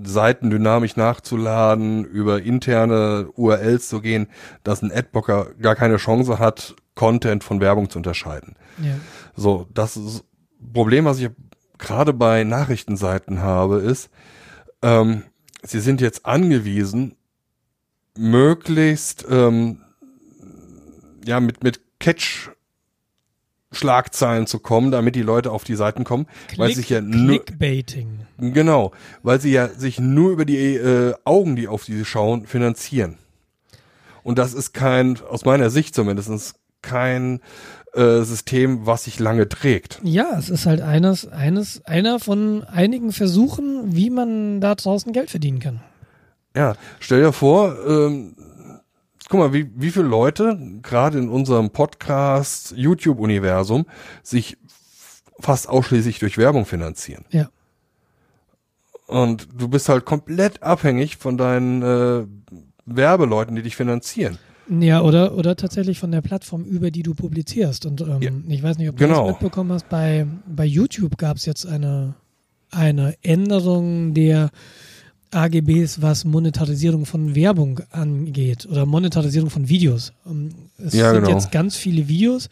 Seiten 0.03 0.51
dynamisch 0.51 0.97
nachzuladen, 0.97 2.05
über 2.05 2.43
interne 2.43 3.31
URLs 3.35 3.89
zu 3.89 4.01
gehen, 4.01 4.29
dass 4.63 4.83
ein 4.83 4.93
Adblocker 4.93 5.55
gar 5.61 5.75
keine 5.75 5.97
Chance 5.97 6.39
hat, 6.39 6.77
Content 6.95 7.43
von 7.43 7.61
Werbung 7.61 7.89
zu 7.89 7.99
unterscheiden. 7.99 8.57
Ja. 8.83 8.95
So, 9.35 9.67
das 9.73 9.99
Problem, 10.73 11.05
was 11.05 11.21
ich 11.21 11.31
gerade 11.79 12.13
bei 12.13 12.45
Nachrichtenseiten 12.45 13.41
habe, 13.41 13.79
ist, 13.79 14.11
ähm, 14.83 15.23
sie 15.63 15.81
sind 15.81 16.01
jetzt 16.01 16.27
angewiesen, 16.27 17.15
möglichst 18.17 19.27
ähm, 19.31 19.81
ja 21.25 21.41
mit 21.41 21.63
mit 21.63 21.81
Catch 22.01 22.51
Schlagzeilen 23.71 24.47
zu 24.47 24.61
kommen, 24.61 24.91
damit 24.91 25.15
die 25.15 25.23
Leute 25.23 25.51
auf 25.51 25.65
die 25.65 25.75
Seiten 25.75 26.05
kommen, 26.05 26.27
weil 26.57 26.75
sich 26.75 26.89
ja 26.89 27.01
nur 27.01 27.45
genau, 28.39 28.93
weil 29.23 29.41
sie 29.41 29.53
ja 29.53 29.69
sich 29.69 30.01
nur 30.01 30.31
über 30.31 30.45
die 30.45 30.77
äh, 30.77 31.15
Augen, 31.25 31.57
die 31.57 31.69
auf 31.69 31.85
diese 31.85 32.05
schauen, 32.05 32.47
finanzieren. 32.47 33.19
Und 34.23 34.39
das 34.39 34.55
ist 34.55 34.73
kein, 34.73 35.19
aus 35.23 35.45
meiner 35.45 35.71
Sicht 35.71 35.95
zumindest, 35.95 36.55
kein 36.83 37.41
äh, 37.95 38.23
System, 38.23 38.87
was 38.87 39.05
sich 39.05 39.19
lange 39.19 39.49
trägt. 39.49 40.01
Ja, 40.03 40.39
es 40.39 40.51
ist 40.51 40.67
halt 40.67 40.81
eines, 40.81 41.27
eines, 41.29 41.85
einer 41.85 42.21
von 42.21 42.65
einigen 42.65 43.13
Versuchen, 43.13 43.95
wie 43.97 44.11
man 44.11 44.61
da 44.61 44.75
draußen 44.75 45.13
Geld 45.13 45.31
verdienen 45.31 45.61
kann. 45.61 45.81
Ja, 46.57 46.77
stell 47.01 47.23
dir 47.23 47.33
vor, 47.33 47.77
ähm, 47.87 48.35
guck 49.29 49.41
mal, 49.41 49.53
wie, 49.53 49.71
wie 49.75 49.91
viele 49.91 50.07
Leute 50.07 50.59
gerade 50.83 51.19
in 51.19 51.29
unserem 51.29 51.71
Podcast, 51.71 52.73
YouTube-Universum 52.77 53.87
sich 54.23 54.57
fast 55.39 55.69
ausschließlich 55.69 56.19
durch 56.19 56.39
Werbung 56.39 56.65
finanzieren. 56.67 57.25
Ja. 57.31 57.49
Und 59.07 59.49
du 59.57 59.69
bist 59.69 59.89
halt 59.89 60.05
komplett 60.05 60.63
abhängig 60.63 61.17
von 61.17 61.39
deinen 61.39 61.83
äh, 61.83 62.27
Werbeleuten, 62.85 63.57
die 63.57 63.63
dich 63.63 63.77
finanzieren. 63.77 64.39
Ja, 64.69 65.01
oder, 65.01 65.35
oder 65.35 65.57
tatsächlich 65.57 65.99
von 65.99 66.11
der 66.13 66.21
Plattform, 66.21 66.65
über 66.65 66.91
die 66.91 67.03
du 67.03 67.15
publizierst. 67.15 67.87
Und 67.87 68.03
ähm, 68.03 68.21
Ja. 68.21 68.31
ich 68.49 68.63
weiß 68.63 68.77
nicht, 68.77 68.91
ob 68.91 68.97
du 68.97 69.05
Genau. 69.07 69.23
das 69.25 69.31
mitbekommen 69.33 69.73
hast, 69.73 69.89
bei, 69.89 70.27
bei 70.47 70.67
YouTube 70.67 71.17
gab 71.17 71.39
es 71.39 71.47
jetzt 71.47 71.65
eine, 71.65 72.15
eine 72.71 73.15
Änderung 73.23 74.13
der 74.13 74.51
AGBs, 75.31 76.01
was 76.03 76.25
Monetarisierung 76.25 77.07
von 77.07 77.35
Werbung 77.35 77.81
angeht 77.91 78.67
oder 78.71 78.87
Monetarisierung 78.87 79.51
von 79.51 79.69
Videos. 79.69 80.13
Ähm, 80.27 80.51
Es 80.79 80.95
Ja, 80.95 81.13
sind 81.13 81.25
genau. 81.25 81.35
jetzt 81.35 81.51
ganz 81.51 81.77
viele 81.77 82.09
Videos, 82.09 82.49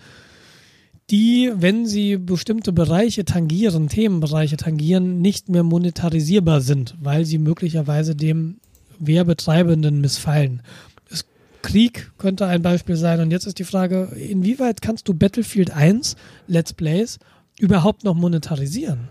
die, 1.11 1.53
wenn 1.55 1.87
sie 1.87 2.17
bestimmte 2.17 2.73
Bereiche 2.73 3.25
tangieren, 3.25 3.89
Themenbereiche 3.89 4.57
tangieren, 4.57 5.21
nicht 5.21 5.49
mehr 5.49 5.63
monetarisierbar 5.63 6.61
sind, 6.61 6.97
weil 7.01 7.25
sie 7.25 7.39
möglicherweise 7.39 8.17
dem 8.17 8.57
Werbetreibenden 8.99 10.01
missfallen. 10.01 10.63
Es, 11.11 11.25
Krieg 11.63 12.11
könnte 12.19 12.47
ein 12.47 12.63
Beispiel 12.63 12.97
sein. 12.97 13.21
Und 13.21 13.31
jetzt 13.31 13.47
ist 13.47 13.59
die 13.59 13.65
Frage, 13.65 14.09
inwieweit 14.17 14.83
kannst 14.83 15.07
du 15.09 15.15
Battlefield 15.15 15.71
1 15.71 16.17
Let's 16.49 16.73
Plays 16.73 17.19
überhaupt 17.59 18.03
noch 18.05 18.15
monetarisieren? 18.15 19.09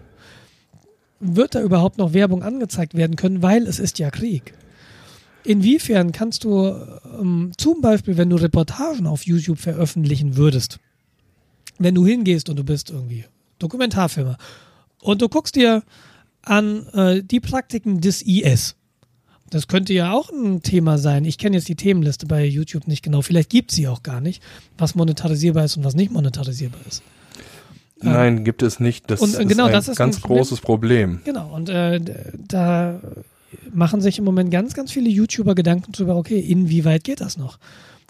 Wird 1.20 1.56
da 1.56 1.62
überhaupt 1.62 1.98
noch 1.98 2.14
Werbung 2.14 2.44
angezeigt 2.44 2.96
werden 2.96 3.16
können, 3.16 3.42
weil 3.42 3.68
es 3.68 3.80
ist 3.80 4.00
ja 4.00 4.12
Krieg? 4.12 4.54
Inwiefern 5.44 6.12
kannst 6.12 6.44
du 6.44 6.74
ähm, 7.20 7.52
zum 7.58 7.82
Beispiel, 7.82 8.18
wenn 8.18 8.30
du 8.30 8.36
Reportagen 8.36 9.06
auf 9.06 9.26
YouTube 9.26 9.60
veröffentlichen 9.60 10.38
würdest, 10.38 10.80
wenn 11.78 11.96
du 11.96 12.06
hingehst 12.06 12.50
und 12.50 12.58
du 12.58 12.64
bist 12.64 12.90
irgendwie 12.90 13.26
Dokumentarfilmer 13.60 14.38
und 15.02 15.22
du 15.22 15.30
guckst 15.30 15.56
dir 15.56 15.84
an 16.42 16.88
äh, 16.88 17.24
die 17.24 17.40
Praktiken 17.40 18.02
des 18.02 18.22
IS. 18.24 18.76
Das 19.52 19.68
könnte 19.68 19.94
ja 19.94 20.12
auch 20.12 20.32
ein 20.32 20.64
Thema 20.64 20.98
sein. 20.98 21.26
Ich 21.26 21.38
kenne 21.38 21.58
jetzt 21.58 21.70
die 21.70 21.76
Themenliste 21.76 22.26
bei 22.26 22.44
YouTube 22.44 22.88
nicht 22.88 23.04
genau. 23.04 23.22
Vielleicht 23.22 23.52
gibt 23.52 23.72
sie 23.72 23.88
auch 23.88 24.02
gar 24.02 24.20
nicht, 24.20 24.42
was 24.78 24.96
monetarisierbar 24.96 25.66
ist 25.66 25.78
und 25.78 25.84
was 25.84 25.96
nicht 25.96 26.12
monetarisierbar 26.12 26.82
ist. 26.88 27.04
Nein, 28.02 28.44
gibt 28.44 28.62
es 28.62 28.80
nicht. 28.80 29.10
Das 29.10 29.22
Und, 29.22 29.36
äh, 29.36 29.44
ist 29.44 29.50
genau, 29.50 29.66
ein 29.66 29.72
das 29.72 29.88
ist 29.88 29.98
ganz 29.98 30.18
ein 30.18 30.22
Problem. 30.22 30.38
großes 30.38 30.62
Problem. 30.62 31.22
Genau, 31.24 31.54
und 31.54 31.70
äh, 31.70 32.00
da 32.48 33.00
machen 33.74 34.02
sich 34.02 34.18
im 34.20 34.26
Moment 34.26 34.52
ganz, 34.52 34.74
ganz 34.74 34.92
viele 34.92 35.10
YouTuber 35.10 35.56
Gedanken 35.56 35.92
drüber, 35.92 36.16
okay, 36.16 36.40
inwieweit 36.40 37.04
geht 37.04 37.22
das 37.22 37.38
noch? 37.38 37.58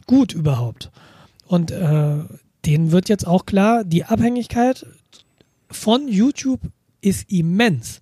Gut 0.07 0.33
überhaupt. 0.33 0.91
Und 1.47 1.71
äh, 1.71 2.15
denen 2.65 2.91
wird 2.91 3.09
jetzt 3.09 3.27
auch 3.27 3.45
klar, 3.45 3.83
die 3.83 4.05
Abhängigkeit 4.05 4.85
von 5.69 6.07
YouTube 6.07 6.61
ist 7.01 7.31
immens. 7.31 8.01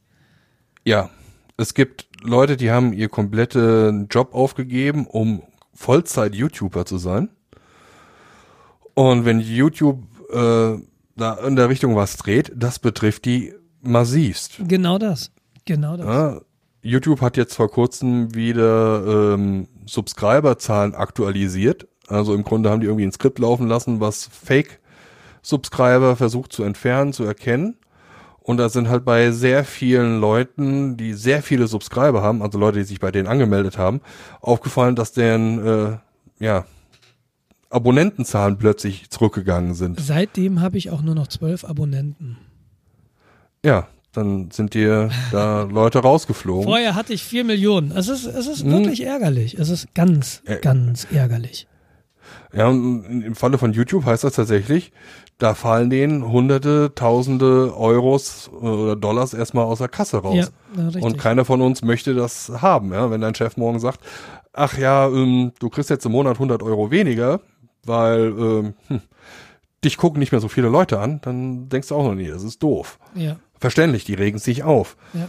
Ja, 0.86 1.10
es 1.58 1.74
gibt 1.74 2.08
Leute, 2.22 2.58
die 2.58 2.72
haben 2.72 2.94
ihr 2.94 3.10
kompletten 3.10 4.08
Job 4.10 4.34
aufgegeben, 4.34 5.06
um 5.06 5.44
Vollzeit-YouTuber 5.74 6.86
zu 6.86 6.98
sein. 6.98 7.30
Und 8.94 9.26
wenn 9.26 9.40
YouTube 9.40 10.04
äh, 10.32 10.78
da 11.16 11.34
in 11.36 11.56
der 11.56 11.70
Richtung 11.70 11.96
was 11.96 12.18
dreht, 12.18 12.52
das 12.56 12.80
betrifft 12.80 13.26
die 13.26 13.54
massivst. 13.82 14.60
Genau 14.68 14.98
das. 14.98 15.32
Genau 15.66 15.98
das. 15.98 16.06
Ja, 16.06 16.42
YouTube 16.82 17.22
hat 17.22 17.38
jetzt 17.38 17.56
vor 17.56 17.70
kurzem 17.70 18.36
wieder 18.36 19.34
ähm, 19.34 19.68
Subscriber-Zahlen 19.86 20.96
aktualisiert. 20.96 21.88
Also 22.08 22.34
im 22.34 22.44
Grunde 22.44 22.70
haben 22.70 22.82
die 22.82 22.88
irgendwie 22.88 23.06
ein 23.06 23.12
Skript 23.12 23.40
laufen 23.40 23.68
lassen, 23.68 24.00
was 24.00 24.26
Fake-Subscriber 24.26 26.16
versucht 26.16 26.52
zu 26.52 26.64
entfernen, 26.64 27.14
zu 27.14 27.24
erkennen. 27.24 27.78
Und 28.40 28.58
da 28.58 28.68
sind 28.68 28.90
halt 28.90 29.06
bei 29.06 29.32
sehr 29.32 29.64
vielen 29.64 30.20
Leuten, 30.20 30.98
die 30.98 31.14
sehr 31.14 31.42
viele 31.42 31.68
Subscriber 31.68 32.22
haben, 32.22 32.42
also 32.42 32.60
Leute, 32.60 32.80
die 32.80 32.84
sich 32.84 33.00
bei 33.00 33.10
denen 33.10 33.28
angemeldet 33.28 33.78
haben, 33.78 34.02
aufgefallen, 34.42 34.98
dass 34.98 35.14
deren 35.14 35.66
äh, 35.66 35.98
ja, 36.40 36.66
Abonnentenzahlen 37.74 38.58
plötzlich 38.58 39.10
zurückgegangen 39.10 39.74
sind. 39.74 40.00
Seitdem 40.00 40.62
habe 40.62 40.78
ich 40.78 40.90
auch 40.92 41.02
nur 41.02 41.16
noch 41.16 41.28
zwölf 41.28 41.64
Abonnenten. 41.66 42.38
Ja, 43.66 43.88
dann 44.14 44.52
sind 44.52 44.74
dir 44.74 45.10
da 45.32 45.64
Leute 45.72 46.00
rausgeflogen. 46.00 46.66
Vorher 46.66 46.96
hatte 46.96 47.14
ich 47.14 47.24
vier 47.24 47.44
Millionen. 47.44 47.92
Es 47.92 48.08
ist, 48.08 48.26
es 48.26 48.48
ist 48.48 48.64
Hm. 48.64 48.72
wirklich 48.72 49.04
ärgerlich. 49.04 49.56
Es 49.58 49.70
ist 49.70 49.94
ganz, 49.96 50.42
Äh, 50.46 50.58
ganz 50.60 51.08
ärgerlich. 51.12 51.68
Ja, 52.54 52.68
und 52.68 53.22
im 53.24 53.36
Falle 53.36 53.58
von 53.58 53.74
YouTube 53.74 54.06
heißt 54.06 54.24
das 54.24 54.34
tatsächlich, 54.34 54.92
da 55.40 55.56
fallen 55.56 55.90
denen 55.90 56.28
hunderte, 56.32 56.92
tausende 56.96 57.76
Euros 57.76 58.50
äh, 58.54 58.66
oder 58.66 58.96
Dollars 58.96 59.34
erstmal 59.34 59.66
aus 59.66 59.80
der 59.80 59.88
Kasse 59.90 60.18
raus. 60.18 60.52
Ja, 60.76 61.02
und 61.02 61.18
keiner 61.18 61.44
von 61.46 61.62
uns 61.62 61.82
möchte 61.82 62.14
das 62.14 62.50
haben, 62.62 62.94
ja. 62.94 63.10
Wenn 63.10 63.22
dein 63.22 63.36
Chef 63.36 63.58
morgen 63.58 63.80
sagt, 63.80 64.00
ach 64.54 64.78
ja, 64.78 65.08
ähm, 65.08 65.52
du 65.60 65.70
kriegst 65.70 65.90
jetzt 65.90 66.06
im 66.06 66.12
Monat 66.12 66.36
100 66.36 66.62
Euro 66.64 66.92
weniger, 66.92 67.42
weil 67.86 68.22
ähm, 68.38 68.74
hm, 68.88 69.02
dich 69.84 69.98
gucken 69.98 70.20
nicht 70.20 70.32
mehr 70.32 70.42
so 70.42 70.48
viele 70.48 70.70
Leute 70.70 71.00
an, 71.00 71.20
dann 71.22 71.70
denkst 71.70 71.90
du 71.90 71.96
auch 71.96 72.04
noch 72.04 72.16
nie, 72.16 72.28
das 72.28 72.44
ist 72.44 72.62
doof. 72.64 73.00
ja, 73.16 73.38
Verständlich, 73.60 74.04
die 74.06 74.14
regen 74.16 74.40
sich 74.40 74.64
auf. 74.64 74.98
ja. 75.14 75.28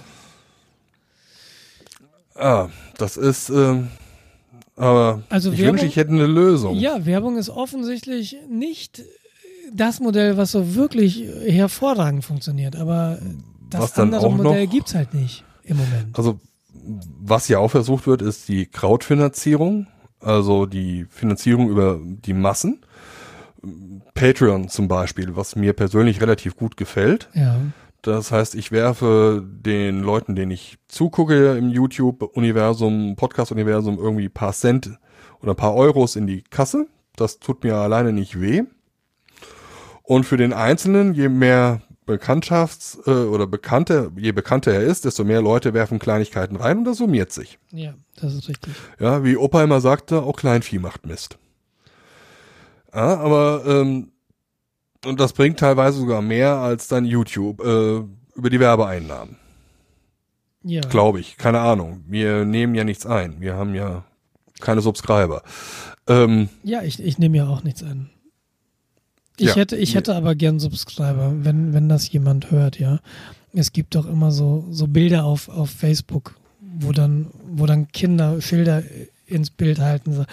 Ah, 2.36 2.68
das 2.98 3.16
ist, 3.16 3.48
ähm, 3.50 3.88
aber 4.76 5.22
Also 5.28 5.52
ich 5.52 5.58
Werbung- 5.58 5.74
wünsche, 5.74 5.86
ich 5.86 5.96
hätte 5.96 6.10
eine 6.10 6.26
Lösung. 6.26 6.76
Ja, 6.76 7.06
Werbung 7.06 7.36
ist 7.36 7.48
offensichtlich 7.48 8.36
nicht 8.50 9.02
das 9.72 10.00
Modell, 10.00 10.36
was 10.36 10.50
so 10.50 10.74
wirklich 10.74 11.22
hervorragend 11.46 12.24
funktioniert. 12.24 12.74
Aber 12.76 13.18
das 13.70 13.80
Was 13.82 13.92
dann 13.92 14.06
andere 14.12 14.26
auch 14.26 14.36
Modell 14.36 14.64
noch- 14.64 14.70
gibt's 14.72 14.94
halt 14.94 15.14
nicht 15.14 15.44
im 15.62 15.76
Moment. 15.76 16.18
Also, 16.18 16.40
was 17.20 17.46
ja 17.48 17.58
auch 17.60 17.70
versucht 17.70 18.06
wird, 18.08 18.20
ist 18.20 18.48
die 18.48 18.66
Crowdfinanzierung, 18.66 19.86
also 20.24 20.66
die 20.66 21.06
Finanzierung 21.10 21.68
über 21.68 22.00
die 22.02 22.34
Massen. 22.34 22.80
Patreon 24.14 24.68
zum 24.68 24.88
Beispiel, 24.88 25.36
was 25.36 25.56
mir 25.56 25.72
persönlich 25.72 26.20
relativ 26.20 26.56
gut 26.56 26.76
gefällt. 26.76 27.30
Ja, 27.34 27.56
Das 28.02 28.30
heißt, 28.30 28.54
ich 28.54 28.72
werfe 28.72 29.42
den 29.44 30.02
Leuten, 30.02 30.36
denen 30.36 30.50
ich 30.50 30.76
zugucke 30.88 31.56
im 31.56 31.70
YouTube-Universum, 31.70 33.16
Podcast-Universum, 33.16 33.98
irgendwie 33.98 34.28
paar 34.28 34.52
Cent 34.52 34.98
oder 35.40 35.52
ein 35.52 35.56
paar 35.56 35.74
Euros 35.74 36.16
in 36.16 36.26
die 36.26 36.42
Kasse. 36.42 36.86
Das 37.16 37.38
tut 37.38 37.64
mir 37.64 37.76
alleine 37.76 38.12
nicht 38.12 38.40
weh. 38.40 38.64
Und 40.02 40.24
für 40.24 40.36
den 40.36 40.52
Einzelnen, 40.52 41.14
je 41.14 41.30
mehr 41.30 41.80
Bekanntschafts- 42.06 42.98
äh, 43.06 43.26
oder 43.28 43.46
Bekannte, 43.46 44.10
je 44.16 44.32
bekannter 44.32 44.72
er 44.72 44.82
ist, 44.82 45.04
desto 45.04 45.24
mehr 45.24 45.40
Leute 45.40 45.72
werfen 45.74 45.98
Kleinigkeiten 45.98 46.56
rein 46.56 46.78
und 46.78 46.84
das 46.84 46.98
summiert 46.98 47.32
sich. 47.32 47.58
ja, 47.70 47.94
das 48.16 48.34
ist 48.34 48.48
richtig. 48.48 48.74
Ja, 48.98 49.24
wie 49.24 49.36
Opa 49.36 49.62
immer 49.64 49.80
sagte, 49.80 50.22
auch 50.22 50.36
Kleinvieh 50.36 50.78
macht 50.78 51.06
Mist. 51.06 51.38
Ja, 52.94 53.18
aber 53.18 53.64
ähm, 53.66 54.12
und 55.04 55.18
das 55.20 55.32
bringt 55.32 55.58
teilweise 55.58 55.98
sogar 55.98 56.22
mehr 56.22 56.56
als 56.56 56.88
dann 56.88 57.04
YouTube 57.04 57.60
äh, 57.64 58.02
über 58.36 58.50
die 58.50 58.60
Werbeeinnahmen, 58.60 59.36
Ja, 60.62 60.80
glaube 60.82 61.20
ich. 61.20 61.36
Keine 61.36 61.60
Ahnung. 61.60 62.04
Wir 62.06 62.44
nehmen 62.44 62.74
ja 62.74 62.84
nichts 62.84 63.04
ein. 63.06 63.40
Wir 63.40 63.54
haben 63.54 63.74
ja 63.74 64.04
keine 64.60 64.80
Subscriber. 64.80 65.42
Ähm, 66.06 66.48
ja 66.62 66.82
ich, 66.82 67.02
ich 67.02 67.18
nehme 67.18 67.36
ja 67.38 67.48
auch 67.48 67.64
nichts 67.64 67.82
an. 67.82 68.10
Ich 69.36 69.48
Ja. 69.48 69.56
hätte, 69.56 69.76
ich 69.76 69.94
hätte 69.94 70.14
aber 70.14 70.34
gern 70.34 70.60
Subscriber, 70.60 71.32
wenn, 71.44 71.72
wenn 71.72 71.88
das 71.88 72.10
jemand 72.10 72.50
hört, 72.50 72.78
ja. 72.78 73.00
Es 73.52 73.72
gibt 73.72 73.94
doch 73.94 74.06
immer 74.06 74.30
so, 74.32 74.66
so 74.70 74.86
Bilder 74.88 75.24
auf, 75.24 75.48
auf 75.48 75.70
Facebook, 75.70 76.36
wo 76.60 76.92
dann, 76.92 77.28
wo 77.48 77.66
dann 77.66 77.88
Kinder 77.88 78.40
Schilder 78.40 78.82
ins 79.26 79.50
Bild 79.50 79.78
halten. 79.78 80.12
So. 80.12 80.24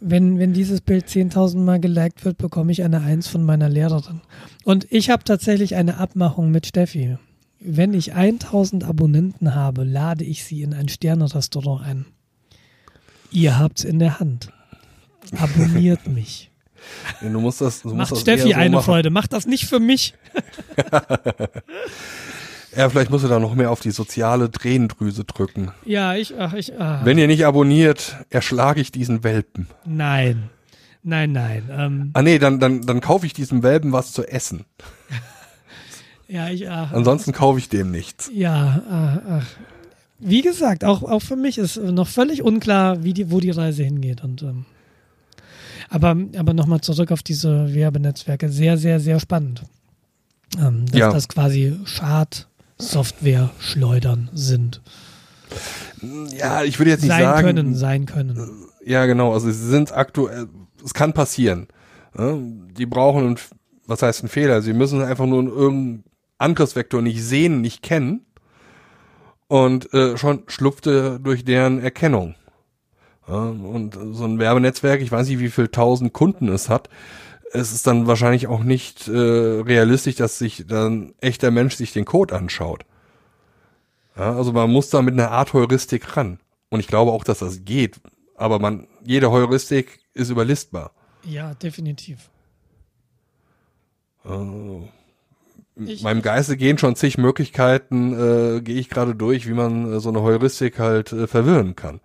Wenn, 0.00 0.38
wenn 0.38 0.52
dieses 0.52 0.80
Bild 0.80 1.06
10.000 1.06 1.58
Mal 1.58 1.80
geliked 1.80 2.24
wird, 2.24 2.38
bekomme 2.38 2.72
ich 2.72 2.82
eine 2.82 3.00
Eins 3.00 3.28
von 3.28 3.42
meiner 3.44 3.68
Lehrerin. 3.68 4.20
Und 4.64 4.86
ich 4.90 5.10
habe 5.10 5.24
tatsächlich 5.24 5.76
eine 5.76 5.98
Abmachung 5.98 6.50
mit 6.50 6.66
Steffi. 6.66 7.16
Wenn 7.60 7.94
ich 7.94 8.12
1000 8.12 8.84
Abonnenten 8.84 9.54
habe, 9.54 9.84
lade 9.84 10.24
ich 10.24 10.44
sie 10.44 10.62
in 10.62 10.74
ein 10.74 10.88
Sterne-Restaurant 10.88 11.82
ein. 11.86 12.06
Ihr 13.30 13.58
habt's 13.58 13.84
in 13.84 13.98
der 13.98 14.20
Hand. 14.20 14.48
Abonniert 15.38 16.06
mich. 16.06 16.50
Du 17.20 17.40
musst 17.40 17.60
das, 17.60 17.82
du 17.82 17.88
musst 17.88 17.98
Macht 17.98 18.12
das 18.12 18.20
Steffi 18.20 18.48
eher 18.48 18.54
so 18.54 18.60
eine 18.60 18.76
machen. 18.76 18.84
Freude. 18.84 19.10
Macht 19.10 19.32
das 19.32 19.46
nicht 19.46 19.66
für 19.66 19.80
mich. 19.80 20.14
Ja, 22.76 22.90
vielleicht 22.90 23.10
musst 23.10 23.24
du 23.24 23.28
da 23.28 23.38
noch 23.38 23.54
mehr 23.54 23.70
auf 23.70 23.78
die 23.78 23.92
soziale 23.92 24.50
Tränendrüse 24.50 25.22
drücken. 25.24 25.70
Ja, 25.84 26.14
ich, 26.16 26.34
ach, 26.36 26.54
ich, 26.54 26.76
ah. 26.80 27.02
Wenn 27.04 27.18
ihr 27.18 27.28
nicht 27.28 27.46
abonniert, 27.46 28.16
erschlage 28.30 28.80
ich 28.80 28.90
diesen 28.90 29.22
Welpen. 29.22 29.68
Nein. 29.84 30.50
Nein, 31.04 31.30
nein. 31.32 31.70
Ähm, 31.70 32.10
Ah 32.14 32.22
nee, 32.22 32.38
dann, 32.40 32.58
dann, 32.58 32.82
dann 32.82 33.00
kaufe 33.00 33.26
ich 33.26 33.32
diesem 33.32 33.62
Welpen 33.62 33.92
was 33.92 34.12
zu 34.12 34.24
essen. 34.26 34.64
ja, 36.28 36.48
ich, 36.48 36.68
ach, 36.68 36.90
Ansonsten 36.92 37.30
kaufe 37.32 37.58
ich 37.60 37.68
dem 37.68 37.90
nichts. 37.92 38.28
ja, 38.34 38.82
ach, 38.90 39.18
ach. 39.28 39.46
Wie 40.18 40.42
gesagt, 40.42 40.84
auch, 40.84 41.02
auch 41.02 41.20
für 41.20 41.36
mich 41.36 41.58
ist 41.58 41.76
noch 41.76 42.08
völlig 42.08 42.42
unklar, 42.42 43.04
wie 43.04 43.12
die, 43.12 43.30
wo 43.30 43.38
die 43.38 43.50
Reise 43.50 43.84
hingeht. 43.84 44.24
Und, 44.24 44.42
ähm, 44.42 44.64
aber 45.90 46.16
aber 46.36 46.54
nochmal 46.54 46.80
zurück 46.80 47.12
auf 47.12 47.22
diese 47.22 47.74
Werbenetzwerke. 47.74 48.48
Sehr, 48.48 48.78
sehr, 48.78 48.98
sehr 49.00 49.20
spannend. 49.20 49.62
Ähm, 50.58 50.86
dass 50.86 50.98
Ja. 50.98 51.12
das 51.12 51.28
quasi 51.28 51.76
Schad-Software-Schleudern 51.84 54.30
sind. 54.32 54.80
Ja, 56.38 56.62
ich 56.64 56.78
würde 56.78 56.90
jetzt 56.90 57.02
nicht 57.02 57.10
sein 57.10 57.22
sagen. 57.22 57.46
können, 57.46 57.74
sein 57.74 58.06
können. 58.06 58.66
Ja, 58.84 59.06
genau. 59.06 59.32
Also 59.32 59.50
sie 59.50 59.66
sind 59.68 59.92
aktuell, 59.92 60.48
es 60.84 60.94
kann 60.94 61.12
passieren. 61.12 61.68
Ja, 62.16 62.36
die 62.36 62.86
brauchen, 62.86 63.26
einen, 63.26 63.38
was 63.86 64.02
heißt 64.02 64.24
ein 64.24 64.28
Fehler? 64.28 64.62
Sie 64.62 64.72
müssen 64.72 65.02
einfach 65.02 65.26
nur 65.26 65.42
irgendeinen 65.44 66.04
Angriffsvektor 66.38 67.02
nicht 67.02 67.22
sehen, 67.22 67.60
nicht 67.60 67.82
kennen. 67.82 68.24
Und 69.46 69.92
äh, 69.92 70.16
schon 70.16 70.42
schlupfte 70.48 71.20
durch 71.22 71.44
deren 71.44 71.78
Erkennung. 71.80 72.34
Und 73.26 73.96
so 74.12 74.24
ein 74.24 74.38
Werbenetzwerk, 74.38 75.00
ich 75.00 75.10
weiß 75.10 75.28
nicht, 75.28 75.38
wie 75.38 75.48
viel 75.48 75.68
tausend 75.68 76.12
Kunden 76.12 76.48
es 76.48 76.68
hat. 76.68 76.88
Es 77.52 77.72
ist 77.72 77.86
dann 77.86 78.06
wahrscheinlich 78.06 78.48
auch 78.48 78.62
nicht 78.62 79.08
äh, 79.08 79.12
realistisch, 79.12 80.16
dass 80.16 80.38
sich 80.38 80.66
dann 80.66 81.14
echter 81.20 81.50
Mensch 81.50 81.76
sich 81.76 81.92
den 81.92 82.04
Code 82.04 82.34
anschaut. 82.34 82.84
Ja, 84.16 84.36
also 84.36 84.52
man 84.52 84.70
muss 84.70 84.90
da 84.90 85.02
mit 85.02 85.14
einer 85.14 85.30
Art 85.30 85.52
Heuristik 85.52 86.16
ran. 86.16 86.38
Und 86.68 86.80
ich 86.80 86.86
glaube 86.86 87.12
auch, 87.12 87.24
dass 87.24 87.38
das 87.38 87.64
geht. 87.64 88.00
Aber 88.36 88.58
man, 88.58 88.88
jede 89.04 89.30
Heuristik 89.30 90.00
ist 90.12 90.30
überlistbar. 90.30 90.92
Ja, 91.24 91.54
definitiv. 91.54 92.30
Also, 94.24 94.88
in 95.76 96.02
meinem 96.02 96.22
Geiste 96.22 96.56
gehen 96.56 96.78
schon 96.78 96.96
zig 96.96 97.18
Möglichkeiten, 97.18 98.12
äh, 98.12 98.60
gehe 98.60 98.76
ich 98.76 98.88
gerade 98.88 99.14
durch, 99.14 99.48
wie 99.48 99.54
man 99.54 99.92
äh, 99.92 100.00
so 100.00 100.08
eine 100.08 100.22
Heuristik 100.22 100.78
halt 100.78 101.12
äh, 101.12 101.26
verwirren 101.26 101.76
kann. 101.76 102.00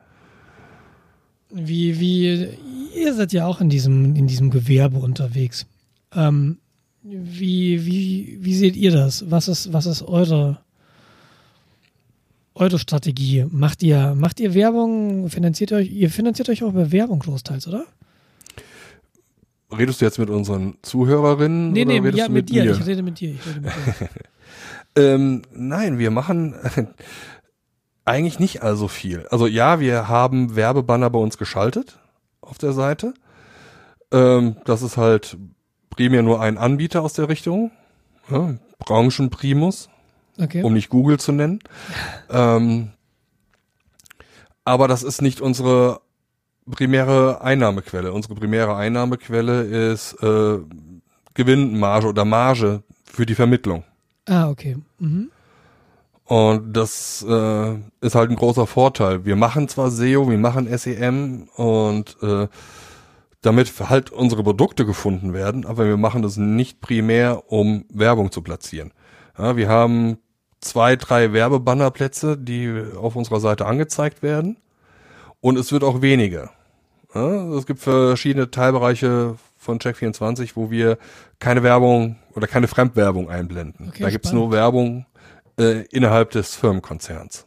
Wie, 1.51 1.99
wie, 1.99 2.47
ihr 2.95 3.13
seid 3.13 3.33
ja 3.33 3.45
auch 3.47 3.59
in 3.61 3.69
diesem, 3.69 4.15
in 4.15 4.27
diesem 4.27 4.49
Gewerbe 4.51 4.99
unterwegs. 4.99 5.65
Ähm, 6.13 6.57
wie, 7.01 7.85
wie, 7.85 8.37
wie 8.41 8.55
seht 8.55 8.75
ihr 8.75 8.91
das? 8.91 9.29
Was 9.31 9.47
ist, 9.47 9.73
was 9.73 9.85
ist 9.85 10.03
eure, 10.03 10.59
eure 12.53 12.77
Strategie? 12.77 13.45
Macht 13.49 13.81
ihr, 13.81 14.15
macht 14.15 14.39
ihr 14.39 14.53
Werbung? 14.53 15.29
Finanziert 15.29 15.71
ihr 15.71 15.77
euch, 15.77 15.91
ihr 15.91 16.09
finanziert 16.09 16.49
euch 16.49 16.63
auch 16.63 16.69
über 16.69 16.91
Werbung 16.91 17.19
großteils, 17.19 17.67
oder? 17.67 17.85
Redest 19.75 20.01
du 20.01 20.05
jetzt 20.05 20.17
mit 20.19 20.29
unseren 20.29 20.75
Zuhörerinnen 20.81 21.71
Nee, 21.71 21.85
nee, 21.85 21.95
ja, 21.95 22.01
mit, 22.01 22.29
mit, 22.29 22.49
dir. 22.49 22.63
mir? 22.65 22.71
Ich 22.71 22.85
rede 22.85 23.03
mit 23.03 23.19
dir. 23.19 23.31
Ich 23.31 23.47
rede 23.47 23.61
mit 23.61 23.71
dir. 23.71 24.09
Ähm, 24.95 25.43
nein, 25.53 25.99
wir 25.99 26.09
machen 26.11 26.55
eigentlich 28.09 28.39
nicht 28.39 28.63
also 28.63 28.87
viel. 28.87 29.27
Also 29.29 29.45
ja, 29.47 29.79
wir 29.79 30.07
haben 30.07 30.55
Werbebanner 30.55 31.09
bei 31.09 31.19
uns 31.19 31.37
geschaltet 31.37 31.99
auf 32.41 32.57
der 32.57 32.73
Seite. 32.73 33.13
Ähm, 34.11 34.57
das 34.65 34.81
ist 34.81 34.97
halt 34.97 35.37
primär 35.91 36.23
nur 36.23 36.41
ein 36.41 36.57
Anbieter 36.57 37.01
aus 37.03 37.13
der 37.13 37.29
Richtung. 37.29 37.71
Ja, 38.29 38.55
Branchenprimus, 38.79 39.89
Okay. 40.37 40.63
um 40.63 40.73
nicht 40.73 40.89
Google 40.89 41.19
zu 41.19 41.31
nennen. 41.31 41.59
Ähm, 42.31 42.91
aber 44.65 44.87
das 44.87 45.01
ist 45.01 45.21
nicht 45.23 45.41
unsere 45.41 45.99
primäre 46.69 47.41
Einnahmequelle. 47.41 48.13
Unsere 48.13 48.35
primäre 48.35 48.75
Einnahmequelle 48.75 49.63
ist 49.63 50.13
äh, 50.21 50.59
Gewinnmarge 51.33 52.07
oder 52.07 52.23
Marge 52.23 52.83
für 53.03 53.25
die 53.25 53.33
Vermittlung. 53.33 53.83
Ah, 54.27 54.47
okay. 54.49 54.77
Mhm. 54.99 55.31
Und 56.29 56.73
das 56.73 57.25
äh, 57.27 57.73
ist 58.01 58.13
halt 58.13 58.29
ein 58.29 58.35
großer 58.35 58.67
Vorteil. 58.67 59.25
Wir 59.25 59.35
machen 59.35 59.67
zwar 59.67 59.89
SEO, 59.89 60.29
wir 60.29 60.37
machen 60.37 60.67
SEM 60.77 61.49
und 61.55 62.17
äh, 62.21 62.47
damit 63.41 63.73
halt 63.89 64.11
unsere 64.11 64.43
Produkte 64.43 64.85
gefunden 64.85 65.33
werden, 65.33 65.65
aber 65.65 65.87
wir 65.87 65.97
machen 65.97 66.21
das 66.21 66.37
nicht 66.37 66.81
primär, 66.81 67.51
um 67.51 67.85
Werbung 67.91 68.31
zu 68.31 68.43
platzieren. 68.43 68.91
Ja, 69.39 69.57
wir 69.57 69.69
haben 69.69 70.19
zwei, 70.61 70.95
drei 70.97 71.33
Werbebannerplätze, 71.33 72.37
die 72.37 72.79
auf 72.95 73.15
unserer 73.15 73.39
Seite 73.39 73.65
angezeigt 73.65 74.21
werden 74.21 74.57
und 75.41 75.57
es 75.57 75.71
wird 75.71 75.83
auch 75.83 76.03
weniger. 76.03 76.51
Ja, 77.15 77.55
es 77.57 77.65
gibt 77.65 77.79
verschiedene 77.79 78.51
Teilbereiche 78.51 79.35
von 79.57 79.79
Check24, 79.79 80.51
wo 80.53 80.69
wir 80.69 80.99
keine 81.39 81.63
Werbung 81.63 82.17
oder 82.35 82.45
keine 82.45 82.67
Fremdwerbung 82.67 83.31
einblenden. 83.31 83.87
Okay, 83.87 84.03
da 84.03 84.11
gibt's 84.11 84.29
spannend. 84.29 84.45
nur 84.45 84.55
Werbung 84.55 85.07
äh, 85.59 85.81
innerhalb 85.91 86.31
des 86.31 86.55
Firmenkonzerns. 86.55 87.45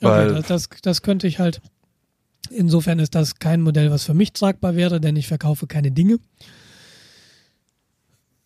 Weil- 0.00 0.30
Okay, 0.30 0.42
das, 0.46 0.68
das, 0.68 0.80
das 0.82 1.02
könnte 1.02 1.26
ich 1.26 1.38
halt. 1.38 1.60
Insofern 2.50 2.98
ist 2.98 3.14
das 3.14 3.38
kein 3.40 3.60
Modell, 3.60 3.90
was 3.90 4.04
für 4.04 4.14
mich 4.14 4.32
tragbar 4.32 4.74
wäre, 4.76 5.00
denn 5.00 5.16
ich 5.16 5.26
verkaufe 5.26 5.66
keine 5.66 5.90
Dinge. 5.90 6.18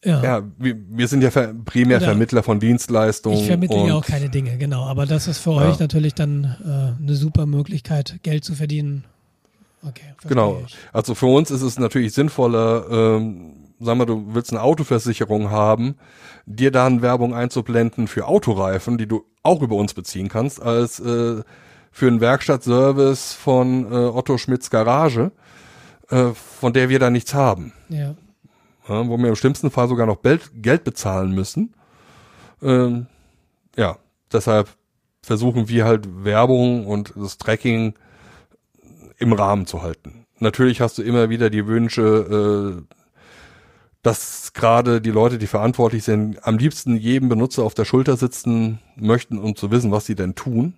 Ja. 0.04 0.20
Ja, 0.22 0.42
wir, 0.58 0.76
wir 0.88 1.06
sind 1.06 1.22
ja 1.22 1.30
ver 1.30 1.54
primär 1.64 1.98
Oder- 1.98 2.06
Vermittler 2.06 2.42
von 2.42 2.58
Dienstleistungen. 2.58 3.38
Ich 3.38 3.46
vermittle 3.46 3.86
ja 3.86 3.94
auch 3.94 4.04
keine 4.04 4.28
Dinge, 4.28 4.58
genau. 4.58 4.84
Aber 4.86 5.06
das 5.06 5.28
ist 5.28 5.38
für 5.38 5.52
Ja. 5.52 5.68
euch 5.70 5.78
natürlich 5.78 6.14
dann 6.14 6.44
äh, 6.64 7.00
eine 7.02 7.14
super 7.14 7.46
Möglichkeit, 7.46 8.18
Geld 8.24 8.44
zu 8.44 8.54
verdienen. 8.54 9.04
Okay, 9.86 10.14
Genau. 10.28 10.62
ich. 10.66 10.76
Also 10.92 11.14
für 11.14 11.26
uns 11.26 11.50
ist 11.52 11.62
es 11.62 11.78
natürlich 11.78 12.12
sinnvoller, 12.14 12.86
ähm, 12.90 13.54
sag 13.78 13.96
mal, 13.96 14.04
du 14.06 14.34
willst 14.34 14.50
eine 14.52 14.62
Autoversicherung 14.62 15.50
haben, 15.50 15.94
dir 16.46 16.70
dann 16.70 17.02
Werbung 17.02 17.34
einzublenden 17.34 18.08
für 18.08 18.26
Autoreifen, 18.26 18.98
die 18.98 19.06
du 19.06 19.24
auch 19.42 19.62
über 19.62 19.76
uns 19.76 19.94
beziehen 19.94 20.28
kannst, 20.28 20.62
als 20.62 21.00
äh, 21.00 21.42
für 21.90 22.06
einen 22.06 22.20
Werkstattservice 22.20 23.34
von 23.34 23.84
äh, 23.84 23.94
Otto 23.94 24.38
Schmidts 24.38 24.70
Garage, 24.70 25.32
äh, 26.08 26.30
von 26.32 26.72
der 26.72 26.88
wir 26.88 26.98
da 26.98 27.10
nichts 27.10 27.34
haben. 27.34 27.72
Ja. 27.88 28.14
Ja, 28.88 29.08
wo 29.08 29.16
wir 29.16 29.28
im 29.28 29.36
schlimmsten 29.36 29.70
Fall 29.70 29.88
sogar 29.88 30.06
noch 30.06 30.22
Geld, 30.22 30.50
Geld 30.54 30.82
bezahlen 30.82 31.32
müssen. 31.32 31.74
Ähm, 32.62 33.06
ja, 33.76 33.96
deshalb 34.32 34.68
versuchen 35.22 35.68
wir 35.68 35.84
halt 35.84 36.24
Werbung 36.24 36.86
und 36.86 37.12
das 37.14 37.38
Tracking 37.38 37.94
im 39.18 39.32
Rahmen 39.32 39.66
zu 39.66 39.82
halten. 39.82 40.26
Natürlich 40.40 40.80
hast 40.80 40.98
du 40.98 41.02
immer 41.02 41.30
wieder 41.30 41.48
die 41.48 41.66
Wünsche, 41.68 42.82
äh, 42.84 42.94
dass 44.02 44.52
gerade 44.52 45.00
die 45.00 45.10
Leute, 45.10 45.38
die 45.38 45.46
verantwortlich 45.46 46.02
sind, 46.04 46.44
am 46.46 46.58
liebsten 46.58 46.96
jedem 46.96 47.28
Benutzer 47.28 47.62
auf 47.62 47.74
der 47.74 47.84
Schulter 47.84 48.16
sitzen 48.16 48.80
möchten, 48.96 49.38
um 49.38 49.54
zu 49.54 49.70
wissen, 49.70 49.92
was 49.92 50.06
sie 50.06 50.16
denn 50.16 50.34
tun. 50.34 50.74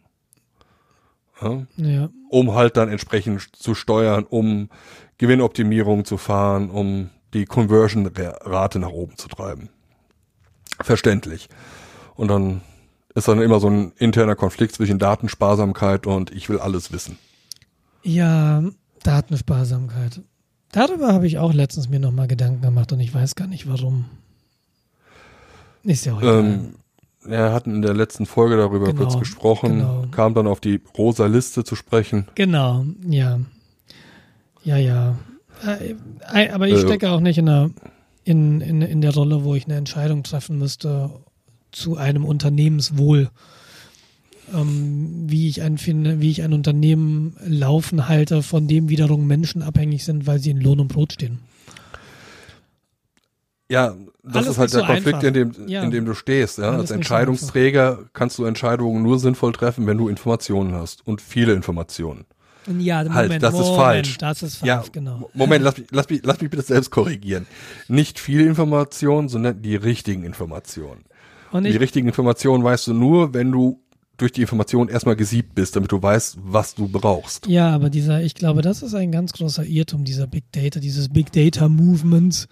Ja, 1.40 1.66
Ja. 1.76 2.10
um 2.30 2.54
halt 2.54 2.76
dann 2.76 2.88
entsprechend 2.88 3.56
zu 3.56 3.74
steuern, 3.74 4.24
um 4.28 4.68
Gewinnoptimierung 5.18 6.04
zu 6.04 6.16
fahren, 6.18 6.70
um 6.70 7.10
die 7.32 7.44
Conversion-Rate 7.46 8.78
nach 8.78 8.90
oben 8.90 9.16
zu 9.16 9.28
treiben. 9.28 9.68
Verständlich. 10.80 11.48
Und 12.14 12.28
dann 12.28 12.60
ist 13.14 13.26
dann 13.28 13.40
immer 13.40 13.58
so 13.60 13.68
ein 13.68 13.92
interner 13.96 14.36
Konflikt 14.36 14.74
zwischen 14.74 14.98
Datensparsamkeit 14.98 16.06
und 16.06 16.30
ich 16.30 16.48
will 16.48 16.58
alles 16.58 16.92
wissen. 16.92 17.18
Ja, 18.02 18.62
Datensparsamkeit. 19.02 20.20
Darüber 20.74 21.12
habe 21.12 21.28
ich 21.28 21.38
auch 21.38 21.52
letztens 21.52 21.88
mir 21.88 22.00
nochmal 22.00 22.26
Gedanken 22.26 22.60
gemacht 22.60 22.92
und 22.92 22.98
ich 22.98 23.14
weiß 23.14 23.36
gar 23.36 23.46
nicht 23.46 23.68
warum. 23.68 24.06
Ist 25.84 26.04
ja 26.04 26.14
auch. 26.14 26.22
Ähm, 26.22 26.74
wir 27.24 27.52
hatten 27.52 27.76
in 27.76 27.82
der 27.82 27.94
letzten 27.94 28.26
Folge 28.26 28.56
darüber 28.56 28.86
Genau, 28.86 28.98
kurz 29.02 29.16
gesprochen, 29.16 29.78
genau. 29.78 30.04
kam 30.10 30.34
dann 30.34 30.48
auf 30.48 30.58
die 30.58 30.80
rosa 30.98 31.26
Liste 31.26 31.62
zu 31.62 31.76
sprechen. 31.76 32.26
Genau, 32.34 32.84
ja. 33.08 33.38
Ja, 34.64 34.76
ja. 34.76 35.16
Äh, 35.64 35.94
äh, 36.32 36.50
Aber 36.50 36.66
ich 36.66 36.74
Äh, 36.74 36.80
stecke 36.80 37.10
auch 37.10 37.20
nicht 37.20 37.38
in 37.38 37.46
der, 37.46 37.70
in, 38.24 38.60
in, 38.60 38.82
in 38.82 39.00
der 39.00 39.14
Rolle, 39.14 39.44
wo 39.44 39.54
ich 39.54 39.66
eine 39.66 39.76
Entscheidung 39.76 40.24
treffen 40.24 40.58
müsste 40.58 41.10
zu 41.70 41.96
einem 41.96 42.24
Unternehmenswohl. 42.24 43.30
Ähm, 44.52 45.24
wie, 45.26 45.48
ich 45.48 45.62
ein, 45.62 45.78
wie 45.78 46.30
ich 46.30 46.42
ein 46.42 46.52
Unternehmen 46.52 47.36
laufen 47.46 48.08
halte, 48.08 48.42
von 48.42 48.68
dem 48.68 48.88
wiederum 48.88 49.26
Menschen 49.26 49.62
abhängig 49.62 50.04
sind, 50.04 50.26
weil 50.26 50.38
sie 50.38 50.50
in 50.50 50.60
Lohn 50.60 50.80
und 50.80 50.88
Brot 50.88 51.14
stehen. 51.14 51.38
Ja, 53.70 53.94
das 54.22 54.36
Alles 54.36 54.48
ist 54.50 54.58
halt 54.58 54.72
der 54.74 54.80
so 54.80 54.86
Konflikt, 54.86 55.14
einfach. 55.16 55.28
in 55.28 55.34
dem, 55.34 55.68
Ja. 55.68 55.82
in 55.82 55.90
dem 55.90 56.04
du 56.04 56.14
stehst. 56.14 56.58
Ja? 56.58 56.70
Als 56.70 56.78
nicht 56.78 56.88
so 56.88 56.94
Entscheidungsträger 56.94 57.98
kannst 58.12 58.38
du 58.38 58.44
Entscheidungen 58.44 59.02
nur 59.02 59.18
sinnvoll 59.18 59.52
treffen, 59.52 59.86
wenn 59.86 59.96
du 59.98 60.08
Informationen 60.08 60.74
hast 60.74 61.06
und 61.06 61.20
viele 61.22 61.54
Informationen. 61.54 62.26
Ja, 62.78 63.04
Halt, 63.12 63.42
das 63.42 63.54
ist 63.54 63.68
falsch. 63.68 64.16
Das 64.18 64.42
ist 64.42 64.56
falsch, 64.56 64.68
Ja, 64.68 64.84
genau. 64.90 65.28
Moment, 65.34 65.62
lass 65.62 65.76
mich, 65.76 65.86
lass, 65.90 66.08
mich, 66.08 66.20
lass 66.24 66.40
mich 66.40 66.50
bitte 66.50 66.62
selbst 66.62 66.90
korrigieren. 66.90 67.46
Nicht 67.88 68.18
viel 68.18 68.40
Information, 68.46 69.28
sondern 69.28 69.60
die 69.60 69.76
richtigen 69.76 70.24
Informationen. 70.24 71.04
Und 71.52 71.64
die 71.64 71.70
ich, 71.70 71.80
richtigen 71.80 72.08
Informationen 72.08 72.64
weißt 72.64 72.86
du 72.88 72.94
nur, 72.94 73.34
wenn 73.34 73.52
du 73.52 73.80
durch 74.16 74.32
die 74.32 74.42
Information 74.42 74.88
erstmal 74.88 75.16
gesiebt 75.16 75.54
bist, 75.54 75.74
damit 75.76 75.90
du 75.92 76.00
weißt, 76.00 76.38
was 76.42 76.74
du 76.74 76.88
brauchst. 76.88 77.46
Ja, 77.46 77.70
aber 77.70 77.90
dieser, 77.90 78.22
ich 78.22 78.34
glaube, 78.34 78.62
das 78.62 78.82
ist 78.82 78.94
ein 78.94 79.10
ganz 79.10 79.32
großer 79.32 79.64
Irrtum, 79.64 80.04
dieser 80.04 80.26
Big 80.26 80.44
Data, 80.52 80.80
dieses 80.80 81.08
Big 81.08 81.32
Data 81.32 81.68
Movements, 81.68 82.48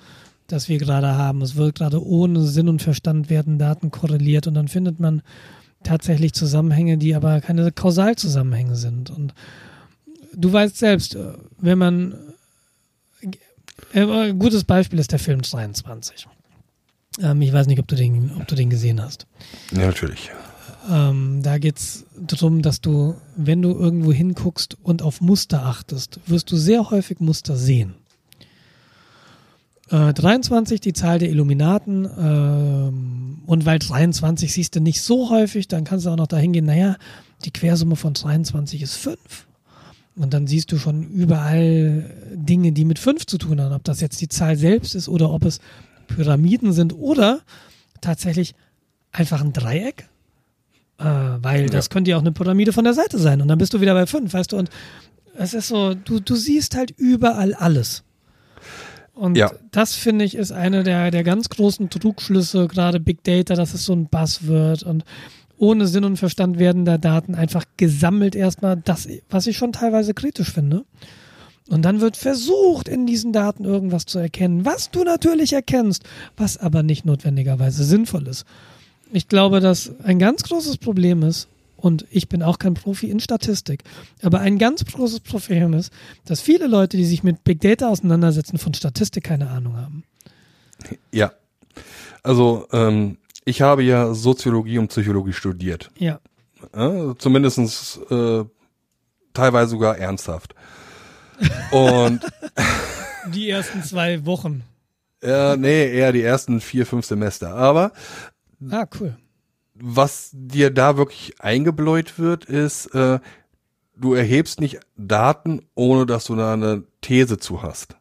das 0.48 0.68
wir 0.68 0.78
gerade 0.78 1.16
haben. 1.16 1.40
Es 1.42 1.56
wird 1.56 1.76
gerade 1.76 2.04
ohne 2.04 2.42
Sinn 2.42 2.68
und 2.68 2.82
Verstand 2.82 3.30
werden 3.30 3.58
Daten 3.58 3.90
korreliert 3.90 4.46
und 4.46 4.54
dann 4.54 4.68
findet 4.68 4.98
man 4.98 5.22
tatsächlich 5.84 6.32
Zusammenhänge, 6.32 6.98
die 6.98 7.14
aber 7.14 7.40
keine 7.40 7.70
Kausalzusammenhänge 7.72 8.76
sind. 8.76 9.10
Und 9.10 9.34
du 10.34 10.52
weißt 10.52 10.76
selbst, 10.76 11.16
wenn 11.58 11.78
man 11.78 12.14
äh, 13.92 14.00
ein 14.04 14.38
gutes 14.38 14.64
Beispiel 14.64 14.98
ist 14.98 15.12
der 15.12 15.18
Film 15.18 15.42
22. 15.42 16.26
Ähm, 17.20 17.42
ich 17.42 17.52
weiß 17.52 17.66
nicht, 17.66 17.78
ob 17.78 17.88
du 17.88 17.96
den, 17.96 18.32
ob 18.38 18.46
du 18.46 18.54
den 18.54 18.70
gesehen 18.70 19.02
hast. 19.02 19.26
Ja, 19.72 19.86
natürlich. 19.86 20.30
Ähm, 20.90 21.40
da 21.42 21.58
geht 21.58 21.78
es 21.78 22.06
darum, 22.16 22.62
dass 22.62 22.80
du, 22.80 23.14
wenn 23.36 23.62
du 23.62 23.70
irgendwo 23.70 24.12
hinguckst 24.12 24.76
und 24.82 25.02
auf 25.02 25.20
Muster 25.20 25.64
achtest, 25.64 26.20
wirst 26.26 26.50
du 26.50 26.56
sehr 26.56 26.90
häufig 26.90 27.20
Muster 27.20 27.56
sehen. 27.56 27.94
Äh, 29.90 30.12
23, 30.12 30.80
die 30.80 30.92
Zahl 30.92 31.18
der 31.18 31.30
Illuminaten. 31.30 32.08
Ähm, 32.18 33.42
und 33.46 33.66
weil 33.66 33.78
23 33.78 34.52
siehst 34.52 34.74
du 34.74 34.80
nicht 34.80 35.02
so 35.02 35.30
häufig, 35.30 35.68
dann 35.68 35.84
kannst 35.84 36.06
du 36.06 36.10
auch 36.10 36.16
noch 36.16 36.26
dahin 36.26 36.52
gehen, 36.52 36.64
naja, 36.64 36.96
die 37.44 37.50
Quersumme 37.52 37.96
von 37.96 38.14
23 38.14 38.82
ist 38.82 38.96
5. 38.96 39.18
Und 40.16 40.34
dann 40.34 40.46
siehst 40.46 40.72
du 40.72 40.78
schon 40.78 41.08
überall 41.08 42.10
Dinge, 42.34 42.72
die 42.72 42.84
mit 42.84 42.98
5 42.98 43.26
zu 43.26 43.38
tun 43.38 43.60
haben. 43.60 43.74
Ob 43.74 43.84
das 43.84 44.00
jetzt 44.00 44.20
die 44.20 44.28
Zahl 44.28 44.56
selbst 44.56 44.94
ist 44.94 45.08
oder 45.08 45.30
ob 45.30 45.44
es 45.44 45.60
Pyramiden 46.06 46.72
sind 46.72 46.92
oder 46.92 47.40
tatsächlich 48.00 48.54
einfach 49.12 49.42
ein 49.42 49.52
Dreieck 49.52 50.08
äh, 51.02 51.42
weil 51.42 51.68
das 51.68 51.90
könnte 51.90 52.10
ja 52.10 52.16
auch 52.16 52.22
eine 52.22 52.32
Pyramide 52.32 52.72
von 52.72 52.84
der 52.84 52.94
Seite 52.94 53.18
sein. 53.18 53.42
Und 53.42 53.48
dann 53.48 53.58
bist 53.58 53.74
du 53.74 53.80
wieder 53.80 53.94
bei 53.94 54.06
fünf, 54.06 54.32
weißt 54.32 54.52
du? 54.52 54.56
Und 54.56 54.70
es 55.36 55.54
ist 55.54 55.68
so, 55.68 55.94
du, 55.94 56.20
du 56.20 56.36
siehst 56.36 56.76
halt 56.76 56.92
überall 56.92 57.54
alles. 57.54 58.04
Und 59.14 59.36
ja. 59.36 59.50
das 59.72 59.94
finde 59.94 60.24
ich 60.24 60.34
ist 60.34 60.52
eine 60.52 60.84
der, 60.84 61.10
der 61.10 61.22
ganz 61.22 61.48
großen 61.48 61.90
Trugschlüsse, 61.90 62.66
gerade 62.66 62.98
Big 62.98 63.22
Data, 63.24 63.54
dass 63.54 63.74
es 63.74 63.84
so 63.84 63.92
ein 63.92 64.06
Buzzword 64.06 64.84
und 64.84 65.04
ohne 65.58 65.86
Sinn 65.86 66.04
und 66.04 66.16
Verstand 66.16 66.58
werden 66.58 66.84
da 66.84 66.98
Daten 66.98 67.34
einfach 67.34 67.64
gesammelt 67.76 68.34
erstmal, 68.34 68.76
das, 68.76 69.06
was 69.28 69.46
ich 69.46 69.56
schon 69.56 69.72
teilweise 69.72 70.14
kritisch 70.14 70.50
finde. 70.50 70.84
Und 71.68 71.84
dann 71.84 72.00
wird 72.00 72.16
versucht, 72.16 72.88
in 72.88 73.06
diesen 73.06 73.32
Daten 73.32 73.64
irgendwas 73.64 74.06
zu 74.06 74.18
erkennen, 74.18 74.64
was 74.64 74.90
du 74.90 75.04
natürlich 75.04 75.52
erkennst, 75.52 76.02
was 76.36 76.58
aber 76.58 76.82
nicht 76.82 77.04
notwendigerweise 77.04 77.84
sinnvoll 77.84 78.26
ist. 78.26 78.44
Ich 79.12 79.28
glaube, 79.28 79.60
dass 79.60 79.92
ein 80.02 80.18
ganz 80.18 80.42
großes 80.42 80.78
Problem 80.78 81.22
ist, 81.22 81.48
und 81.76 82.06
ich 82.10 82.28
bin 82.28 82.42
auch 82.42 82.58
kein 82.58 82.74
Profi 82.74 83.10
in 83.10 83.18
Statistik, 83.20 83.82
aber 84.22 84.40
ein 84.40 84.56
ganz 84.56 84.84
großes 84.84 85.20
Problem 85.20 85.74
ist, 85.74 85.92
dass 86.24 86.40
viele 86.40 86.66
Leute, 86.68 86.96
die 86.96 87.04
sich 87.04 87.24
mit 87.24 87.42
Big 87.44 87.60
Data 87.60 87.88
auseinandersetzen, 87.88 88.56
von 88.56 88.72
Statistik 88.72 89.24
keine 89.24 89.50
Ahnung 89.50 89.76
haben. 89.76 90.04
Ja. 91.10 91.32
Also, 92.22 92.68
ähm, 92.72 93.18
ich 93.44 93.62
habe 93.62 93.82
ja 93.82 94.14
Soziologie 94.14 94.78
und 94.78 94.88
Psychologie 94.88 95.32
studiert. 95.32 95.90
Ja. 95.98 96.20
ja 96.74 97.14
zumindest 97.18 98.00
äh, 98.10 98.44
teilweise 99.34 99.70
sogar 99.70 99.98
ernsthaft. 99.98 100.54
Und 101.72 102.20
die 103.34 103.50
ersten 103.50 103.82
zwei 103.82 104.24
Wochen. 104.24 104.62
Ja, 105.22 105.56
nee, 105.56 105.92
eher 105.92 106.12
die 106.12 106.22
ersten 106.22 106.60
vier, 106.60 106.86
fünf 106.86 107.06
Semester. 107.06 107.54
Aber 107.54 107.92
Ah, 108.70 108.86
cool. 109.00 109.16
Was 109.74 110.30
dir 110.32 110.70
da 110.70 110.96
wirklich 110.96 111.40
eingebläut 111.40 112.18
wird, 112.18 112.44
ist, 112.44 112.86
äh, 112.94 113.18
du 113.96 114.14
erhebst 114.14 114.60
nicht 114.60 114.80
Daten, 114.96 115.62
ohne 115.74 116.06
dass 116.06 116.24
du 116.26 116.36
da 116.36 116.52
eine 116.52 116.84
These 117.00 117.38
zu 117.38 117.62
hast. 117.62 117.96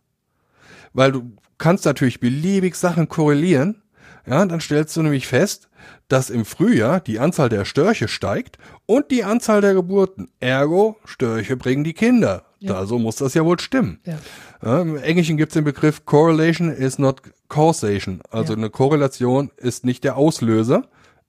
Weil 0.94 1.12
du 1.12 1.32
kannst 1.58 1.86
natürlich 1.86 2.20
beliebig 2.20 2.76
Sachen 2.76 3.08
korrelieren, 3.08 3.82
ja, 4.28 4.46
dann 4.46 4.60
stellst 4.60 4.96
du 4.96 5.02
nämlich 5.02 5.28
fest, 5.28 5.70
dass 6.08 6.30
im 6.30 6.46
Frühjahr 6.46 7.00
die 7.00 7.20
Anzahl 7.20 7.50
der 7.50 7.66
Störche 7.66 8.08
steigt 8.08 8.60
und 8.86 9.10
die 9.10 9.24
Anzahl 9.24 9.62
der 9.62 9.74
Geburten. 9.74 10.30
Ergo, 10.40 10.98
Störche 11.06 11.58
bringen 11.58 11.84
die 11.84 11.94
Kinder. 11.94 12.46
Ja. 12.60 12.76
Also 12.76 13.00
muss 13.00 13.16
das 13.16 13.34
ja 13.34 13.44
wohl 13.46 13.60
stimmen. 13.60 14.00
Ja. 14.06 14.20
Ja, 14.62 14.82
Im 14.82 14.96
Englischen 14.98 15.38
gibt 15.38 15.52
es 15.52 15.54
den 15.56 15.64
Begriff 15.64 16.06
Correlation 16.06 16.72
is 16.72 17.00
not 17.00 17.22
causation. 17.50 18.22
Also 18.30 18.54
eine 18.54 18.70
Korrelation 18.70 19.52
ist 19.58 19.86
nicht 19.86 20.04
der 20.04 20.18
Auslöser. 20.18 20.84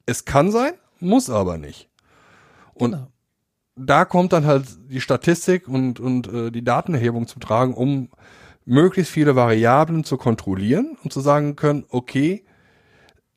Es 0.04 0.24
kann 0.24 0.50
sein, 0.50 0.72
muss 1.00 1.30
aber 1.30 1.56
nicht. 1.56 1.88
Und 2.74 2.92
genau. 2.92 3.08
da 3.76 4.04
kommt 4.04 4.32
dann 4.32 4.44
halt 4.44 4.66
die 4.90 5.00
Statistik 5.00 5.66
und, 5.66 5.98
und 5.98 6.32
äh, 6.32 6.50
die 6.50 6.64
Datenerhebung 6.64 7.26
zum 7.26 7.40
Tragen, 7.40 7.74
um 7.74 8.10
möglichst 8.64 9.12
viele 9.12 9.34
Variablen 9.34 10.04
zu 10.04 10.16
kontrollieren 10.16 10.96
und 11.02 11.12
zu 11.12 11.20
sagen 11.20 11.56
können, 11.56 11.84
okay, 11.88 12.44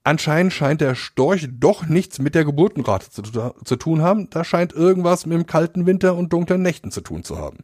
anscheinend 0.03 0.53
scheint 0.53 0.81
der 0.81 0.95
Storch 0.95 1.47
doch 1.51 1.87
nichts 1.87 2.19
mit 2.19 2.35
der 2.35 2.45
Geburtenrate 2.45 3.09
zu, 3.09 3.21
zu, 3.21 3.75
tun 3.75 4.01
haben. 4.01 4.29
Da 4.29 4.43
scheint 4.43 4.73
irgendwas 4.73 5.25
mit 5.25 5.37
dem 5.37 5.45
kalten 5.45 5.85
Winter 5.85 6.15
und 6.15 6.31
dunklen 6.31 6.61
Nächten 6.61 6.91
zu 6.91 7.01
tun 7.01 7.23
zu 7.23 7.37
haben. 7.37 7.59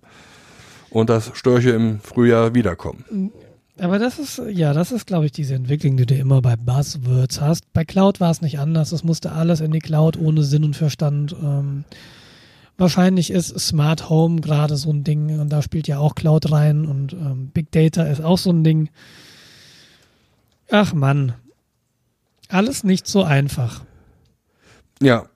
Und 0.92 1.10
dass 1.10 1.32
Störche 1.34 1.72
im 1.72 2.00
Frühjahr 2.02 2.54
wiederkommen. 2.54 3.32
Aber 3.80 3.98
das 3.98 4.20
ist, 4.20 4.40
ja, 4.50 4.74
das 4.74 4.92
ist, 4.92 5.08
glaube 5.08 5.26
ich, 5.26 5.32
diese 5.32 5.56
Entwicklung, 5.56 5.98
die 5.98 6.06
du 6.06 6.16
immer 6.16 6.42
bei 6.42 6.56
Buzzwords 6.56 7.42
hast. 7.42 7.72
Bei 7.74 7.84
Cloud 7.84 8.20
war 8.20 8.30
es 8.30 8.42
nicht 8.42 8.60
anders. 8.60 8.92
Es 8.92 9.04
musste 9.04 9.32
alles 9.32 9.62
in 9.62 9.72
die 9.72 9.80
Cloud 9.80 10.18
ohne 10.20 10.44
Sinn 10.44 10.64
und 10.64 10.76
Verstand. 10.76 11.34
Ähm, 11.42 11.86
wahrscheinlich 12.78 13.32
ist 13.32 13.58
Smart 13.60 14.10
Home 14.10 14.42
gerade 14.42 14.76
so 14.76 14.92
ein 14.92 15.04
Ding 15.04 15.40
und 15.40 15.50
da 15.50 15.62
spielt 15.62 15.88
ja 15.88 15.98
auch 15.98 16.16
Cloud 16.16 16.52
rein 16.52 16.86
und 16.86 17.14
ähm, 17.14 17.50
Big 17.54 17.72
Data 17.72 18.04
ist 18.04 18.22
auch 18.22 18.38
so 18.38 18.52
ein 18.52 18.64
Ding. 18.64 18.90
Ach 20.70 20.94
Mann, 20.94 21.34
alles 22.50 22.84
nicht 22.84 23.08
so 23.08 23.24
einfach. 23.24 23.84
Ja, 25.02 25.28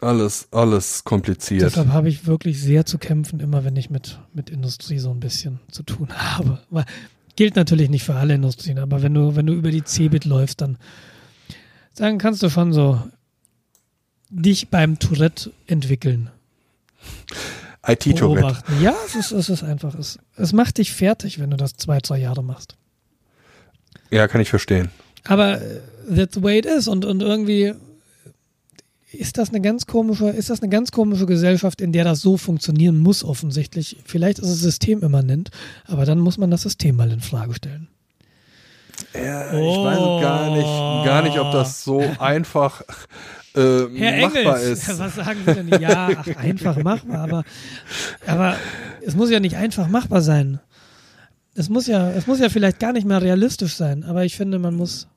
alles, 0.00 0.48
alles 0.52 1.04
kompliziert. 1.04 1.62
Deshalb 1.62 1.88
habe 1.88 2.08
ich 2.08 2.26
wirklich 2.26 2.60
sehr 2.60 2.86
zu 2.86 2.98
kämpfen, 2.98 3.40
immer 3.40 3.64
wenn 3.64 3.76
ich 3.76 3.90
mit, 3.90 4.18
mit 4.32 4.50
Industrie 4.50 4.98
so 4.98 5.10
ein 5.10 5.20
bisschen 5.20 5.60
zu 5.70 5.82
tun 5.82 6.08
habe. 6.16 6.60
Weil, 6.70 6.84
gilt 7.36 7.56
natürlich 7.56 7.88
nicht 7.88 8.04
für 8.04 8.14
alle 8.14 8.34
Industrien, 8.34 8.78
aber 8.78 9.02
wenn 9.02 9.14
du, 9.14 9.36
wenn 9.36 9.46
du 9.46 9.52
über 9.52 9.70
die 9.70 9.84
Cebit 9.84 10.24
läufst, 10.24 10.60
dann 10.60 10.76
sagen 11.92 12.18
kannst 12.18 12.42
du 12.42 12.50
schon 12.50 12.72
so 12.72 13.00
dich 14.28 14.70
beim 14.70 14.98
Tourette 14.98 15.52
entwickeln. 15.66 16.30
IT-Tourette. 17.86 18.62
Ja, 18.82 18.94
es 19.06 19.14
ist, 19.14 19.30
es 19.30 19.48
ist 19.48 19.62
einfach, 19.62 19.94
es, 19.94 20.18
es 20.36 20.52
macht 20.52 20.78
dich 20.78 20.92
fertig, 20.92 21.38
wenn 21.38 21.50
du 21.50 21.56
das 21.56 21.76
zwei, 21.76 22.00
zwei 22.00 22.18
Jahre 22.18 22.42
machst. 22.42 22.76
Ja, 24.10 24.26
kann 24.28 24.40
ich 24.40 24.50
verstehen. 24.50 24.90
Aber 25.24 25.60
that's 26.14 26.34
the 26.34 26.42
way 26.42 26.58
it 26.58 26.66
is 26.66 26.88
und, 26.88 27.04
und 27.04 27.22
irgendwie 27.22 27.74
ist 29.12 29.38
das 29.38 29.50
eine 29.50 29.60
ganz 29.60 29.86
komische, 29.86 30.28
ist 30.28 30.50
das 30.50 30.60
eine 30.60 30.68
ganz 30.68 30.92
komische 30.92 31.26
Gesellschaft, 31.26 31.80
in 31.80 31.92
der 31.92 32.04
das 32.04 32.20
so 32.20 32.36
funktionieren 32.36 32.98
muss 32.98 33.24
offensichtlich. 33.24 33.96
Vielleicht 34.04 34.38
ist 34.38 34.48
es 34.48 34.60
systemimmanent, 34.60 35.50
aber 35.86 36.04
dann 36.04 36.18
muss 36.18 36.38
man 36.38 36.50
das 36.50 36.62
System 36.62 36.96
mal 36.96 37.10
in 37.10 37.20
Frage 37.20 37.54
stellen. 37.54 37.88
Ja, 39.14 39.50
oh. 39.52 39.56
ich 39.56 39.84
weiß 39.84 40.22
gar 40.22 40.50
nicht, 40.50 41.06
gar 41.06 41.22
nicht, 41.22 41.38
ob 41.38 41.52
das 41.52 41.84
so 41.84 42.02
einfach 42.18 42.82
äh, 43.54 43.86
Herr 43.94 44.20
machbar 44.20 44.60
Engels, 44.60 44.88
ist. 44.88 44.98
Was 44.98 45.14
sagen 45.14 45.40
Sie 45.46 45.54
denn? 45.54 45.80
Ja, 45.80 46.10
ach, 46.16 46.36
einfach 46.36 46.76
machbar, 46.82 47.18
aber, 47.20 47.44
aber 48.26 48.56
es 49.06 49.14
muss 49.14 49.30
ja 49.30 49.40
nicht 49.40 49.56
einfach 49.56 49.88
machbar 49.88 50.20
sein. 50.20 50.60
Es 51.54 51.68
muss 51.68 51.86
ja, 51.86 52.10
es 52.10 52.26
muss 52.26 52.40
ja 52.40 52.50
vielleicht 52.50 52.78
gar 52.78 52.92
nicht 52.92 53.06
mehr 53.06 53.22
realistisch 53.22 53.74
sein, 53.74 54.04
aber 54.04 54.24
ich 54.24 54.36
finde, 54.36 54.58
man 54.58 54.74
muss 54.74 55.08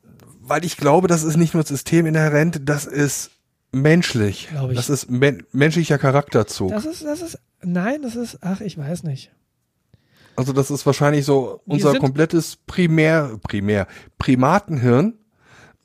weil 0.43 0.65
ich 0.65 0.75
glaube, 0.75 1.07
das 1.07 1.23
ist 1.23 1.37
nicht 1.37 1.53
nur 1.53 1.63
systeminhärent, 1.63 2.61
das 2.65 2.85
ist 2.85 3.31
menschlich. 3.71 4.49
Glaube 4.49 4.73
ich. 4.73 4.77
Das 4.77 4.89
ist 4.89 5.09
men 5.09 5.43
menschlicher 5.51 5.97
Charakterzug. 5.97 6.69
Das 6.69 6.85
ist, 6.85 7.03
das 7.03 7.21
ist, 7.21 7.39
nein, 7.61 8.01
das 8.01 8.15
ist, 8.15 8.39
ach, 8.41 8.61
ich 8.61 8.77
weiß 8.77 9.03
nicht. 9.03 9.31
Also 10.35 10.53
das 10.53 10.71
ist 10.71 10.85
wahrscheinlich 10.85 11.25
so 11.25 11.61
unser 11.65 11.99
komplettes 11.99 12.57
Primär, 12.65 13.37
Primär, 13.43 13.87
Primatenhirn 14.17 15.15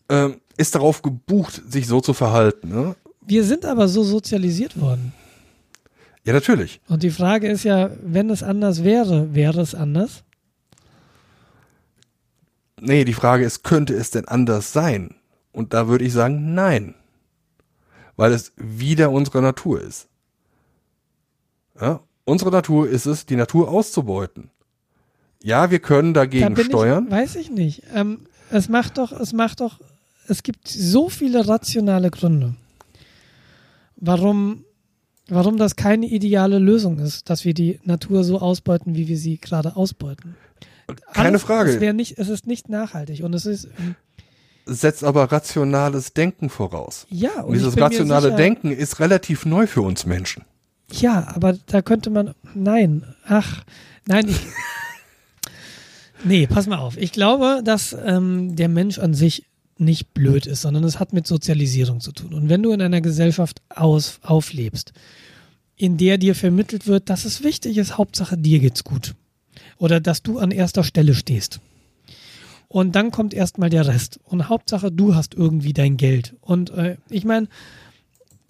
ähm, 0.09 0.41
ist 0.57 0.75
darauf 0.75 1.03
gebucht, 1.03 1.63
sich 1.69 1.87
so 1.87 2.01
zu 2.01 2.15
verhalten. 2.15 2.69
Ne? 2.69 2.97
Wir 3.21 3.45
sind 3.45 3.65
aber 3.65 3.89
so 3.89 4.05
sozialisiert 4.05 4.81
worden. 4.81 5.13
Ja, 6.25 6.33
natürlich. 6.33 6.81
Und 6.89 7.03
die 7.03 7.11
Frage 7.11 7.49
ist 7.49 7.65
ja, 7.65 7.91
wenn 8.03 8.31
es 8.31 8.43
anders 8.43 8.83
wäre, 8.83 9.35
wäre 9.35 9.61
es 9.61 9.75
anders? 9.75 10.25
Nee, 12.81 13.05
die 13.05 13.15
Frage 13.15 13.45
ist, 13.45 13.63
könnte 13.63 13.95
es 13.95 14.11
denn 14.11 14.27
anders 14.27 14.73
sein? 14.73 15.15
Und 15.53 15.73
da 15.73 15.89
würde 15.89 16.05
ich 16.05 16.13
sagen, 16.13 16.55
nein. 16.55 16.95
Weil 18.17 18.33
es 18.33 18.53
wieder 18.57 19.11
unsere 19.11 19.43
Natur 19.43 19.81
ist. 19.81 20.09
Ja? 21.81 22.01
Unsere 22.25 22.51
Natur 22.51 22.89
ist 22.89 23.07
es, 23.07 23.27
die 23.27 23.37
Natur 23.37 23.69
auszubeuten. 23.69 24.51
Ja, 25.43 25.71
wir 25.71 25.79
können 25.79 26.15
dagegen 26.15 26.55
da 26.55 26.65
steuern. 26.65 27.07
Ich, 27.07 27.13
weiß 27.13 27.37
ich 27.37 27.51
nicht. 27.51 27.83
Ähm, 27.95 28.27
es 28.51 28.69
macht 28.69 28.99
doch, 28.99 29.13
es 29.13 29.33
macht 29.33 29.61
doch, 29.61 29.81
es 30.29 30.43
gibt 30.43 30.67
so 30.67 31.09
viele 31.09 31.47
rationale 31.47 32.11
Gründe. 32.11 32.55
warum, 33.97 34.65
warum 35.29 35.57
das 35.57 35.77
keine 35.77 36.07
ideale 36.07 36.59
Lösung 36.59 36.99
ist, 36.99 37.31
dass 37.31 37.45
wir 37.45 37.55
die 37.55 37.81
Natur 37.85 38.25
so 38.25 38.41
ausbeuten, 38.41 38.97
wie 38.97 39.09
wir 39.09 39.19
sie 39.19 39.39
gerade 39.39 39.77
ausbeuten. 39.77 40.37
Keine 41.13 41.29
Alles, 41.29 41.43
Frage. 41.43 41.77
Es, 41.77 41.95
nicht, 41.95 42.19
es 42.19 42.29
ist 42.29 42.47
nicht 42.47 42.69
nachhaltig 42.69 43.23
und 43.23 43.35
es 43.35 43.47
ist, 43.47 43.69
Setzt 44.67 45.05
aber 45.05 45.31
rationales 45.31 46.13
Denken 46.13 46.51
voraus. 46.51 47.07
ja. 47.09 47.41
Und 47.41 47.47
Und 47.47 47.55
dieses 47.55 47.79
rationale 47.79 48.27
sicher, 48.27 48.37
Denken 48.37 48.73
ist 48.73 48.99
relativ 48.99 49.47
neu 49.47 49.67
für 49.67 49.83
uns 49.83 50.07
Menschen. 50.07 50.45
Ja, 50.91 51.29
aber 51.35 51.57
da 51.67 51.83
könnte 51.83 52.11
man. 52.11 52.35
Nein, 52.55 53.05
ach, 53.27 53.65
nein, 54.07 54.29
ich. 54.29 54.41
nee, 56.25 56.47
pass 56.47 56.67
mal 56.67 56.79
auf. 56.79 56.97
Ich 56.97 57.13
glaube, 57.13 57.61
dass 57.65 57.97
ähm, 58.05 58.57
der 58.57 58.69
Mensch 58.69 58.99
an 58.99 59.15
sich 59.15 59.47
nicht 59.79 60.15
blöd 60.15 60.47
ist, 60.47 60.63
sondern 60.63 60.85
es 60.85 60.99
hat 60.99 61.13
mit 61.13 61.27
Sozialisierung 61.27 62.01
zu 62.01 62.13
tun. 62.13 62.33
Und 62.35 62.49
wenn 62.49 62.63
du 62.63 62.73
in 62.73 62.83
einer 62.83 63.01
Gesellschaft 63.01 63.61
aus, 63.69 64.19
auflebst, 64.23 64.93
in 65.77 65.99
der 65.99 66.19
dir 66.19 66.35
vermittelt 66.35 66.87
wird, 66.87 67.11
dass 67.11 67.25
es 67.25 67.43
wichtig 67.43 67.77
ist, 67.77 67.99
Hauptsache 67.99 68.39
dir 68.39 68.59
geht's 68.59 68.85
gut. 68.85 69.15
Oder 69.79 70.01
dass 70.01 70.23
du 70.23 70.39
an 70.39 70.51
erster 70.51 70.85
Stelle 70.85 71.15
stehst. 71.15 71.61
Und 72.69 72.97
dann 72.97 73.11
kommt 73.11 73.33
erstmal 73.33 73.71
der 73.71 73.87
Rest. 73.87 74.21
Und 74.25 74.49
Hauptsache, 74.49 74.91
du 74.91 75.15
hast 75.15 75.35
irgendwie 75.35 75.73
dein 75.73 75.97
Geld. 75.97 76.35
Und 76.41 76.71
äh, 76.71 76.97
ich 77.09 77.25
meine, 77.25 77.49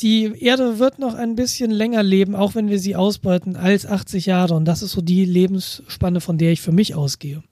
die 0.00 0.32
Erde 0.40 0.78
wird 0.78 0.98
noch 0.98 1.14
ein 1.14 1.36
bisschen 1.36 1.70
länger 1.70 2.02
leben, 2.02 2.34
auch 2.34 2.54
wenn 2.54 2.68
wir 2.68 2.78
sie 2.78 2.96
ausbeuten, 2.96 3.56
als 3.56 3.86
80 3.86 4.26
Jahre. 4.26 4.54
Und 4.54 4.64
das 4.64 4.82
ist 4.82 4.92
so 4.92 5.00
die 5.00 5.24
Lebensspanne, 5.24 6.20
von 6.20 6.38
der 6.38 6.52
ich 6.52 6.60
für 6.60 6.72
mich 6.72 6.94
ausgehe. 6.94 7.42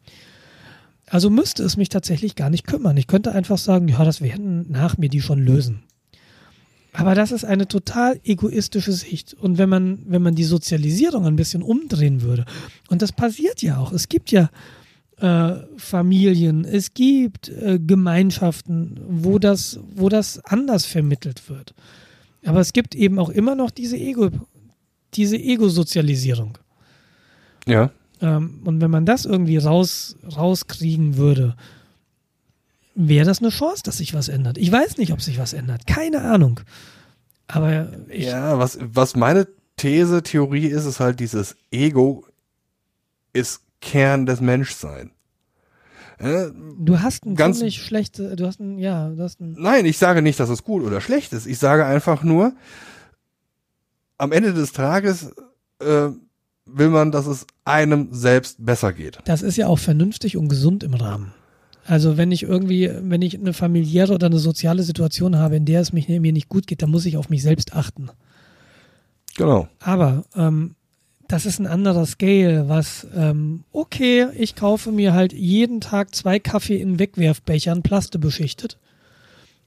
Also 1.09 1.31
müsste 1.31 1.63
es 1.63 1.77
mich 1.77 1.91
tatsächlich 1.91 2.35
gar 2.35 2.51
nicht 2.51 2.67
kümmern. 2.67 2.97
Ich 2.97 3.07
könnte 3.07 3.33
einfach 3.33 3.59
sagen, 3.59 3.89
ja, 3.89 4.05
das 4.05 4.21
werden 4.21 4.67
nach 4.71 4.99
mir 4.99 5.09
die 5.09 5.21
schon 5.21 5.39
lösen. 5.39 5.83
Aber 6.93 7.15
das 7.15 7.33
ist 7.33 7.45
eine 7.45 7.67
total 7.67 8.21
egoistische 8.25 8.93
Sicht. 8.93 9.35
Und 9.35 9.59
wenn 9.59 9.69
man, 9.69 9.99
wenn 10.07 10.23
man 10.23 10.35
die 10.35 10.45
Sozialisierung 10.45 11.27
ein 11.27 11.37
bisschen 11.37 11.63
umdrehen 11.63 12.23
würde, 12.23 12.45
und 12.89 13.03
das 13.03 13.13
passiert 13.13 13.63
ja 13.63 13.79
auch, 13.79 13.93
es 13.93 14.09
gibt 14.09 14.31
ja 14.31 14.49
äh, 15.19 15.55
Familien, 15.77 16.65
es 16.65 16.95
gibt 16.95 17.49
äh, 17.49 17.79
Gemeinschaften, 17.79 19.01
wo 19.07 19.39
das, 19.39 19.79
wo 19.95 20.09
das 20.09 20.45
anders 20.45 20.87
vermittelt 20.87 21.49
wird. 21.49 21.75
Aber 22.45 22.61
es 22.61 22.73
gibt 22.73 22.95
eben 22.95 23.19
auch 23.19 23.31
immer 23.31 23.55
noch 23.55 23.71
diese 23.71 23.97
Ego, 23.97 24.31
diese 25.15 25.37
Ego-Sozialisierung. 25.37 26.59
Ja. 27.67 27.91
Ähm, 28.21 28.61
und 28.65 28.81
wenn 28.81 28.91
man 28.91 29.07
das 29.07 29.25
irgendwie 29.25 29.57
raus, 29.57 30.17
rauskriegen 30.37 31.17
würde, 31.17 31.57
wäre 32.95 33.25
das 33.25 33.41
eine 33.41 33.49
Chance, 33.49 33.83
dass 33.85 33.99
sich 33.99 34.15
was 34.15 34.29
ändert. 34.29 34.59
Ich 34.59 34.71
weiß 34.71 34.99
nicht, 34.99 35.13
ob 35.13 35.23
sich 35.23 35.39
was 35.39 35.53
ändert. 35.53 35.87
Keine 35.87 36.23
Ahnung. 36.23 36.61
Aber 37.47 37.93
ich, 38.09 38.27
Ja, 38.27 38.59
was, 38.59 38.79
was 38.81 39.17
meine 39.17 39.47
These, 39.77 40.23
Theorie 40.23 40.67
ist, 40.67 40.85
ist 40.85 41.01
halt 41.01 41.21
dieses 41.21 41.57
Ego 41.71 42.27
ist 43.33 43.64
Kern 43.85 44.27
des 44.27 44.41
Menschseins. 44.41 45.11
Äh, 46.19 46.47
du 46.79 47.01
hast 47.01 47.27
ein 47.27 47.35
Ganz- 47.35 47.59
ziemlich 47.59 47.83
schlechte, 47.83 48.35
du 48.37 48.47
hast 48.47 48.61
ein, 48.61 48.79
ja, 48.79 49.11
du 49.11 49.23
hast 49.23 49.41
ein, 49.41 49.57
Nein, 49.59 49.85
ich 49.85 49.99
sage 49.99 50.23
nicht, 50.23 50.41
dass 50.41 50.49
es 50.49 50.65
gut 50.65 50.83
oder 50.83 51.01
schlecht 51.01 51.33
ist. 51.33 51.47
Ich 51.47 51.59
sage 51.59 51.85
einfach 51.85 52.23
nur, 52.23 52.53
am 54.17 54.33
Ende 54.33 54.55
des 54.55 54.73
Tages 54.73 55.33
äh, 55.81 56.09
will 56.67 56.89
man, 56.89 57.13
dass 57.13 57.27
es 57.27 57.47
einem 57.65 58.09
selbst 58.13 58.65
besser 58.65 58.93
geht. 58.93 59.19
das 59.27 59.43
ist 59.43 59.57
ja 59.57 59.67
auch 59.67 59.79
vernünftig 59.79 60.37
und 60.37 60.49
gesund 60.49 60.83
im 60.83 60.95
Rahmen. 60.95 61.33
Also 61.87 62.17
wenn 62.17 62.33
ich 62.33 62.45
irgendwie, 62.45 62.91
wenn 63.03 63.21
ich 63.21 63.39
eine 63.39 63.53
familiäre 63.53 64.15
oder 64.15 64.27
eine 64.29 64.39
soziale 64.39 64.83
Situation 64.85 65.37
habe, 65.37 65.57
in 65.57 65.67
der 65.67 65.83
es 65.83 65.93
mich, 65.93 66.09
mir 66.09 66.33
nicht 66.33 66.49
gut 66.49 66.67
geht, 66.67 66.81
dann 66.81 66.91
muss 66.91 67.05
ich 67.05 67.19
auf 67.19 67.29
mich 67.29 67.43
selbst 67.43 67.75
achten. 67.75 68.09
Genau. 69.37 69.69
Aber 69.81 70.25
ähm, 70.35 70.77
das 71.29 71.47
ist 71.47 71.59
ein 71.59 71.67
anderer 71.67 72.07
Scale, 72.07 72.69
was, 72.69 73.07
ähm, 73.15 73.65
okay, 73.73 74.29
ich 74.37 74.57
kaufe 74.57 74.93
mir 74.93 75.15
halt 75.15 75.33
jeden 75.33 75.81
Tag 75.81 76.15
zwei 76.15 76.39
Kaffee 76.39 76.81
in 76.81 76.99
Wegwerfbechern, 76.99 77.83
Plaste 77.83 78.19
beschichtet, 78.19 78.79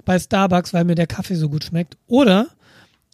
bei 0.06 0.20
Starbucks, 0.20 0.74
weil 0.74 0.86
mir 0.86 0.96
der 0.96 1.08
Kaffee 1.08 1.36
so 1.36 1.50
gut 1.50 1.64
schmeckt. 1.64 1.98
Oder 2.08 2.48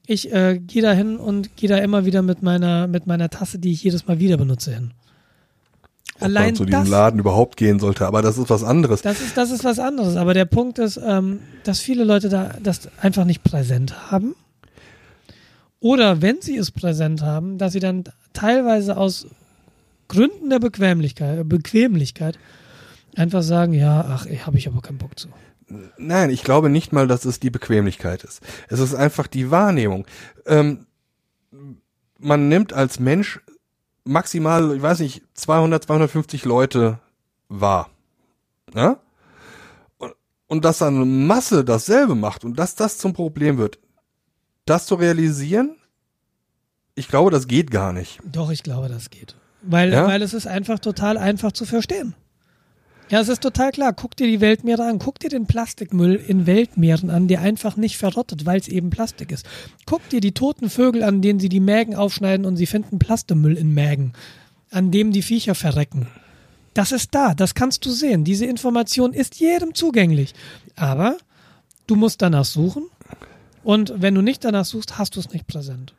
ich 0.05 0.31
äh, 0.33 0.59
gehe 0.59 0.81
da 0.81 0.91
hin 0.91 1.17
und 1.17 1.55
gehe 1.55 1.69
da 1.69 1.77
immer 1.77 2.05
wieder 2.05 2.21
mit 2.21 2.43
meiner, 2.43 2.87
mit 2.87 3.07
meiner 3.07 3.29
Tasse, 3.29 3.59
die 3.59 3.71
ich 3.71 3.83
jedes 3.83 4.07
Mal 4.07 4.19
wieder 4.19 4.37
benutze, 4.37 4.73
hin. 4.73 4.91
Ob 6.15 6.23
Allein 6.23 6.47
man 6.47 6.55
zu 6.55 6.65
diesem 6.65 6.81
das, 6.81 6.89
Laden 6.89 7.19
überhaupt 7.19 7.57
gehen 7.57 7.79
sollte, 7.79 8.05
aber 8.05 8.21
das 8.21 8.37
ist 8.37 8.49
was 8.49 8.63
anderes. 8.63 9.01
das 9.01 9.21
ist, 9.21 9.35
das 9.35 9.49
ist 9.49 9.63
was 9.63 9.79
anderes. 9.79 10.15
Aber 10.15 10.33
der 10.33 10.45
Punkt 10.45 10.77
ist, 10.79 10.99
ähm, 11.03 11.39
dass 11.63 11.79
viele 11.79 12.03
Leute 12.03 12.29
da 12.29 12.55
das 12.61 12.89
einfach 13.01 13.25
nicht 13.25 13.43
präsent 13.43 14.11
haben. 14.11 14.35
Oder 15.79 16.21
wenn 16.21 16.41
sie 16.41 16.55
es 16.55 16.71
präsent 16.71 17.23
haben, 17.23 17.57
dass 17.57 17.73
sie 17.73 17.79
dann 17.79 18.05
teilweise 18.33 18.97
aus 18.97 19.27
Gründen 20.07 20.49
der 20.49 20.59
Bequemlichkeit, 20.59 21.47
Bequemlichkeit 21.47 22.37
einfach 23.15 23.43
sagen, 23.43 23.73
ja, 23.73 24.05
ach, 24.09 24.25
habe 24.45 24.57
ich 24.57 24.67
aber 24.67 24.81
keinen 24.81 24.97
Bock 24.97 25.17
zu. 25.17 25.29
Nein, 25.97 26.29
ich 26.29 26.43
glaube 26.43 26.69
nicht 26.69 26.91
mal, 26.91 27.07
dass 27.07 27.25
es 27.25 27.39
die 27.39 27.49
Bequemlichkeit 27.49 28.23
ist. 28.23 28.41
Es 28.69 28.79
ist 28.79 28.93
einfach 28.93 29.27
die 29.27 29.49
Wahrnehmung. 29.49 30.05
Ähm, 30.45 30.85
man 32.19 32.47
nimmt 32.49 32.73
als 32.73 32.99
Mensch 32.99 33.39
maximal, 34.03 34.75
ich 34.75 34.81
weiß 34.81 34.99
nicht, 34.99 35.23
200, 35.33 35.83
250 35.83 36.45
Leute 36.45 36.99
wahr. 37.49 37.89
Ja? 38.73 38.99
Und, 39.97 40.13
und 40.47 40.65
dass 40.65 40.81
eine 40.81 41.05
Masse 41.05 41.63
dasselbe 41.63 42.15
macht 42.15 42.43
und 42.43 42.59
dass 42.59 42.75
das 42.75 42.97
zum 42.97 43.13
Problem 43.13 43.57
wird, 43.57 43.79
das 44.65 44.85
zu 44.85 44.95
realisieren, 44.95 45.75
ich 46.95 47.07
glaube, 47.07 47.31
das 47.31 47.47
geht 47.47 47.71
gar 47.71 47.93
nicht. 47.93 48.19
Doch, 48.29 48.51
ich 48.51 48.63
glaube, 48.63 48.87
das 48.89 49.09
geht. 49.09 49.35
Weil, 49.61 49.91
Ja? 49.93 50.07
weil 50.07 50.21
es 50.21 50.33
ist 50.33 50.47
einfach 50.47 50.79
total 50.79 51.17
einfach 51.17 51.51
zu 51.51 51.65
verstehen. 51.65 52.15
Ja, 53.09 53.19
es 53.19 53.29
ist 53.29 53.41
total 53.41 53.71
klar. 53.71 53.93
Guck 53.93 54.15
dir 54.15 54.27
die 54.27 54.41
Weltmeere 54.41 54.85
an. 54.85 54.97
Guck 54.97 55.19
dir 55.19 55.29
den 55.29 55.45
Plastikmüll 55.45 56.15
in 56.15 56.47
Weltmeeren 56.47 57.09
an, 57.09 57.27
der 57.27 57.41
einfach 57.41 57.75
nicht 57.77 57.97
verrottet, 57.97 58.45
weil 58.45 58.59
es 58.59 58.67
eben 58.67 58.89
Plastik 58.89 59.31
ist. 59.31 59.45
Guck 59.85 60.07
dir 60.09 60.19
die 60.21 60.31
toten 60.31 60.69
Vögel 60.69 61.03
an, 61.03 61.21
denen 61.21 61.39
sie 61.39 61.49
die 61.49 61.59
Mägen 61.59 61.95
aufschneiden 61.95 62.45
und 62.45 62.55
sie 62.57 62.65
finden 62.65 62.99
Plastemüll 62.99 63.57
in 63.57 63.73
Mägen, 63.73 64.13
an 64.71 64.89
dem 64.91 65.11
die 65.11 65.21
Viecher 65.21 65.53
verrecken. 65.53 66.07
Das 66.73 66.91
ist 66.91 67.13
da, 67.13 67.35
das 67.35 67.53
kannst 67.53 67.85
du 67.85 67.91
sehen. 67.91 68.23
Diese 68.23 68.45
Information 68.45 69.13
ist 69.13 69.35
jedem 69.39 69.75
zugänglich. 69.75 70.33
Aber 70.75 71.17
du 71.85 71.95
musst 71.95 72.21
danach 72.21 72.45
suchen 72.45 72.85
und 73.63 73.93
wenn 73.97 74.15
du 74.15 74.21
nicht 74.21 74.43
danach 74.43 74.65
suchst, 74.65 74.97
hast 74.97 75.15
du 75.15 75.19
es 75.19 75.29
nicht 75.31 75.45
präsent. 75.45 75.93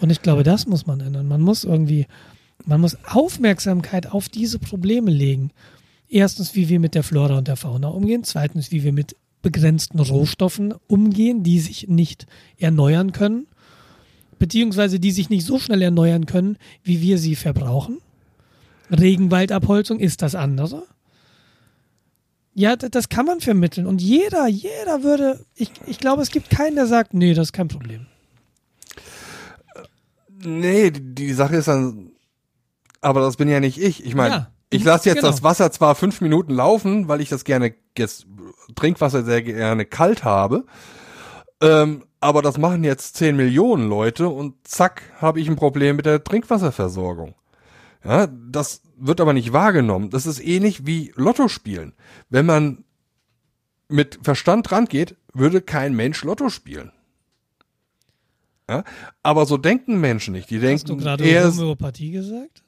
Und 0.00 0.10
ich 0.10 0.22
glaube, 0.22 0.42
das 0.42 0.66
muss 0.66 0.86
man 0.86 1.00
ändern. 1.00 1.26
Man 1.26 1.40
muss 1.40 1.64
irgendwie, 1.64 2.06
man 2.64 2.80
muss 2.80 2.96
Aufmerksamkeit 3.04 4.12
auf 4.12 4.28
diese 4.28 4.58
Probleme 4.58 5.10
legen. 5.10 5.50
Erstens, 6.08 6.54
wie 6.54 6.68
wir 6.68 6.80
mit 6.80 6.94
der 6.94 7.02
Flora 7.02 7.38
und 7.38 7.48
der 7.48 7.56
Fauna 7.56 7.88
umgehen. 7.88 8.24
Zweitens, 8.24 8.70
wie 8.70 8.84
wir 8.84 8.92
mit 8.92 9.16
begrenzten 9.42 10.00
Rohstoffen 10.00 10.74
umgehen, 10.86 11.42
die 11.42 11.60
sich 11.60 11.88
nicht 11.88 12.26
erneuern 12.58 13.12
können. 13.12 13.46
Beziehungsweise 14.38 15.00
die 15.00 15.12
sich 15.12 15.30
nicht 15.30 15.46
so 15.46 15.58
schnell 15.58 15.80
erneuern 15.82 16.26
können, 16.26 16.58
wie 16.82 17.00
wir 17.00 17.18
sie 17.18 17.36
verbrauchen. 17.36 17.98
Regenwaldabholzung 18.90 19.98
ist 19.98 20.22
das 20.22 20.34
andere. 20.34 20.84
Ja, 22.54 22.76
das 22.76 23.08
kann 23.08 23.26
man 23.26 23.40
vermitteln. 23.40 23.86
Und 23.86 24.00
jeder, 24.00 24.46
jeder 24.46 25.02
würde, 25.02 25.44
ich, 25.54 25.70
ich 25.86 25.98
glaube, 25.98 26.22
es 26.22 26.30
gibt 26.30 26.50
keinen, 26.50 26.74
der 26.74 26.86
sagt, 26.86 27.12
nee, 27.14 27.34
das 27.34 27.48
ist 27.48 27.52
kein 27.52 27.68
Problem. 27.68 28.06
Nee, 30.44 30.90
die, 30.90 31.14
die 31.14 31.32
Sache 31.32 31.56
ist 31.56 31.68
dann, 31.68 32.12
aber 33.00 33.20
das 33.20 33.36
bin 33.36 33.48
ja 33.48 33.60
nicht 33.60 33.80
ich. 33.80 34.04
Ich 34.04 34.14
meine, 34.14 34.34
Ja, 34.34 34.50
ich 34.70 34.84
lasse 34.84 35.08
jetzt 35.08 35.18
genau. 35.20 35.30
das 35.30 35.42
Wasser 35.42 35.70
zwar 35.70 35.94
fünf 35.94 36.20
Minuten 36.20 36.52
laufen, 36.54 37.08
weil 37.08 37.20
ich 37.20 37.28
das 37.28 37.44
gerne 37.44 37.74
jetzt 37.96 38.26
Trinkwasser 38.74 39.24
sehr 39.24 39.42
gerne 39.42 39.86
kalt 39.86 40.24
habe, 40.24 40.64
ähm, 41.60 42.04
aber 42.20 42.42
das 42.42 42.58
machen 42.58 42.84
jetzt 42.84 43.16
zehn 43.16 43.36
Millionen 43.36 43.88
Leute 43.88 44.28
und 44.28 44.54
zack 44.66 45.02
habe 45.20 45.40
ich 45.40 45.48
ein 45.48 45.56
Problem 45.56 45.96
mit 45.96 46.06
der 46.06 46.22
Trinkwasserversorgung. 46.24 47.34
Ja, 48.04 48.26
das 48.26 48.82
wird 48.96 49.20
aber 49.20 49.32
nicht 49.32 49.52
wahrgenommen. 49.52 50.10
Das 50.10 50.26
ist 50.26 50.40
ähnlich 50.40 50.86
wie 50.86 51.12
Lotto 51.16 51.48
spielen. 51.48 51.94
Wenn 52.28 52.46
man 52.46 52.84
mit 53.88 54.18
Verstand 54.22 54.70
rangeht, 54.72 55.16
würde 55.32 55.60
kein 55.60 55.94
Mensch 55.94 56.22
Lotto 56.24 56.48
spielen. 56.48 56.92
Ja, 58.68 58.82
aber 59.22 59.46
so 59.46 59.56
denken 59.56 60.00
Menschen 60.00 60.32
nicht. 60.32 60.50
Die 60.50 60.56
Hast 60.56 60.62
du 60.62 60.94
denken 60.94 60.98
gerade 60.98 61.24
eher, 61.24 61.46
Homöopathie 61.46 62.10
gesagt? 62.10 62.62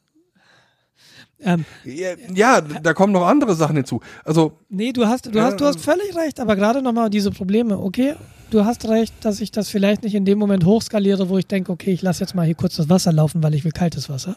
Ähm, 1.41 1.65
ja, 1.85 2.11
ja, 2.35 2.61
da 2.61 2.95
kommen 2.95 3.13
noch 3.13 3.27
andere 3.27 3.55
Sachen 3.55 3.77
hinzu. 3.77 4.01
Also, 4.25 4.59
nee, 4.69 4.93
du 4.93 5.07
hast, 5.07 5.27
du 5.33 5.41
hast, 5.41 5.61
du 5.61 5.65
hast 5.67 5.81
völlig 5.81 6.17
recht, 6.17 6.41
aber 6.41 6.57
gerade 6.57 6.83
nochmal 6.83 7.11
diese 7.11 7.31
Probleme, 7.31 7.79
okay? 7.79 8.17
Du 8.51 8.65
hast 8.65 8.89
recht, 8.89 9.15
dass 9.25 9.41
ich 9.41 9.53
das 9.53 9.69
vielleicht 9.69 10.03
nicht 10.03 10.15
in 10.15 10.25
dem 10.25 10.39
Moment 10.39 10.65
hochskaliere, 10.65 11.29
wo 11.29 11.39
ich 11.39 11.47
denke, 11.47 11.71
okay, 11.71 11.93
ich 11.93 12.03
lasse 12.03 12.21
jetzt 12.21 12.35
mal 12.35 12.47
hier 12.47 12.55
kurz 12.55 12.77
das 12.77 12.89
Wasser 12.89 13.13
laufen, 13.13 13.43
weil 13.43 13.55
ich 13.55 13.65
will 13.65 13.73
kaltes 13.73 14.09
Wasser 14.09 14.37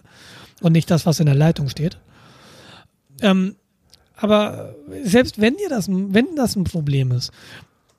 und 0.61 0.73
nicht 0.73 0.91
das, 0.91 1.05
was 1.05 1.19
in 1.19 1.25
der 1.25 1.35
Leitung 1.35 1.69
steht. 1.69 1.97
Ähm, 3.21 3.55
aber 4.15 4.75
selbst 5.03 5.41
wenn 5.41 5.55
dir 5.55 5.69
das, 5.69 5.88
wenn 5.89 6.35
das 6.35 6.55
ein 6.55 6.65
Problem 6.65 7.11
ist, 7.11 7.31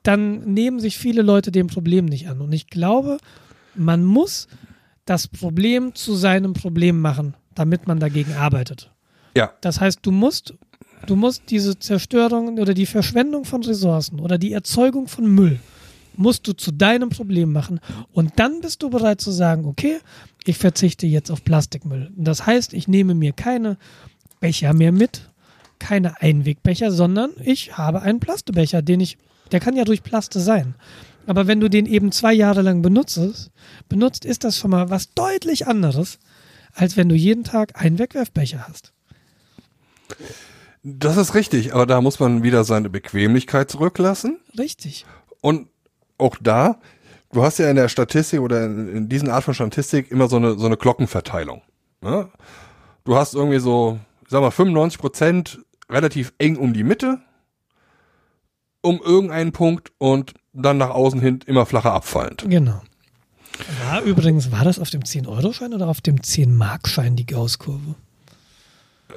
dann 0.03 0.53
nehmen 0.53 0.79
sich 0.79 0.97
viele 0.97 1.21
Leute 1.21 1.51
dem 1.51 1.67
Problem 1.67 2.05
nicht 2.05 2.29
an. 2.29 2.41
Und 2.41 2.53
ich 2.53 2.67
glaube, 2.67 3.17
Man 3.75 4.03
muss 4.03 4.47
das 5.05 5.27
Problem 5.27 5.95
zu 5.95 6.15
seinem 6.15 6.53
Problem 6.53 7.01
machen, 7.01 7.35
damit 7.55 7.87
man 7.87 7.99
dagegen 7.99 8.33
arbeitet. 8.33 8.91
Ja. 9.35 9.53
Das 9.61 9.79
heißt, 9.79 9.99
du 10.01 10.11
musst, 10.11 10.53
du 11.07 11.15
musst 11.15 11.43
diese 11.49 11.77
Zerstörung 11.77 12.57
oder 12.59 12.73
die 12.73 12.85
Verschwendung 12.85 13.45
von 13.45 13.63
Ressourcen 13.63 14.19
oder 14.19 14.37
die 14.37 14.53
Erzeugung 14.53 15.07
von 15.07 15.27
Müll 15.27 15.59
musst 16.15 16.47
du 16.47 16.53
zu 16.53 16.71
deinem 16.71 17.09
Problem 17.09 17.51
machen 17.51 17.79
und 18.11 18.33
dann 18.37 18.61
bist 18.61 18.83
du 18.83 18.89
bereit 18.89 19.21
zu 19.21 19.31
sagen, 19.31 19.65
okay, 19.65 19.99
ich 20.45 20.57
verzichte 20.57 21.07
jetzt 21.07 21.31
auf 21.31 21.43
Plastikmüll. 21.43 22.11
Das 22.15 22.45
heißt, 22.45 22.73
ich 22.73 22.87
nehme 22.87 23.15
mir 23.15 23.33
keine 23.33 23.77
Becher 24.39 24.73
mehr 24.73 24.91
mit, 24.91 25.29
keine 25.79 26.21
Einwegbecher, 26.21 26.91
sondern 26.91 27.31
ich 27.43 27.77
habe 27.77 28.01
einen 28.01 28.19
Plastebecher, 28.19 28.81
den 28.81 28.99
ich, 28.99 29.17
der 29.51 29.59
kann 29.59 29.75
ja 29.75 29.85
durch 29.85 30.03
Plaste 30.03 30.39
sein. 30.39 30.75
Aber 31.25 31.47
wenn 31.47 31.59
du 31.59 31.69
den 31.69 31.85
eben 31.85 32.11
zwei 32.11 32.33
Jahre 32.33 32.61
lang 32.61 32.81
benutzt, 32.81 33.51
benutzt, 33.89 34.25
ist 34.25 34.43
das 34.43 34.57
schon 34.57 34.71
mal 34.71 34.89
was 34.89 35.13
deutlich 35.13 35.67
anderes, 35.67 36.19
als 36.73 36.97
wenn 36.97 37.09
du 37.09 37.15
jeden 37.15 37.43
Tag 37.43 37.81
einen 37.81 37.99
Wegwerfbecher 37.99 38.67
hast. 38.67 38.93
Das 40.83 41.15
ist 41.15 41.33
richtig, 41.33 41.73
aber 41.73 41.85
da 41.85 42.01
muss 42.01 42.19
man 42.19 42.43
wieder 42.43 42.65
seine 42.65 42.89
Bequemlichkeit 42.89 43.71
zurücklassen. 43.71 44.39
Richtig. 44.57 45.05
Und 45.39 45.69
auch 46.17 46.35
da, 46.41 46.79
du 47.31 47.43
hast 47.43 47.57
ja 47.57 47.69
in 47.69 47.77
der 47.77 47.87
Statistik 47.87 48.41
oder 48.41 48.65
in, 48.65 49.07
diesen 49.07 49.29
Art 49.29 49.45
von 49.45 49.53
Statistik 49.53 50.11
immer 50.11 50.27
so 50.27 50.35
eine, 50.35 50.57
so 50.57 50.65
eine 50.65 50.75
Glockenverteilung. 50.75 51.61
Ne? 52.01 52.29
Du 53.05 53.15
hast 53.15 53.33
irgendwie 53.33 53.59
so, 53.59 53.99
sag 54.27 54.41
mal, 54.41 54.51
95 54.51 54.99
Prozent 54.99 55.59
relativ 55.89 56.33
eng 56.37 56.57
um 56.57 56.73
die 56.73 56.83
Mitte, 56.83 57.21
um 58.81 58.99
irgendeinen 59.01 59.53
Punkt 59.53 59.93
und 59.97 60.33
dann 60.53 60.77
nach 60.77 60.89
außen 60.91 61.19
hin 61.19 61.39
immer 61.45 61.65
flacher 61.65 61.93
abfallend. 61.93 62.45
Genau. 62.47 62.81
War 63.89 64.01
übrigens, 64.01 64.51
war 64.51 64.63
das 64.65 64.79
auf 64.79 64.89
dem 64.89 65.01
10-Euro-Schein 65.01 65.73
oder 65.73 65.87
auf 65.87 66.01
dem 66.01 66.17
10-Mark-Schein 66.17 67.15
die 67.15 67.25
Gaußkurve? 67.25 67.95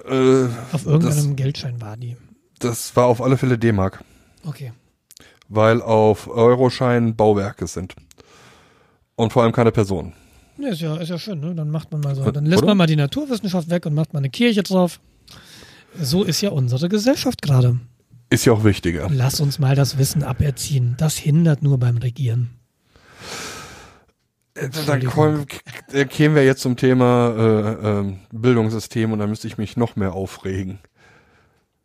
Äh, 0.08 0.48
Auf 0.72 0.84
irgendeinem 0.84 1.28
das, 1.30 1.36
Geldschein 1.36 1.80
war 1.80 1.96
die. 1.96 2.16
das 2.58 2.94
war 2.96 3.06
auf 3.06 3.22
alle 3.22 3.38
Fälle 3.38 3.56
D-Mark, 3.58 4.04
Okay. 4.44 4.72
weil 5.48 5.80
auf 5.80 6.28
Euroschein 6.28 7.16
Bauwerke 7.16 7.66
sind. 7.66 7.94
Und 9.14 9.32
vor 9.32 9.42
allem 9.42 9.52
keine 9.52 9.72
Personen. 9.72 10.12
Ja, 10.58 10.68
ist 10.68 10.80
ja, 10.82 10.96
ist 10.96 11.08
ja 11.08 11.18
schön, 11.18 11.40
ne? 11.40 11.54
Dann 11.54 11.70
macht 11.70 11.90
man 11.92 12.02
mal 12.02 12.14
so. 12.14 12.22
Oder? 12.22 12.32
Dann 12.32 12.44
lässt 12.46 12.64
man 12.64 12.76
mal 12.76 12.86
die 12.86 12.96
Naturwissenschaft 12.96 13.70
weg 13.70 13.86
und 13.86 13.94
macht 13.94 14.12
mal 14.12 14.18
eine 14.20 14.30
Kirche 14.30 14.62
drauf. 14.62 15.00
So 15.98 16.22
ist 16.24 16.42
ja 16.42 16.50
unsere 16.50 16.88
Gesellschaft 16.90 17.40
gerade. 17.40 17.78
Ist 18.30 18.44
ja 18.44 18.52
auch 18.52 18.64
wichtiger. 18.64 19.08
Lass 19.10 19.40
uns 19.40 19.58
mal 19.58 19.76
das 19.76 19.98
Wissen 19.98 20.22
aberziehen. 20.22 20.94
Das 20.98 21.16
hindert 21.16 21.62
nur 21.62 21.78
beim 21.78 21.96
Regieren. 21.98 22.50
Äh, 24.54 24.68
Dann 24.86 25.04
kommen, 25.04 25.46
äh, 25.92 26.04
kämen 26.06 26.34
wir 26.34 26.44
jetzt 26.44 26.62
zum 26.62 26.76
Thema 26.76 27.34
äh, 27.36 27.88
ähm, 27.88 28.18
Bildungssystem 28.32 29.12
und 29.12 29.18
da 29.18 29.26
müsste 29.26 29.46
ich 29.46 29.58
mich 29.58 29.76
noch 29.76 29.96
mehr 29.96 30.12
aufregen. 30.12 30.78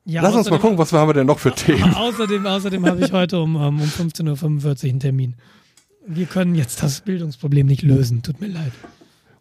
Ja, 0.05 0.23
Lass 0.23 0.34
uns 0.34 0.49
mal 0.49 0.59
gucken, 0.59 0.77
was 0.77 0.91
haben 0.93 1.09
wir 1.09 1.13
denn 1.13 1.27
noch 1.27 1.38
für 1.39 1.51
Themen. 1.55 1.93
Außerdem, 1.93 2.45
außerdem 2.45 2.85
habe 2.88 3.05
ich 3.05 3.11
heute 3.11 3.39
um, 3.39 3.55
ähm, 3.55 3.81
um 3.81 3.88
15.45 3.88 4.84
Uhr 4.85 4.89
einen 4.89 4.99
Termin. 4.99 5.35
Wir 6.07 6.26
können 6.26 6.55
jetzt 6.55 6.81
das 6.81 7.01
Bildungsproblem 7.01 7.68
nicht 7.68 7.84
lösen. 7.84 8.23
Tut 8.23 8.41
mir 8.41 8.47
leid. 8.47 8.72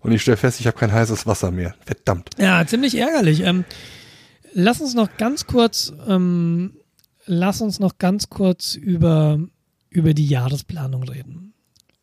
Und 0.00 0.12
ich 0.12 0.20
stelle 0.22 0.36
fest, 0.36 0.60
ich 0.60 0.66
habe 0.66 0.76
kein 0.78 0.92
heißes 0.92 1.26
Wasser 1.26 1.50
mehr. 1.50 1.74
Verdammt. 1.86 2.30
Ja, 2.38 2.66
ziemlich 2.66 2.96
ärgerlich. 2.98 3.40
Ähm, 3.40 3.64
lass 4.52 4.80
uns 4.80 4.94
noch 4.94 5.16
ganz 5.16 5.46
kurz, 5.46 5.92
ähm, 6.06 6.72
lass 7.30 7.60
uns 7.60 7.78
noch 7.78 7.98
ganz 7.98 8.28
kurz 8.28 8.74
über, 8.74 9.38
über 9.88 10.14
die 10.14 10.26
Jahresplanung 10.26 11.04
reden. 11.04 11.54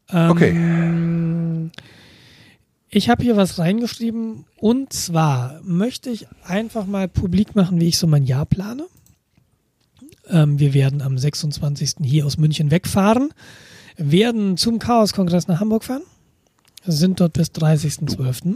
Ähm, 0.09 0.31
Okay. 0.31 1.71
Ich 2.89 3.09
habe 3.09 3.21
hier 3.21 3.35
was 3.35 3.59
reingeschrieben 3.59 4.45
und 4.55 4.93
zwar 4.93 5.59
möchte 5.61 6.09
ich 6.09 6.27
einfach 6.43 6.85
mal 6.85 7.09
publik 7.09 7.53
machen, 7.53 7.81
wie 7.81 7.89
ich 7.89 7.97
so 7.97 8.07
mein 8.07 8.23
Jahr 8.23 8.45
plane. 8.45 8.87
Ähm, 10.29 10.57
wir 10.57 10.73
werden 10.73 11.01
am 11.01 11.17
26. 11.17 11.95
hier 12.03 12.25
aus 12.25 12.37
München 12.37 12.71
wegfahren, 12.71 13.33
werden 13.97 14.55
zum 14.55 14.79
Chaos-Kongress 14.79 15.49
nach 15.49 15.59
Hamburg 15.59 15.83
fahren, 15.83 16.03
sind 16.85 17.19
dort 17.19 17.33
bis 17.33 17.49
30.12. 17.49 18.55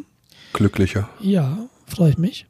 Glücklicher. 0.53 1.09
Ja, 1.19 1.67
freue 1.85 2.11
ich 2.11 2.17
mich. 2.17 2.45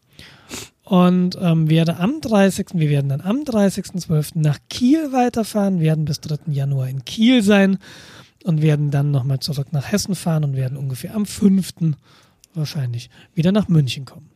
Und 0.92 1.38
ähm, 1.40 1.70
werde 1.70 2.00
am 2.00 2.20
30. 2.20 2.72
Wir 2.74 2.90
werden 2.90 3.08
dann 3.08 3.22
am 3.22 3.44
30.12. 3.44 4.32
nach 4.34 4.60
Kiel 4.70 5.14
weiterfahren, 5.14 5.80
werden 5.80 6.04
bis 6.04 6.20
3. 6.20 6.52
Januar 6.52 6.90
in 6.90 7.06
Kiel 7.06 7.44
sein 7.44 7.78
und 8.44 8.62
werden 8.62 8.92
dann 8.92 9.10
nochmal 9.10 9.40
zurück 9.40 9.68
nach 9.72 9.90
Hessen 9.90 10.16
fahren 10.16 10.44
und 10.44 10.58
werden 10.58 10.78
ungefähr 10.78 11.16
am 11.16 11.26
5. 11.26 11.96
wahrscheinlich 12.54 13.10
wieder 13.34 13.54
nach 13.54 13.70
München 13.70 14.04
kommen. 14.04 14.32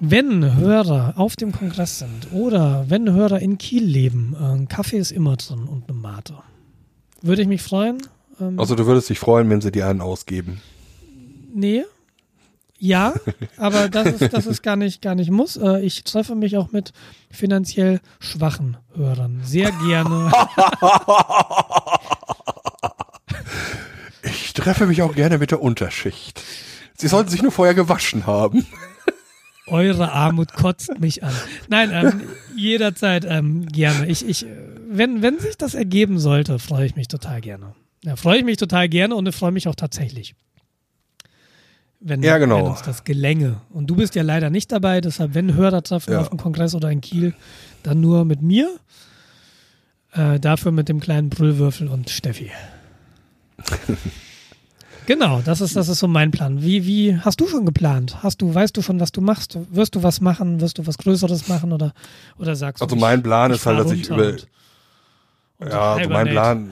Wenn 0.00 0.56
Hörer 0.56 1.12
auf 1.18 1.36
dem 1.36 1.52
Kongress 1.52 1.98
sind 1.98 2.32
oder 2.32 2.86
wenn 2.88 3.12
Hörer 3.12 3.38
in 3.40 3.58
Kiel 3.58 3.84
leben, 3.84 4.34
äh, 4.34 4.64
Kaffee 4.64 4.96
ist 4.96 5.12
immer 5.12 5.36
drin 5.36 5.64
und 5.64 5.90
eine 5.90 5.98
Mate. 5.98 6.36
Würde 7.20 7.42
ich 7.42 7.48
mich 7.48 7.60
freuen. 7.60 7.98
Ähm, 8.40 8.58
Also 8.58 8.74
du 8.76 8.86
würdest 8.86 9.10
dich 9.10 9.18
freuen, 9.18 9.50
wenn 9.50 9.60
sie 9.60 9.72
dir 9.72 9.86
einen 9.86 10.00
ausgeben. 10.00 10.62
Nee. 11.54 11.84
Ja, 12.82 13.12
aber 13.58 13.90
das 13.90 14.20
ist, 14.20 14.32
das 14.32 14.46
ist 14.46 14.62
gar 14.62 14.74
nicht, 14.76 15.02
gar 15.02 15.14
nicht 15.14 15.30
muss. 15.30 15.56
Äh, 15.56 15.80
Ich 15.82 16.02
treffe 16.02 16.34
mich 16.34 16.56
auch 16.56 16.72
mit 16.72 16.92
finanziell 17.30 18.00
schwachen 18.20 18.78
Hörern. 18.94 19.42
Sehr 19.44 19.70
gerne. 19.86 20.32
Ich 24.22 24.52
treffe 24.52 24.86
mich 24.86 25.00
auch 25.02 25.14
gerne 25.14 25.38
mit 25.38 25.50
der 25.50 25.62
Unterschicht. 25.62 26.42
Sie 26.94 27.08
sollten 27.08 27.30
sich 27.30 27.42
nur 27.42 27.52
vorher 27.52 27.74
gewaschen 27.74 28.26
haben. 28.26 28.66
Eure 29.66 30.12
Armut 30.12 30.52
kotzt 30.52 30.98
mich 31.00 31.22
an. 31.24 31.32
Nein, 31.68 31.90
ähm, 31.92 32.20
jederzeit 32.56 33.24
ähm, 33.26 33.66
gerne. 33.68 34.06
Ich, 34.08 34.28
ich, 34.28 34.44
wenn, 34.88 35.22
wenn 35.22 35.38
sich 35.38 35.56
das 35.56 35.74
ergeben 35.74 36.18
sollte, 36.18 36.58
freue 36.58 36.84
ich 36.86 36.96
mich 36.96 37.08
total 37.08 37.40
gerne. 37.40 37.74
Ja, 38.04 38.16
freue 38.16 38.38
ich 38.38 38.44
mich 38.44 38.56
total 38.58 38.88
gerne 38.88 39.14
und 39.14 39.32
freue 39.32 39.52
mich 39.52 39.68
auch 39.68 39.74
tatsächlich. 39.74 40.34
Wenn, 42.00 42.22
Ja, 42.22 42.38
genau. 42.38 42.56
wenn 42.56 42.66
uns 42.70 42.82
das 42.82 43.04
gelänge. 43.04 43.60
Und 43.70 43.88
du 43.88 43.96
bist 43.96 44.14
ja 44.14 44.22
leider 44.22 44.48
nicht 44.50 44.72
dabei, 44.72 45.00
deshalb, 45.02 45.34
wenn 45.34 45.54
Hörer 45.54 45.82
treffen 45.82 46.12
Ja. 46.12 46.20
auf 46.20 46.30
dem 46.30 46.38
Kongress 46.38 46.74
oder 46.74 46.90
in 46.90 47.00
Kiel, 47.02 47.34
dann 47.82 48.00
nur 48.00 48.24
mit 48.24 48.40
mir. 48.42 48.70
Äh, 50.12 50.40
dafür 50.40 50.72
mit 50.72 50.88
dem 50.88 50.98
kleinen 51.00 51.28
Brüllwürfel 51.28 51.88
und 51.88 52.10
Steffi. 52.10 52.50
genau, 55.06 55.40
das 55.44 55.60
ist, 55.60 55.76
das 55.76 55.88
ist 55.88 55.98
so 56.00 56.08
mein 56.08 56.30
Plan. 56.30 56.62
Wie, 56.62 56.86
wie 56.86 57.16
hast 57.18 57.40
du 57.40 57.46
schon 57.46 57.64
geplant? 57.66 58.22
Hast 58.22 58.42
du, 58.42 58.52
weißt 58.54 58.76
du 58.76 58.82
schon, 58.82 58.98
was 59.00 59.12
du 59.12 59.20
machst? 59.20 59.58
Wirst 59.70 59.94
du 59.94 60.02
was 60.02 60.20
machen? 60.20 60.60
Wirst 60.60 60.78
du 60.78 60.86
was 60.86 60.98
Größeres 60.98 61.48
machen 61.48 61.72
oder, 61.72 61.92
oder 62.38 62.56
sagst 62.56 62.80
du? 62.80 62.84
Also 62.86 62.96
mein 62.96 63.22
Plan 63.22 63.50
ist 63.50 63.66
halt, 63.66 63.78
dass 63.78 63.92
ich 63.92 64.08
über, 64.08 64.34
ja, 65.68 65.94
also 65.94 66.08
mein. 66.10 66.28
Plan, 66.28 66.70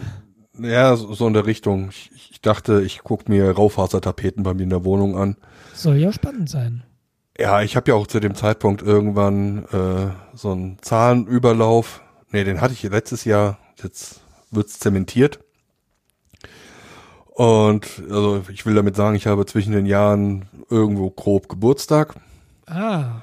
ja, 0.58 0.96
so, 0.96 1.12
so 1.14 1.26
in 1.26 1.34
der 1.34 1.46
Richtung. 1.46 1.88
Ich, 1.90 2.10
ich 2.30 2.40
dachte, 2.40 2.82
ich 2.82 3.00
guck 3.04 3.28
mir 3.28 3.50
Raufasertapeten 3.50 4.42
bei 4.42 4.54
mir 4.54 4.62
in 4.64 4.70
der 4.70 4.84
Wohnung 4.84 5.16
an. 5.16 5.36
Soll 5.74 5.96
ja 5.96 6.12
spannend 6.12 6.48
sein. 6.50 6.84
Ja, 7.38 7.62
ich 7.62 7.76
habe 7.76 7.90
ja 7.90 7.94
auch 7.96 8.06
zu 8.06 8.18
dem 8.20 8.34
Zeitpunkt 8.34 8.82
irgendwann 8.82 9.64
äh, 9.66 10.10
so 10.34 10.50
einen 10.52 10.78
Zahlenüberlauf. 10.82 12.00
Nee, 12.30 12.44
den 12.44 12.60
hatte 12.60 12.74
ich 12.74 12.82
letztes 12.82 13.24
Jahr. 13.24 13.58
Jetzt 13.82 14.20
wird's 14.50 14.78
zementiert. 14.78 15.38
Und 17.28 18.02
also 18.10 18.42
ich 18.50 18.66
will 18.66 18.74
damit 18.74 18.96
sagen, 18.96 19.14
ich 19.14 19.28
habe 19.28 19.46
zwischen 19.46 19.72
den 19.72 19.86
Jahren 19.86 20.48
irgendwo 20.68 21.10
grob 21.10 21.48
Geburtstag. 21.48 22.16
Ah, 22.66 23.22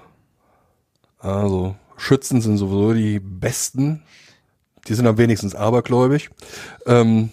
Also 1.20 1.76
Schützen 1.98 2.40
sind 2.40 2.57
sowieso 2.57 2.94
die 2.94 3.20
besten. 3.20 4.03
Die 4.88 4.94
sind 4.94 5.07
am 5.07 5.18
wenigsten 5.18 5.53
abergläubig. 5.56 6.30
Ähm, 6.86 7.30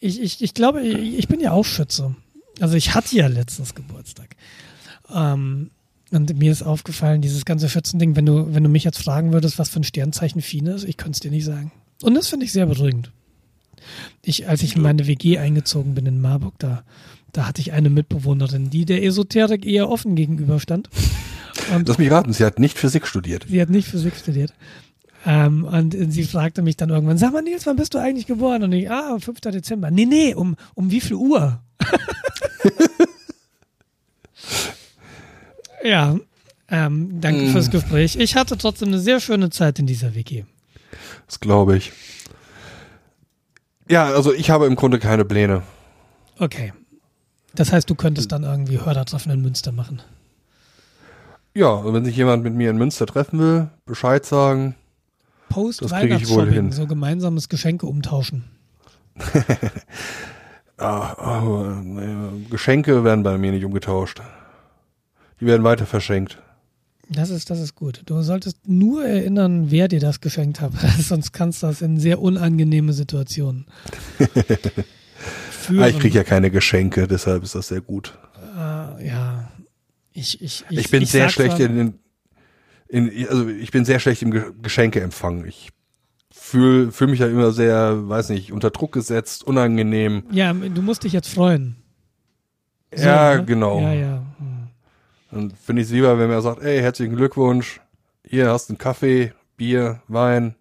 ich, 0.00 0.20
ich, 0.20 0.42
ich 0.42 0.54
glaube, 0.54 0.82
ich, 0.82 1.18
ich 1.18 1.28
bin 1.28 1.40
ja 1.40 1.52
auch 1.52 1.64
Schütze. 1.64 2.14
Also 2.60 2.76
ich 2.76 2.94
hatte 2.94 3.16
ja 3.16 3.26
letztens 3.26 3.74
Geburtstag. 3.74 4.36
Ähm, 5.14 5.70
und 6.12 6.38
mir 6.38 6.52
ist 6.52 6.62
aufgefallen, 6.62 7.20
dieses 7.20 7.44
ganze 7.44 7.68
Schützending, 7.68 8.14
wenn 8.16 8.26
du, 8.26 8.54
wenn 8.54 8.62
du 8.62 8.68
mich 8.68 8.84
jetzt 8.84 9.02
fragen 9.02 9.32
würdest, 9.32 9.58
was 9.58 9.68
für 9.68 9.80
ein 9.80 9.84
Sternzeichen 9.84 10.40
Fine 10.40 10.72
ist, 10.72 10.84
ich 10.84 10.96
könnte 10.96 11.16
es 11.16 11.20
dir 11.20 11.30
nicht 11.30 11.44
sagen. 11.44 11.72
Und 12.02 12.14
das 12.14 12.28
finde 12.28 12.46
ich 12.46 12.52
sehr 12.52 12.66
beruhigend. 12.66 13.10
Ich, 14.22 14.48
als 14.48 14.62
ich 14.62 14.76
in 14.76 14.82
meine 14.82 15.06
WG 15.06 15.38
eingezogen 15.38 15.94
bin 15.94 16.06
in 16.06 16.20
Marburg, 16.20 16.54
da, 16.58 16.84
da 17.32 17.46
hatte 17.46 17.60
ich 17.60 17.72
eine 17.72 17.90
Mitbewohnerin, 17.90 18.70
die 18.70 18.84
der 18.84 19.02
Esoterik 19.02 19.66
eher 19.66 19.88
offen 19.88 20.14
gegenüberstand. 20.14 20.90
Und 21.74 21.88
lass 21.88 21.98
mich 21.98 22.10
raten, 22.10 22.32
sie 22.32 22.44
hat 22.44 22.58
nicht 22.58 22.78
Physik 22.78 23.06
studiert. 23.06 23.46
Sie 23.48 23.60
hat 23.60 23.70
nicht 23.70 23.88
Physik 23.88 24.14
studiert. 24.16 24.52
Ähm, 25.28 25.64
und 25.64 25.92
sie 26.12 26.22
fragte 26.22 26.62
mich 26.62 26.76
dann 26.76 26.90
irgendwann, 26.90 27.18
sag 27.18 27.32
mal 27.32 27.42
Nils, 27.42 27.66
wann 27.66 27.74
bist 27.74 27.94
du 27.94 27.98
eigentlich 27.98 28.26
geboren? 28.28 28.62
Und 28.62 28.72
ich, 28.72 28.88
ah, 28.88 29.18
5. 29.18 29.40
Dezember. 29.40 29.90
Nee, 29.90 30.06
nee, 30.06 30.34
um, 30.34 30.54
um 30.74 30.90
wie 30.92 31.00
viel 31.00 31.16
Uhr? 31.16 31.60
ja, 35.84 36.16
ähm, 36.68 37.20
danke 37.20 37.42
Mm. 37.42 37.52
fürs 37.52 37.70
Gespräch. 37.70 38.16
Ich 38.16 38.36
hatte 38.36 38.56
trotzdem 38.56 38.88
eine 38.88 38.98
sehr 38.98 39.20
schöne 39.20 39.50
Zeit 39.50 39.78
in 39.78 39.86
dieser 39.86 40.14
WG. 40.14 40.44
Das 41.26 41.40
glaube 41.40 41.76
ich. 41.76 41.92
Ja, 43.88 44.04
also 44.06 44.32
ich 44.32 44.50
habe 44.50 44.66
im 44.66 44.74
Grunde 44.76 44.98
keine 44.98 45.24
Pläne. 45.24 45.62
Okay. 46.38 46.72
Das 47.54 47.72
heißt, 47.72 47.88
du 47.88 47.94
könntest 47.94 48.32
dann 48.32 48.42
irgendwie 48.44 48.78
Hörertreffen 48.78 49.32
in 49.32 49.40
Münster 49.40 49.72
machen. 49.72 50.02
Ja, 51.54 51.68
und 51.68 51.94
wenn 51.94 52.04
sich 52.04 52.16
jemand 52.16 52.42
mit 52.42 52.54
mir 52.54 52.70
in 52.70 52.76
Münster 52.76 53.06
treffen 53.06 53.38
will, 53.38 53.68
Bescheid 53.86 54.24
sagen. 54.26 54.74
Post 55.48 55.82
Das 55.82 55.92
krieg 55.92 56.04
ich 56.04 56.28
wohl 56.28 56.38
Weihnachtsshopping, 56.38 56.52
hin. 56.52 56.72
so 56.72 56.86
gemeinsames 56.86 57.48
Geschenke 57.48 57.86
umtauschen. 57.86 58.44
Ah, 60.78 61.14
ah, 61.16 61.80
nee, 61.82 62.44
Geschenke 62.50 63.02
werden 63.02 63.22
bei 63.22 63.38
mir 63.38 63.50
nicht 63.50 63.64
umgetauscht. 63.64 64.20
Die 65.40 65.46
werden 65.46 65.64
weiter 65.64 65.86
verschenkt. 65.86 66.38
Das 67.08 67.30
ist, 67.30 67.48
das 67.50 67.60
ist 67.60 67.74
gut. 67.74 68.02
Du 68.04 68.20
solltest 68.22 68.68
nur 68.68 69.04
erinnern, 69.06 69.70
wer 69.70 69.88
dir 69.88 70.00
das 70.00 70.20
geschenkt 70.20 70.60
hat. 70.60 70.72
Sonst 71.00 71.32
kannst 71.32 71.62
du 71.62 71.68
das 71.68 71.80
in 71.80 71.98
sehr 71.98 72.20
unangenehme 72.20 72.92
Situationen. 72.92 73.66
Ah, 75.80 75.88
ich 75.88 75.98
kriege 75.98 76.16
ja 76.16 76.22
keine 76.22 76.52
Geschenke, 76.52 77.08
deshalb 77.08 77.42
ist 77.42 77.56
das 77.56 77.66
sehr 77.66 77.80
gut. 77.80 78.16
Äh, 78.56 79.08
ja. 79.08 79.50
Ich, 80.12 80.40
ich, 80.40 80.64
ich, 80.70 80.78
Ich, 80.78 80.90
bin 80.90 81.04
sehr 81.04 81.28
schlecht 81.28 81.58
in, 81.58 81.78
in, 81.78 81.94
in, 82.88 83.10
also 83.28 83.48
ich 83.48 83.70
bin 83.70 83.84
sehr 83.84 83.98
schlecht 84.00 84.22
im 84.22 84.30
Ge- 84.30 84.52
Geschenkeempfang. 84.62 85.44
Ich 85.46 85.70
fühle 86.32 86.92
fühl 86.92 87.08
mich 87.08 87.20
ja 87.20 87.26
immer 87.26 87.50
sehr, 87.52 88.08
weiß 88.08 88.28
nicht, 88.30 88.52
unter 88.52 88.70
Druck 88.70 88.92
gesetzt, 88.92 89.44
unangenehm. 89.44 90.24
Ja, 90.30 90.52
du 90.52 90.82
musst 90.82 91.04
dich 91.04 91.12
jetzt 91.12 91.28
freuen. 91.28 91.76
So, 92.94 93.04
ja, 93.04 93.36
ne? 93.36 93.44
genau. 93.44 93.80
Ja, 93.80 93.92
ja. 93.92 94.22
Hm. 94.38 94.68
Dann 95.30 95.50
finde 95.50 95.82
ich 95.82 95.88
es 95.88 95.92
lieber, 95.92 96.18
wenn 96.18 96.30
man 96.30 96.40
sagt, 96.42 96.62
ey, 96.62 96.78
herzlichen 96.80 97.16
Glückwunsch, 97.16 97.80
hier 98.24 98.50
hast 98.50 98.68
du 98.68 98.72
einen 98.74 98.78
Kaffee, 98.78 99.32
Bier, 99.56 100.02
Wein, 100.08 100.54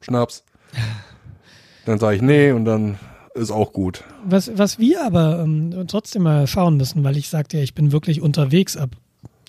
Schnaps. 0.00 0.44
Dann 1.86 1.98
sage 1.98 2.16
ich 2.16 2.22
nee 2.22 2.52
und 2.52 2.66
dann 2.66 2.98
ist 3.34 3.50
auch 3.50 3.72
gut. 3.72 4.04
Was, 4.24 4.56
was 4.58 4.78
wir 4.78 5.02
aber 5.04 5.40
ähm, 5.42 5.86
trotzdem 5.88 6.22
mal 6.22 6.46
schauen 6.46 6.76
müssen, 6.76 7.02
weil 7.04 7.16
ich 7.16 7.28
sagte 7.30 7.56
ja, 7.56 7.62
ich 7.62 7.74
bin 7.74 7.90
wirklich 7.90 8.20
unterwegs 8.20 8.76
ab, 8.76 8.90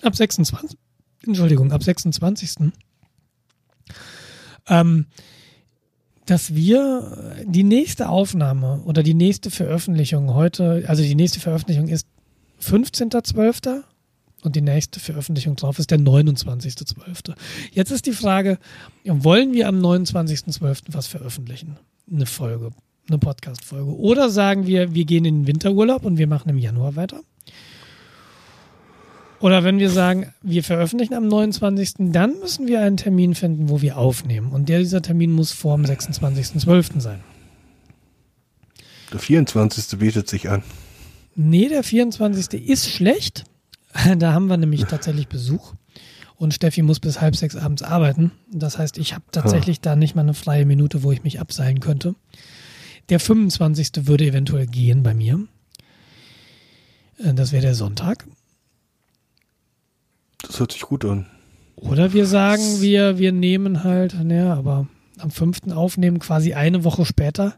ab 0.02 0.16
26. 0.16 0.78
Entschuldigung, 1.26 1.72
ab 1.72 1.84
26. 1.84 2.72
Ähm, 4.68 5.06
dass 6.26 6.56
wir 6.56 7.44
die 7.46 7.64
nächste 7.64 8.10
Aufnahme 8.10 8.82
oder 8.86 9.04
die 9.04 9.14
nächste 9.14 9.52
Veröffentlichung 9.52 10.34
heute, 10.34 10.86
also 10.88 11.04
die 11.04 11.16
nächste 11.16 11.40
Veröffentlichung 11.40 11.88
ist 11.88 12.08
15.12. 12.62 13.84
und 14.44 14.56
die 14.56 14.62
nächste 14.62 15.00
Veröffentlichung 15.00 15.56
drauf 15.56 15.80
ist 15.80 15.92
der 15.92 16.00
29.12. 16.00 17.34
Jetzt 17.72 17.92
ist 17.92 18.06
die 18.06 18.14
Frage, 18.14 18.60
wollen 19.04 19.54
wir 19.54 19.68
am 19.68 19.80
29.12. 19.80 20.84
was 20.92 21.08
veröffentlichen? 21.08 21.78
Eine 22.10 22.28
Folge, 22.28 22.72
eine 23.08 23.18
Podcast-Folge. 23.18 23.96
Oder 23.98 24.30
sagen 24.30 24.68
wir, 24.68 24.94
wir 24.94 25.06
gehen 25.06 25.26
in 25.26 25.42
den 25.42 25.48
Winterurlaub 25.48 26.06
und 26.06 26.18
wir 26.18 26.28
machen 26.28 26.50
im 26.50 26.58
Januar 26.58 26.96
weiter? 26.96 27.22
Oder 29.42 29.64
wenn 29.64 29.80
wir 29.80 29.90
sagen, 29.90 30.34
wir 30.42 30.64
veröffentlichen 30.64 31.16
am 31.16 31.28
29., 31.28 31.94
dann 32.12 32.38
müssen 32.40 32.68
wir 32.68 32.82
einen 32.82 32.98
Termin 32.98 33.34
finden, 33.34 33.70
wo 33.70 33.82
wir 33.82 33.98
aufnehmen. 33.98 34.52
Und 34.52 34.70
der, 34.70 34.80
dieser 34.80 35.02
Termin 35.02 35.32
muss 35.32 35.52
vor 35.52 35.76
dem 35.78 35.86
26.12. 35.86 37.02
sein. 37.02 37.22
Der 39.12 39.20
24. 39.20 40.00
bietet 40.00 40.30
sich 40.30 40.50
an. 40.50 40.64
Nee, 41.36 41.70
der 41.70 41.84
24. 41.84 42.68
ist 42.68 42.90
schlecht. 42.90 43.46
Da 44.18 44.32
haben 44.32 44.48
wir 44.48 44.56
nämlich 44.56 44.86
tatsächlich 44.86 45.28
Besuch. 45.28 45.74
Und 46.38 46.54
Steffi 46.54 46.82
muss 46.82 47.02
bis 47.02 47.20
halb 47.20 47.36
sechs 47.36 47.58
abends 47.58 47.84
arbeiten. 47.84 48.32
Das 48.50 48.78
heißt, 48.78 48.98
ich 48.98 49.14
habe 49.14 49.26
tatsächlich 49.32 49.82
da 49.82 49.98
nicht 49.98 50.16
mal 50.16 50.22
eine 50.22 50.34
freie 50.34 50.66
Minute, 50.66 51.04
wo 51.04 51.12
ich 51.12 51.24
mich 51.24 51.42
abseilen 51.42 51.82
könnte. 51.82 52.16
Der 53.10 53.20
25. 53.20 54.08
würde 54.08 54.26
eventuell 54.26 54.66
gehen 54.66 55.04
bei 55.04 55.14
mir. 55.14 55.46
Äh, 57.18 57.34
Das 57.34 57.52
wäre 57.52 57.62
der 57.64 57.76
Sonntag. 57.76 58.26
Das 60.44 60.60
hört 60.60 60.72
sich 60.72 60.82
gut 60.82 61.06
an. 61.06 61.28
Oder 61.76 62.14
wir 62.14 62.26
sagen, 62.26 62.82
wir, 62.82 63.18
wir 63.18 63.32
nehmen 63.32 63.84
halt, 63.84 64.16
naja, 64.24 64.54
aber 64.54 64.88
am 65.18 65.32
5. 65.32 65.72
aufnehmen, 65.74 66.20
quasi 66.20 66.54
eine 66.54 66.84
Woche 66.84 67.06
später, 67.06 67.56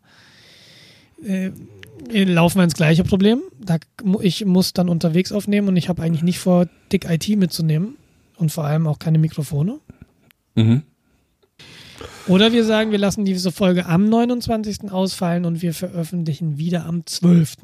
äh, 1.24 1.52
laufen 2.10 2.60
wir 2.60 2.64
ins 2.64 2.74
gleiche 2.74 3.04
Problem. 3.04 3.42
Da, 3.60 3.78
ich 4.22 4.46
muss 4.46 4.74
dann 4.74 4.90
unterwegs 4.90 5.32
aufnehmen 5.32 5.68
und 5.68 5.76
ich 5.76 5.90
habe 5.90 6.02
eigentlich 6.02 6.24
nicht 6.24 6.40
vor, 6.40 6.68
dick 6.92 7.10
IT 7.10 7.28
mitzunehmen 7.38 7.96
und 8.38 8.52
vor 8.52 8.66
allem 8.66 8.88
auch 8.88 9.00
keine 9.00 9.20
Mikrofone. 9.20 9.80
Mhm. 10.56 10.84
Oder 12.28 12.54
wir 12.54 12.64
sagen, 12.64 12.92
wir 12.92 12.98
lassen 12.98 13.26
diese 13.26 13.52
Folge 13.52 13.86
am 13.86 14.08
29. 14.08 14.92
ausfallen 14.92 15.46
und 15.46 15.62
wir 15.62 15.74
veröffentlichen 15.74 16.58
wieder 16.58 16.86
am 16.86 17.06
12. 17.06 17.58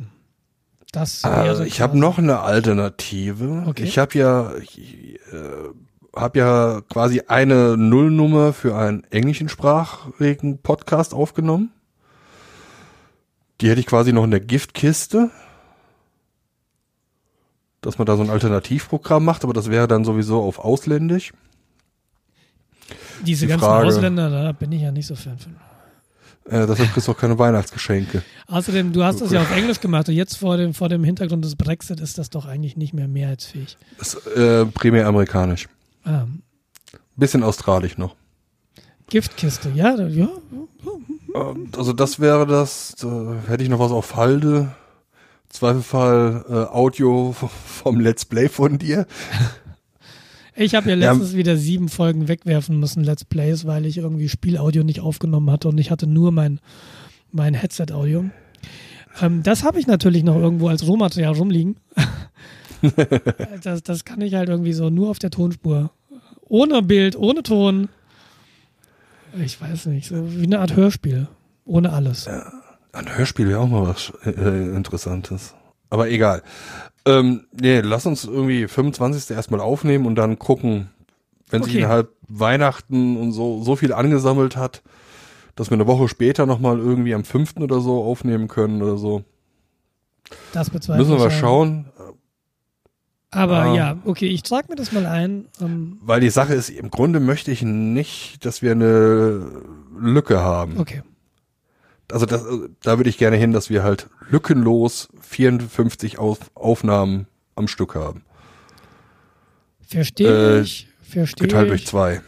Das 0.92 1.24
Also 1.24 1.64
ich 1.64 1.82
habe 1.82 1.98
noch 1.98 2.18
eine 2.18 2.40
Alternative. 2.40 3.64
Okay. 3.68 3.84
Ich 3.84 3.98
habe 4.00 4.18
ja, 4.18 4.56
ich, 4.56 5.20
äh, 5.32 5.70
habe 6.16 6.40
ja 6.40 6.82
quasi 6.90 7.22
eine 7.28 7.78
Nullnummer 7.78 8.54
für 8.54 8.76
einen 8.76 9.04
englischsprachigen 9.12 10.58
Podcast 10.60 11.14
aufgenommen. 11.14 11.72
Die 13.62 13.70
hätte 13.70 13.82
ich 13.82 13.86
quasi 13.86 14.14
noch 14.14 14.24
in 14.24 14.32
der 14.32 14.40
Giftkiste. 14.40 15.30
Dass 17.82 17.98
man 17.98 18.06
da 18.08 18.18
so 18.18 18.24
ein 18.24 18.30
Alternativprogramm 18.30 19.24
macht, 19.24 19.44
aber 19.44 19.54
das 19.54 19.70
wäre 19.70 19.88
dann 19.88 20.04
sowieso 20.04 20.42
auf 20.42 20.60
ausländisch. 20.60 21.34
diese 23.26 23.46
die 23.46 23.50
ganzen 23.52 23.66
Frage- 23.66 23.88
Ausländer, 23.88 24.30
da 24.30 24.52
bin 24.54 24.72
ich 24.72 24.82
ja 24.82 24.92
nicht 24.92 25.08
so 25.08 25.16
Fan 25.16 25.38
von. 25.38 25.56
Äh, 26.50 26.66
deshalb 26.68 26.92
kriegst 26.94 27.08
du 27.08 27.12
auch 27.12 27.18
keine 27.18 27.38
Weihnachtsgeschenke. 27.38 28.24
Außerdem, 28.48 28.92
du 28.92 29.04
hast 29.04 29.22
das 29.22 29.32
ja 29.32 29.42
auf 29.42 29.56
Englisch 29.56 29.80
gemacht 29.80 30.10
und 30.10 30.16
jetzt 30.16 30.38
vor 30.38 30.58
dem, 30.58 30.74
vor 30.74 30.90
dem 30.90 31.04
Hintergrund 31.04 31.46
des 31.46 31.56
Brexit 31.56 32.00
ist 32.00 32.18
das 32.18 32.30
doch 32.30 32.46
eigentlich 32.46 32.76
nicht 32.76 32.94
mehr 32.94 33.08
mehrheitsfähig. 33.08 33.78
Das 33.98 34.16
ist 34.16 34.28
äh, 34.36 34.66
primär 34.66 35.08
amerikanisch. 35.08 35.68
Ah, 36.04 36.26
Bisschen 37.16 37.44
australisch 37.44 37.98
noch. 37.98 38.16
Giftkiste, 39.10 39.72
ja, 39.76 39.96
ja. 40.08 40.30
Ähm, 41.36 41.70
Also 41.78 41.94
das 41.94 42.20
wäre 42.20 42.48
das, 42.48 42.96
da 43.00 43.36
hätte 43.48 43.64
ich 43.64 43.70
noch 43.70 43.80
was 43.80 43.92
auf 43.92 44.16
Halde. 44.16 44.72
Zweifelsfall 45.50 46.46
äh, 46.48 46.54
Audio 46.76 47.36
vom 47.66 48.00
Let's 48.00 48.24
Play 48.26 48.50
von 48.50 48.78
dir. 48.78 49.08
Ich 50.56 50.76
habe 50.76 50.90
ja 50.90 50.96
Ja. 50.96 51.12
letztens 51.12 51.36
wieder 51.36 51.56
sieben 51.58 51.90
Folgen 51.90 52.28
wegwerfen 52.28 52.80
müssen, 52.80 53.04
Let's 53.04 53.26
Plays, 53.26 53.66
weil 53.66 53.86
ich 53.86 53.98
irgendwie 53.98 54.30
Spielaudio 54.30 54.84
nicht 54.84 55.00
aufgenommen 55.02 55.52
hatte 55.52 55.68
und 55.70 55.78
ich 55.78 55.92
hatte 55.92 56.08
nur 56.08 56.32
mein, 56.32 56.60
mein 57.32 57.54
Headset-Audio. 57.54 58.26
Ähm, 59.22 59.44
das 59.44 59.64
habe 59.64 59.80
ich 59.80 59.88
natürlich 59.88 60.24
noch 60.24 60.36
irgendwo 60.36 60.68
als 60.70 60.86
Rohmaterial 60.88 61.34
rumliegen. 61.34 61.78
das, 63.64 63.84
das 63.84 64.06
kann 64.06 64.22
ich 64.22 64.34
halt 64.36 64.50
irgendwie 64.50 64.74
so 64.74 64.90
nur 64.90 65.10
auf 65.10 65.20
der 65.20 65.32
Tonspur. 65.32 65.92
Ohne 66.48 66.82
Bild, 66.82 67.16
ohne 67.16 67.44
Ton. 67.44 67.90
Ich 69.44 69.62
weiß 69.62 69.88
nicht, 69.88 70.08
so 70.08 70.36
wie 70.36 70.44
eine 70.46 70.60
Art 70.60 70.76
Hörspiel. 70.76 71.28
Ohne 71.66 71.94
alles. 71.94 72.28
Ein 72.92 73.16
Hörspiel 73.18 73.48
wäre 73.48 73.60
auch 73.60 73.68
mal 73.68 73.88
was 73.88 74.12
äh, 74.26 74.76
Interessantes. 74.76 75.54
Aber 75.90 76.10
egal. 76.10 76.44
Ähm, 77.06 77.46
nee, 77.60 77.80
lass 77.82 78.06
uns 78.06 78.26
irgendwie 78.26 78.68
25. 78.68 79.36
erstmal 79.36 79.60
aufnehmen 79.62 80.06
und 80.06 80.16
dann 80.16 80.38
gucken, 80.38 80.90
wenn 81.50 81.64
sich 81.64 81.74
Okay. 81.74 81.80
innerhalb 81.84 82.10
Weihnachten 82.28 83.18
und 83.18 83.32
so 83.32 83.64
so 83.64 83.76
viel 83.76 83.94
angesammelt 83.94 84.56
hat, 84.56 84.84
dass 85.56 85.70
wir 85.72 85.76
eine 85.76 85.88
Woche 85.88 86.08
später 86.08 86.46
nochmal 86.46 86.78
irgendwie 86.78 87.14
am 87.16 87.24
5. 87.24 87.58
oder 87.58 87.80
so 87.82 88.04
aufnehmen 88.04 88.48
können 88.48 88.82
oder 88.84 88.98
so. 88.98 89.24
Das 90.54 90.70
bezweifle 90.70 91.02
Müssen 91.04 91.18
wir 91.18 91.24
mal 91.26 91.32
schauen. 91.32 91.86
Aber 93.32 93.58
Ah. 93.64 93.76
ja, 93.76 93.98
okay, 94.06 94.28
ich 94.28 94.42
trage 94.44 94.68
mir 94.70 94.76
das 94.76 94.92
mal 94.92 95.06
ein. 95.06 95.46
Ähm, 95.62 95.98
Weil 96.02 96.20
die 96.20 96.30
Sache 96.32 96.54
ist, 96.54 96.70
im 96.70 96.90
Grunde 96.90 97.20
möchte 97.20 97.52
ich 97.52 97.62
nicht, 97.62 98.44
dass 98.46 98.62
wir 98.62 98.72
eine 98.72 99.62
Lücke 100.00 100.40
haben. 100.40 100.78
okay. 100.80 101.02
Also 102.12 102.26
das, 102.26 102.44
da 102.82 102.98
würde 102.98 103.10
ich 103.10 103.18
gerne 103.18 103.36
hin, 103.38 103.52
dass 103.52 103.70
wir 103.70 103.84
halt 103.84 104.08
lückenlos 104.30 105.10
54 105.22 106.18
Auf 106.18 106.40
Aufnahmen 106.56 107.28
am 107.56 107.68
Stück 107.68 107.96
haben. 107.96 108.24
Verstehe 109.82 110.58
Äh, 110.58 110.62
ich. 110.62 110.88
Verstehe 111.02 111.48
Geteilt 111.48 111.70
durch 111.70 111.82
ich. 111.82 111.88
zwei. 111.88 112.22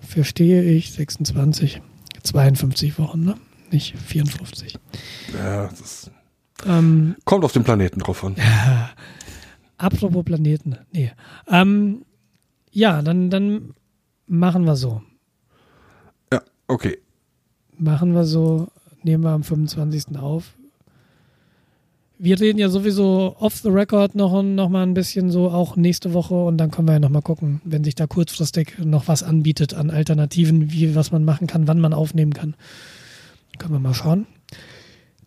Verstehe 0.00 0.62
ich. 0.62 0.92
26. 0.92 1.80
52 2.22 2.98
Wochen, 2.98 3.24
ne? 3.24 3.36
Nicht 3.70 3.96
54. 3.98 4.78
Ja, 5.34 5.68
das 5.68 6.10
Ähm, 6.66 7.16
kommt 7.24 7.44
auf 7.44 7.52
den 7.52 7.64
Planeten 7.64 8.00
drauf 8.00 8.24
an. 8.24 8.36
apropos 9.78 10.24
Planeten. 10.24 10.76
Nee. 10.92 11.12
Ähm, 11.48 12.04
ja, 12.70 13.00
dann, 13.02 13.30
dann 13.30 13.74
machen 14.26 14.64
wir 14.64 14.76
so. 14.76 15.02
Ja, 16.32 16.42
okay. 16.66 16.98
Machen 17.78 18.12
wir 18.14 18.24
so. 18.24 18.68
Nehmen 19.02 19.22
wir 19.24 19.30
am 19.30 19.42
25. 19.44 20.18
auf. 20.18 20.54
Wir 22.20 22.40
reden 22.40 22.58
ja 22.58 22.68
sowieso 22.68 23.36
off 23.38 23.56
the 23.58 23.68
record 23.68 24.16
noch, 24.16 24.42
noch 24.42 24.68
mal 24.68 24.82
ein 24.82 24.94
bisschen 24.94 25.30
so, 25.30 25.50
auch 25.50 25.76
nächste 25.76 26.12
Woche. 26.14 26.34
Und 26.34 26.58
dann 26.58 26.70
können 26.72 26.88
wir 26.88 26.94
ja 26.94 26.98
noch 26.98 27.10
mal 27.10 27.22
gucken, 27.22 27.60
wenn 27.64 27.84
sich 27.84 27.94
da 27.94 28.08
kurzfristig 28.08 28.74
noch 28.82 29.06
was 29.06 29.22
anbietet 29.22 29.72
an 29.74 29.90
Alternativen, 29.90 30.72
wie 30.72 30.96
was 30.96 31.12
man 31.12 31.24
machen 31.24 31.46
kann, 31.46 31.68
wann 31.68 31.78
man 31.80 31.92
aufnehmen 31.92 32.34
kann. 32.34 32.54
Können 33.58 33.72
wir 33.74 33.78
mal 33.78 33.94
schauen. 33.94 34.26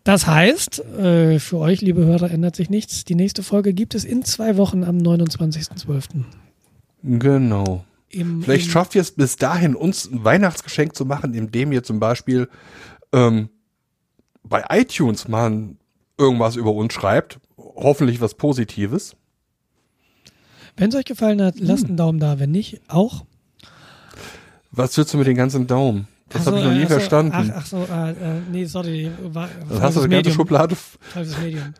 Das 0.04 0.26
heißt, 0.26 0.80
äh, 0.84 1.38
für 1.38 1.58
euch, 1.58 1.80
liebe 1.80 2.04
Hörer, 2.04 2.30
ändert 2.30 2.56
sich 2.56 2.68
nichts. 2.68 3.04
Die 3.04 3.14
nächste 3.14 3.42
Folge 3.42 3.72
gibt 3.72 3.94
es 3.94 4.04
in 4.04 4.22
zwei 4.24 4.56
Wochen 4.58 4.84
am 4.84 4.98
29.12. 4.98 6.24
Genau. 7.04 7.84
Im- 8.10 8.42
Vielleicht 8.42 8.70
schafft 8.70 8.94
ihr 8.96 9.00
es 9.00 9.12
bis 9.12 9.36
dahin, 9.36 9.74
uns 9.74 10.10
ein 10.10 10.24
Weihnachtsgeschenk 10.24 10.94
zu 10.94 11.06
machen, 11.06 11.32
indem 11.34 11.72
ihr 11.72 11.82
zum 11.82 12.00
Beispiel 12.00 12.48
ähm, 13.12 13.48
bei 14.44 14.64
iTunes 14.70 15.28
mal 15.28 15.76
irgendwas 16.18 16.56
über 16.56 16.72
uns 16.72 16.92
schreibt. 16.92 17.38
Hoffentlich 17.56 18.20
was 18.20 18.34
Positives. 18.34 19.16
Wenn 20.76 20.90
es 20.90 20.94
euch 20.94 21.04
gefallen 21.04 21.42
hat, 21.42 21.58
lasst 21.58 21.86
einen 21.86 21.96
Daumen 21.96 22.18
da. 22.18 22.38
Wenn 22.38 22.50
nicht, 22.50 22.80
auch. 22.88 23.24
Was 24.70 24.96
willst 24.96 25.12
du 25.12 25.18
mit 25.18 25.26
den 25.26 25.36
ganzen 25.36 25.66
Daumen? 25.66 26.08
Das 26.30 26.46
habe 26.46 26.56
so, 26.56 26.62
ich 26.62 26.68
noch 26.68 26.72
nie 26.74 26.84
ach 26.84 26.88
so, 26.88 26.94
verstanden. 26.94 27.32
Ach, 27.34 27.56
ach 27.56 27.66
so, 27.66 27.76
äh, 27.84 28.10
äh, 28.12 28.14
nee, 28.50 28.64
sorry. 28.64 29.10
War, 29.22 29.48
Dann 29.68 29.82
hast 29.82 29.96
du 29.96 30.00
eine 30.00 30.08
ganze 30.14 30.30
Schublade. 30.30 30.76
Medium. 31.42 31.74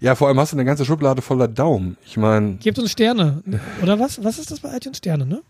Ja, 0.00 0.14
vor 0.14 0.28
allem 0.28 0.40
hast 0.40 0.52
du 0.52 0.56
eine 0.56 0.64
ganze 0.64 0.86
Schublade 0.86 1.20
voller 1.20 1.46
Daumen. 1.46 1.98
Ich 2.06 2.16
meine, 2.16 2.54
Gebt 2.54 2.78
uns 2.78 2.90
Sterne. 2.90 3.42
Oder 3.82 4.00
was? 4.00 4.24
Was 4.24 4.38
ist 4.38 4.50
das 4.50 4.60
bei 4.60 4.74
iTunes? 4.74 4.96
Sterne, 4.98 5.26
ne? 5.26 5.42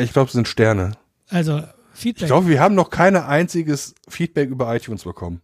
ich 0.00 0.12
glaube, 0.12 0.28
es 0.28 0.32
sind 0.32 0.46
Sterne. 0.46 0.92
Also, 1.28 1.58
Ich 1.58 1.64
Feedback. 2.00 2.28
glaube, 2.28 2.48
wir 2.48 2.60
haben 2.60 2.76
noch 2.76 2.88
kein 2.90 3.16
einziges 3.16 3.94
Feedback 4.08 4.48
über 4.48 4.74
iTunes 4.74 5.02
bekommen. 5.02 5.40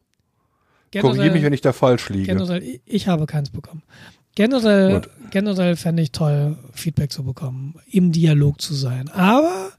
Korrigiere 1.01 1.31
mich, 1.33 1.43
wenn 1.43 1.53
ich 1.53 1.61
da 1.63 1.73
falsch 1.73 2.09
liege. 2.11 2.27
generell, 2.27 2.81
ich, 2.85 3.09
habe 3.09 3.27
keins 3.27 3.51
bekommen. 3.51 3.83
Generell, 4.35 4.95
Gut. 4.95 5.09
generell 5.31 5.77
fände 5.77 6.03
ich 6.03 6.13
toll, 6.13 6.57
Feedback 6.73 7.13
zu 7.13 7.25
bekommen, 7.25 7.75
im 7.91 8.13
Dialog 8.13 8.61
zu 8.61 8.75
sein. 8.75 9.09
Aber 9.11 9.71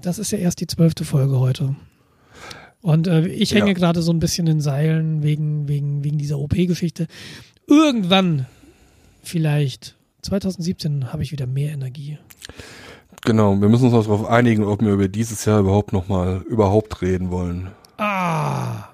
das 0.00 0.18
ist 0.18 0.30
ja 0.30 0.38
erst 0.38 0.60
die 0.60 0.66
zwölfte 0.66 1.04
Folge 1.04 1.38
heute. 1.38 1.74
Und 2.82 3.06
äh, 3.06 3.26
ich 3.28 3.54
hänge 3.54 3.68
Ja. 3.68 3.72
gerade 3.72 4.02
so 4.02 4.12
ein 4.12 4.18
bisschen 4.18 4.46
in 4.46 4.60
Seilen 4.60 5.22
wegen, 5.22 5.68
wegen, 5.68 6.04
wegen 6.04 6.18
dieser 6.18 6.38
OP-Geschichte. 6.38 7.06
Irgendwann, 7.66 8.44
vielleicht 9.22 9.96
2017, 10.22 11.12
habe 11.12 11.22
ich 11.22 11.32
wieder 11.32 11.46
mehr 11.46 11.72
Energie. 11.72 12.18
Genau, 13.24 13.58
wir 13.58 13.70
müssen 13.70 13.84
uns 13.84 13.94
noch 13.94 14.04
darauf 14.04 14.26
einigen, 14.28 14.64
ob 14.64 14.82
wir 14.82 14.92
über 14.92 15.08
dieses 15.08 15.46
Jahr 15.46 15.60
überhaupt 15.60 15.94
noch 15.94 16.08
mal 16.08 16.42
überhaupt 16.46 17.00
reden 17.00 17.30
wollen. 17.30 17.68
Ah, 17.96 18.88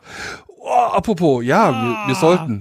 apropos, 0.89 1.45
ja, 1.45 1.71
wir, 1.73 2.09
wir 2.09 2.15
sollten. 2.15 2.61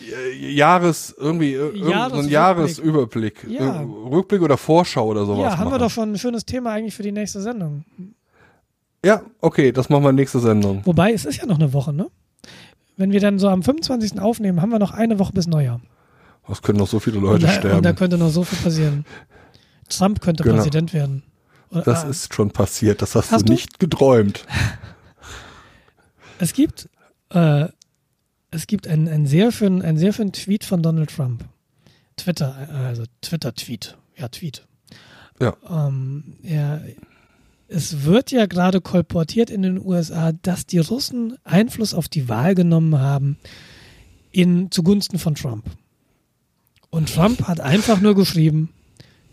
J- 0.00 0.50
Jahres, 0.56 1.14
irgendwie, 1.18 1.52
ir- 1.54 1.74
irgend 1.74 2.10
so 2.12 2.18
ein. 2.20 2.28
Jahresüberblick. 2.28 3.46
Ja. 3.48 3.80
Rückblick 3.80 4.42
oder 4.42 4.56
Vorschau 4.56 5.06
oder 5.06 5.24
sowas. 5.26 5.42
ja, 5.44 5.50
haben 5.58 5.66
wir 5.66 5.70
machen. 5.70 5.80
doch 5.80 5.90
schon 5.90 6.12
ein 6.12 6.18
schönes 6.18 6.44
Thema 6.46 6.70
eigentlich 6.72 6.94
für 6.94 7.02
die 7.02 7.12
nächste 7.12 7.40
Sendung. 7.40 7.84
Ja, 9.04 9.22
okay, 9.40 9.70
das 9.72 9.88
machen 9.88 10.02
wir 10.04 10.12
nächste 10.12 10.40
Sendung. 10.40 10.82
Wobei, 10.84 11.12
es 11.12 11.24
ist 11.24 11.36
ja 11.36 11.46
noch 11.46 11.58
eine 11.58 11.72
Woche, 11.72 11.92
ne? 11.92 12.08
Wenn 12.96 13.12
wir 13.12 13.20
dann 13.20 13.38
so 13.38 13.48
am 13.48 13.62
25. 13.62 14.20
aufnehmen, 14.20 14.60
haben 14.60 14.70
wir 14.70 14.78
noch 14.80 14.90
eine 14.92 15.18
Woche 15.20 15.32
bis 15.32 15.46
Neujahr. 15.46 15.80
Es 16.50 16.62
können 16.62 16.78
noch 16.78 16.88
so 16.88 16.98
viele 16.98 17.18
und, 17.18 17.24
Leute 17.24 17.46
da, 17.46 17.52
sterben. 17.52 17.76
und 17.76 17.82
da 17.84 17.92
könnte 17.92 18.18
noch 18.18 18.30
so 18.30 18.42
viel 18.42 18.58
passieren. 18.58 19.04
Trump 19.88 20.20
könnte 20.20 20.42
Genau. 20.42 20.56
Präsident 20.56 20.92
werden. 20.94 21.22
Oder, 21.70 21.82
das 21.82 22.04
ah, 22.04 22.08
ist 22.08 22.34
schon 22.34 22.50
passiert, 22.50 23.02
das 23.02 23.14
hast, 23.14 23.30
Hast 23.30 23.46
du? 23.48 23.52
nicht 23.52 23.78
geträumt. 23.78 24.46
Es 26.40 26.52
gibt, 26.52 26.88
äh, 27.30 27.68
es 28.50 28.66
gibt 28.66 28.86
einen, 28.86 29.08
einen, 29.08 29.26
sehr 29.26 29.52
schönen, 29.52 29.82
einen 29.82 29.98
sehr 29.98 30.12
schönen 30.12 30.32
Tweet 30.32 30.64
von 30.64 30.82
Donald 30.82 31.10
Trump. 31.10 31.44
Twitter, 32.16 32.68
äh, 32.70 32.86
also 32.86 33.04
Twitter-Tweet. 33.20 33.96
Ja, 34.16 34.28
Tweet. 34.28 34.66
Ja. 35.40 35.56
Ähm, 35.68 36.36
er, 36.42 36.82
es 37.68 38.04
wird 38.04 38.30
ja 38.30 38.46
gerade 38.46 38.80
kolportiert 38.80 39.50
in 39.50 39.62
den 39.62 39.84
USA, 39.84 40.32
dass 40.32 40.66
die 40.66 40.78
Russen 40.78 41.36
Einfluss 41.44 41.94
auf 41.94 42.08
die 42.08 42.28
Wahl 42.28 42.54
genommen 42.54 42.98
haben 42.98 43.38
in, 44.32 44.70
zugunsten 44.70 45.18
von 45.18 45.34
Trump. 45.34 45.64
Und 46.90 47.14
Trump 47.14 47.46
hat 47.46 47.60
einfach 47.60 48.00
nur 48.00 48.14
geschrieben, 48.14 48.70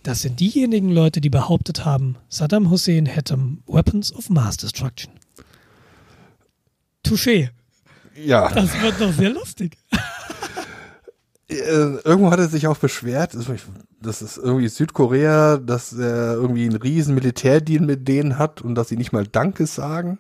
das 0.03 0.22
sind 0.22 0.39
diejenigen 0.39 0.91
Leute, 0.91 1.22
die 1.22 1.30
behauptet 1.30 1.85
haben, 1.85 2.17
Saddam 2.30 2.69
Hussein 2.69 3.05
hätte 3.05 3.39
Weapons 3.65 4.13
of 4.13 4.30
Mass 4.30 4.57
Destruction. 4.57 5.11
Touché. 7.03 7.49
Ja, 8.16 8.50
Das 8.50 8.82
wird 8.82 9.00
doch 9.00 9.12
sehr 9.14 9.30
lustig. 9.32 9.78
äh, 11.50 11.56
irgendwo 11.56 12.32
hat 12.32 12.40
er 12.40 12.48
sich 12.48 12.68
auch 12.68 12.78
beschwert, 12.78 13.36
das 14.02 14.22
ist 14.22 14.38
irgendwie 14.38 14.68
Südkorea, 14.68 15.58
dass 15.58 15.94
er 15.94 16.34
irgendwie 16.34 16.66
einen 16.66 16.78
riesen 16.78 17.16
Militärdeal 17.16 17.82
mit 17.84 18.08
denen 18.08 18.38
hat 18.38 18.62
und 18.62 18.76
dass 18.76 18.90
sie 18.90 18.98
nicht 18.98 19.12
mal 19.12 19.26
Danke 19.28 19.66
sagen. 19.68 20.20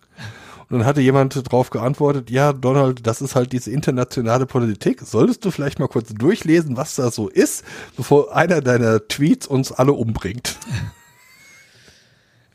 Und 0.67 0.79
dann 0.79 0.87
hatte 0.87 0.99
jemand 1.01 1.39
drauf 1.51 1.69
geantwortet, 1.69 2.31
ja, 2.31 2.51
Donald, 2.51 3.05
das 3.05 3.21
ist 3.21 3.35
halt 3.35 3.51
diese 3.51 3.69
internationale 3.69 4.47
Politik. 4.47 5.01
Solltest 5.01 5.45
du 5.45 5.51
vielleicht 5.51 5.77
mal 5.77 5.87
kurz 5.87 6.11
durchlesen, 6.13 6.75
was 6.75 6.95
da 6.95 7.11
so 7.11 7.29
ist, 7.29 7.63
bevor 7.95 8.35
einer 8.35 8.61
deiner 8.61 9.07
Tweets 9.07 9.45
uns 9.45 9.71
alle 9.71 9.93
umbringt. 9.93 10.57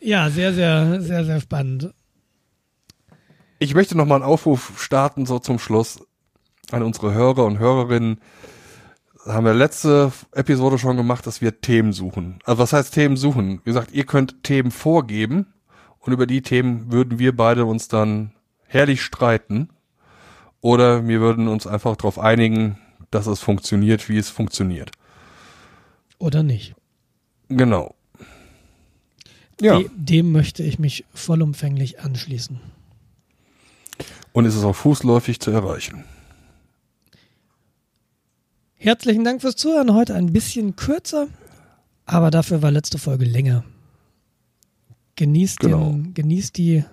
Ja, 0.01 0.29
sehr, 0.31 0.53
sehr, 0.55 1.01
sehr, 1.03 1.25
sehr 1.25 1.41
spannend. 1.41 1.93
Ich 3.62 3.74
möchte 3.74 3.95
noch 3.95 4.07
mal 4.07 4.15
einen 4.15 4.24
Aufruf 4.24 4.82
starten, 4.82 5.27
so 5.27 5.39
zum 5.39 5.59
Schluss, 5.59 6.01
an 6.70 6.82
unsere 6.82 7.12
Hörer 7.12 7.45
und 7.45 7.59
Hörerinnen. 7.59 8.19
Das 9.23 9.35
haben 9.35 9.45
wir 9.45 9.53
letzte 9.53 10.12
Episode 10.32 10.78
schon 10.78 10.97
gemacht, 10.97 11.27
dass 11.27 11.43
wir 11.43 11.61
Themen 11.61 11.93
suchen. 11.93 12.39
Also 12.45 12.59
was 12.59 12.73
heißt 12.73 12.95
Themen 12.95 13.19
suchen? 13.19 13.59
Wie 13.59 13.70
gesagt, 13.70 13.93
ihr 13.93 14.07
könnt 14.07 14.45
Themen 14.45 14.70
vorgeben 14.70 15.53
und 15.99 16.15
über 16.15 16.27
die 16.27 16.41
Themen 16.41 16.91
würden 16.91 17.19
wir 17.19 17.37
beide 17.37 17.66
uns 17.66 17.89
dann 17.89 18.32
herrlich 18.66 19.03
streiten. 19.03 19.69
Oder 20.62 21.07
wir 21.07 21.20
würden 21.20 21.47
uns 21.47 21.66
einfach 21.66 21.97
darauf 21.97 22.19
einigen, 22.19 22.78
dass 23.11 23.27
es 23.27 23.41
funktioniert, 23.41 24.09
wie 24.09 24.16
es 24.16 24.31
funktioniert. 24.31 24.91
Oder 26.19 26.43
nicht? 26.43 26.74
Genau. 27.51 27.95
Ja. 29.61 29.77
De 29.77 29.91
dem 29.95 30.32
möchte 30.32 30.62
ich 30.62 30.78
mich 30.78 31.05
vollumfänglich 31.12 32.01
anschließen. 32.01 32.59
Und 34.32 34.44
es 34.44 34.55
ist 34.55 34.65
auch 34.65 34.77
fußläufig 34.77 35.40
zu 35.40 35.51
erreichen. 35.51 36.05
Herzlichen 38.77 39.24
Dank 39.24 39.43
fürs 39.43 39.57
Zuhören. 39.57 39.93
Heute 39.94 40.15
ein 40.15 40.32
bisschen 40.32 40.77
kürzer, 40.77 41.27
aber 42.07 42.31
dafür 42.31 42.62
war 42.62 42.70
letzte 42.70 42.98
Folge 42.98 43.24
länger. 43.24 43.65
Genießt, 45.16 45.61
Genau. 45.61 45.90
den, 45.90 46.15
genießt 46.15 46.57
die, 46.57 46.85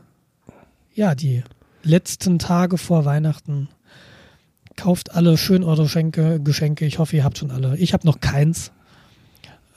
ja, 0.93 1.15
die 1.15 1.43
letzten 1.83 2.39
Tage 2.39 2.77
vor 2.77 3.05
Weihnachten. 3.05 3.69
Kauft 4.75 5.13
alle 5.15 5.37
schön 5.37 5.63
eure 5.63 5.83
Geschenke. 5.83 6.41
Geschenke. 6.41 6.85
Ich 6.85 6.99
hoffe, 6.99 7.15
ihr 7.15 7.23
habt 7.23 7.37
schon 7.37 7.51
alle. 7.51 7.77
Ich 7.77 7.93
habe 7.93 8.05
noch 8.05 8.19
keins. 8.19 8.71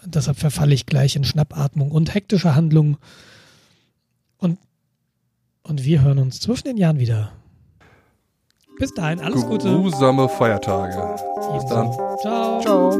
Deshalb 0.04 0.38
verfalle 0.38 0.74
ich 0.74 0.86
gleich 0.86 1.14
in 1.14 1.24
Schnappatmung 1.24 1.90
und 1.90 2.12
hektische 2.14 2.54
Handlungen. 2.54 2.96
Und, 4.38 4.58
und 5.62 5.84
wir 5.84 6.02
hören 6.02 6.18
uns 6.18 6.40
zwischen 6.40 6.64
den 6.64 6.76
Jahren 6.76 6.98
wieder. 6.98 7.32
Bis 8.80 8.94
dahin, 8.94 9.20
alles 9.20 9.44
Gute. 9.46 9.68
Grusame 9.68 10.26
Feiertage. 10.26 11.14
Bis 11.52 11.66
dann. 11.66 11.92
Ciao. 12.22 12.60
Ciao. 12.62 12.92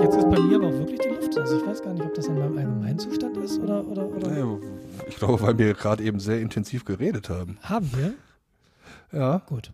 Jetzt 0.00 0.16
ist 0.16 0.28
bei 0.28 0.40
mir 0.40 0.56
aber 0.56 0.66
auch 0.66 0.72
wirklich 0.72 0.98
die 0.98 1.10
Luft 1.10 1.38
aus. 1.38 1.52
Ich 1.52 1.64
weiß 1.64 1.80
gar 1.80 1.92
nicht, 1.92 2.04
ob 2.04 2.12
das 2.14 2.28
an 2.28 2.38
meinem 2.40 2.58
Allgemeinzustand 2.58 3.36
ist 3.36 3.60
oder, 3.60 3.86
oder, 3.86 4.08
oder 4.08 4.36
Ja, 4.36 4.58
Ich 5.08 5.16
glaube, 5.16 5.40
weil 5.40 5.58
wir 5.58 5.74
gerade 5.74 6.02
eben 6.02 6.20
sehr 6.20 6.40
intensiv 6.40 6.84
geredet 6.84 7.28
haben. 7.28 7.58
haben 7.62 7.90
wir? 7.94 8.14
Ja, 9.12 9.38
Gut. 9.46 9.72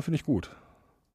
finde 0.00 0.14
ich 0.16 0.24
gut. 0.24 0.50